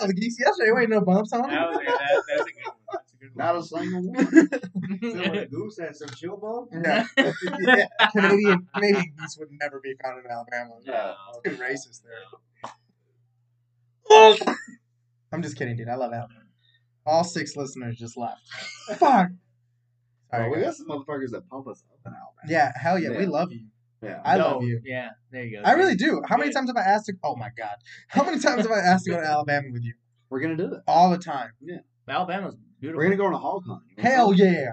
the 0.07 0.13
geese 0.13 0.39
yesterday. 0.39 0.71
Wait, 0.71 0.89
no 0.89 1.01
bumps 1.01 1.33
on 1.33 1.41
that 1.49 1.69
was 1.69 1.77
a, 1.77 1.79
that, 1.85 2.23
that's 2.27 2.41
a 2.41 2.45
good 2.45 2.53
one. 2.65 2.75
That's 3.21 3.31
a 3.31 3.35
good 3.35 3.37
not 3.37 3.55
a 3.55 3.63
single 3.63 4.11
one. 4.13 4.25
So 5.01 5.45
Goose 5.51 5.79
had 5.79 5.95
some 5.95 6.09
chill 6.09 6.37
bump. 6.37 6.69
Yeah. 6.83 7.05
yeah. 7.59 7.87
Canadian 8.11 8.67
Canadian 8.73 9.13
geese 9.19 9.37
would 9.39 9.49
never 9.59 9.79
be 9.79 9.93
found 10.03 10.23
in 10.23 10.31
Alabama. 10.31 10.75
No. 10.85 11.15
Too 11.43 11.55
racist 11.57 12.01
there. 12.03 12.23
I'm 15.31 15.41
just 15.43 15.57
kidding, 15.57 15.75
dude. 15.77 15.89
I 15.89 15.95
love 15.95 16.11
Alabama. 16.13 16.39
All 17.05 17.23
six 17.23 17.55
listeners 17.55 17.97
just 17.97 18.17
left. 18.17 18.41
Fuck. 18.97 19.29
Oh, 20.31 20.37
Sorry, 20.37 20.49
Well, 20.49 20.59
we 20.59 20.63
got 20.65 20.75
some 20.75 20.87
motherfuckers 20.87 21.31
that 21.31 21.49
pump 21.49 21.67
us 21.67 21.83
up 21.91 21.99
in 22.05 22.11
Alabama. 22.13 22.47
Yeah, 22.47 22.71
hell 22.75 22.99
yeah, 22.99 23.17
we 23.17 23.25
love 23.25 23.51
you. 23.51 23.65
Yeah. 24.01 24.21
I 24.23 24.37
No, 24.37 24.51
love 24.53 24.63
you. 24.63 24.79
Yeah, 24.85 25.09
there 25.31 25.43
you 25.43 25.57
go. 25.57 25.63
I 25.67 25.73
really 25.73 25.95
do. 25.95 26.21
How 26.27 26.37
many 26.37 26.51
times 26.51 26.69
have 26.69 26.77
I 26.77 26.81
asked 26.87 27.07
to? 27.07 27.13
Oh 27.23 27.35
my 27.35 27.49
god, 27.57 27.75
how 28.07 28.23
many 28.23 28.39
times 28.39 28.63
have 28.63 28.71
I 28.71 28.79
asked 28.79 29.05
to 29.05 29.11
go 29.11 29.17
to 29.19 29.25
Alabama 29.27 29.67
with 29.71 29.83
you? 29.83 29.93
We're 30.29 30.39
gonna 30.41 30.55
do 30.55 30.73
it. 30.73 30.81
All 30.87 31.09
the 31.09 31.17
time. 31.17 31.51
Alabama's 32.11 32.55
beautiful. 32.79 32.97
We're 32.99 33.05
gonna 33.05 33.17
go 33.17 33.25
on 33.27 33.33
a 33.33 33.37
hog 33.37 33.63
hunt. 33.67 33.81
Hell 33.97 34.33
yeah. 34.33 34.71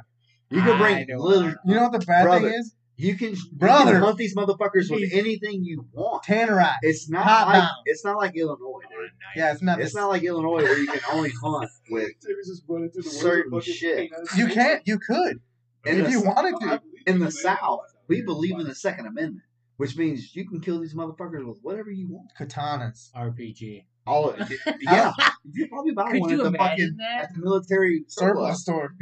You 0.51 0.61
can 0.63 0.71
I 0.71 0.79
bring 0.79 1.07
don't 1.09 1.19
little. 1.19 1.43
wanna- 1.45 1.57
You 1.65 1.75
know 1.75 1.83
what 1.89 1.93
the 2.01 2.07
bad 2.07 2.25
Brother. 2.25 2.49
thing 2.51 2.59
is? 2.61 2.73
You 2.99 3.15
can, 3.17 3.31
you 3.35 3.37
Brother. 3.53 3.93
can 3.93 4.01
hunt 4.01 4.17
these 4.17 4.35
motherfuckers 4.35 4.91
with 4.91 5.11
anything 5.13 5.63
you 5.65 5.85
want. 5.93 6.23
Tannerite. 6.25 6.77
It's 6.83 7.11
not 7.11 7.25
Hot 7.27 7.49
like 7.49 7.63
down. 7.63 7.71
it's 7.85 8.05
not 8.05 8.17
like 8.17 8.35
Illinois, 8.37 8.81
dude. 8.89 9.11
Yeah, 9.37 9.53
it's 9.53 9.61
not. 9.61 9.79
It's 9.81 9.89
this- 9.89 9.95
not 9.95 10.09
like 10.09 10.23
Illinois 10.23 10.63
where 10.63 10.79
you 10.79 10.87
can 10.87 11.01
only 11.13 11.31
hunt 11.43 11.69
with 11.91 12.09
Timmy's 12.25 12.49
just 12.49 12.63
running 12.69 12.91
through 12.91 13.03
the 13.03 13.09
woods 13.11 13.21
Certain 13.21 13.53
with 13.53 13.65
fucking 13.65 13.75
shit. 13.75 14.11
peanuts. 14.11 14.37
You 14.39 14.47
can't. 14.49 14.83
You 14.87 14.99
could. 14.99 15.41
in 15.85 15.99
if 16.01 16.05
the, 16.07 16.11
you 16.13 16.23
wanted 16.23 16.55
to. 16.61 16.81
in 17.07 17.19
the. 17.19 17.31
South. 17.31 17.81
We 18.09 18.23
believe 18.23 18.59
in 18.59 18.67
the 18.67 18.75
Second 18.75 19.07
Amendment, 19.09 19.43
which 19.77 19.97
means 19.99 20.35
you 20.35 20.49
can 20.49 20.61
kill 20.61 20.81
these 20.81 20.95
motherfuckers 20.95 21.45
with 21.47 21.59
whatever 21.63 21.91
you 21.91 22.09
want. 22.09 22.31
Katanas. 22.39 23.11
RPG. 23.15 23.85
All 24.07 24.31
of 24.31 24.51
it. 24.51 24.61
Yeah, 24.81 25.13
you 25.53 25.67
probably 25.69 25.93
buy 25.93 26.13
Could 26.13 26.21
one 26.21 26.31
you 26.31 26.45
at 26.45 26.53
the 26.53 26.59
fucking 26.59 26.79
imagine 26.79 26.97
that? 26.99 27.23
at 27.25 27.35
the 27.35 27.41
military 27.41 28.05
Surplus 28.07 28.63
surplus. 28.63 28.63
store. 28.63 28.95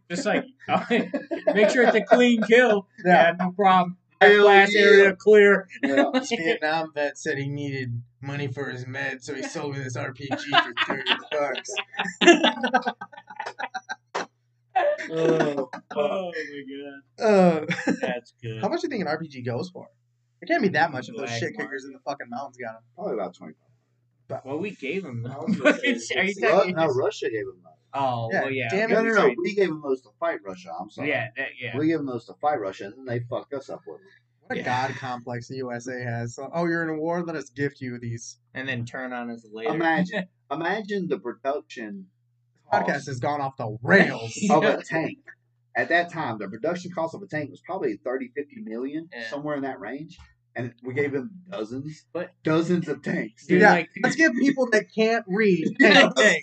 Just 0.10 0.26
like, 0.26 0.44
make 1.54 1.70
sure 1.70 1.84
it's 1.84 1.94
a 1.96 2.02
clean 2.02 2.42
kill. 2.42 2.86
Yeah. 3.04 3.30
Yeah, 3.30 3.32
no 3.38 3.50
problem. 3.52 3.96
That 4.20 4.32
Hell 4.32 4.42
glass 4.42 4.74
yeah. 4.74 4.80
area 4.80 5.14
clear. 5.16 5.68
Yeah. 5.82 6.10
This 6.12 6.30
Vietnam 6.30 6.90
vet 6.92 7.16
said 7.18 7.38
he 7.38 7.48
needed 7.48 8.02
money 8.20 8.48
for 8.48 8.68
his 8.68 8.84
meds, 8.84 9.22
so 9.22 9.32
he 9.34 9.44
sold 9.44 9.76
me 9.76 9.82
this 9.84 9.96
RPG 9.96 10.28
for 10.28 10.74
thirty 10.88 11.12
bucks. 11.30 11.70
Oh, 15.10 15.70
Oh 15.96 16.32
my 17.18 17.24
Uh, 17.24 17.60
god, 17.60 17.68
that's 18.00 18.32
good. 18.42 18.60
how 18.60 18.68
much 18.68 18.80
do 18.80 18.86
you 18.86 18.90
think 18.90 19.02
an 19.02 19.08
RPG 19.08 19.44
goes 19.44 19.70
for? 19.70 19.88
It 20.40 20.46
can't 20.46 20.62
be 20.62 20.68
that 20.70 20.92
much 20.92 21.08
if 21.08 21.16
those 21.16 21.26
Black 21.26 21.38
shit 21.40 21.52
market. 21.54 21.62
kickers 21.64 21.84
in 21.84 21.92
the 21.92 21.98
fucking 22.00 22.28
mountains 22.28 22.56
got 22.58 22.74
them. 22.74 22.82
Probably 22.94 23.14
about 23.14 23.34
twenty. 24.28 24.42
Well, 24.48 24.58
we 24.58 24.70
gave 24.72 25.04
him. 25.04 25.26
I 25.26 25.38
was 25.38 25.56
gonna 25.56 25.76
Are 26.20 26.24
you 26.24 26.34
talking? 26.40 26.74
no, 26.76 26.86
Russia 26.88 27.30
gave 27.30 27.46
them 27.46 27.60
those. 27.64 27.72
Oh, 27.94 28.28
Yeah, 28.32 28.42
well, 28.42 28.50
yeah. 28.50 28.68
damn 28.70 28.90
No, 28.90 29.00
it. 29.00 29.04
no, 29.04 29.26
no. 29.28 29.34
We 29.38 29.54
gave 29.54 29.68
them 29.68 29.80
those 29.82 30.02
to 30.02 30.10
fight 30.20 30.40
Russia. 30.44 30.70
I'm 30.78 30.90
sorry. 30.90 31.08
Yeah, 31.08 31.28
that, 31.36 31.48
yeah. 31.60 31.76
We 31.76 31.86
gave 31.88 31.96
them 31.98 32.06
those 32.06 32.26
to 32.26 32.34
fight 32.34 32.60
Russia, 32.60 32.84
and 32.86 32.94
then 32.98 33.04
they 33.06 33.20
fucked 33.30 33.54
us 33.54 33.70
up 33.70 33.80
with 33.86 33.98
them. 33.98 34.06
What 34.42 34.56
a 34.56 34.60
Yeah. 34.60 34.64
god 34.88 34.96
complex 34.96 35.48
the 35.48 35.56
USA 35.56 36.02
has. 36.02 36.34
So, 36.34 36.50
oh, 36.52 36.66
you're 36.66 36.82
in 36.82 36.90
a 36.90 36.98
war. 36.98 37.22
Let 37.22 37.36
us 37.36 37.48
gift 37.50 37.80
you 37.80 37.98
these. 37.98 38.38
And 38.54 38.68
then 38.68 38.84
turn 38.84 39.12
on 39.12 39.30
us 39.30 39.46
later. 39.52 39.74
Imagine, 39.74 40.26
imagine 40.50 41.08
the 41.08 41.18
production 41.18 42.06
Podcast 42.72 43.06
has 43.06 43.18
gone 43.18 43.40
off 43.40 43.56
the 43.56 43.78
rails. 43.82 44.38
of 44.50 44.62
a 44.62 44.82
tank. 44.82 45.18
At 45.74 45.88
that 45.88 46.12
time, 46.12 46.38
the 46.38 46.48
production 46.48 46.90
cost 46.92 47.14
of 47.14 47.22
a 47.22 47.26
tank 47.26 47.50
was 47.50 47.60
probably 47.62 47.96
30, 48.04 48.28
50 48.36 48.56
million, 48.62 49.08
Yeah. 49.14 49.28
somewhere 49.30 49.56
in 49.56 49.62
that 49.62 49.80
range. 49.80 50.18
And 50.58 50.74
we 50.82 50.92
gave 50.94 51.12
them 51.12 51.30
dozens, 51.50 52.04
But- 52.12 52.30
dozens 52.42 52.88
of 52.88 53.02
tanks. 53.02 53.46
Dude, 53.46 53.60
Yeah, 53.62 53.70
like, 53.72 53.88
Let's 54.02 54.16
give 54.16 54.32
people 54.34 54.68
that 54.72 54.86
can't 54.94 55.24
read. 55.28 55.68
You 55.78 55.88
tanks. 55.88 56.02
what 56.02 56.18
I'm 56.18 56.24
saying? 56.24 56.42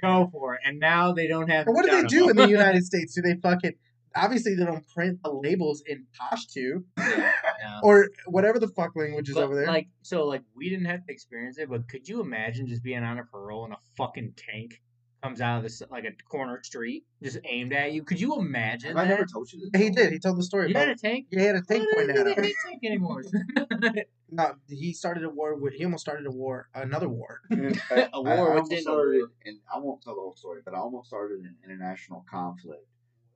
go 0.00 0.28
for 0.32 0.54
it. 0.54 0.60
And 0.64 0.78
now 0.78 1.12
they 1.12 1.26
don't 1.26 1.48
have. 1.48 1.66
Or 1.66 1.74
what 1.74 1.84
do 1.84 1.90
they 1.90 2.04
do 2.06 2.28
in 2.28 2.36
the 2.36 2.48
United 2.48 2.84
States? 2.84 3.14
Do 3.14 3.22
they 3.22 3.34
fucking 3.42 3.72
obviously 4.16 4.54
they 4.54 4.64
don't 4.64 4.86
print 4.94 5.18
the 5.24 5.32
labels 5.32 5.82
in 5.86 6.06
Pashto 6.20 6.84
No. 6.96 7.80
or 7.82 8.10
whatever 8.26 8.58
the 8.60 8.68
fuck 8.68 8.92
language 8.94 9.28
is 9.28 9.34
But, 9.34 9.44
over 9.44 9.54
there? 9.56 9.66
Like 9.66 9.88
so, 10.02 10.24
like 10.26 10.42
we 10.54 10.68
didn't 10.68 10.84
have 10.86 11.04
to 11.06 11.12
experience 11.12 11.58
it, 11.58 11.68
but 11.68 11.88
could 11.88 12.06
you 12.08 12.20
imagine 12.20 12.68
just 12.68 12.82
being 12.82 13.02
on 13.02 13.18
a 13.18 13.24
parole 13.24 13.64
and 13.64 13.72
a 13.74 13.78
fucking 13.96 14.34
tank 14.36 14.80
comes 15.24 15.40
out 15.40 15.56
of 15.56 15.62
this 15.62 15.82
like 15.90 16.04
a 16.04 16.12
corner 16.28 16.60
street, 16.62 17.04
just 17.22 17.38
aimed 17.48 17.72
at 17.72 17.92
you? 17.92 18.02
Could 18.04 18.20
you 18.20 18.38
imagine 18.38 18.90
Have 18.90 18.98
I 18.98 19.04
that? 19.04 19.08
never 19.10 19.24
told 19.26 19.50
you 19.50 19.70
this? 19.72 19.80
he 19.82 19.88
did. 19.90 20.12
He 20.12 20.18
told 20.18 20.36
the 20.38 20.42
story 20.42 20.66
You 20.68 20.72
about. 20.74 20.88
had 20.88 20.96
a 20.98 21.00
tank? 21.00 21.26
he 21.30 21.40
had 21.40 21.56
a 21.56 21.62
tank 21.62 21.82
Why 21.92 22.02
pointed 22.02 22.16
don't 22.16 22.28
at 22.28 22.36
they 22.36 22.42
him. 22.42 22.42
make 22.42 22.54
tank 22.66 22.80
anymore? 22.84 23.24
No, 24.30 24.54
he 24.68 24.92
started 24.92 25.22
a 25.22 25.28
war 25.28 25.54
with. 25.54 25.74
He 25.74 25.84
almost 25.84 26.02
started 26.02 26.26
a 26.26 26.30
war, 26.30 26.68
another 26.74 27.08
war. 27.08 27.40
And 27.50 27.80
A 27.92 28.10
I- 28.12 28.18
war 28.18 28.32
I 28.32 28.38
almost 28.38 28.62
within 28.64 28.78
a 28.78 28.82
started, 28.82 29.18
war. 29.18 29.30
and 29.44 29.58
I 29.72 29.78
won't 29.78 30.02
tell 30.02 30.14
the 30.16 30.20
whole 30.20 30.34
story, 30.34 30.60
but 30.64 30.74
I 30.74 30.78
almost 30.78 31.06
started 31.08 31.40
an 31.40 31.54
international 31.64 32.24
conflict 32.28 32.84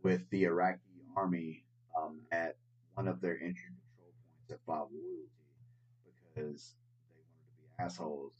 with 0.02 0.28
the 0.30 0.42
Iraqi 0.44 0.80
army 1.16 1.64
um, 1.96 2.22
at 2.32 2.56
one 2.94 3.06
of 3.06 3.20
their 3.20 3.34
entry 3.34 3.70
control 3.78 4.10
points 4.26 4.50
at 4.50 4.58
FOB 4.66 4.90
Loyalty 4.90 5.30
because 6.34 6.74
they 7.08 7.20
wanted 7.22 7.46
to 7.46 7.54
be 7.62 7.84
assholes, 7.84 8.32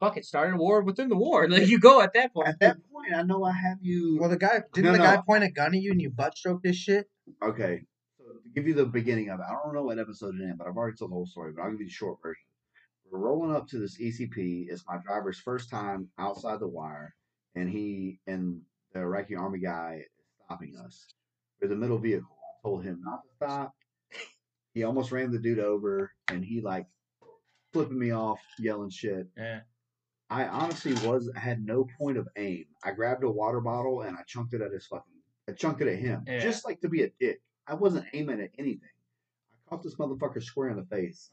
Fuck 0.00 0.16
it, 0.16 0.24
started 0.24 0.54
a 0.54 0.56
war 0.56 0.82
within 0.82 1.08
the 1.08 1.16
war. 1.16 1.46
Like 1.50 1.68
you 1.68 1.78
go 1.78 2.00
at 2.00 2.14
that 2.14 2.32
point. 2.32 2.48
At 2.48 2.60
that 2.60 2.78
point, 2.90 3.12
I 3.14 3.22
know 3.22 3.44
I 3.44 3.52
have 3.52 3.78
you. 3.82 4.16
Well, 4.20 4.30
the 4.30 4.38
guy 4.38 4.62
didn't 4.72 4.86
No, 4.86 4.92
the 4.92 4.98
no. 4.98 5.04
guy 5.04 5.18
point 5.26 5.44
a 5.44 5.50
gun 5.50 5.74
at 5.74 5.82
you 5.82 5.90
and 5.92 6.00
you 6.00 6.10
butt 6.10 6.36
stroked 6.38 6.62
this 6.62 6.76
shit. 6.76 7.06
Okay. 7.42 7.82
So 8.18 8.24
to 8.24 8.48
give 8.54 8.66
you 8.66 8.74
the 8.74 8.86
beginning 8.86 9.28
of 9.28 9.40
it, 9.40 9.46
I 9.48 9.52
don't 9.62 9.74
know 9.74 9.82
what 9.84 9.98
episode 9.98 10.34
it 10.36 10.42
in, 10.42 10.56
but 10.56 10.66
I've 10.66 10.76
already 10.76 10.96
told 10.96 11.10
the 11.10 11.14
whole 11.14 11.26
story, 11.26 11.52
but 11.54 11.62
I'll 11.62 11.70
give 11.72 11.80
you 11.80 11.86
the 11.86 11.92
short 11.92 12.18
version. 12.22 12.42
We're 13.10 13.18
rolling 13.18 13.54
up 13.54 13.66
to 13.68 13.78
this 13.78 14.00
ECP. 14.00 14.66
It's 14.70 14.84
my 14.86 14.96
driver's 15.04 15.38
first 15.40 15.68
time 15.68 16.08
outside 16.18 16.60
the 16.60 16.68
wire, 16.68 17.12
and 17.56 17.68
he 17.68 18.20
and 18.28 18.60
the 18.94 19.00
Iraqi 19.00 19.34
army 19.34 19.58
guy 19.58 19.98
is 20.02 20.06
stopping 20.46 20.74
us. 20.86 21.12
We're 21.60 21.68
the 21.68 21.74
middle 21.76 21.98
vehicle. 21.98 22.28
I 22.30 22.68
told 22.68 22.84
him 22.84 23.00
not 23.04 23.22
to 23.24 23.28
stop. 23.34 23.74
He 24.74 24.84
almost 24.84 25.12
ran 25.12 25.30
the 25.32 25.38
dude 25.38 25.58
over, 25.58 26.12
and 26.28 26.44
he 26.44 26.60
like 26.60 26.86
flipping 27.72 27.98
me 27.98 28.10
off, 28.12 28.40
yelling 28.58 28.90
shit. 28.90 29.28
Yeah. 29.36 29.60
I 30.28 30.44
honestly 30.46 30.94
was 31.08 31.28
had 31.34 31.64
no 31.64 31.88
point 31.98 32.16
of 32.16 32.28
aim. 32.36 32.66
I 32.84 32.92
grabbed 32.92 33.24
a 33.24 33.30
water 33.30 33.60
bottle 33.60 34.02
and 34.02 34.16
I 34.16 34.22
chunked 34.28 34.54
it 34.54 34.60
at 34.62 34.72
his 34.72 34.86
fucking. 34.86 35.04
I 35.48 35.52
chunked 35.52 35.80
it 35.82 35.88
at 35.88 35.98
him, 35.98 36.22
Yeah. 36.26 36.38
just 36.38 36.64
like 36.64 36.80
to 36.82 36.88
be 36.88 37.02
a 37.02 37.10
dick. 37.18 37.40
I 37.66 37.74
wasn't 37.74 38.06
aiming 38.12 38.40
at 38.40 38.50
anything. 38.56 38.88
I 39.66 39.68
caught 39.70 39.82
this 39.82 39.96
motherfucker 39.96 40.40
square 40.42 40.68
in 40.68 40.76
the 40.76 40.84
face, 40.84 41.30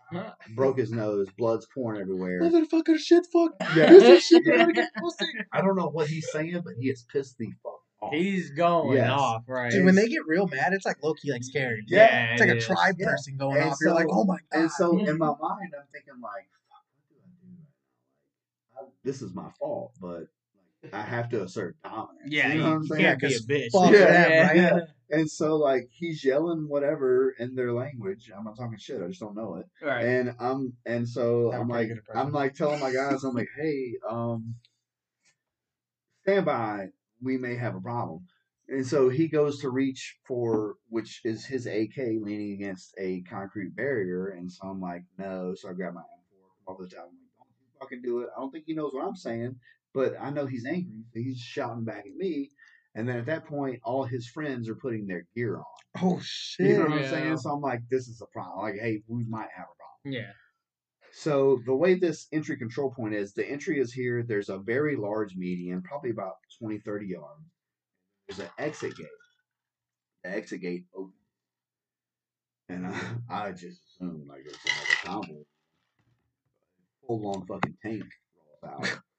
broke 0.56 0.80
his 0.80 0.92
nose, 0.92 1.28
blood's 1.38 1.68
pouring 1.74 2.02
everywhere. 2.02 2.42
Motherfucker, 2.42 2.98
shit, 2.98 3.26
fuck. 3.32 3.52
Yeah. 3.76 3.90
This 3.92 4.04
is 4.04 4.24
shit. 4.26 4.46
you 4.46 4.58
gotta 4.58 4.74
get 4.74 4.90
pussy. 4.96 5.26
I 5.52 5.62
don't 5.62 5.76
know 5.76 5.90
what 5.90 6.08
he's 6.08 6.32
saying, 6.32 6.62
but 6.64 6.74
he 6.80 6.90
is 6.90 7.04
pissed 7.12 7.38
the 7.38 7.50
fuck 7.64 7.80
off. 8.02 8.14
He's 8.14 8.52
going 8.52 8.98
Yes. 8.98 9.12
off, 9.12 9.43
right? 9.48 9.72
Dude, 9.72 9.86
when 9.86 9.95
they 9.95 10.08
get 10.08 10.26
real 10.28 10.48
mad, 10.48 10.74
it's 10.74 10.86
like 10.86 10.98
Loki, 11.04 11.32
like 11.32 11.43
scary. 11.43 11.84
Yeah, 11.88 12.34
It's 12.34 12.39
like 12.41 12.50
it 12.50 12.54
a 12.54 12.58
is. 12.58 12.66
tribe 12.66 12.95
Yeah. 13.00 13.08
person 13.12 13.38
going 13.38 13.58
And 13.58 13.72
off. 13.72 13.78
You're 13.82 13.93
like, 13.93 14.08
oh 14.10 14.24
my 14.24 14.38
god. 14.52 14.62
And 14.62 14.72
so 14.72 14.98
in 15.00 15.18
my 15.18 15.28
mind, 15.39 15.74
I'm 15.78 15.88
thinking 15.91 16.22
like, 16.22 16.48
fuck, 16.70 16.84
what 16.95 17.10
do 17.10 17.16
I 17.24 17.30
do 17.41 17.52
right 18.82 18.88
now? 18.88 18.93
This 19.04 19.22
is 19.22 19.34
my 19.34 19.50
fault, 19.60 19.93
but 20.00 20.28
I 20.93 21.02
have 21.02 21.30
to 21.30 21.43
assert 21.43 21.76
dominance. 21.84 22.20
Yeah, 22.30 22.50
you 22.50 22.54
you, 22.56 22.60
know 22.60 22.70
what 22.70 22.76
I'm 22.76 22.86
saying? 22.88 23.02
can't 23.04 23.20
be 23.20 23.28
a 23.28 23.30
'cause 23.39 23.45
bitch. 23.45 23.72
fuck 23.72 23.91
Yeah, 23.93 24.30
them, 24.30 24.72
right? 24.74 24.84
And 25.10 25.32
so 25.32 25.56
like 25.56 25.88
he's 25.89 26.22
yelling 26.22 26.68
whatever 26.68 27.34
in 27.39 27.56
their 27.56 27.72
language. 27.72 28.30
I'm 28.38 28.43
not 28.43 28.58
talking 28.58 28.78
shit. 28.78 29.02
I 29.02 29.08
just 29.08 29.22
don't 29.22 29.38
know 29.38 29.56
it. 29.56 29.66
Right. 29.82 30.06
And 30.06 30.36
I'm 30.38 30.74
and 30.86 31.08
so 31.08 31.50
Have 31.52 31.62
a 31.62 31.64
I'm 31.64 31.70
like. 31.70 31.89
I'm 32.14 32.32
like 32.34 32.56
telling 32.56 32.82
my 32.82 32.91
guys 32.91 33.24
I'm 33.24 33.34
like, 33.34 33.48
hey, 33.58 33.93
um, 34.10 34.56
stand 36.24 36.45
by. 36.45 36.88
We 37.22 37.38
may 37.38 37.55
have 37.55 37.76
a 37.76 37.82
problem. 37.82 38.26
And 38.70 38.86
so 38.86 39.07
he 39.09 39.28
goes 39.30 39.59
to 39.61 39.70
reach 39.70 40.18
for 40.28 40.76
which 40.89 41.22
is 41.24 41.45
his 41.45 41.65
AK 41.68 41.97
leaning 41.97 42.53
against 42.53 42.93
a 42.99 43.22
concrete 43.30 43.76
barrier. 43.76 44.28
And 44.38 44.51
so 44.51 44.68
I'm 44.68 44.82
like, 44.82 45.03
no. 45.18 45.53
So 45.55 45.70
I 45.70 45.74
grab 45.74 45.93
my 45.93 46.01
M4, 46.01 46.65
come 46.65 46.76
over 46.76 46.84
the 46.84 46.95
top. 46.95 47.05
I'm 47.05 47.15
like, 47.39 47.47
don't 47.80 47.80
fucking 47.80 48.01
do 48.03 48.20
it. 48.22 48.30
I 48.36 48.41
don't 48.41 48.51
think 48.51 48.65
he 48.68 48.74
knows 48.74 48.91
what 48.93 49.05
I'm 49.07 49.15
saying, 49.15 49.55
but 49.93 50.15
I 50.20 50.30
know 50.32 50.45
he's 50.45 50.65
angry. 50.65 51.03
So 51.13 51.20
he's 51.22 51.39
shouting 51.39 51.86
back 51.86 51.99
at 52.05 52.15
me. 52.18 52.51
And 52.95 53.07
then 53.07 53.18
at 53.18 53.26
that 53.28 53.45
point, 53.45 53.80
all 53.84 54.03
his 54.03 54.28
friends 54.28 54.68
are 54.68 54.76
putting 54.76 55.05
their 55.07 55.26
gear 55.36 55.57
on. 55.59 55.63
oh 56.01 56.20
shit. 56.22 56.68
You 56.68 56.74
know 56.78 56.84
what 56.86 56.93
I'm 56.93 57.09
saying? 57.09 57.38
So 57.38 57.51
I'm 57.51 57.61
like, 57.61 57.82
this 57.89 58.07
is 58.07 58.22
a 58.22 58.26
problem. 58.34 58.63
Like, 58.65 58.82
hey, 58.82 59.01
we 59.07 59.24
might 59.30 59.49
have 59.55 59.65
a 59.65 59.78
problem. 59.78 60.13
yeah. 60.13 60.32
So 61.20 61.59
the 61.65 61.74
way 61.74 61.95
this 61.95 62.28
entry 62.32 62.57
control 62.57 62.91
point 62.91 63.15
is, 63.15 63.34
the 63.34 63.43
entry 63.43 63.80
is 63.80 63.91
here. 63.91 64.22
There's 64.22 64.49
a 64.49 64.59
very 64.59 64.95
large 64.95 65.36
median, 65.36 65.82
probably 65.82 66.11
about 66.11 66.36
20, 66.59 66.78
30 66.78 67.07
yards. 67.07 67.41
There's 68.30 68.39
an 68.39 68.49
exit 68.59 68.95
gate. 68.95 69.07
The 70.24 70.30
exit 70.30 70.61
gate 70.61 70.86
opens. 70.95 71.15
And 72.70 72.86
I, 72.86 72.99
I 73.47 73.51
just 73.51 73.82
assumed 73.88 74.28
like 74.28 74.41
it 74.41 74.51
was 74.51 74.59
another 75.05 75.22
convoy. 75.24 75.43
full 77.07 77.28
on 77.36 77.47
fucking 77.47 77.78
tank 77.82 78.03
rolls 78.63 78.80
out. 78.91 78.99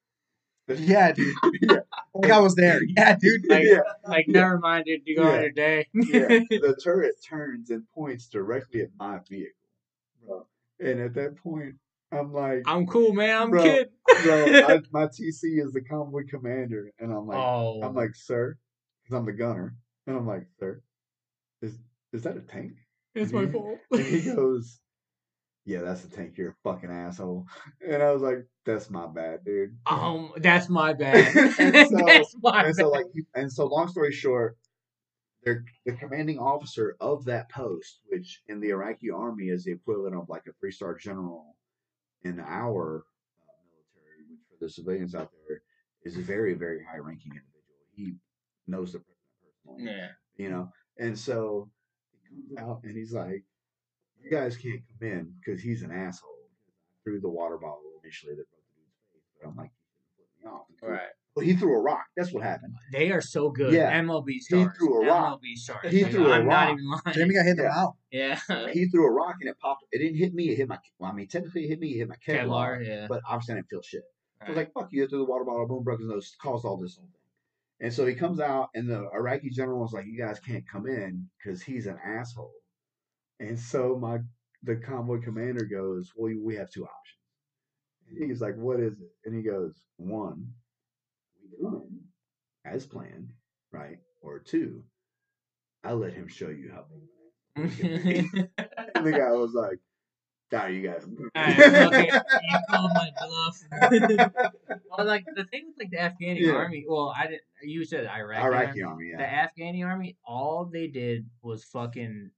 Yeah, 0.71 1.11
dude. 1.11 1.33
yeah, 1.63 1.79
Like 2.13 2.29
I 2.31 2.39
was 2.39 2.53
there. 2.53 2.79
Yeah, 2.95 3.15
dude. 3.19 3.41
Like, 3.49 3.63
yeah, 3.63 3.79
like 4.07 4.27
never 4.27 4.59
mind, 4.59 4.85
dude. 4.85 5.01
You 5.03 5.17
go 5.17 5.23
on 5.23 5.33
Yeah. 5.33 5.41
your 5.41 5.49
day. 5.49 5.87
yeah. 5.95 6.27
The 6.51 6.79
turret 6.81 7.15
turns 7.27 7.71
and 7.71 7.89
points 7.89 8.27
directly 8.29 8.81
at 8.81 8.89
my 8.99 9.17
vehicle, 9.27 9.49
bro. 10.23 10.45
And 10.79 10.99
at 10.99 11.15
that 11.15 11.37
point, 11.37 11.73
I'm 12.11 12.33
like, 12.33 12.63
I'm 12.65 12.87
cool, 12.87 13.13
man. 13.13 13.41
I'm 13.41 13.51
Bro. 13.51 13.63
kidding. 13.63 13.93
bro, 14.23 14.45
I, 14.45 14.79
my 14.91 15.05
TC 15.05 15.63
is 15.63 15.73
the 15.73 15.81
convoy 15.87 16.23
commander, 16.27 16.91
and 16.99 17.11
I'm 17.11 17.27
like, 17.27 17.37
oh, 17.37 17.81
I'm 17.83 17.93
like, 17.93 18.15
sir, 18.15 18.57
because 19.03 19.17
I'm 19.17 19.25
the 19.25 19.33
gunner, 19.33 19.75
and 20.07 20.17
I'm 20.17 20.27
like, 20.27 20.47
sir, 20.59 20.81
is 21.61 21.77
is 22.11 22.23
that 22.23 22.37
a 22.37 22.41
tank? 22.41 22.73
it's 23.15 23.31
my 23.31 23.45
fault. 23.51 23.79
And 23.91 24.01
he 24.05 24.21
goes, 24.21 24.79
yeah, 25.65 25.81
that's 25.81 26.03
a 26.03 26.09
tank. 26.09 26.33
You're 26.37 26.51
a 26.51 26.55
fucking 26.63 26.89
asshole. 26.91 27.45
And 27.87 28.01
I 28.01 28.11
was 28.11 28.21
like, 28.21 28.47
that's 28.65 28.89
my 28.89 29.07
bad, 29.07 29.45
dude. 29.45 29.77
Um, 29.85 30.31
that's 30.37 30.69
my 30.69 30.93
bad. 30.93 31.35
And 31.59 31.89
so- 31.89 32.05
that's 32.05 32.35
my 32.41 32.63
and 32.65 32.75
so 32.75 32.89
like, 32.89 33.05
and 33.35 33.51
so 33.51 33.65
long 33.67 33.87
story 33.87 34.11
short, 34.11 34.57
they're 35.43 35.63
the 35.85 35.93
commanding 35.93 36.39
officer 36.39 36.95
of 36.99 37.25
that 37.25 37.49
post, 37.51 37.99
which 38.07 38.41
in 38.47 38.59
the 38.59 38.69
Iraqi 38.69 39.09
army 39.11 39.49
is 39.49 39.63
the 39.63 39.71
equivalent 39.73 40.15
of 40.15 40.27
like 40.27 40.43
a 40.47 40.53
three 40.59 40.71
star 40.71 40.95
general 40.95 41.55
in 42.23 42.39
our 42.39 43.05
uh, 43.41 43.55
military, 43.69 44.25
which 44.29 44.41
for 44.49 44.65
the 44.65 44.69
civilians 44.69 45.15
out 45.15 45.31
there 45.47 45.61
is 46.03 46.17
a 46.17 46.21
very 46.21 46.53
very 46.53 46.83
high 46.83 46.97
ranking 46.97 47.31
individual. 47.31 47.79
He 47.95 48.15
knows 48.67 48.93
the 48.93 48.99
president 48.99 49.19
personally 49.65 49.91
yeah. 49.91 50.07
you 50.37 50.49
know. 50.49 50.71
And 50.97 51.17
so 51.17 51.69
he 52.29 52.55
comes 52.55 52.69
out 52.69 52.81
and 52.83 52.95
he's 52.97 53.13
like, 53.13 53.43
"You 54.21 54.29
guys 54.29 54.57
can't 54.57 54.81
come 54.99 55.07
in 55.07 55.33
because 55.39 55.61
he's 55.61 55.83
an 55.83 55.91
asshole." 55.91 56.29
I 56.29 57.03
threw 57.03 57.19
the 57.19 57.29
water 57.29 57.57
bottle 57.57 57.83
initially 58.03 58.33
that 58.35 58.49
broke 58.49 58.67
the 58.75 58.81
dude's 58.81 58.99
face, 59.11 59.29
but 59.41 59.47
I'm 59.47 59.55
like, 59.55 59.71
"He 59.71 59.85
shouldn't 59.85 60.15
flip 60.15 60.29
me 60.39 60.49
off." 60.49 60.67
Right. 60.81 61.15
Well, 61.39 61.45
he 61.47 61.53
threw 61.55 61.75
a 61.75 61.81
rock. 61.81 62.05
That's 62.15 62.31
what 62.33 62.43
happened. 62.43 62.73
They 62.91 63.11
are 63.11 63.21
so 63.21 63.49
good. 63.49 63.73
Yeah. 63.73 63.91
MLB 64.01 64.39
stars. 64.39 64.71
He 64.73 64.77
threw 64.77 65.01
a 65.03 65.07
rock. 65.07 65.39
MLB 65.41 65.55
stars. 65.55 65.91
He 65.91 66.03
Like, 66.03 66.11
threw 66.11 66.27
a 66.31 66.35
I'm 66.35 66.45
rock. 66.47 66.67
not 66.67 66.71
even 66.73 66.89
lying. 66.89 67.13
Jamie 67.15 67.33
got 67.35 67.43
hit 67.45 67.51
in 67.51 67.57
the 67.57 67.63
Yeah. 67.63 67.69
mouth. 67.75 67.95
Yeah. 68.11 68.67
He 68.73 68.85
threw 68.89 69.07
a 69.07 69.11
rock 69.11 69.35
and 69.41 69.49
it 69.49 69.57
popped. 69.59 69.85
It 69.91 69.99
didn't 69.99 70.17
hit 70.17 70.33
me. 70.33 70.49
It 70.49 70.57
hit 70.57 70.67
my. 70.67 70.77
Well, 70.99 71.11
I 71.11 71.15
mean, 71.15 71.27
technically, 71.27 71.65
it 71.65 71.69
hit 71.69 71.79
me. 71.79 71.89
It 71.95 71.97
hit 71.99 72.09
my 72.09 72.15
Kevlar. 72.15 72.79
Kevlar. 72.79 72.85
Yeah. 72.87 73.05
But 73.07 73.21
obviously, 73.27 73.53
I 73.53 73.57
didn't 73.57 73.69
feel 73.69 73.81
shit. 73.81 74.03
I 74.41 74.49
was 74.49 74.57
like, 74.57 74.73
"Fuck 74.73 74.89
you!" 74.91 75.03
I 75.03 75.07
threw 75.07 75.19
the 75.19 75.25
water 75.25 75.43
bottle. 75.45 75.67
Boom, 75.67 75.83
broke 75.83 75.99
his 75.99 76.09
nose. 76.09 76.35
Caused 76.41 76.65
all 76.65 76.77
this 76.77 76.95
whole 76.95 77.05
thing. 77.05 77.15
And 77.81 77.93
so 77.93 78.05
he 78.05 78.13
comes 78.15 78.39
out, 78.39 78.69
and 78.75 78.89
the 78.89 79.09
Iraqi 79.13 79.49
general 79.49 79.79
was 79.81 79.93
like, 79.93 80.05
"You 80.05 80.17
guys 80.17 80.39
can't 80.39 80.67
come 80.67 80.85
in 80.87 81.29
because 81.37 81.61
he's 81.61 81.87
an 81.87 81.97
asshole." 82.03 82.53
And 83.39 83.57
so 83.59 83.97
my 83.97 84.19
the 84.63 84.75
convoy 84.75 85.21
commander 85.21 85.63
goes, 85.65 86.11
"Well, 86.15 86.33
we 86.43 86.55
have 86.55 86.69
two 86.69 86.83
options." 86.85 88.27
He's 88.29 88.41
like, 88.41 88.55
"What 88.55 88.79
is 88.79 88.93
it?" 88.93 89.11
And 89.25 89.35
he 89.35 89.41
goes, 89.43 89.81
"One, 89.97 90.53
in 91.59 91.99
as 92.65 92.85
planned, 92.85 93.29
right? 93.71 93.97
Or 94.21 94.39
two, 94.39 94.83
I 95.83 95.93
let 95.93 96.13
him 96.13 96.27
show 96.27 96.49
you 96.49 96.71
how 96.73 96.85
big." 96.89 97.07
And 98.95 99.05
the 99.05 99.11
guy 99.11 99.31
was 99.31 99.53
like, 99.53 99.79
"Nah, 100.51 100.67
you 100.67 100.81
guys." 100.87 101.05
Alright, 101.37 101.55
fucking- 101.55 102.05
you 102.05 102.59
called 102.69 102.91
my 102.93 103.09
bluff. 103.19 103.63
well, 104.97 105.05
like 105.07 105.25
the 105.35 105.45
thing 105.45 105.67
with 105.67 105.77
like 105.79 105.91
the 105.91 105.97
Afghani 106.25 106.39
Yeah. 106.41 106.53
army. 106.53 106.85
Well, 106.87 107.13
I 107.15 107.27
didn't. 107.27 107.41
You 107.63 107.85
said 107.85 108.05
Iraqi. 108.07 108.43
Iraqi 108.45 108.81
army. 108.81 108.83
army, 108.83 109.11
The 109.17 109.23
yeah. 109.23 109.47
Afghani 109.47 109.85
army, 109.85 110.17
all 110.25 110.65
they 110.71 110.87
did 110.87 111.27
was 111.41 111.63
fucking 111.65 112.31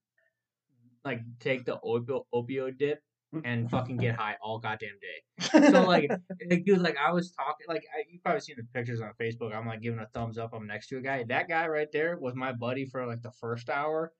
like 1.03 1.21
take 1.39 1.65
the 1.65 1.77
opio- 1.83 2.25
opioid 2.33 2.77
dip 2.77 3.01
and 3.43 3.69
fucking 3.69 3.97
get 3.97 4.15
high 4.15 4.35
all 4.41 4.59
goddamn 4.59 4.97
day. 5.01 5.69
So 5.71 5.83
like, 5.87 6.09
like 6.49 6.65
dude, 6.65 6.81
like 6.81 6.97
I 6.97 7.11
was 7.11 7.31
talking, 7.31 7.65
like 7.67 7.83
I, 7.95 8.03
you 8.11 8.19
probably 8.23 8.41
seen 8.41 8.55
the 8.57 8.63
pictures 8.73 9.01
on 9.01 9.11
Facebook. 9.19 9.55
I'm 9.55 9.67
like 9.67 9.81
giving 9.81 9.99
a 9.99 10.07
thumbs 10.13 10.37
up. 10.37 10.51
I'm 10.53 10.67
next 10.67 10.87
to 10.87 10.97
a 10.97 11.01
guy. 11.01 11.23
That 11.27 11.47
guy 11.47 11.67
right 11.67 11.87
there 11.91 12.17
was 12.19 12.35
my 12.35 12.51
buddy 12.51 12.85
for 12.85 13.05
like 13.05 13.21
the 13.21 13.31
first 13.31 13.69
hour. 13.69 14.11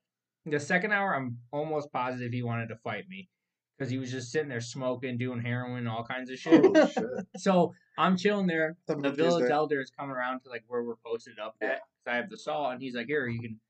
The 0.46 0.58
second 0.58 0.92
hour, 0.92 1.14
I'm 1.14 1.38
almost 1.52 1.92
positive 1.92 2.32
he 2.32 2.42
wanted 2.42 2.68
to 2.68 2.76
fight 2.76 3.08
me 3.08 3.28
because 3.78 3.90
he 3.90 3.98
was 3.98 4.10
just 4.10 4.32
sitting 4.32 4.48
there 4.48 4.60
smoking, 4.60 5.18
doing 5.18 5.40
heroin, 5.40 5.86
all 5.86 6.04
kinds 6.04 6.30
of 6.30 6.38
shit. 6.38 6.64
Oh 6.64 6.86
shit! 6.86 7.04
So 7.36 7.72
I'm 7.98 8.16
chilling 8.16 8.46
there. 8.46 8.76
Something 8.86 9.10
The 9.10 9.16
village 9.16 9.50
elder 9.50 9.80
is 9.80 9.90
coming 9.90 10.14
around 10.14 10.40
to 10.40 10.50
like 10.50 10.64
where 10.66 10.82
we're 10.82 10.96
posted 11.04 11.38
up 11.38 11.54
at. 11.60 11.80
I 12.06 12.16
have 12.16 12.30
the 12.30 12.38
saw, 12.38 12.70
and 12.70 12.80
he's 12.80 12.94
like, 12.94 13.06
"Here, 13.06 13.28
you 13.28 13.40
can." 13.40 13.60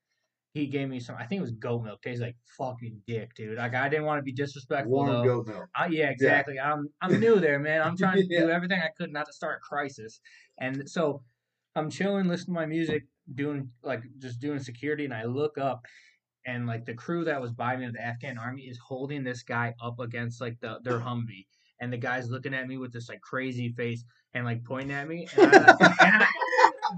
He 0.55 0.67
gave 0.67 0.89
me 0.89 1.01
some. 1.01 1.17
I 1.19 1.25
think 1.25 1.39
it 1.39 1.43
was 1.43 1.53
goat 1.53 1.83
milk. 1.83 2.03
Tastes 2.03 2.21
like 2.21 2.37
fucking 2.59 3.01
dick, 3.07 3.35
dude. 3.35 3.57
Like 3.57 3.75
I 3.75 3.89
didn't 3.89 4.05
want 4.05 4.19
to 4.19 4.23
be 4.23 4.33
disrespectful 4.33 4.93
Warm 4.93 5.09
though. 5.11 5.25
goat 5.25 5.47
milk. 5.47 5.69
I, 5.75 5.87
yeah, 5.87 6.11
exactly. 6.11 6.61
I'm 6.61 6.89
I'm 7.01 7.19
new 7.19 7.41
there, 7.41 7.59
man. 7.59 7.81
I'm 7.81 7.97
trying 7.97 8.19
to 8.19 8.27
do 8.41 8.51
everything 8.51 8.79
I 8.81 8.91
could 8.99 9.13
not 9.13 9.27
to 9.27 9.33
start 9.33 9.61
a 9.63 9.67
crisis. 9.67 10.21
And 10.59 10.89
so 10.89 11.23
I'm 11.75 11.89
chilling, 11.89 12.29
listening 12.29 12.55
to 12.55 12.61
my 12.61 12.67
music, 12.67 13.05
doing 13.35 13.71
like 13.83 14.03
just 14.19 14.41
doing 14.41 14.59
security, 14.61 15.05
and 15.07 15.15
I 15.15 15.25
look 15.25 15.57
up 15.57 15.87
and 16.45 16.67
like 16.67 16.85
the 16.85 16.95
crew 16.95 17.25
that 17.25 17.41
was 17.41 17.53
by 17.53 17.77
me 17.77 17.87
of 17.87 17.93
the 17.95 18.03
Afghan 18.03 18.37
army 18.37 18.63
is 18.65 18.79
holding 18.79 19.25
this 19.25 19.43
guy 19.43 19.75
up 19.83 20.01
against 20.01 20.41
like 20.41 20.59
the 20.61 20.79
their 20.83 20.99
Humvee. 20.99 21.47
And 21.81 21.93
the 21.93 21.97
guy's 21.97 22.31
looking 22.31 22.55
at 22.55 22.69
me 22.69 22.77
with 22.79 22.93
this 22.93 23.09
like 23.09 23.21
crazy 23.23 23.73
face 23.77 24.05
and 24.35 24.45
like 24.45 24.65
pointing 24.65 24.93
at 24.93 25.09
me. 25.09 25.27
And 25.37 25.55
I, 25.55 25.57
and 25.81 26.23
I- 26.23 26.29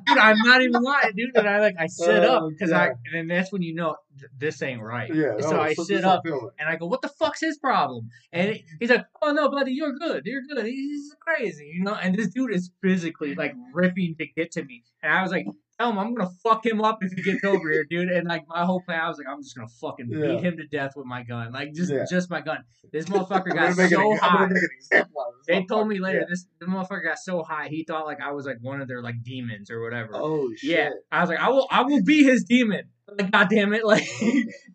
dude, 0.07 0.19
I'm 0.19 0.39
not 0.39 0.63
even 0.63 0.83
lying, 0.83 1.13
dude. 1.17 1.37
And 1.37 1.49
I 1.49 1.61
like 1.61 1.77
I 1.79 1.87
sit 1.87 2.25
oh, 2.25 2.37
up 2.37 2.43
Oh, 2.45 2.51
because 2.51 2.73
I 2.73 2.89
and 2.89 2.99
then 3.13 3.29
that's 3.29 3.53
when 3.53 3.63
you 3.63 3.75
know 3.75 3.97
th- 4.19 4.31
this 4.39 4.63
ain't 4.63 4.83
right. 4.83 5.13
Yeah. 5.13 5.41
So 5.41 5.57
oh, 5.57 5.61
I 5.61 5.75
this 5.75 5.87
sit 5.87 6.05
up 6.05 6.23
and 6.27 6.69
I 6.69 6.77
go, 6.77 6.87
"What 6.87 7.03
the 7.03 7.09
fuck's 7.09 7.41
his 7.41 7.59
problem?" 7.59 8.11
And 8.33 8.55
he- 8.55 8.65
he's 8.81 8.91
like, 8.91 9.07
"Oh 9.23 9.33
no, 9.33 9.49
buddy, 9.49 9.73
you're 9.73 9.93
good. 9.93 10.23
You're 10.25 10.43
good. 10.43 10.67
He's 10.67 11.15
crazy, 11.21 11.73
you 11.75 11.83
know." 11.83 11.95
And 11.95 12.15
this 12.15 12.29
dude 12.29 12.53
is 12.53 12.71
physically 12.83 13.35
like 13.35 13.55
ripping 13.73 14.17
to 14.19 14.27
get 14.27 14.53
to 14.53 14.65
me, 14.65 14.83
and 15.03 15.13
I 15.13 15.23
was 15.23 15.31
like, 15.31 15.47
"Tell 15.79 15.91
him 15.91 15.99
I'm 15.99 16.14
gonna 16.14 16.31
fuck 16.43 16.64
him 16.64 16.81
up 16.81 16.99
if 17.03 17.12
he 17.12 17.22
gets 17.22 17.43
over 17.45 17.70
here, 17.70 17.85
dude." 17.89 18.09
And 18.09 18.27
like 18.29 18.45
my 18.49 18.64
whole 18.64 18.81
plan, 18.83 19.01
I 19.01 19.09
was 19.09 19.18
like, 19.18 19.27
"I'm 19.29 19.43
just 19.43 19.57
gonna 19.57 19.68
fucking 19.68 20.09
Yeah. 20.11 20.20
beat 20.27 20.41
him 20.41 20.57
to 20.59 20.66
death 20.66 20.93
with 20.97 21.07
my 21.07 21.22
gun, 21.22 21.53
like 21.53 21.72
just 21.72 21.93
Yeah. 21.93 22.05
just 22.09 22.31
my 22.31 22.41
gun." 22.41 22.59
This 22.93 23.07
motherfucker 23.07 23.53
got 23.55 23.66
an 23.79 23.89
so 23.89 24.16
high. 24.16 24.39
gonna 24.39 24.55
make 24.55 24.62
an 24.62 24.68
example 24.79 25.20
out 25.20 25.29
of 25.29 25.35
this 25.39 25.47
They 25.49 25.64
told 25.64 25.89
me 25.89 25.99
later 25.99 26.20
Yeah. 26.20 26.25
this 26.29 26.47
the 26.61 26.66
motherfucker 26.66 27.05
got 27.05 27.18
so 27.18 27.43
high 27.43 27.68
he 27.68 27.83
thought 27.85 28.07
like 28.07 28.20
I 28.20 28.31
was 28.33 28.47
like 28.47 28.59
one 28.61 28.81
of 28.81 28.89
their 28.89 29.03
like 29.03 29.22
demons 29.25 29.70
or 29.70 29.83
whatever. 29.83 30.11
Oh 30.14 30.51
shit! 30.57 30.70
yeah, 30.70 30.91
I 31.11 31.20
was 31.22 31.31
like, 31.31 31.41
I 31.41 31.49
will 31.49 31.66
I 31.70 31.83
will 31.83 32.03
be 32.05 32.22
his 32.25 32.45
demon. 32.45 32.85
Like, 33.07 33.31
God 33.31 33.49
damn 33.51 33.72
it, 33.75 33.85
like 33.85 34.07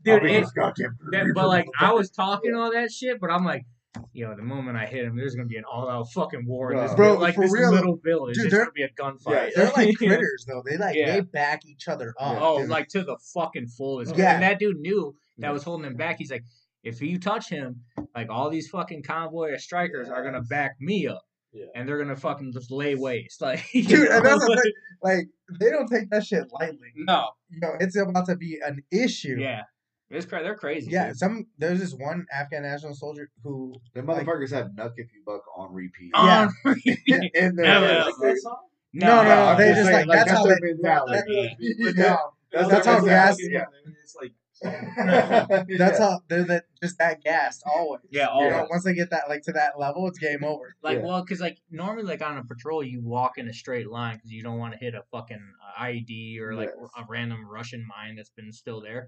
dude, 0.03 0.23
it, 0.25 0.45
goddamn 0.55 0.97
but 1.33 1.47
like 1.47 1.67
I 1.79 1.93
was 1.93 2.09
talking 2.11 2.53
all 2.55 2.71
that 2.73 2.91
shit, 2.91 3.19
but 3.19 3.31
I'm 3.31 3.43
like, 3.45 3.65
yo, 4.13 4.35
the 4.35 4.41
moment 4.41 4.77
I 4.77 4.85
hit 4.85 5.05
him, 5.05 5.15
there's 5.17 5.35
gonna 5.35 5.47
be 5.47 5.57
an 5.57 5.63
all-out 5.63 6.11
fucking 6.11 6.45
war 6.47 6.71
in 6.71 6.77
this 6.79 6.93
Bro, 6.93 7.15
like 7.17 7.35
for 7.35 7.41
this 7.43 7.51
real, 7.53 7.71
little 7.71 7.97
village. 8.03 8.35
dude, 8.35 8.43
There's 8.45 8.51
they're- 8.51 8.59
gonna 8.65 8.71
be 8.71 8.83
a 8.83 8.89
gunfight. 8.89 9.53
They're 9.55 9.71
like 9.71 9.95
critters, 9.97 10.45
though. 10.47 10.61
They 10.65 10.77
like 10.77 10.95
Yeah. 10.95 11.13
they 11.13 11.21
back 11.21 11.65
each 11.65 11.87
other 11.87 12.13
up. 12.19 12.37
Oh, 12.41 12.59
dude. 12.59 12.69
like 12.69 12.87
to 12.89 13.03
the 13.03 13.17
fucking 13.33 13.67
fullest. 13.67 14.15
Yeah. 14.15 14.33
And 14.33 14.43
that 14.43 14.59
dude 14.59 14.79
knew 14.79 15.15
that 15.39 15.53
was 15.53 15.63
holding 15.63 15.85
him 15.87 15.95
back. 15.95 16.17
He's 16.17 16.31
like, 16.31 16.43
if 16.83 17.01
you 17.01 17.19
touch 17.19 17.49
him, 17.49 17.81
like 18.15 18.29
all 18.29 18.49
these 18.49 18.69
fucking 18.69 19.03
convoy 19.03 19.53
of 19.53 19.61
strikers 19.61 20.09
are 20.09 20.23
gonna 20.23 20.41
back 20.41 20.75
me 20.79 21.07
up. 21.07 21.21
Yeah. 21.51 21.65
And 21.75 21.87
they're 21.87 21.97
gonna 21.97 22.15
fucking 22.15 22.51
just 22.53 22.71
lay 22.71 22.95
waste. 22.95 23.41
Like 23.41 23.63
you 23.73 23.83
dude, 23.83 24.07
and 24.09 24.25
that's 24.25 24.43
the 24.43 24.49
like- 24.51 24.61
thing. 24.61 24.71
Like 25.01 25.27
they 25.59 25.69
don't 25.69 25.87
take 25.87 26.09
that 26.09 26.25
shit 26.25 26.43
lightly. 26.51 26.89
No. 26.95 27.29
You 27.49 27.59
know, 27.61 27.73
it's 27.79 27.95
about 27.97 28.25
to 28.27 28.35
be 28.35 28.59
an 28.63 28.83
issue. 28.91 29.37
Yeah. 29.39 29.61
It's 30.11 30.25
cra- 30.25 30.41
they're 30.43 30.55
crazy. 30.55 30.89
Yeah, 30.91 31.07
dude. 31.09 31.17
some 31.17 31.45
there's 31.57 31.79
this 31.79 31.93
one 31.93 32.25
Afghan 32.33 32.63
national 32.63 32.95
soldier 32.95 33.29
who 33.43 33.75
Them 33.93 34.07
like- 34.07 34.25
motherfuckers 34.25 34.51
have 34.51 34.67
"Nuck 34.71 34.93
If 34.97 35.07
You 35.13 35.21
Buck" 35.25 35.41
on 35.55 35.71
repeat. 35.73 36.11
Yeah. 36.15 36.47
In 37.35 37.55
there, 37.55 37.65
Never. 37.65 37.85
yeah, 37.85 38.03
Like 38.05 38.13
dude. 38.15 38.23
that 38.31 38.37
song? 38.39 38.57
No, 38.91 39.07
no, 39.17 39.23
no, 39.23 39.29
I'm 39.45 39.57
they 39.57 39.67
just 39.69 39.77
just 39.81 39.89
saying, 39.91 40.07
like- 40.07 40.17
that's 40.17 40.31
how 40.31 40.45
they- 40.45 40.55
mentality. 40.61 41.55
no, 41.59 41.91
Yeah. 41.95 42.17
That's 42.51 42.69
their 42.69 42.83
how 42.83 42.99
mentality, 43.01 43.07
gas- 43.09 43.37
Yeah. 43.51 43.65
It's 44.03 44.15
like 44.19 44.31
that's 44.61 45.99
Yeah. 45.99 45.99
how 45.99 46.19
they're 46.27 46.43
that 46.43 46.65
just 46.81 46.97
that 46.97 47.21
gassed 47.23 47.63
always. 47.65 48.01
Yeah, 48.11 48.23
You 48.23 48.29
always. 48.29 48.51
know, 48.51 48.67
once 48.69 48.83
they 48.83 48.93
get 48.93 49.09
that 49.11 49.29
like 49.29 49.43
to 49.43 49.51
that 49.53 49.79
level, 49.79 50.07
it's 50.07 50.19
game 50.19 50.43
over. 50.43 50.75
Like, 50.81 50.97
Yeah. 50.97 51.05
well, 51.05 51.21
because 51.23 51.39
like 51.39 51.59
normally, 51.69 52.03
like 52.07 52.21
on 52.21 52.37
a 52.37 52.43
patrol, 52.43 52.83
you 52.83 53.01
walk 53.01 53.37
in 53.37 53.47
a 53.47 53.53
straight 53.53 53.89
line 53.89 54.15
because 54.17 54.31
you 54.31 54.43
don't 54.43 54.57
want 54.59 54.73
to 54.73 54.79
hit 54.79 54.95
a 54.95 55.03
fucking 55.11 55.53
uh, 55.77 55.81
IED 55.83 56.39
or 56.41 56.55
like 56.55 56.71
Yes. 56.77 56.89
a 56.97 57.03
random 57.07 57.47
Russian 57.49 57.85
mine 57.87 58.15
that's 58.17 58.31
been 58.31 58.51
still 58.51 58.81
there. 58.81 59.07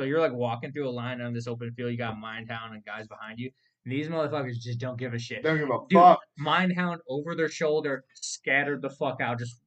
So 0.00 0.04
you're 0.04 0.18
like 0.18 0.32
walking 0.32 0.72
through 0.72 0.88
a 0.88 0.90
line 0.90 1.20
on 1.20 1.34
this 1.34 1.46
open 1.46 1.70
field. 1.72 1.90
You 1.90 1.98
got 1.98 2.14
Minehound 2.16 2.72
and 2.72 2.82
guys 2.86 3.06
behind 3.06 3.38
you. 3.38 3.50
And 3.84 3.92
these 3.92 4.08
motherfuckers 4.08 4.54
just 4.58 4.78
don't 4.78 4.98
give 4.98 5.12
a 5.12 5.18
shit. 5.18 5.42
Don't 5.42 5.58
give 5.58 5.68
a 5.68 5.78
Dude, 5.90 5.98
fuck. 5.98 6.20
Minehound 6.42 7.00
over 7.06 7.34
their 7.34 7.50
shoulder, 7.50 8.04
scattered 8.14 8.80
the 8.80 8.88
fuck 8.88 9.20
out, 9.20 9.38
just 9.38 9.60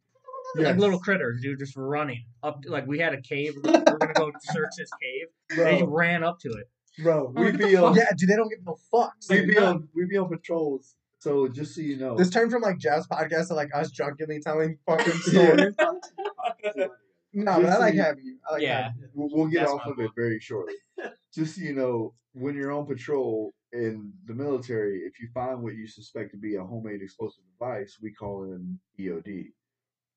like 0.55 0.77
little 0.77 0.97
critters, 0.97 1.39
dude, 1.43 1.59
just 1.59 1.75
running 1.77 2.25
up. 2.41 2.63
Like 2.65 2.87
we 2.87 2.97
had 2.97 3.13
a 3.13 3.21
cave. 3.21 3.53
We're 3.63 3.71
gonna 3.73 4.13
go 4.15 4.31
search 4.41 4.69
this 4.75 4.89
cave. 4.99 5.27
They 5.55 5.81
Bro, 5.83 5.87
ran 5.89 6.23
up 6.23 6.39
to 6.39 6.49
it. 6.49 6.67
bro, 7.03 7.31
we 7.35 7.43
what 7.43 7.51
the 7.59 7.67
be 7.67 7.75
on, 7.75 7.93
Yeah, 7.95 8.05
dude, 8.17 8.27
they 8.29 8.35
don't 8.35 8.49
give 8.49 8.65
no 8.65 8.75
fucks. 8.91 9.29
we 9.29 9.37
Like, 9.41 9.47
be 9.49 9.57
on, 9.59 9.87
we 9.93 10.05
be 10.05 10.17
on 10.17 10.29
patrols. 10.29 10.95
So 11.19 11.47
just 11.47 11.75
so 11.75 11.81
you 11.81 11.97
know, 11.97 12.17
This 12.17 12.31
turned 12.31 12.51
from 12.51 12.63
like 12.63 12.79
Jazz 12.79 13.05
podcast 13.05 13.49
to 13.49 13.53
like 13.53 13.69
us 13.75 13.91
drunkenly 13.91 14.39
telling 14.39 14.79
fucking 14.87 15.13
stories. 15.21 15.75
no, 17.33 17.61
but 17.61 17.69
I 17.69 17.77
like 17.77 17.95
having 17.95 18.25
you. 18.25 18.37
I 18.49 18.53
like 18.53 18.61
Yeah. 18.61 18.83
having 18.83 19.01
you. 19.01 19.09
we'll, 19.13 19.29
we'll 19.31 19.47
get 19.47 19.61
That's 19.61 19.71
off 19.71 19.81
my 19.85 19.91
of 19.91 19.99
it 19.99 20.11
very 20.15 20.39
shortly. 20.39 20.75
Just 21.33 21.55
so 21.55 21.61
you 21.61 21.73
know, 21.73 22.13
when 22.33 22.55
you're 22.55 22.71
on 22.71 22.85
patrol 22.85 23.53
in 23.71 24.13
the 24.25 24.33
military, 24.33 24.99
if 24.99 25.19
you 25.19 25.27
find 25.33 25.61
what 25.61 25.73
you 25.75 25.87
suspect 25.87 26.31
to 26.31 26.37
be 26.37 26.55
a 26.55 26.63
homemade 26.63 27.01
explosive 27.01 27.43
device, 27.59 27.97
we 28.01 28.13
call 28.13 28.43
it 28.43 28.49
an 28.51 28.79
EOD, 28.99 29.47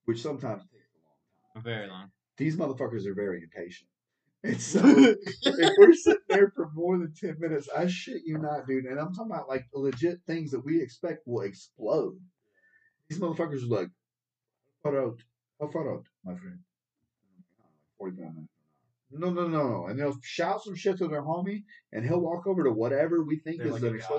which 0.05 0.21
sometimes 0.23 0.63
takes 0.65 0.85
a 0.95 1.01
long 1.05 1.55
time. 1.55 1.63
Very 1.63 1.89
long. 1.89 2.11
These 2.37 2.57
motherfuckers 2.57 3.07
are 3.07 3.15
very 3.15 3.43
impatient. 3.43 3.89
And 4.45 4.61
so 4.61 4.81
if 4.87 5.73
we're 5.77 5.95
sitting 5.95 6.21
there 6.29 6.53
for 6.55 6.71
more 6.73 6.99
than 6.99 7.13
10 7.19 7.37
minutes, 7.41 7.69
I 7.75 7.89
shit 7.89 8.23
you 8.25 8.39
not, 8.39 8.67
dude. 8.69 8.85
And 8.85 9.01
I'm 9.01 9.13
talking 9.13 9.33
about 9.33 9.49
like 9.49 9.65
legit 9.75 10.21
things 10.27 10.53
that 10.53 10.65
we 10.65 10.81
expect 10.81 11.27
will 11.27 11.41
explode. 11.43 12.15
These 13.09 13.19
motherfuckers 13.19 13.63
are 13.65 13.81
like, 13.81 13.89
how 14.85 14.91
far 14.93 15.03
out? 15.03 15.19
How 15.61 15.69
far 15.69 15.93
out, 15.95 16.05
my 16.25 16.37
friend? 16.37 16.59
45 17.99 18.19
minutes. 18.35 18.53
No, 19.13 19.31
no, 19.31 19.47
no, 19.47 19.69
no. 19.69 19.87
And 19.87 19.99
they'll 19.99 20.17
shout 20.23 20.63
some 20.65 20.75
shit 20.75 20.99
to 20.99 21.09
their 21.09 21.23
homie, 21.23 21.63
and 21.93 22.05
he'll 22.05 22.21
walk 22.21 22.47
over 22.47 22.65
to 22.65 22.73
whatever 22.73 23.23
we 23.23 23.39
think 23.39 23.59
They're 23.59 23.69
is 23.69 23.73
like, 23.75 23.83
an 23.83 23.99
"Yeah, 24.01 24.19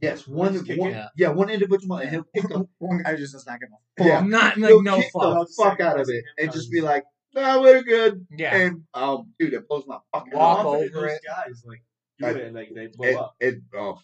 Yes, 0.00 0.28
One 0.28 0.38
one, 0.38 0.52
just 0.52 0.66
kick 0.66 0.78
one 0.78 0.92
it. 0.92 1.06
yeah, 1.16 1.30
one 1.30 1.50
individual, 1.50 1.96
and 1.96 2.08
he'll 2.10 2.24
kick 2.32 2.44
the, 2.48 2.68
One 2.78 3.02
guy 3.02 3.16
just 3.16 3.32
does 3.32 3.44
not 3.46 3.58
give 3.58 3.68
a 3.70 4.02
fuck. 4.02 4.06
Yeah. 4.06 4.20
Not 4.20 4.56
like 4.56 4.68
he'll 4.68 4.82
no 4.82 4.96
kick 5.00 5.10
fuck. 5.12 5.48
the 5.48 5.54
fuck 5.56 5.80
out 5.80 5.98
of 6.00 6.08
it, 6.08 6.24
and 6.38 6.52
just 6.52 6.70
be 6.70 6.80
like, 6.80 7.02
"No, 7.34 7.60
we're 7.62 7.82
good." 7.82 8.24
Yeah. 8.30 8.56
And 8.56 8.84
oh, 8.94 9.26
dude, 9.40 9.54
it 9.54 9.66
blows 9.66 9.82
my 9.88 9.98
fucking 10.14 10.32
Walk 10.32 10.58
mind. 10.58 10.68
Often 10.68 10.80
over 10.96 11.06
those 11.08 11.16
it. 11.16 11.20
guys 11.26 11.62
like 11.66 11.82
do 12.20 12.26
I- 12.26 12.30
it 12.30 12.46
and 12.46 12.54
like 12.54 12.68
they 12.72 12.86
blow 12.86 13.08
It, 13.08 13.16
up. 13.16 13.34
it, 13.40 13.54
oh. 13.74 13.98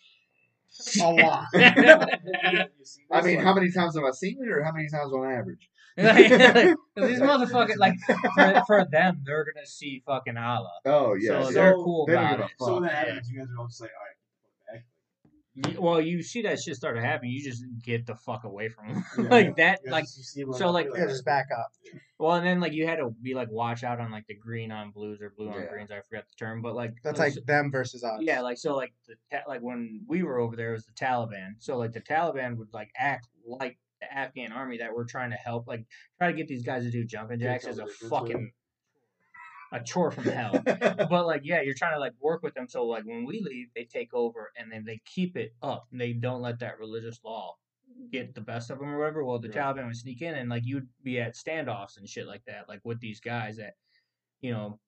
A 1.00 1.12
lot. 1.12 1.46
I 1.54 3.20
mean, 3.22 3.38
how 3.38 3.54
many 3.54 3.70
times 3.70 3.94
have 3.94 4.02
I 4.04 4.10
seen 4.10 4.38
it, 4.42 4.48
or 4.48 4.64
how 4.64 4.72
many 4.72 4.88
times 4.88 5.12
on 5.12 5.30
average? 5.30 5.68
Like, 6.96 7.08
these 7.08 7.20
motherfuckers, 7.30 7.76
like 7.76 7.94
for, 8.06 8.62
for 8.66 8.84
them, 8.90 9.22
they're 9.24 9.44
gonna 9.44 9.66
see 9.66 10.02
fucking 10.06 10.36
Allah. 10.36 10.72
Oh 10.84 11.14
yeah, 11.14 11.28
so 11.42 11.48
yeah. 11.48 11.54
they're 11.54 11.74
cool 11.74 12.06
they 12.06 12.14
about 12.14 12.30
give 12.32 12.40
a 12.40 12.44
it. 12.44 12.50
So 12.58 12.74
when 12.74 12.82
that 12.84 12.92
Yeah. 12.92 13.12
happens, 13.12 13.30
you 13.30 13.38
guys 13.38 13.48
are 13.54 13.58
all 13.60 13.66
just 13.68 13.80
like, 13.80 13.90
all 13.98 14.06
right, 14.74 15.78
Well, 15.78 16.00
you 16.00 16.22
see 16.24 16.42
that 16.42 16.60
shit 16.60 16.74
start 16.74 16.96
to 16.96 17.00
happen, 17.02 17.28
you 17.28 17.40
just 17.42 17.64
get 17.82 18.06
the 18.06 18.16
fuck 18.16 18.42
away 18.44 18.68
from 18.70 18.88
them. 18.88 19.04
Yeah. 19.18 19.28
like 19.30 19.56
that, 19.56 19.80
You 19.84 19.92
like 19.92 20.04
you 20.16 20.22
see 20.24 20.44
so, 20.56 20.70
like- 20.70 20.88
Yeah, 20.96 21.06
just 21.06 21.24
back 21.24 21.46
up. 21.56 21.70
well, 22.18 22.32
and 22.32 22.44
then 22.44 22.58
like 22.60 22.72
you 22.72 22.86
had 22.88 22.96
to 22.96 23.10
be 23.22 23.34
like 23.34 23.48
watch 23.52 23.84
out 23.84 24.00
on 24.00 24.10
like 24.10 24.26
the 24.26 24.34
green 24.34 24.72
on 24.72 24.90
blues 24.90 25.20
or 25.22 25.32
blue 25.36 25.48
on 25.50 25.60
Yeah. 25.60 25.68
greens. 25.68 25.92
I 25.92 26.00
forgot 26.00 26.24
the 26.26 26.34
term, 26.36 26.60
but 26.60 26.74
like 26.74 26.94
That's 27.04 27.20
uh, 27.20 27.24
like 27.24 27.34
them 27.46 27.70
versus 27.70 28.02
us. 28.02 28.18
yeah, 28.20 28.40
like 28.40 28.58
so 28.58 28.74
like 28.74 28.92
the 29.06 29.14
like 29.46 29.60
when 29.60 30.00
we 30.08 30.24
were 30.24 30.40
over 30.40 30.56
there, 30.56 30.70
it 30.70 30.74
was 30.74 30.86
the 30.86 30.92
Taliban. 30.92 31.54
So 31.60 31.76
like 31.78 31.92
the 31.92 32.00
Taliban 32.00 32.56
would 32.56 32.72
like 32.72 32.90
act 32.98 33.28
like 33.46 33.78
the 34.10 34.18
Afghan 34.18 34.52
army 34.52 34.78
that 34.78 34.94
we're 34.94 35.04
trying 35.04 35.30
to 35.30 35.36
help, 35.36 35.66
like 35.66 35.84
try 36.18 36.28
to 36.30 36.36
get 36.36 36.48
these 36.48 36.64
guys 36.64 36.84
to 36.84 36.90
do 36.90 37.04
jumping 37.04 37.40
jacks 37.40 37.66
is 37.66 37.78
a 37.78 37.82
the 37.82 37.86
difference, 37.86 38.02
really. 38.02 38.26
fucking 38.28 38.52
a 39.72 39.82
chore 39.82 40.10
from 40.10 40.24
hell. 40.24 40.60
but 40.64 41.26
like 41.26 41.42
yeah 41.44 41.60
you're 41.60 41.74
trying 41.74 41.94
to 41.94 41.98
like 41.98 42.12
work 42.20 42.42
with 42.42 42.54
them 42.54 42.68
so 42.68 42.86
like 42.86 43.04
when 43.04 43.24
we 43.24 43.40
leave 43.40 43.68
they 43.74 43.84
take 43.84 44.14
over 44.14 44.52
and 44.56 44.70
then 44.70 44.84
they 44.84 45.00
keep 45.04 45.36
it 45.36 45.52
up 45.62 45.86
And 45.90 46.00
they 46.00 46.12
don't 46.12 46.42
let 46.42 46.60
that 46.60 46.78
religious 46.78 47.18
law 47.24 47.56
get 48.12 48.34
the 48.34 48.40
best 48.40 48.70
of 48.70 48.78
them 48.78 48.88
or 48.88 48.98
whatever 48.98 49.24
well 49.24 49.38
the 49.38 49.48
taliban 49.48 49.86
would 49.86 49.96
sneak 49.96 50.22
in 50.22 50.34
and 50.34 50.48
like 50.48 50.64
you'd 50.64 50.88
be 51.02 51.20
at 51.20 51.34
standoffs 51.34 51.96
and 51.96 52.08
shit 52.08 52.26
like 52.26 52.42
that 52.46 52.68
like 52.68 52.80
with 52.84 53.00
these 53.00 53.20
guys 53.20 53.56
that 53.56 53.74
you 54.40 54.52
know 54.52 54.78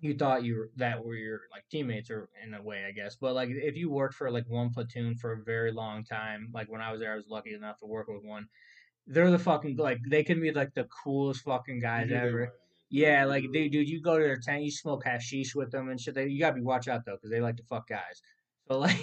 you 0.00 0.14
thought 0.14 0.44
you 0.44 0.56
were 0.56 0.70
that 0.76 1.04
were 1.04 1.14
your 1.16 1.40
like 1.52 1.64
teammates 1.70 2.10
or 2.10 2.28
in 2.44 2.54
a 2.54 2.62
way 2.62 2.84
i 2.88 2.92
guess 2.92 3.16
but 3.16 3.34
like 3.34 3.48
if 3.50 3.76
you 3.76 3.90
worked 3.90 4.14
for 4.14 4.30
like 4.30 4.44
one 4.48 4.70
platoon 4.70 5.14
for 5.16 5.32
a 5.32 5.42
very 5.44 5.72
long 5.72 6.04
time 6.04 6.48
like 6.52 6.70
when 6.70 6.80
i 6.80 6.90
was 6.92 7.00
there 7.00 7.12
i 7.12 7.16
was 7.16 7.26
lucky 7.28 7.54
enough 7.54 7.78
to 7.78 7.86
work 7.86 8.06
with 8.08 8.22
one 8.22 8.46
they're 9.06 9.30
the 9.30 9.38
fucking 9.38 9.76
like 9.76 9.98
they 10.08 10.22
can 10.22 10.40
be 10.40 10.52
like 10.52 10.72
the 10.74 10.84
coolest 10.84 11.42
fucking 11.42 11.80
guys 11.80 12.08
do 12.08 12.14
ever 12.14 12.52
yeah, 12.90 13.26
like 13.26 13.44
they, 13.52 13.68
dude, 13.68 13.86
you 13.86 14.00
go 14.00 14.16
to 14.16 14.24
their 14.24 14.38
tent, 14.38 14.62
you 14.62 14.70
smoke 14.70 15.04
hashish 15.04 15.54
with 15.54 15.70
them 15.70 15.90
and 15.90 16.00
shit. 16.00 16.14
They, 16.14 16.26
you 16.28 16.40
gotta 16.40 16.54
be 16.54 16.62
watch 16.62 16.88
out 16.88 17.04
though, 17.04 17.16
because 17.16 17.30
they 17.30 17.38
like 17.38 17.58
to 17.58 17.62
fuck 17.64 17.86
guys. 17.86 18.22
So 18.66 18.78
like, 18.78 18.96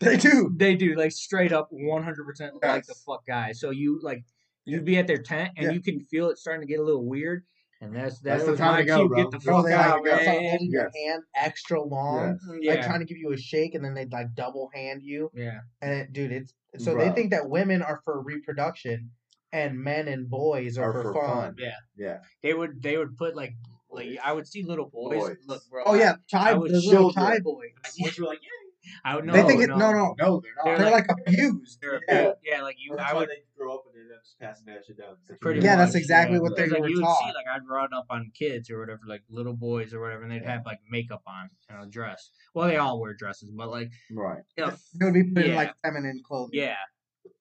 They 0.00 0.16
do. 0.16 0.52
they 0.56 0.74
do 0.74 0.96
like 0.96 1.12
straight 1.12 1.52
up, 1.52 1.68
one 1.70 2.02
hundred 2.02 2.24
percent 2.24 2.54
like 2.60 2.82
to 2.86 2.88
Yes. 2.88 3.04
fuck 3.06 3.24
guys. 3.28 3.60
So 3.60 3.70
you 3.70 4.00
like, 4.02 4.24
you'd 4.64 4.84
be 4.84 4.98
at 4.98 5.06
their 5.06 5.22
tent 5.22 5.52
and 5.56 5.66
Yeah. 5.66 5.72
you 5.72 5.80
can 5.80 6.00
feel 6.00 6.30
it 6.30 6.38
starting 6.38 6.66
to 6.66 6.66
get 6.66 6.80
a 6.80 6.82
little 6.82 7.06
weird, 7.06 7.44
and 7.80 7.94
that's 7.94 8.18
that's, 8.20 8.44
That's 8.44 8.44
the 8.44 8.56
time 8.56 8.72
my 8.74 8.80
to 8.80 8.84
go, 8.86 9.08
bro. 9.08 9.16
Get 9.22 9.30
the 9.30 9.38
That's 9.38 9.44
fuck 9.44 9.64
they 9.64 9.70
gotta 9.70 9.88
like 9.90 9.98
out, 10.00 10.04
go. 10.04 10.10
start 10.22 10.26
man. 10.40 10.48
holding 10.50 10.70
your 10.70 10.82
Yes. 10.84 10.92
hand 11.06 11.22
extra 11.36 11.82
long, 11.82 12.38
Yeah, 12.60 12.74
like 12.74 12.84
trying 12.84 12.98
to 13.00 13.04
give 13.06 13.18
you 13.18 13.32
a 13.32 13.36
shake, 13.36 13.74
and 13.74 13.84
then 13.84 13.94
they 13.94 14.06
like 14.06 14.34
double 14.34 14.70
hand 14.74 15.02
you. 15.02 15.30
yeah, 15.34 15.60
And 15.80 15.92
it, 15.92 16.12
dude, 16.12 16.32
it's 16.32 16.52
so 16.78 16.94
they 16.96 17.10
think 17.10 17.30
that 17.30 17.48
women 17.48 17.80
are 17.82 18.00
for 18.04 18.20
reproduction, 18.22 19.10
and 19.52 19.78
men 19.78 20.08
and 20.08 20.28
boys 20.28 20.76
are, 20.76 20.90
Are 20.90 21.02
for, 21.02 21.12
for 21.14 21.24
fun. 21.24 21.36
fun. 21.36 21.54
yeah. 21.58 21.74
yeah, 21.96 22.18
They 22.42 22.52
would 22.54 22.82
they 22.82 22.96
would 22.98 23.16
put 23.16 23.34
like 23.36 23.54
like 23.90 24.18
I 24.22 24.32
would 24.32 24.46
see 24.46 24.62
little 24.64 24.90
boys. 24.92 25.18
Boys. 25.20 25.36
Look, 25.46 25.62
bro. 25.70 25.82
Oh 25.86 25.94
yeah, 25.94 26.16
Chai, 26.26 26.50
I 26.50 26.54
the 26.54 26.60
little 26.60 26.80
children. 27.12 27.14
Chai 27.26 27.38
boys. 27.40 27.70
Once 28.00 28.18
you're 28.18 28.26
like, 28.26 28.40
yeah, 28.42 28.67
I 29.04 29.16
would 29.16 29.24
know. 29.24 29.32
they 29.32 29.42
think 29.42 29.62
it. 29.62 29.68
No, 29.68 29.76
no, 29.92 30.14
no, 30.18 30.40
they're 30.40 30.52
not. 30.56 30.64
They're 30.64 30.78
they're 30.78 30.90
like- 30.90 31.08
like, 31.08 31.18
abused. 31.26 31.78
They're 31.80 32.00
Yeah. 32.08 32.22
yeah. 32.22 32.32
yeah, 32.44 32.62
like 32.62 32.76
you. 32.78 32.94
that's 32.96 33.10
I 33.10 33.14
why 33.14 33.20
would 33.20 33.28
they 33.28 33.42
grow 33.56 33.74
up 33.74 33.84
and 33.86 33.94
they 33.94 34.00
end 34.00 34.10
up 34.16 34.22
just 34.24 34.38
passing 34.38 34.66
that 34.66 34.84
shit 34.86 34.98
down. 34.98 35.16
It's 35.20 35.30
like, 35.30 35.40
Pretty 35.40 35.60
Yeah, 35.60 35.76
much, 35.76 35.86
that's 35.86 35.94
exactly 35.96 36.36
yeah. 36.36 36.42
what 36.42 36.56
they 36.56 36.62
Because, 36.64 36.72
like, 36.72 36.82
were 36.82 36.88
you 36.88 36.96
would 37.02 37.16
see, 37.20 37.32
like 37.34 37.46
I'd 37.52 37.66
run 37.68 37.92
up 37.94 38.06
on 38.10 38.30
kids 38.34 38.70
or 38.70 38.78
whatever, 38.80 39.00
like 39.06 39.22
little 39.30 39.54
boys 39.54 39.92
or 39.94 40.00
whatever, 40.00 40.22
and 40.22 40.32
they'd 40.32 40.42
Yeah. 40.42 40.52
have 40.52 40.66
like 40.66 40.78
makeup 40.90 41.22
on 41.26 41.50
and 41.68 41.82
a 41.82 41.86
dress. 41.90 42.30
Well, 42.54 42.68
they 42.68 42.76
all 42.76 43.00
wear 43.00 43.14
dresses, 43.14 43.50
but 43.56 43.68
like, 43.70 43.90
right. 44.12 44.42
you 44.56 44.66
know, 44.66 44.72
They 44.98 45.04
would 45.06 45.14
be 45.14 45.24
put 45.34 45.44
in 45.44 45.50
Yeah. 45.52 45.56
like 45.56 45.74
feminine 45.84 46.20
clothing. 46.24 46.58
yeah, 46.60 46.76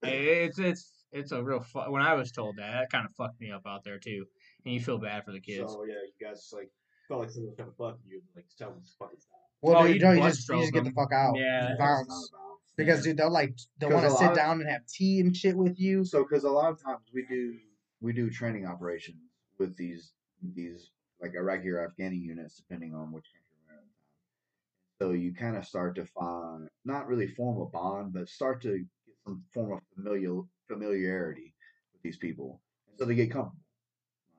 it's 0.03 0.59
it's 0.59 0.91
it's 1.11 1.31
a 1.31 1.43
real. 1.43 1.61
Fu- 1.61 1.91
when 1.91 2.01
I 2.01 2.13
was 2.15 2.31
told 2.31 2.57
that, 2.57 2.71
that 2.71 2.89
kind 2.91 3.05
of 3.05 3.13
fucked 3.15 3.39
me 3.39 3.51
up 3.51 3.63
out 3.67 3.83
there 3.83 3.97
too, 3.99 4.25
and 4.65 4.73
you 4.73 4.79
feel 4.79 4.97
bad 4.97 5.23
for 5.23 5.31
the 5.31 5.39
kids. 5.39 5.71
So 5.71 5.83
yeah, 5.85 5.93
you 6.05 6.25
guys 6.27 6.49
like 6.53 6.69
felt 7.07 7.21
like 7.21 7.29
someone 7.29 7.49
was 7.51 7.55
trying 7.57 7.69
to 7.69 7.75
fuck 7.75 7.99
you, 8.05 8.21
like 8.35 8.45
tell 8.57 8.71
them 8.71 8.81
to 8.83 8.89
fucking 8.99 9.19
stop. 9.19 9.39
Well, 9.61 9.77
Oh, 9.77 9.87
dude, 9.87 10.01
no, 10.01 10.11
you 10.11 10.21
just 10.21 10.47
you 10.49 10.59
just 10.61 10.73
get 10.73 10.83
the 10.83 10.91
fuck 10.91 11.11
out. 11.11 11.35
Yeah. 11.35 11.71
You 11.71 11.77
That's 11.77 11.79
not 11.79 12.07
bounce. 12.07 12.31
Because 12.75 13.03
dude, 13.03 13.17
they'll 13.17 13.31
like 13.31 13.57
they 13.79 13.87
want 13.87 14.05
to 14.05 14.11
sit 14.11 14.35
down 14.35 14.61
and 14.61 14.69
have 14.69 14.85
tea 14.85 15.19
and 15.19 15.35
shit 15.35 15.55
with 15.55 15.79
you. 15.79 16.05
So, 16.05 16.23
because 16.23 16.43
a 16.43 16.49
lot 16.49 16.71
of 16.71 16.81
times 16.81 17.01
we 17.13 17.25
do 17.25 17.55
we 18.01 18.13
do 18.13 18.29
training 18.29 18.65
operations 18.67 19.17
with 19.57 19.75
these 19.75 20.13
these 20.55 20.91
like 21.19 21.33
Iraqi 21.33 21.69
or 21.69 21.87
Afghani 21.87 22.21
units, 22.21 22.57
depending 22.57 22.93
on 22.93 23.11
which 23.11 23.25
country 23.25 23.57
we're 23.67 25.07
in. 25.09 25.15
So 25.15 25.19
you 25.19 25.33
kind 25.33 25.57
of 25.57 25.65
start 25.65 25.95
to 25.95 26.05
find 26.05 26.67
not 26.85 27.07
really 27.07 27.27
form 27.27 27.59
a 27.59 27.65
bond, 27.65 28.13
but 28.13 28.29
start 28.29 28.61
to 28.61 28.77
get 28.77 29.15
some 29.25 29.43
form 29.51 29.73
of 29.73 29.79
familial 29.95 30.47
familiarity 30.67 31.55
with 31.93 32.03
these 32.03 32.17
people. 32.17 32.61
So 32.97 33.05
they 33.05 33.15
get 33.15 33.31
comfortable, 33.31 33.63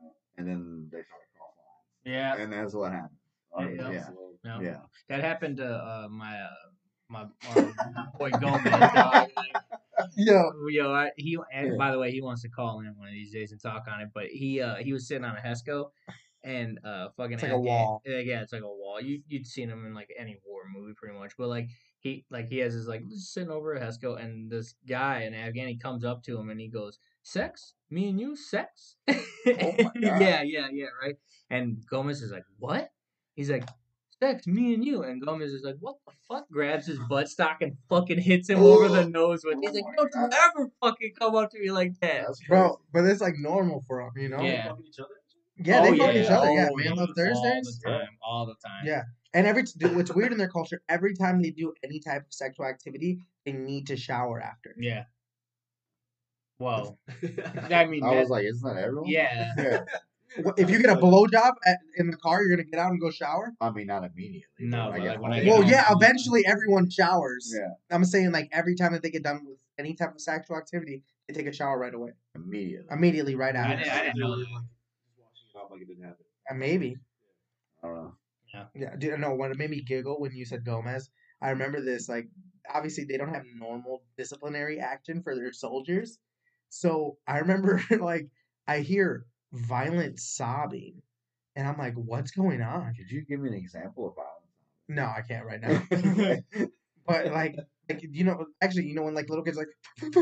right? 0.00 0.12
and 0.36 0.46
then 0.46 0.88
they 0.92 0.98
start 0.98 1.22
to 1.22 1.38
cross 1.38 1.52
Yeah, 2.04 2.36
and 2.36 2.52
that's 2.52 2.74
what 2.74 2.92
happens. 2.92 3.18
Yeah, 3.58 3.90
yeah, 3.90 4.08
no, 4.44 4.60
yeah. 4.60 4.78
that 5.08 5.20
happened 5.22 5.56
to 5.58 5.66
uh, 5.68 6.08
my 6.10 6.38
uh, 6.40 6.48
my 7.08 7.24
uh, 7.56 7.62
boy 8.18 8.30
Gomez. 8.30 8.62
dog. 8.64 9.28
Like, 9.36 9.56
Yeah. 10.16 10.88
I, 10.88 11.10
he 11.16 11.36
and 11.52 11.68
Yeah. 11.72 11.76
by 11.76 11.90
the 11.90 11.98
way, 11.98 12.10
he 12.12 12.20
wants 12.22 12.42
to 12.42 12.48
call 12.48 12.80
in 12.80 12.86
one 12.96 13.08
of 13.08 13.14
these 13.14 13.32
days 13.32 13.52
and 13.52 13.60
talk 13.60 13.86
on 13.92 14.00
it. 14.00 14.08
But 14.14 14.26
he 14.26 14.60
uh 14.60 14.76
he 14.76 14.92
was 14.92 15.08
sitting 15.08 15.24
on 15.24 15.36
a 15.36 15.40
Hesco, 15.40 15.90
and 16.44 16.78
uh 16.84 17.08
fucking 17.16 17.34
It's 17.34 17.42
like 17.42 17.52
a 17.52 17.54
Afghan- 17.56 17.64
wall. 17.64 18.02
Yeah, 18.06 18.18
yeah, 18.18 18.42
it's 18.42 18.52
like 18.52 18.62
a 18.62 18.66
wall. 18.66 19.00
You 19.00 19.22
you'd 19.26 19.46
seen 19.46 19.68
him 19.68 19.84
in 19.86 19.94
like 19.94 20.10
any 20.18 20.36
war 20.46 20.62
movie 20.72 20.94
pretty 20.94 21.18
much. 21.18 21.32
But 21.36 21.48
like 21.48 21.68
he 22.00 22.24
like 22.30 22.48
he 22.48 22.58
has 22.58 22.74
his 22.74 22.86
like 22.86 23.02
sitting 23.10 23.50
over 23.50 23.74
a 23.74 23.80
Hesco, 23.80 24.22
and 24.22 24.50
this 24.50 24.74
guy 24.88 25.22
an 25.22 25.32
Afghani 25.32 25.80
comes 25.80 26.04
up 26.04 26.22
to 26.24 26.38
him 26.38 26.48
and 26.50 26.60
he 26.60 26.68
goes, 26.68 26.98
"Sex? 27.24 27.74
Me 27.90 28.08
and 28.10 28.20
you? 28.20 28.36
Sex?" 28.36 28.96
Oh 29.08 29.14
yeah, 29.96 30.42
yeah, 30.42 30.68
yeah, 30.70 30.86
right. 31.02 31.16
And 31.50 31.84
Gomez 31.90 32.22
is 32.22 32.30
like, 32.30 32.44
"What?" 32.58 32.90
He's 33.34 33.50
like. 33.50 33.64
Sex, 34.20 34.46
me 34.48 34.74
and 34.74 34.84
you, 34.84 35.02
and 35.04 35.24
Gomez 35.24 35.52
is 35.52 35.62
like, 35.62 35.76
"What 35.80 35.96
the 36.06 36.12
fuck?" 36.28 36.48
Grabs 36.50 36.86
his 36.86 36.98
buttstock 37.10 37.56
and 37.60 37.76
fucking 37.88 38.20
hits 38.20 38.48
him 38.50 38.58
over 38.60 38.88
the 38.88 39.04
nose 39.08 39.42
with. 39.44 39.58
He's 39.60 39.70
Oh 39.70 39.74
like, 39.74 39.96
"Don't 39.96 40.10
you 40.14 40.38
ever 40.44 40.70
fucking 40.82 41.12
come 41.18 41.36
up 41.36 41.50
to 41.52 41.60
me 41.60 41.70
like 41.70 41.98
that." 42.00 42.26
Bro, 42.48 42.80
but 42.92 43.04
it's 43.04 43.20
like 43.20 43.34
normal 43.38 43.84
for 43.86 44.02
them, 44.02 44.10
you 44.20 44.28
know? 44.28 44.40
Yeah. 44.42 44.68
fucking 44.70 44.84
each 44.86 44.98
other. 44.98 45.08
Yeah, 45.60 45.82
they 45.82 45.90
Oh, 45.90 45.96
fuck 46.06 46.14
each 46.16 46.26
other. 46.30 46.50
Yeah, 46.52 46.68
Oh, 46.72 46.76
man 46.76 46.86
yeah. 46.86 46.92
love 46.94 47.10
Thursdays. 47.16 47.36
all 47.44 47.62
the 47.62 47.98
time, 47.98 48.08
all 48.22 48.46
the 48.46 48.54
time. 48.64 48.84
Yeah. 48.86 49.02
And 49.34 49.46
every 49.46 49.64
dude, 49.64 49.94
what's 49.96 50.12
weird 50.14 50.32
in 50.32 50.38
their 50.38 50.48
culture, 50.48 50.80
every 50.88 51.14
time 51.14 51.42
they 51.42 51.50
do 51.50 51.72
any 51.84 52.00
type 52.00 52.22
of 52.22 52.32
sexual 52.32 52.66
activity, 52.66 53.20
they 53.44 53.52
need 53.52 53.86
to 53.88 53.96
shower 53.96 54.40
after. 54.40 54.74
yeah. 54.78 55.04
Whoa, 56.58 56.98
I 57.70 57.84
mean, 57.86 58.02
I 58.02 58.14
that- 58.14 58.20
was 58.20 58.30
like, 58.30 58.44
isn't 58.44 58.74
that 58.74 58.82
everyone? 58.82 59.08
yeah, 59.08 59.52
yeah. 59.56 59.84
Wh- 60.36 60.58
If 60.58 60.70
you 60.70 60.78
get 60.80 60.90
a 60.90 60.96
blowjob 60.96 61.52
at, 61.66 61.78
in 61.96 62.10
the 62.10 62.16
car, 62.16 62.42
you're 62.42 62.50
gonna 62.56 62.68
get 62.68 62.78
out 62.80 62.90
and 62.90 63.00
go 63.00 63.10
shower. 63.10 63.52
I 63.60 63.70
mean, 63.70 63.86
not 63.86 64.04
immediately. 64.04 64.44
No, 64.60 64.86
but 64.90 64.92
but 64.98 65.02
get 65.02 65.08
like 65.12 65.20
when 65.22 65.32
I 65.32 65.40
get 65.40 65.48
Well, 65.50 65.62
home. 65.62 65.70
yeah, 65.70 65.84
eventually 65.90 66.42
everyone 66.46 66.90
showers. 66.90 67.52
yeah, 67.54 67.68
I'm 67.94 68.04
saying 68.04 68.32
like 68.32 68.48
every 68.52 68.74
time 68.74 68.92
that 68.92 69.02
they 69.02 69.10
get 69.10 69.22
done 69.22 69.44
with 69.46 69.58
any 69.78 69.94
type 69.94 70.14
of 70.14 70.20
sexual 70.20 70.56
activity, 70.56 71.02
they 71.28 71.34
take 71.34 71.46
a 71.46 71.52
shower 71.52 71.78
right 71.78 71.94
away, 71.94 72.10
immediately. 72.34 72.86
immediately, 72.90 73.34
right 73.34 73.54
I 73.56 73.58
after. 73.58 73.76
didn't- 73.84 73.92
I 73.92 74.02
didn't 74.04 74.18
know 74.18 74.28
Like, 74.28 74.38
that. 74.38 74.46
just 75.34 75.54
washing 75.54 75.68
it 75.68 75.72
like 75.72 75.82
it 75.82 75.88
didn't 75.88 76.04
happen. 76.04 76.24
And 76.48 76.58
maybe, 76.58 76.96
I 77.82 77.86
don't 77.86 77.96
know. 77.96 78.14
yeah, 78.74 78.96
dude, 78.96 79.18
no. 79.20 79.34
When 79.34 79.50
it 79.52 79.58
made 79.58 79.70
me 79.70 79.82
giggle 79.82 80.20
when 80.20 80.32
you 80.32 80.44
said 80.44 80.64
Gomez, 80.64 81.10
I 81.40 81.50
remember 81.50 81.80
this. 81.80 82.08
Like, 82.08 82.28
obviously 82.72 83.04
they 83.04 83.16
don't 83.16 83.32
have 83.34 83.44
normal 83.56 84.02
disciplinary 84.16 84.78
action 84.80 85.22
for 85.22 85.34
their 85.34 85.52
soldiers, 85.52 86.18
so 86.68 87.16
I 87.26 87.38
remember 87.38 87.80
like 88.00 88.28
I 88.66 88.80
hear 88.80 89.24
violent 89.52 90.18
sobbing, 90.20 91.02
and 91.56 91.66
I'm 91.66 91.78
like, 91.78 91.94
what's 91.94 92.30
going 92.30 92.62
on? 92.62 92.94
Could 92.94 93.10
you 93.10 93.22
give 93.22 93.40
me 93.40 93.48
an 93.48 93.54
example 93.54 94.08
of 94.08 94.14
No, 94.88 95.04
I 95.04 95.22
can't 95.26 95.46
right 95.46 95.60
now. 95.60 95.82
but 97.06 97.26
like, 97.32 97.56
like 97.88 98.00
you 98.10 98.24
know, 98.24 98.46
actually, 98.60 98.84
you 98.84 98.94
know, 98.94 99.02
when 99.02 99.14
like 99.14 99.28
little 99.28 99.44
kids 99.44 99.56
like, 99.56 99.68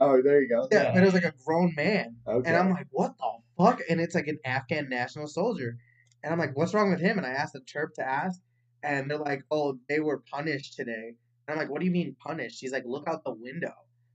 Oh, 0.00 0.20
there 0.22 0.40
you 0.42 0.48
go. 0.48 0.68
yeah, 0.70 0.92
but 0.92 1.02
it 1.02 1.06
was 1.06 1.14
like 1.14 1.24
a 1.24 1.32
grown 1.44 1.72
man, 1.76 2.16
Okay. 2.26 2.48
and 2.48 2.56
I'm 2.56 2.70
like, 2.70 2.86
what 2.90 3.14
the 3.18 3.30
fuck? 3.58 3.80
And 3.88 4.00
it's 4.00 4.14
like 4.14 4.28
an 4.28 4.38
Afghan 4.44 4.88
national 4.88 5.26
soldier, 5.26 5.76
and 6.22 6.32
I'm 6.32 6.38
like, 6.38 6.56
what's 6.56 6.74
wrong 6.74 6.90
with 6.90 7.00
him? 7.00 7.18
And 7.18 7.26
I 7.26 7.30
asked 7.30 7.54
the 7.54 7.60
Terp 7.60 7.94
to 7.94 8.06
ask, 8.06 8.40
and 8.82 9.10
they're 9.10 9.18
like, 9.18 9.42
oh, 9.50 9.78
they 9.88 10.00
were 10.00 10.22
punished 10.30 10.74
today. 10.74 11.14
And 11.46 11.52
I'm 11.52 11.58
like, 11.58 11.70
what 11.70 11.80
do 11.80 11.86
you 11.86 11.92
mean 11.92 12.16
punished? 12.24 12.60
He's 12.60 12.72
like, 12.72 12.84
look 12.86 13.06
out 13.08 13.22
the 13.24 13.34
window. 13.34 13.72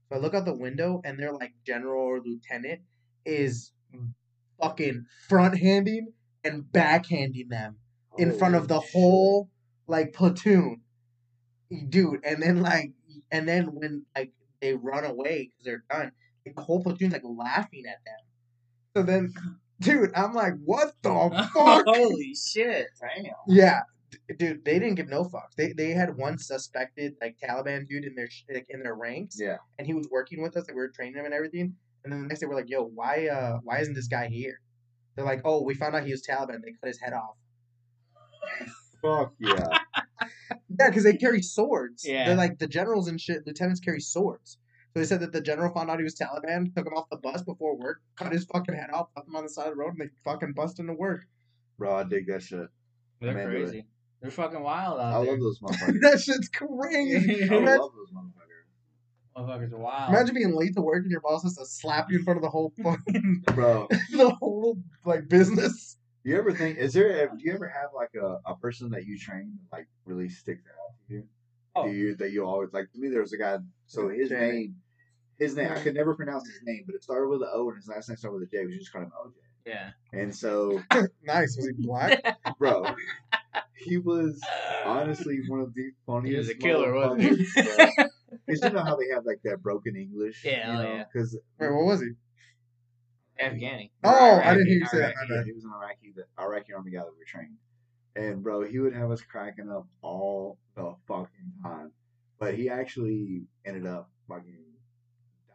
So 0.08 0.16
I 0.16 0.18
look 0.18 0.34
out 0.34 0.44
the 0.44 0.54
window, 0.54 1.00
and 1.04 1.18
they're 1.18 1.32
like, 1.32 1.52
general 1.66 2.02
or 2.02 2.20
lieutenant 2.20 2.80
is 3.24 3.72
fucking 4.62 5.04
front 5.28 5.58
handing 5.58 6.12
and 6.44 6.64
backhanding 6.64 7.48
them 7.48 7.76
in 8.18 8.32
front 8.36 8.54
of 8.54 8.68
the 8.68 8.80
shit. 8.80 8.90
whole 8.92 9.48
like 9.86 10.12
platoon, 10.12 10.80
dude. 11.88 12.24
And 12.24 12.42
then 12.42 12.60
like, 12.62 12.92
and 13.30 13.48
then 13.48 13.74
when 13.74 14.04
like 14.16 14.32
they 14.60 14.74
run 14.74 15.04
away 15.04 15.50
because 15.50 15.64
they're 15.64 15.84
done, 15.90 16.12
the 16.44 16.62
whole 16.62 16.82
platoon's 16.82 17.12
like 17.12 17.22
laughing 17.24 17.84
at 17.86 17.98
them. 18.04 18.14
So 18.96 19.02
then, 19.02 19.32
dude, 19.80 20.10
I'm 20.14 20.32
like, 20.34 20.54
what 20.64 20.92
the 21.02 21.10
fuck? 21.54 21.84
Holy 21.86 22.34
shit! 22.34 22.86
Damn. 23.00 23.32
yeah, 23.46 23.80
d- 24.10 24.34
dude, 24.38 24.64
they 24.64 24.78
didn't 24.78 24.96
give 24.96 25.08
no 25.08 25.24
fucks. 25.24 25.54
They 25.56 25.72
they 25.72 25.90
had 25.90 26.16
one 26.16 26.38
suspected 26.38 27.14
like 27.20 27.36
Taliban 27.42 27.86
dude 27.88 28.04
in 28.04 28.14
their 28.14 28.28
sh- 28.30 28.44
like, 28.52 28.66
in 28.68 28.82
their 28.82 28.94
ranks, 28.96 29.36
Yeah. 29.40 29.56
and 29.78 29.86
he 29.86 29.94
was 29.94 30.08
working 30.10 30.42
with 30.42 30.56
us. 30.56 30.64
Like 30.66 30.74
we 30.74 30.82
were 30.82 30.88
training 30.88 31.14
him 31.16 31.24
and 31.24 31.34
everything. 31.34 31.74
And 32.04 32.12
then 32.12 32.22
the 32.22 32.28
next 32.28 32.40
day 32.40 32.46
we're 32.46 32.54
like, 32.54 32.70
yo, 32.70 32.84
why 32.84 33.28
uh 33.28 33.58
why 33.62 33.80
isn't 33.80 33.94
this 33.94 34.08
guy 34.08 34.28
here? 34.28 34.60
They're 35.14 35.24
like, 35.24 35.42
oh, 35.44 35.62
we 35.62 35.74
found 35.74 35.94
out 35.94 36.04
he 36.04 36.12
was 36.12 36.26
Taliban. 36.26 36.62
They 36.62 36.72
cut 36.80 36.86
his 36.88 37.00
head 37.00 37.12
off. 37.12 37.36
Fuck 39.02 39.34
yeah. 39.38 39.66
Yeah, 40.78 40.88
because 40.88 41.04
they 41.04 41.16
carry 41.16 41.42
swords. 41.42 42.04
Yeah. 42.06 42.26
They're 42.26 42.36
like 42.36 42.58
the 42.58 42.66
generals 42.66 43.08
and 43.08 43.20
shit. 43.20 43.46
Lieutenants 43.46 43.80
carry 43.80 44.00
swords. 44.00 44.58
So 44.92 45.00
they 45.00 45.06
said 45.06 45.20
that 45.20 45.32
the 45.32 45.40
general 45.40 45.72
found 45.72 45.90
out 45.90 45.98
he 45.98 46.04
was 46.04 46.14
Taliban, 46.16 46.74
took 46.74 46.86
him 46.86 46.94
off 46.94 47.08
the 47.10 47.16
bus 47.16 47.42
before 47.42 47.76
work, 47.76 48.00
cut 48.16 48.32
his 48.32 48.44
fucking 48.46 48.74
head 48.74 48.90
off, 48.92 49.08
left 49.16 49.28
him 49.28 49.36
on 49.36 49.44
the 49.44 49.48
side 49.48 49.68
of 49.68 49.74
the 49.74 49.76
road, 49.76 49.92
and 49.92 50.00
they 50.00 50.10
fucking 50.24 50.52
bust 50.54 50.78
into 50.80 50.94
work. 50.94 51.26
Bro, 51.78 51.94
I 51.94 52.04
dig 52.04 52.26
that 52.26 52.42
shit. 52.42 52.68
They're 53.20 53.34
Man, 53.34 53.46
crazy. 53.46 53.86
They're 54.20 54.30
fucking 54.30 54.60
wild 54.62 55.00
out 55.00 55.20
I 55.20 55.24
there. 55.24 55.32
love 55.32 55.40
those 55.40 55.58
motherfuckers. 55.62 56.00
that 56.00 56.20
shit's 56.20 56.48
crazy. 56.48 57.44
I 57.50 57.54
love 57.56 57.92
those 57.94 58.10
motherfuckers. 58.12 58.39
Motherfuckers 59.36 59.72
are 59.72 59.78
wild. 59.78 60.10
imagine 60.12 60.34
being 60.34 60.54
late 60.54 60.74
to 60.74 60.82
work 60.82 61.02
and 61.02 61.10
your 61.10 61.20
boss 61.20 61.42
has 61.44 61.56
to 61.56 61.64
slap 61.66 62.10
you 62.10 62.18
in 62.18 62.24
front 62.24 62.36
of 62.38 62.42
the 62.42 62.50
whole 62.50 62.72
fucking 62.82 63.42
Bro, 63.54 63.88
the 64.12 64.30
whole 64.40 64.76
like 65.04 65.28
business. 65.28 65.96
you 66.24 66.36
ever 66.36 66.52
think, 66.52 66.78
is 66.78 66.92
there, 66.92 67.28
do 67.28 67.42
you 67.44 67.52
ever 67.54 67.68
have 67.68 67.90
like 67.94 68.10
a, 68.20 68.38
a 68.50 68.56
person 68.56 68.90
that 68.90 69.06
you 69.06 69.18
train 69.18 69.58
like 69.72 69.86
really 70.04 70.28
sticks 70.28 70.64
out 70.66 70.94
to 71.08 71.14
you? 71.14 71.24
Oh. 71.76 71.84
Do 71.86 71.92
you, 71.92 72.16
that 72.16 72.32
you 72.32 72.44
always, 72.44 72.72
like, 72.72 72.90
to 72.92 72.98
me, 72.98 73.08
there 73.08 73.20
was 73.20 73.32
a 73.32 73.38
guy, 73.38 73.58
so 73.86 74.08
his 74.08 74.28
Jamie. 74.30 74.50
name, 74.52 74.76
his 75.38 75.54
name, 75.54 75.70
I 75.70 75.78
could 75.80 75.94
never 75.94 76.14
pronounce 76.16 76.48
his 76.48 76.58
name, 76.64 76.82
but 76.84 76.96
it 76.96 77.04
started 77.04 77.28
with 77.28 77.42
an 77.42 77.48
O 77.54 77.68
and 77.68 77.76
his 77.78 77.86
last 77.86 78.08
name 78.08 78.16
started 78.16 78.40
with 78.40 78.48
a 78.48 78.50
J. 78.50 78.66
We 78.66 78.76
just 78.76 78.92
called 78.92 79.04
him 79.04 79.12
OJ. 79.24 79.32
yeah. 79.64 79.90
And 80.12 80.34
so, 80.34 80.82
Nice. 81.22 81.56
Was 81.56 81.68
he 81.68 81.86
black? 81.86 82.20
bro, 82.58 82.84
he 83.76 83.98
was 83.98 84.40
honestly 84.84 85.38
one 85.46 85.60
of 85.60 85.72
the 85.74 85.92
funniest. 86.06 86.32
He 86.32 86.38
was 86.38 86.48
a 86.50 86.54
killer, 86.56 86.92
wasn't 86.92 87.22
he? 87.22 87.46
Because 88.50 88.64
you 88.64 88.76
know 88.76 88.84
how 88.84 88.96
they 88.96 89.08
have 89.14 89.24
like 89.24 89.40
that 89.44 89.62
broken 89.62 89.96
English. 89.96 90.44
Yeah, 90.44 90.72
you 90.72 90.78
oh, 90.78 90.82
know? 90.82 90.94
yeah. 90.94 91.04
Because 91.12 91.38
Wait, 91.58 91.72
what 91.72 91.84
was 91.84 92.00
he? 92.00 92.10
Afghani. 93.42 93.90
Oh, 94.04 94.40
I 94.42 94.52
didn't 94.52 94.68
hear 94.68 94.78
you 94.78 94.86
say 94.86 94.98
that. 94.98 95.14
Iraqi, 95.14 95.28
My 95.30 95.36
yeah, 95.36 95.44
he 95.44 95.52
was 95.52 95.64
an 95.64 95.72
Iraqi, 95.74 96.12
the 96.14 96.42
Iraqi 96.42 96.72
army 96.74 96.90
guy 96.90 97.00
that 97.00 97.12
we 97.18 97.24
trained. 97.24 97.56
And 98.16 98.42
bro, 98.42 98.62
he 98.62 98.78
would 98.78 98.94
have 98.94 99.10
us 99.10 99.22
cracking 99.22 99.70
up 99.70 99.86
all 100.02 100.58
the 100.76 100.94
fucking 101.08 101.52
time. 101.62 101.92
But 102.38 102.54
he 102.54 102.68
actually 102.68 103.44
ended 103.64 103.86
up 103.86 104.10
fucking 104.28 104.64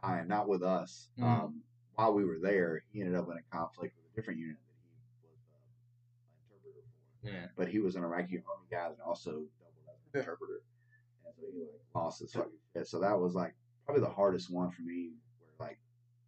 dying, 0.01 0.27
not 0.27 0.47
with 0.47 0.63
us. 0.63 1.09
Mm. 1.19 1.23
Um, 1.23 1.61
while 1.95 2.13
we 2.13 2.25
were 2.25 2.39
there, 2.41 2.83
he 2.91 3.01
ended 3.01 3.15
up 3.15 3.27
in 3.29 3.37
a 3.37 3.55
conflict 3.55 3.95
with 3.95 4.05
a 4.11 4.15
different 4.15 4.39
unit 4.39 4.57
that 4.57 4.75
he 4.75 4.85
was 4.93 5.41
uh, 5.49 5.57
interpreter 6.45 6.85
for. 7.23 7.29
Yeah. 7.29 7.47
But 7.57 7.67
he 7.69 7.79
was 7.79 7.95
an 7.95 8.03
Iraqi 8.03 8.37
army 8.37 8.67
guy 8.69 8.89
that 8.89 9.03
also 9.03 9.31
doubled 9.31 9.85
as 9.89 9.95
an 9.95 10.11
Yeah. 10.13 10.19
interpreter. 10.21 10.61
And 10.61 10.85
so 10.85 11.01
he 11.01 11.24
like 11.24 11.24
lost 11.93 12.19
his 12.21 12.33
fucking 12.33 12.51
shit. 12.75 12.87
So 12.87 12.99
that 12.99 13.19
was 13.19 13.33
like 13.35 13.55
probably 13.85 14.01
the 14.03 14.09
hardest 14.09 14.51
one 14.51 14.71
for 14.71 14.81
me 14.81 15.11
where 15.57 15.69
like 15.69 15.77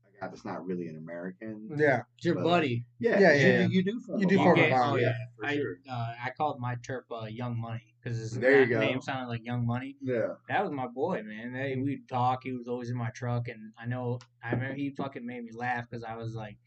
a 0.07 0.21
guy 0.21 0.27
that's 0.27 0.45
not 0.45 0.65
really 0.65 0.87
an 0.87 0.97
American. 0.97 1.69
Yeah. 1.77 2.01
It's 2.15 2.25
your 2.25 2.35
But- 2.35 2.43
buddy. 2.43 2.85
Yeah, 2.99 3.19
Yeah, 3.19 3.33
you, 3.33 3.39
yeah, 3.47 3.59
yeah. 3.61 3.67
you 3.67 3.83
do 3.83 3.99
form 3.99 4.19
You 4.19 4.25
a 4.25 4.29
do 4.29 4.37
bond. 4.37 4.45
form 4.47 4.59
a 4.59 4.69
bond, 4.69 4.91
oh, 4.93 4.95
yeah. 4.95 5.13
for 5.37 5.45
I 5.45 5.55
sure. 5.55 5.75
uh, 5.89 6.13
I 6.25 6.29
called 6.37 6.59
my 6.59 6.75
terp 6.75 7.01
uh, 7.11 7.25
Young 7.25 7.59
Money 7.59 7.93
because 8.01 8.17
his 8.17 8.31
There 8.31 8.61
you 8.61 8.67
go. 8.67 8.79
name 8.79 9.01
sounded 9.01 9.27
like 9.27 9.43
Young 9.45 9.65
Money. 9.65 9.97
Yeah. 10.01 10.35
That 10.49 10.63
was 10.63 10.71
my 10.71 10.87
boy, 10.87 11.23
man. 11.25 11.53
They, 11.53 11.75
we'd 11.75 12.07
talk. 12.07 12.43
He 12.43 12.53
was 12.53 12.67
always 12.67 12.89
in 12.89 12.97
my 12.97 13.09
truck, 13.09 13.47
and 13.49 13.73
I 13.79 13.85
know 13.85 14.19
I 14.43 14.51
remember 14.51 14.75
he 14.75 14.91
fucking 14.91 15.25
made 15.25 15.43
me 15.43 15.51
laugh 15.53 15.87
because 15.89 16.03
I 16.03 16.15
was 16.15 16.33
like, 16.33 16.55
"So 16.55 16.66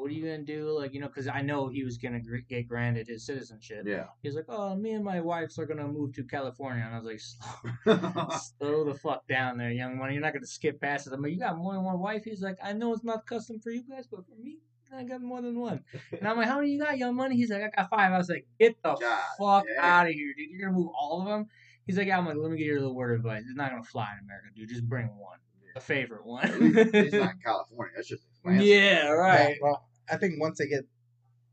what 0.00 0.10
are 0.10 0.14
you 0.14 0.22
gonna 0.22 0.42
do?" 0.42 0.70
Like 0.70 0.94
you 0.94 1.00
know, 1.00 1.08
because 1.08 1.28
I 1.28 1.42
know 1.42 1.68
he 1.68 1.84
was 1.84 1.98
gonna 1.98 2.20
gr- 2.20 2.36
get 2.48 2.68
granted 2.68 3.08
his 3.08 3.24
citizenship. 3.26 3.84
Yeah. 3.86 4.06
He's 4.22 4.34
like, 4.34 4.46
"Oh, 4.48 4.74
me 4.74 4.92
and 4.92 5.04
my 5.04 5.20
wives 5.20 5.58
are 5.58 5.66
gonna 5.66 5.88
move 5.88 6.14
to 6.14 6.24
California," 6.24 6.84
and 6.84 6.94
I 6.94 6.98
was 6.98 7.06
like, 7.06 7.98
"Slow, 8.00 8.28
slow 8.58 8.84
the 8.84 8.94
fuck 8.94 9.26
down 9.26 9.58
there, 9.58 9.70
young 9.70 9.98
money. 9.98 10.14
You're 10.14 10.22
not 10.22 10.32
gonna 10.32 10.46
skip 10.46 10.80
past 10.80 11.06
it." 11.06 11.12
I'm 11.12 11.22
like, 11.22 11.32
"You 11.32 11.38
got 11.38 11.56
more 11.56 11.74
than 11.74 11.84
one 11.84 11.98
wife?" 11.98 12.24
He's 12.24 12.42
like, 12.42 12.58
"I 12.62 12.72
know 12.72 12.92
it's 12.92 13.04
not 13.04 13.26
custom 13.26 13.60
for 13.60 13.70
you 13.70 13.82
guys, 13.88 14.06
but 14.10 14.26
for 14.26 14.34
me." 14.40 14.58
I 14.94 15.02
got 15.02 15.20
more 15.20 15.42
than 15.42 15.58
one. 15.58 15.84
And 16.12 16.26
I'm 16.26 16.36
like, 16.36 16.46
how 16.46 16.58
many 16.58 16.70
you 16.70 16.80
got, 16.80 16.96
young 16.96 17.16
money? 17.16 17.36
He's 17.36 17.50
like, 17.50 17.62
I 17.62 17.70
got 17.74 17.90
five. 17.90 18.12
I 18.12 18.18
was 18.18 18.28
like, 18.28 18.46
get 18.58 18.76
the 18.82 18.94
God 18.94 19.22
fuck 19.38 19.64
damn. 19.66 19.84
out 19.84 20.06
of 20.06 20.12
here, 20.12 20.32
dude. 20.36 20.50
You're 20.50 20.60
going 20.60 20.72
to 20.72 20.78
move 20.78 20.92
all 20.98 21.22
of 21.22 21.26
them? 21.26 21.46
He's 21.86 21.98
like, 21.98 22.06
yeah, 22.06 22.18
I'm 22.18 22.26
like, 22.26 22.36
let 22.36 22.50
me 22.50 22.56
get 22.58 22.66
you 22.66 22.74
a 22.74 22.80
little 22.80 22.94
word 22.94 23.12
of 23.12 23.20
advice. 23.20 23.42
It's 23.46 23.56
not 23.56 23.70
going 23.70 23.82
to 23.82 23.88
fly 23.88 24.08
in 24.18 24.24
America, 24.24 24.48
dude. 24.54 24.68
Just 24.68 24.88
bring 24.88 25.06
one. 25.06 25.38
A 25.76 25.80
favorite 25.80 26.24
one. 26.24 26.48
it's 26.50 27.14
not 27.14 27.32
in 27.32 27.38
California. 27.44 27.92
That's 27.96 28.08
just 28.08 28.22
Atlanta. 28.46 28.64
yeah, 28.64 29.08
right. 29.08 29.50
Yeah, 29.50 29.54
well, 29.62 29.88
I 30.10 30.16
think 30.16 30.40
once 30.40 30.58
they 30.58 30.66
get, 30.68 30.84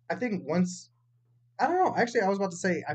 I 0.09 0.15
think 0.15 0.43
once, 0.47 0.89
I 1.59 1.67
don't 1.67 1.75
know. 1.75 1.93
Actually, 1.97 2.21
I 2.21 2.29
was 2.29 2.37
about 2.37 2.51
to 2.51 2.57
say, 2.57 2.83
I, 2.87 2.93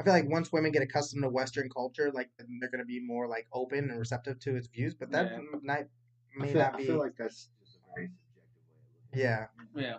I 0.00 0.04
feel 0.04 0.12
like 0.12 0.28
once 0.28 0.52
women 0.52 0.70
get 0.72 0.82
accustomed 0.82 1.22
to 1.22 1.28
Western 1.28 1.68
culture, 1.70 2.10
like 2.12 2.30
they're 2.60 2.70
gonna 2.70 2.84
be 2.84 3.00
more 3.00 3.26
like 3.28 3.46
open 3.52 3.90
and 3.90 3.98
receptive 3.98 4.38
to 4.40 4.56
its 4.56 4.68
views. 4.68 4.94
But 4.94 5.10
that 5.12 5.26
Yeah. 5.32 5.36
m- 5.38 5.60
not, 5.62 5.78
I 5.78 5.84
may 6.36 6.52
feel, 6.52 6.62
not 6.62 6.74
I 6.74 6.78
be. 6.78 6.86
feel 6.86 6.98
like 6.98 7.16
that's 7.18 7.48
just 7.60 7.76
a 7.76 7.78
very 7.94 8.10
subjective 8.34 8.44
yeah, 9.14 9.46
Yeah. 9.74 9.96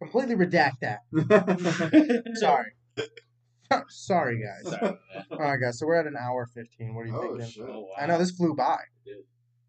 completely 0.00 0.36
redact 0.36 0.80
that. 0.80 1.02
Sorry. 2.36 2.72
Sorry, 3.88 4.42
guys. 4.42 4.70
Sorry. 4.70 4.98
All 5.30 5.38
right, 5.38 5.56
guys. 5.60 5.78
So 5.78 5.86
we're 5.86 5.96
at 5.96 6.06
an 6.06 6.16
hour 6.18 6.46
fifteen. 6.46 6.94
What 6.94 7.02
are 7.02 7.06
you 7.06 7.16
oh 7.16 7.20
thinking? 7.38 7.50
shit! 7.50 7.64
Oh, 7.68 7.88
I 7.98 8.06
know 8.06 8.18
this 8.18 8.30
flew 8.30 8.54
by. 8.54 8.78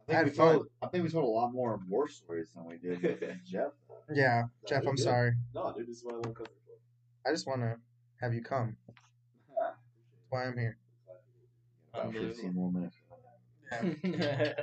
I 0.03 0.11
think, 0.11 0.17
had 0.17 0.25
we 0.25 0.31
fun. 0.31 0.53
told, 0.55 0.67
I 0.81 0.87
think 0.87 1.03
we 1.05 1.09
told 1.09 1.25
a 1.25 1.27
lot 1.27 1.53
more 1.53 1.79
war 1.87 2.07
stories 2.09 2.49
than 2.53 2.65
we 2.65 2.77
did 2.77 3.01
with 3.21 3.21
Jeff. 3.45 3.71
Yeah, 4.13 4.43
Jeff. 4.67 4.83
you're 4.83 4.89
I'm 4.91 4.95
good. 4.95 5.03
sorry. 5.03 5.31
No, 5.55 5.73
dude, 5.75 5.87
this 5.87 5.97
is 5.97 6.03
what 6.03 6.15
I 6.15 6.17
want 6.17 6.27
to 6.27 6.33
cover 6.33 6.49
for. 6.65 7.29
I 7.29 7.33
just 7.33 7.47
want 7.47 7.61
to 7.61 7.75
have 8.21 8.33
you 8.33 8.41
come. 8.41 8.75
That's 8.87 9.75
why 10.29 10.45
I'm 10.45 10.57
here. 10.57 10.77
About 11.93 12.07
Unbelievable. 12.07 12.33
15 12.35 12.53
more 12.55 12.71
minutes. 12.71 12.95
I 13.71 13.77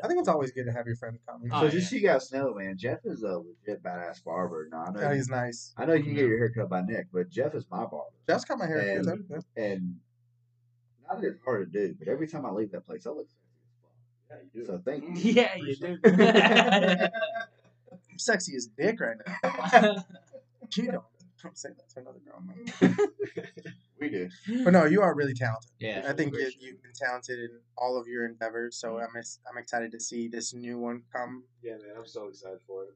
think 0.07 0.21
it's 0.21 0.29
always 0.29 0.53
good 0.53 0.67
to 0.67 0.73
have 0.73 0.87
your 0.87 0.95
friend 0.97 1.19
come. 1.27 1.43
Oh, 1.53 1.61
so 1.61 1.65
yeah. 1.65 1.71
just 1.71 1.91
so 1.91 1.97
you 1.97 2.03
guys 2.03 2.31
know, 2.33 2.55
man, 2.55 2.77
Jeff 2.77 2.99
is 3.05 3.23
a 3.23 3.39
legit 3.39 3.83
badass 3.83 4.23
barber. 4.23 4.69
Now 4.71 4.85
I 4.87 4.91
know, 4.93 5.01
Yeah, 5.01 5.11
you, 5.11 5.17
he's 5.17 5.29
nice. 5.29 5.73
I 5.77 5.85
know 5.87 5.95
you 5.95 6.05
can 6.05 6.15
get 6.15 6.21
mm-hmm. 6.23 6.29
your 6.29 6.39
hair 6.39 6.53
cut 6.55 6.69
by 6.69 6.83
Nick, 6.83 7.07
but 7.13 7.29
Jeff 7.29 7.55
is 7.55 7.65
my 7.71 7.79
barber, 7.79 8.05
Jeff's 8.29 8.45
cut 8.45 8.59
my 8.59 8.67
hair. 8.67 8.79
a 8.79 8.83
few 8.83 8.93
And- 8.99 9.07
times, 9.31 9.45
yeah. 9.57 9.65
and 9.65 9.97
not 11.09 11.21
that 11.21 11.27
it's 11.29 11.43
hard 11.45 11.73
to 11.73 11.89
do, 11.89 11.95
but 11.99 12.07
every 12.09 12.29
time 12.29 12.47
I 12.47 12.51
leave 12.51 12.71
that 12.73 12.87
place, 12.87 13.05
I 13.07 13.11
look 13.11 13.27
sexy 13.27 13.35
as 13.35 13.40
fuck. 13.40 13.40
Yeah, 14.31 14.37
you 14.43 14.61
do. 14.61 14.67
So 14.67 14.81
thank 14.85 15.05
you. 15.05 15.33
yeah, 15.33 15.57
you 15.57 15.77
do. 15.77 15.99
I'm 17.93 18.19
sexy 18.19 18.57
as 18.57 18.67
dick 18.67 19.01
right 19.01 19.17
now. 19.27 20.05
you 20.77 20.93
don't. 20.93 21.05
Don't 21.43 21.57
say 21.57 21.71
that 21.71 21.89
to 21.95 22.01
another 22.01 22.19
girl. 22.19 22.43
man. 22.43 22.99
We 24.01 24.09
do. 24.09 24.31
But 24.65 24.73
no, 24.73 24.87
you 24.87 25.03
are 25.03 25.15
really 25.15 25.35
talented. 25.35 25.71
yeah. 25.79 26.07
I 26.09 26.15
think 26.15 26.33
you, 26.35 26.51
you've 26.59 26.83
been 26.83 26.93
talented 26.95 27.39
in 27.39 27.51
all 27.77 28.01
of 28.01 28.09
your 28.09 28.25
endeavors. 28.25 28.79
So 28.79 28.95
mm-hmm. 28.95 29.05
I'm 29.15 29.23
I'm 29.51 29.59
excited 29.59 29.93
to 29.93 30.01
see 30.01 30.27
this 30.27 30.55
new 30.55 30.79
one 30.79 31.03
come. 31.15 31.45
Yeah, 31.63 31.73
man, 31.73 31.97
I'm 31.99 32.07
so 32.07 32.29
excited 32.29 32.61
for 32.67 32.85
it. 32.85 32.89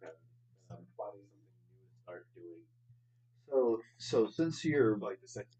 I'm 0.71 0.79
finding 0.97 1.21
something 1.29 1.69
new 1.75 1.85
to 1.85 2.03
start 2.03 2.27
doing. 2.35 2.63
So, 3.51 3.81
so 3.99 4.31
since 4.31 4.65
you're 4.65 4.97
Like 4.97 5.21
the 5.21 5.29
second. 5.29 5.51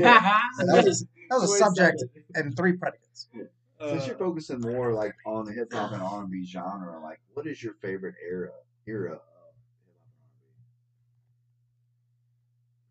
That 0.00 0.84
was 0.84 1.04
that 1.28 1.40
was 1.40 1.52
a 1.52 1.58
subject 1.58 2.04
and 2.36 2.56
three 2.56 2.74
predicates. 2.74 3.28
Since 3.80 4.06
you're 4.06 4.16
focusing 4.18 4.60
more 4.60 4.92
like 4.92 5.14
on 5.26 5.44
the 5.44 5.52
hip 5.52 5.72
hop 5.72 5.92
and 5.92 6.02
R 6.02 6.22
and 6.22 6.30
B 6.30 6.44
genre, 6.46 7.00
like 7.02 7.20
what 7.34 7.46
is 7.46 7.62
your 7.62 7.74
favorite 7.74 8.14
era 8.26 8.50
era 8.86 9.12
of 9.14 9.18
hip 9.18 9.22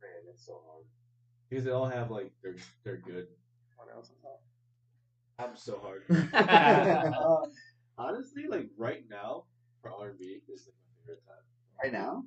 Man, 0.02 0.12
that's 0.26 0.46
so 0.46 0.62
hard. 0.68 0.86
Because 1.50 1.66
they 1.66 1.72
all 1.72 1.88
have 1.88 2.12
like 2.12 2.32
they're 2.42 2.56
they're 2.84 2.98
good. 2.98 3.28
I'm 5.40 5.56
so 5.56 5.80
hard. 5.80 6.04
hop 6.10 6.34
and 6.34 7.16
R&B? 7.16 7.18
Uh, 7.18 7.48
honestly, 7.98 8.46
like 8.48 8.70
right 8.78 9.04
now 9.10 9.46
for 9.82 9.92
R 9.92 10.10
and 10.10 10.20
B 10.20 10.42
is 10.52 10.68
like 10.68 10.76
my 10.76 10.94
favorite 11.02 11.26
time. 11.26 11.36
Right 11.84 11.94
now? 11.94 12.24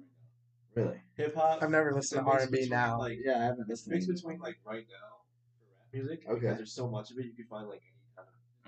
really? 0.75 1.01
Hip 1.17 1.35
hop. 1.35 1.63
I've 1.63 1.71
never 1.71 1.93
listened 1.95 2.25
to 2.25 2.31
R&B 2.31 2.69
now. 2.69 2.99
Like 2.99 3.19
Yeah, 3.25 3.39
I 3.39 3.45
haven't 3.45 3.61
it's 3.69 3.87
listened. 3.87 3.95
mixed 3.95 4.09
to 4.09 4.15
between 4.15 4.41
like 4.41 4.59
right 4.65 4.87
now 4.91 5.17
for 5.59 5.67
rap 5.79 5.89
music. 5.93 6.25
Okay. 6.29 6.41
Because 6.41 6.57
there's 6.59 6.75
so 6.75 6.89
much 6.89 7.11
of 7.11 7.19
it, 7.19 7.27
you 7.27 7.33
can 7.33 7.47
find 7.47 7.69
like 7.69 7.83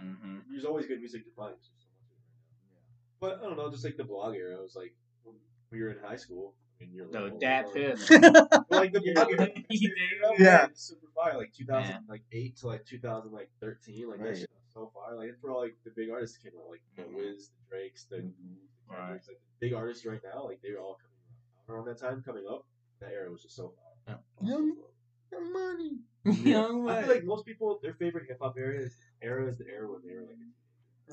any 0.01 0.11
hmm 0.12 0.39
There's 0.51 0.65
always 0.65 0.87
good 0.87 0.99
music 1.01 1.25
to 1.25 1.31
find. 1.37 1.55
There's 1.55 1.70
so 1.79 1.91
much 1.99 2.12
of 2.12 2.19
it 2.19 2.59
right 2.62 2.73
now. 2.73 2.83
But 3.20 3.33
I 3.45 3.49
don't 3.49 3.57
know, 3.57 3.70
just 3.70 3.85
like 3.85 3.97
the 3.97 4.05
blog 4.05 4.35
era, 4.37 4.55
it 4.57 4.62
was 4.62 4.77
like 4.77 4.95
when 5.25 5.37
we 5.70 5.83
were 5.83 5.91
in 5.91 5.99
high 6.03 6.16
school. 6.16 6.55
I 6.81 6.85
mean, 6.85 6.95
you're 6.95 7.09
The 7.11 7.20
little, 7.23 7.39
dad 7.39 7.66
fifth. 7.75 8.11
like 8.70 8.93
the 8.93 9.01
blog 9.15 9.29
era, 9.31 9.49
Yeah. 10.39 10.66
super 10.75 11.09
fire. 11.15 11.37
Like 11.37 11.53
2008 11.57 12.57
to 12.59 12.66
like 12.66 12.85
2013, 12.87 14.09
like 14.09 14.19
that 14.20 14.25
Right. 14.25 14.37
shit 14.37 14.51
so 14.75 14.91
far. 14.95 15.16
Like 15.16 15.31
it's 15.31 15.43
where 15.43 15.53
all 15.53 15.62
like 15.62 15.77
the 15.85 15.91
big 15.97 16.11
artists 16.11 16.39
came 16.39 16.53
out, 16.59 16.70
like 16.70 16.83
the 16.97 17.03
Mhm. 17.03 17.15
Wiz, 17.16 17.49
the 17.51 17.62
Drakes, 17.77 18.05
the, 18.07 18.16
the 18.19 18.33
Right. 18.89 19.12
Like 19.12 19.27
the 19.27 19.37
big 19.61 19.73
artists 19.75 20.07
right 20.07 20.20
now. 20.23 20.45
Like 20.45 20.61
they 20.62 20.73
were 20.73 20.79
all 20.81 20.97
coming 21.03 21.19
out 21.69 21.75
around 21.75 21.85
that 21.87 21.99
time, 21.99 22.23
coming 22.23 22.47
up. 22.49 22.65
That 23.01 23.12
era 23.12 23.31
was 23.31 23.43
just 23.43 23.57
so 23.57 23.75
fire. 24.07 24.19
Young 24.43 24.73
young 25.33 25.53
money. 25.53 25.99
Young 26.25 26.89
I 26.89 27.03
feel 27.03 27.15
like 27.15 27.25
most 27.25 27.45
people, 27.45 27.79
their 27.83 27.95
favorite 27.95 28.27
hip 28.29 28.39
hop 28.41 28.57
era 28.57 28.79
is 28.81 28.97
era 29.23 29.49
is 29.49 29.57
the 29.59 29.66
era 29.66 29.89
when 29.90 30.01
they 30.07 30.15
were 30.15 30.23
like. 30.23 30.36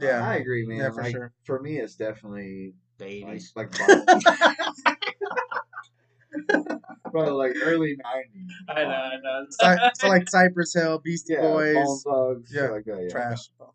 Yeah. 0.02 0.27
I 0.27 0.36
agree, 0.36 0.65
man. 0.65 0.77
Yeah, 0.77 0.90
for 0.91 1.03
like, 1.03 1.11
sure. 1.11 1.32
For 1.45 1.60
me, 1.61 1.77
it's 1.77 1.95
definitely 1.95 2.73
The 2.98 3.06
like, 3.06 3.14
eighties. 3.14 3.53
like 3.56 3.72
bro, 7.11 7.36
like 7.38 7.53
early 7.64 7.95
nineties. 8.03 8.52
I 8.69 8.84
know, 8.84 8.90
I 8.90 9.15
know. 9.23 9.45
Cy- 9.49 9.91
so 9.95 10.07
like 10.07 10.30
Cypress 10.30 10.73
Hill, 10.73 10.99
Beastie 11.03 11.34
Yeah, 11.34 11.41
Boys, 11.41 12.03
Thugs, 12.03 12.52
Yeah, 12.53 12.69
like 12.69 12.86
that. 12.86 13.02
Yeah. 13.03 13.10
trash. 13.10 13.49
You 13.60 13.65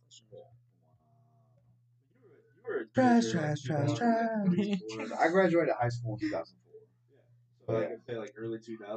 were, 2.64 2.70
you 2.70 2.74
were 2.74 2.80
a 2.82 2.86
Trash, 2.94 3.30
trash, 3.30 3.62
trash, 3.62 3.98
trash. 3.98 4.44
I 5.20 5.28
graduated 5.28 5.74
high 5.80 5.88
school 5.88 6.14
in 6.14 6.20
2004. 6.28 7.66
So 7.66 7.72
like 7.74 7.86
I 7.86 7.88
say, 8.06 8.16
like 8.18 8.32
early 8.36 8.58
2000s 8.58 8.68
for 8.68 8.76
you, 8.76 8.80
like 8.80 8.88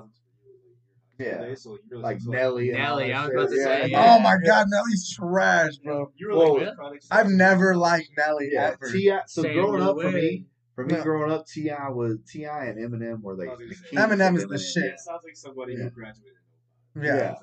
your 0.75 0.91
high 0.91 1.02
Yeah. 1.19 1.33
school 1.35 1.45
days. 1.47 1.63
So 1.63 1.77
you 1.89 1.97
were 1.97 2.01
Like 2.03 2.17
Nelly. 2.25 2.69
and 2.69 2.79
Nelly, 2.79 3.13
I 3.13 3.25
was 3.25 3.31
about 3.33 3.49
to 3.49 3.55
yeah. 3.57 3.63
say, 3.63 3.87
yeah. 3.89 4.15
Oh 4.15 4.19
my 4.19 4.35
god, 4.45 4.67
Nelly's 4.69 5.15
trash, 5.15 5.77
bro. 5.77 6.11
You 6.15 6.29
were 6.29 6.35
Whoa. 6.35 6.53
like 6.53 6.91
with 6.91 7.07
I've 7.11 7.29
never 7.29 7.75
liked 7.75 8.09
Nelly 8.17 8.49
Yeah, 8.51 8.71
ever. 8.81 8.91
Ti. 8.91 9.11
So 9.27 9.41
Say 9.43 9.53
growing 9.53 9.79
no 9.79 9.91
up 9.91 10.01
for 10.01 10.11
me, 10.11 10.45
for 10.75 10.85
me 10.85 10.95
Yeah. 10.95 11.03
growing 11.03 11.31
up, 11.31 11.45
T.I. 11.47 11.89
was 11.89 12.17
T.I. 12.27 12.65
and 12.65 12.77
Eminem 12.79 13.21
were 13.21 13.35
like 13.35 13.49
I 13.49 13.51
was 13.51 13.59
the 13.59 13.65
gonna 13.65 13.75
say. 13.75 13.89
kings 13.89 14.01
Eminem 14.01 14.37
is 14.37 14.43
the 14.43 14.55
Eminem. 14.55 14.73
shit. 14.73 14.93
It 14.93 14.99
sounds 14.99 15.21
like 15.23 15.35
somebody 15.35 15.73
Yeah. 15.73 15.83
who 15.83 15.89
graduated. 15.91 16.33
Oh 16.97 17.01
yeah. 17.03 17.35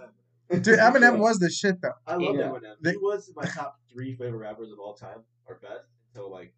Yeah. 0.51 0.59
Dude, 0.59 0.79
Eminem 0.81 1.19
was 1.19 1.39
the 1.39 1.49
shit 1.51 1.81
though. 1.81 1.93
I 2.07 2.17
love 2.17 2.35
Yeah. 2.37 2.43
Eminem. 2.49 2.75
They- 2.81 2.91
he 2.93 2.97
was 2.97 3.31
my 3.37 3.45
top 3.45 3.79
three 3.93 4.15
favorite 4.17 4.39
rappers 4.39 4.73
of 4.73 4.79
all 4.81 4.95
time, 4.95 5.19
or 5.47 5.59
best, 5.63 5.87
until 6.13 6.31
like 6.31 6.53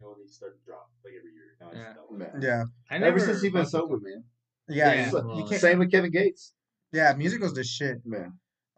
you 0.00 0.06
know 0.06 0.12
when 0.12 0.20
he 0.26 0.28
started 0.28 0.56
to 0.58 0.64
drop 0.66 0.90
like 1.04 1.14
every 1.16 1.30
year. 1.32 1.54
Now 1.60 1.68
I 1.68 1.70
just 1.70 1.82
Yeah. 2.20 2.28
don't 2.32 2.42
Yeah. 2.42 2.48
Yeah. 2.48 2.64
I 2.90 2.94
Ever 2.96 3.04
never 3.04 3.18
since 3.20 3.42
he's 3.42 3.52
been 3.52 3.66
sober, 3.66 3.98
man. 3.98 4.24
Yeah. 4.68 4.92
Yeah, 4.94 5.06
you- 5.06 5.12
well, 5.12 5.48
you 5.50 5.58
Same 5.58 5.78
with 5.78 5.90
Kevin 5.90 6.10
Gates. 6.10 6.52
yeah, 6.92 7.12
music 7.16 7.40
was 7.40 7.54
the 7.54 7.64
shit. 7.64 7.98
Man. 8.04 8.32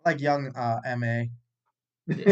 I 0.04 0.10
like 0.10 0.20
young 0.20 0.52
uh 0.56 0.80
MA. 0.96 1.24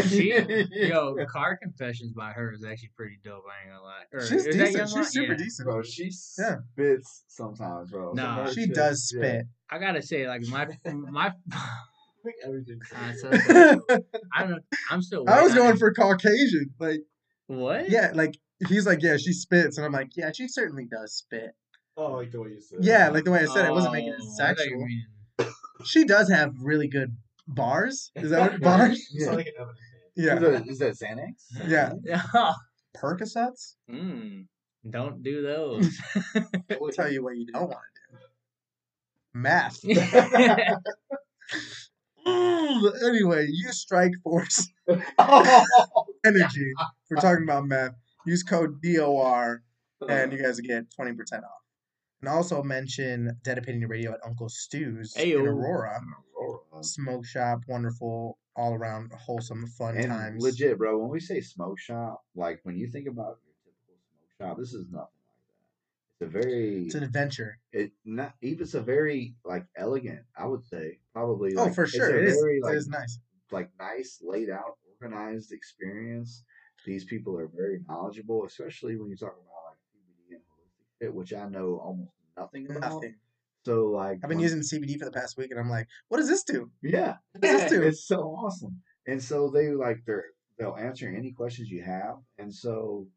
She, 0.07 0.33
yo, 0.71 1.15
Car 1.27 1.57
Confessions 1.61 2.11
by 2.13 2.31
her 2.31 2.51
is 2.51 2.65
actually 2.65 2.89
pretty 2.97 3.17
dope. 3.23 3.43
I 3.49 3.63
ain't 3.65 3.71
gonna 3.75 3.83
lie. 3.83 4.03
Or, 4.11 4.25
She's 4.25 4.43
decent. 4.45 4.89
She's 4.89 4.95
Lon? 4.95 5.05
super 5.05 5.31
Yeah. 5.33 5.37
decent. 5.37 5.65
Bro, 5.67 5.83
she 5.83 6.03
Yeah. 6.37 6.55
spits 6.73 7.23
sometimes, 7.27 7.91
bro. 7.91 8.11
Nah. 8.13 8.21
Some 8.35 8.39
of 8.39 8.45
her 8.47 8.53
She 8.53 8.65
shit- 8.65 8.75
does 8.75 9.13
yeah. 9.15 9.21
spit. 9.21 9.45
I 9.69 9.77
gotta 9.79 10.01
say, 10.01 10.27
like 10.27 10.41
my 10.47 10.67
my, 10.85 11.31
everything. 12.45 12.79
uh, 12.93 13.13
so, 13.13 13.31
so, 13.31 13.99
I 14.33 14.41
don't 14.41 14.51
know. 14.51 14.59
I'm 14.91 15.01
still. 15.01 15.23
I 15.29 15.41
was 15.43 15.53
going 15.53 15.77
for 15.77 15.93
Caucasian. 15.93 16.71
Like, 16.79 17.01
what? 17.47 17.89
yeah, 17.89 18.11
like 18.13 18.37
he's 18.67 18.85
like, 18.85 19.01
yeah, 19.01 19.15
she 19.17 19.31
spits, 19.31 19.77
and 19.77 19.85
I'm 19.85 19.93
like, 19.93 20.09
yeah, 20.17 20.31
she 20.35 20.47
certainly 20.49 20.85
does 20.91 21.13
spit. 21.13 21.51
Oh, 21.99 22.13
like 22.13 22.31
the 22.31 22.39
way 22.41 22.49
you 22.49 22.61
said. 22.61 22.79
it. 22.79 22.85
Yeah, 22.85 23.09
like 23.09 23.23
the 23.25 23.31
way 23.31 23.39
I 23.41 23.45
said 23.45 23.65
it, 23.65 23.69
I 23.69 23.71
wasn't 23.71 23.93
making 23.93 24.09
it 24.13 24.15
Oh, 24.21 24.43
I 24.43 24.53
sexual. 24.55 24.85
mean- 24.85 25.05
She 25.85 26.05
does 26.05 26.29
have 26.29 26.53
really 26.61 26.87
good 26.87 27.15
bars. 27.47 28.11
Is 28.15 28.29
that 28.31 28.51
what 28.53 28.61
bars? 28.61 29.07
You 29.11 29.25
sound 29.25 29.37
like 29.37 29.47
an 29.47 29.53
Eminem 29.59 29.67
fan. 29.67 29.75
Yeah, 30.15 30.35
Is 30.35 30.79
that, 30.79 30.93
is 30.93 30.99
that 30.99 31.07
Xanax? 31.07 31.69
Yeah. 31.69 31.93
Yeah. 32.03 32.53
Percocets. 32.97 33.75
Mm, 33.89 34.45
don't 34.89 35.21
do 35.23 35.41
those. 35.41 35.97
I'll 36.71 36.89
tell 36.93 37.11
you 37.11 37.23
what 37.23 37.37
you 37.37 37.45
don't 37.45 37.67
want 37.67 37.79
to 37.95 38.17
do. 38.17 38.25
Math. 39.33 39.79
Anyway, 43.05 43.47
use 43.51 43.77
Strike 43.79 44.11
Force 44.23 44.67
Energy. 46.25 46.73
We're 47.09 47.17
talking 47.21 47.43
about 47.43 47.65
math. 47.67 47.93
Use 48.25 48.43
code 48.43 48.81
DOR 48.81 49.63
and 50.09 50.31
you 50.33 50.41
guys 50.41 50.59
get 50.59 50.85
20% 50.99 51.17
off. 51.43 51.58
And 52.21 52.29
also 52.29 52.61
mention 52.63 53.37
Dead 53.43 53.57
Opinion 53.57 53.89
Radio 53.89 54.11
at 54.13 54.19
Uncle 54.25 54.49
Stu's 54.49 55.15
in 55.15 55.29
Ayo. 55.29 55.45
Aurora. 55.45 55.99
Smoke 56.81 57.25
shop, 57.25 57.59
wonderful, 57.67 58.37
all 58.55 58.73
around 58.73 59.11
wholesome, 59.13 59.65
fun 59.67 59.97
and 59.97 60.07
times. 60.07 60.41
legit, 60.43 60.77
bro. 60.77 60.97
When 60.97 61.09
we 61.09 61.19
say 61.19 61.41
smoke 61.41 61.79
shop, 61.79 62.23
like 62.35 62.59
when 62.63 62.77
you 62.77 62.87
think 62.87 63.07
about 63.07 63.39
your 63.45 63.53
typical 63.63 63.95
smoke 64.09 64.49
shop, 64.49 64.57
this 64.57 64.73
is 64.73 64.85
nothing 64.89 65.07
like 65.27 66.19
that. 66.19 66.25
It's 66.25 66.35
a 66.35 66.39
very, 66.41 66.85
It's 66.85 66.95
an 66.95 67.03
adventure. 67.03 67.57
it 67.73 67.91
not 68.05 68.33
even 68.41 68.63
it's 68.63 68.73
a 68.73 68.81
very 68.81 69.35
like 69.45 69.65
elegant. 69.77 70.21
I 70.37 70.45
would 70.45 70.65
say 70.65 70.99
probably. 71.13 71.53
oh, 71.57 71.63
like, 71.65 71.75
for 71.75 71.83
it's 71.83 71.93
sure. 71.93 72.09
a 72.09 72.21
It 72.21 72.25
is, 72.29 72.39
very, 72.41 72.57
it 72.57 72.63
like, 72.63 72.75
is 72.75 72.87
nice. 72.87 73.19
like 73.51 73.69
nice, 73.79 74.19
laid 74.21 74.49
out, 74.49 74.77
organized 75.01 75.51
experience. 75.51 76.43
These 76.85 77.03
people 77.03 77.37
are 77.37 77.47
very 77.53 77.79
knowledgeable, 77.89 78.45
especially 78.45 78.95
when 78.95 79.09
you 79.09 79.17
talk 79.17 79.33
about 79.33 79.43
like 79.43 79.47
CBD 79.47 79.48
which 81.01 81.33
I 81.33 81.47
know 81.47 81.79
almost 81.83 82.11
nothing 82.37 82.67
about. 82.69 82.81
Nothing. 82.93 83.15
So 83.65 83.87
like, 83.87 84.19
I've 84.23 84.29
been 84.29 84.39
using 84.39 84.59
CBD 84.61 84.97
for 84.97 85.05
the 85.05 85.11
past 85.11 85.37
week, 85.37 85.51
and 85.51 85.59
I'm 85.59 85.69
like, 85.69 85.87
what 86.07 86.17
does 86.17 86.27
this 86.29 86.43
do? 86.43 86.71
Yeah, 86.81 87.15
What 87.33 87.41
does 87.41 87.61
this 87.61 87.71
do? 87.71 87.81
it's 87.83 88.07
so 88.07 88.21
awesome. 88.21 88.81
And 89.07 89.21
so 89.21 89.49
they 89.49 89.69
like 89.71 89.97
they're 90.05 90.25
they'll 90.57 90.75
answer 90.75 91.07
any 91.07 91.31
questions 91.31 91.69
you 91.69 91.83
have. 91.83 92.15
And 92.37 92.53
so 92.53 93.07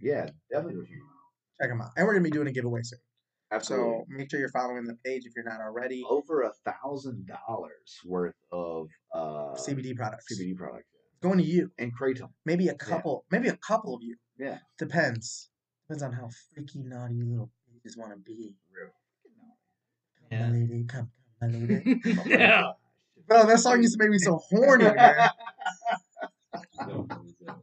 yeah, 0.00 0.26
definitely 0.50 0.74
go 0.74 0.82
check 0.82 0.90
them 0.90 1.00
out. 1.08 1.60
Check 1.60 1.70
them 1.70 1.80
out. 1.80 1.90
And 1.96 2.06
we're 2.06 2.12
going 2.14 2.24
to 2.24 2.30
be 2.30 2.34
doing 2.34 2.48
a 2.48 2.52
giveaway 2.52 2.80
soon. 2.82 2.98
Absolutely. 3.50 3.86
So 3.90 4.04
make 4.08 4.30
sure 4.30 4.40
you're 4.40 4.48
following 4.50 4.84
the 4.84 4.96
page 5.04 5.22
if 5.26 5.32
you're 5.36 5.44
not 5.44 5.60
already. 5.60 6.02
over 6.08 6.42
a 6.42 6.52
thousand 6.64 7.26
dollars 7.26 7.98
worth 8.06 8.34
of 8.50 8.86
uh 9.14 9.54
CBD 9.56 9.94
products. 9.96 10.26
CBD 10.32 10.56
products 10.56 10.86
Going 11.22 11.38
to 11.38 11.44
you. 11.44 11.70
and 11.78 11.92
kratom. 11.96 12.30
Maybe 12.46 12.68
a 12.68 12.74
couple. 12.74 13.24
Maybe 13.30 13.48
a 13.48 13.56
couple 13.56 13.94
of 13.94 14.02
you. 14.02 14.16
Yeah. 14.38 14.58
Depends. 14.78 15.50
Depends 15.92 16.04
on 16.04 16.12
how 16.14 16.30
freaky 16.54 16.78
naughty 16.78 17.16
you 17.16 17.26
little 17.26 17.50
bitches 17.68 17.98
want 17.98 18.12
to 18.12 18.16
be. 18.18 18.56
Come, 20.18 20.28
Yeah. 20.30 20.46
my 20.46 20.52
lady. 20.52 20.84
Come, 20.84 21.10
come, 21.38 21.42
my 21.42 21.48
lady. 21.48 22.00
yeah. 22.26 22.72
Bro, 23.26 23.44
that 23.46 23.60
song 23.60 23.82
used 23.82 23.98
to 23.98 24.02
make 24.02 24.08
me 24.08 24.16
so 24.16 24.38
horny, 24.38 24.84
man. 24.84 24.94
Unbelievable. 26.80 27.62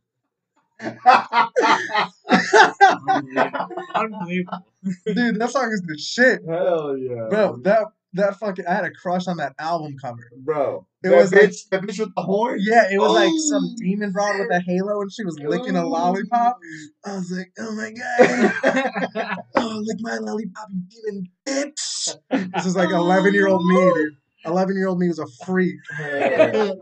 Unbelievable. 3.95 4.63
Dude, 5.07 5.39
that 5.39 5.49
song 5.49 5.71
is 5.71 5.81
the 5.87 5.97
shit. 5.97 6.41
Hell 6.47 6.95
yeah, 6.99 7.29
Bro, 7.31 7.61
that 7.63 7.85
that 8.13 8.39
fucking 8.39 8.65
I 8.67 8.73
had 8.73 8.85
a 8.85 8.91
crush 8.91 9.27
on 9.27 9.37
that 9.37 9.53
album 9.59 9.95
cover. 10.01 10.29
bro. 10.37 10.87
It 11.03 11.09
was 11.09 11.31
bitch, 11.31 11.41
like- 11.41 11.53
that 11.71 11.81
bitch 11.81 11.99
with 11.99 12.13
the 12.15 12.21
horn. 12.21 12.59
Yeah, 12.61 12.87
it 12.91 12.99
was 12.99 13.13
like 13.13 13.31
some 13.49 13.63
oh. 13.63 13.75
demon 13.77 14.11
broad 14.11 14.39
with 14.39 14.51
a 14.51 14.59
halo 14.59 15.01
and 15.01 15.11
she 15.11 15.23
was 15.23 15.39
licking 15.39 15.75
a 15.75 15.85
lollipop. 15.85 16.57
I 17.05 17.15
was 17.15 17.31
like, 17.31 17.51
oh 17.59 17.75
my 17.75 17.91
god. 17.91 19.37
oh, 19.55 19.81
lick 19.83 19.97
my 20.01 20.17
lollipop, 20.17 20.69
demon 20.89 21.29
bitch. 21.47 22.15
This 22.53 22.65
is 22.65 22.75
like 22.75 22.89
11 22.89 23.33
year 23.33 23.47
old 23.47 23.65
me, 23.65 23.75
dude. 23.75 24.13
11 24.45 24.75
year 24.75 24.87
old 24.87 24.99
me 24.99 25.07
was 25.07 25.19
a 25.19 25.27
freak. 25.45 25.75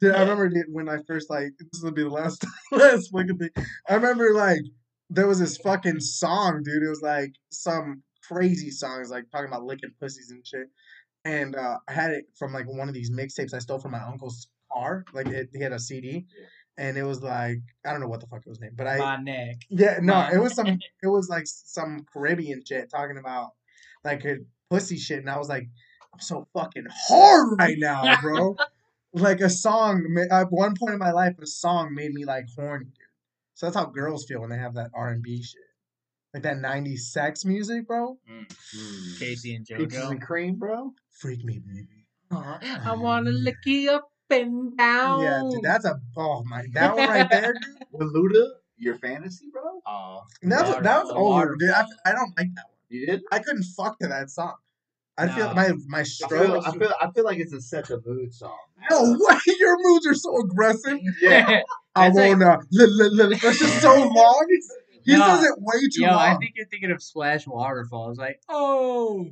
Dude, 0.00 0.14
I 0.14 0.20
remember 0.20 0.50
when 0.70 0.88
I 0.88 0.96
first 1.06 1.28
like 1.28 1.52
this 1.58 1.82
would 1.82 1.94
be 1.94 2.04
the 2.04 2.08
last 2.08 2.42
last 2.72 3.10
fucking 3.12 3.36
thing. 3.36 3.50
I 3.86 3.94
remember 3.94 4.32
like 4.32 4.62
there 5.10 5.26
was 5.26 5.40
this 5.40 5.58
fucking 5.58 6.00
song, 6.00 6.62
dude. 6.64 6.82
It 6.82 6.88
was 6.88 7.02
like 7.02 7.34
some 7.50 8.02
crazy 8.30 8.70
songs, 8.70 9.10
like 9.10 9.30
talking 9.30 9.48
about 9.48 9.64
licking 9.64 9.90
pussies 10.00 10.30
and 10.30 10.46
shit. 10.46 10.68
And 11.24 11.54
uh, 11.56 11.78
I 11.88 11.92
had 11.92 12.12
it 12.12 12.24
from 12.38 12.52
like 12.52 12.66
one 12.66 12.88
of 12.88 12.94
these 12.94 13.10
mixtapes 13.10 13.52
I 13.54 13.58
stole 13.58 13.78
from 13.78 13.92
my 13.92 14.00
uncle's 14.02 14.48
car. 14.72 15.04
Like 15.12 15.26
it, 15.26 15.50
he 15.52 15.62
had 15.62 15.72
a 15.72 15.78
CD, 15.78 16.26
and 16.78 16.96
it 16.96 17.02
was 17.02 17.22
like 17.22 17.58
I 17.84 17.90
don't 17.90 18.00
know 18.00 18.08
what 18.08 18.20
the 18.20 18.26
fuck 18.26 18.40
it 18.46 18.48
was 18.48 18.60
named, 18.60 18.76
but 18.76 18.86
I 18.86 18.98
My 18.98 19.16
neck. 19.16 19.56
yeah 19.68 19.98
no, 20.00 20.14
My- 20.14 20.32
it 20.32 20.38
was 20.38 20.54
some 20.54 20.66
it 20.68 21.08
was 21.08 21.28
like 21.28 21.44
some 21.46 22.06
Caribbean 22.12 22.62
shit 22.66 22.90
talking 22.90 23.18
about 23.18 23.50
like 24.04 24.24
a 24.24 24.36
pussy 24.70 24.96
shit, 24.96 25.18
and 25.18 25.28
I 25.28 25.36
was 25.36 25.48
like, 25.48 25.68
I'm 26.14 26.20
so 26.20 26.46
fucking 26.54 26.86
hard 26.90 27.58
right 27.58 27.76
now, 27.78 28.14
bro. 28.22 28.56
like 29.12 29.40
a 29.40 29.50
song 29.50 30.06
at 30.30 30.46
one 30.50 30.74
point 30.78 30.92
in 30.94 30.98
my 30.98 31.10
life, 31.10 31.34
a 31.42 31.46
song 31.46 31.94
made 31.94 32.12
me 32.14 32.24
like 32.24 32.46
horny, 32.56 32.86
dude. 32.86 32.94
So 33.54 33.66
that's 33.66 33.76
how 33.76 33.86
girls 33.86 34.24
feel 34.24 34.40
when 34.40 34.48
they 34.50 34.56
have 34.56 34.74
that 34.74 34.90
R 34.94 35.08
and 35.08 35.22
B 35.22 35.42
shit, 35.42 35.60
like 36.34 36.42
that 36.44 36.56
'90s 36.58 37.00
sex 37.00 37.44
music, 37.44 37.86
bro. 37.86 38.18
Mm. 38.30 39.18
Casey 39.18 39.54
and 39.56 39.66
Peaches 39.66 40.08
and 40.10 40.22
cream, 40.22 40.56
bro. 40.56 40.92
Freak 41.10 41.44
me, 41.44 41.58
baby. 41.66 42.06
Aw, 42.32 42.58
I 42.84 42.92
wanna 42.94 43.30
lick 43.30 43.56
you 43.66 43.90
up 43.92 44.08
and 44.30 44.76
down. 44.76 45.22
Yeah, 45.22 45.42
dude, 45.50 45.62
that's 45.62 45.84
a 45.84 45.98
oh 46.16 46.44
my 46.44 46.64
that 46.74 46.96
one 46.96 47.08
right 47.08 47.28
there, 47.30 47.52
dude. 47.52 47.82
With 47.92 48.14
Luda, 48.14 48.46
your 48.76 48.94
fantasy, 48.96 49.46
bro. 49.52 49.62
Oh, 49.86 50.20
That's 50.42 50.68
Water- 50.68 50.82
that 50.82 51.02
was 51.04 51.12
a 51.12 51.16
old, 51.16 51.30
water- 51.30 51.56
dude. 51.58 51.70
I, 51.70 51.84
I 52.06 52.12
don't 52.12 52.32
like 52.38 52.48
that 52.54 52.64
one. 52.68 52.76
You 52.88 53.06
did. 53.06 53.22
I 53.32 53.40
couldn't 53.40 53.64
fuck 53.76 53.98
to 54.00 54.06
that 54.08 54.30
song. 54.30 54.54
I 55.18 55.28
feel 55.28 55.48
No. 55.48 55.54
my 55.54 55.72
my 55.88 56.00
I 56.00 56.04
feel. 56.04 56.62
I 56.64 56.70
feel 56.78 56.92
I 57.02 57.10
feel 57.10 57.24
like 57.24 57.38
it's 57.38 57.52
a 57.52 57.60
set 57.60 57.88
the 57.88 58.00
mood 58.06 58.32
song. 58.32 58.56
No 58.90 59.02
way, 59.18 59.36
your 59.58 59.76
moods 59.80 60.06
are 60.06 60.14
so 60.14 60.38
aggressive. 60.40 60.98
Yeah. 61.20 61.60
I 61.96 62.08
wanna. 62.10 62.58
li- 62.70 62.86
li- 62.86 63.24
li- 63.26 63.36
That's 63.42 63.58
just 63.58 63.82
so 63.82 63.94
long. 64.08 64.46
He 65.04 65.16
No. 65.16 65.26
says 65.26 65.44
it 65.44 65.54
way 65.58 65.80
too 65.94 66.02
Yo, 66.02 66.16
I 66.16 66.36
think 66.36 66.52
you're 66.56 66.66
thinking 66.66 66.90
of 66.90 67.02
Splash 67.02 67.46
Waterfalls. 67.46 68.18
Like, 68.18 68.40
oh, 68.48 69.26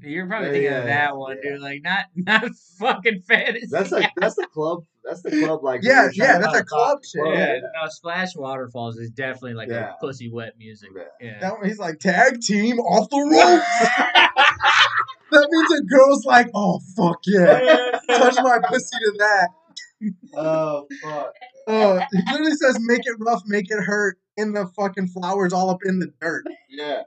you're 0.00 0.26
probably 0.26 0.48
Yeah, 0.48 0.52
thinking 0.52 0.70
yeah, 0.70 0.78
of 0.78 0.84
that 0.86 1.16
one, 1.16 1.36
yeah. 1.42 1.50
dude. 1.52 1.60
Like, 1.60 1.82
not 1.82 2.04
not 2.14 2.50
fucking 2.78 3.20
fantasy. 3.22 3.66
That's 3.70 3.90
like 3.90 4.10
that's 4.16 4.36
the 4.36 4.46
club. 4.46 4.84
That's 5.04 5.22
the 5.22 5.30
club. 5.30 5.62
Like 5.64 5.80
Yeah, 5.82 6.08
yeah, 6.12 6.38
that's 6.38 6.56
a 6.56 6.64
club 6.64 6.98
shit, 7.04 7.22
club, 7.22 7.34
yeah, 7.34 7.54
no, 7.60 7.88
Splash 7.88 8.36
Waterfalls 8.36 8.96
is 8.98 9.10
definitely 9.10 9.54
like 9.54 9.68
a 9.70 9.96
pussy 10.00 10.30
wet 10.30 10.54
music. 10.58 10.90
Yeah. 10.94 11.02
Yeah. 11.20 11.40
That 11.40 11.52
one, 11.58 11.66
he's 11.68 11.78
like 11.78 11.98
tag 11.98 12.40
team 12.40 12.78
off 12.78 13.08
the 13.10 13.16
ropes. 13.18 13.90
that 15.30 15.48
means 15.50 15.80
a 15.80 15.82
girl's 15.84 16.24
like, 16.24 16.48
oh 16.54 16.80
fuck 16.96 17.18
yeah, 17.26 17.98
touch 18.08 18.36
my 18.42 18.58
pussy 18.68 18.96
to 18.98 19.14
that. 19.18 19.48
Oh 20.36 20.86
fuck. 21.02 21.32
Oh, 21.70 22.00
he 22.12 22.32
literally 22.32 22.52
says, 22.54 22.78
"Make 22.80 23.00
it 23.04 23.16
rough, 23.18 23.42
make 23.46 23.66
it 23.70 23.78
hurt." 23.82 24.16
In 24.38 24.52
the 24.52 24.66
fucking 24.66 25.08
flowers, 25.08 25.52
all 25.52 25.68
up 25.68 25.80
in 25.84 25.98
the 25.98 26.10
dirt. 26.20 26.44
Yeah. 26.70 27.02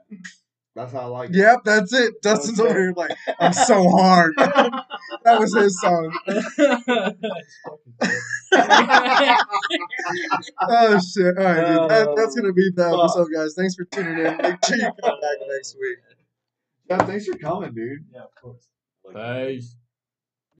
That's 0.74 0.92
how 0.92 1.00
I 1.00 1.04
like 1.06 1.30
it. 1.30 1.36
Yep, 1.36 1.60
that's 1.64 1.92
it. 1.92 2.22
Dustin's 2.22 2.58
Okay. 2.60 2.70
over 2.70 2.78
here 2.80 2.94
like, 2.96 3.10
I'm 3.40 3.52
so 3.52 3.88
hard. 3.90 4.32
that 4.36 5.38
was 5.40 5.54
his 5.54 5.78
song. 5.80 6.18
Oh 10.60 10.98
shit! 11.00 11.38
All 11.38 11.44
right, 11.44 11.66
dude. 11.66 11.78
Oh. 11.78 11.88
That, 11.88 12.14
that's 12.16 12.34
gonna 12.34 12.52
be 12.52 12.70
the 12.74 12.86
episode, 12.86 13.28
guys. 13.34 13.54
Thanks 13.56 13.74
for 13.74 13.84
tuning 13.84 14.18
in. 14.18 14.36
Make 14.38 14.64
sure 14.64 14.76
you 14.76 14.90
come 15.02 15.20
back 15.20 15.38
next 15.48 15.74
week. 15.76 15.98
Yeah, 16.90 17.04
thanks 17.06 17.26
for 17.26 17.38
coming, 17.38 17.72
dude. 17.74 18.04
Yeah, 18.12 18.22
of 18.24 18.34
course. 18.34 18.68
Peace. 19.14 19.76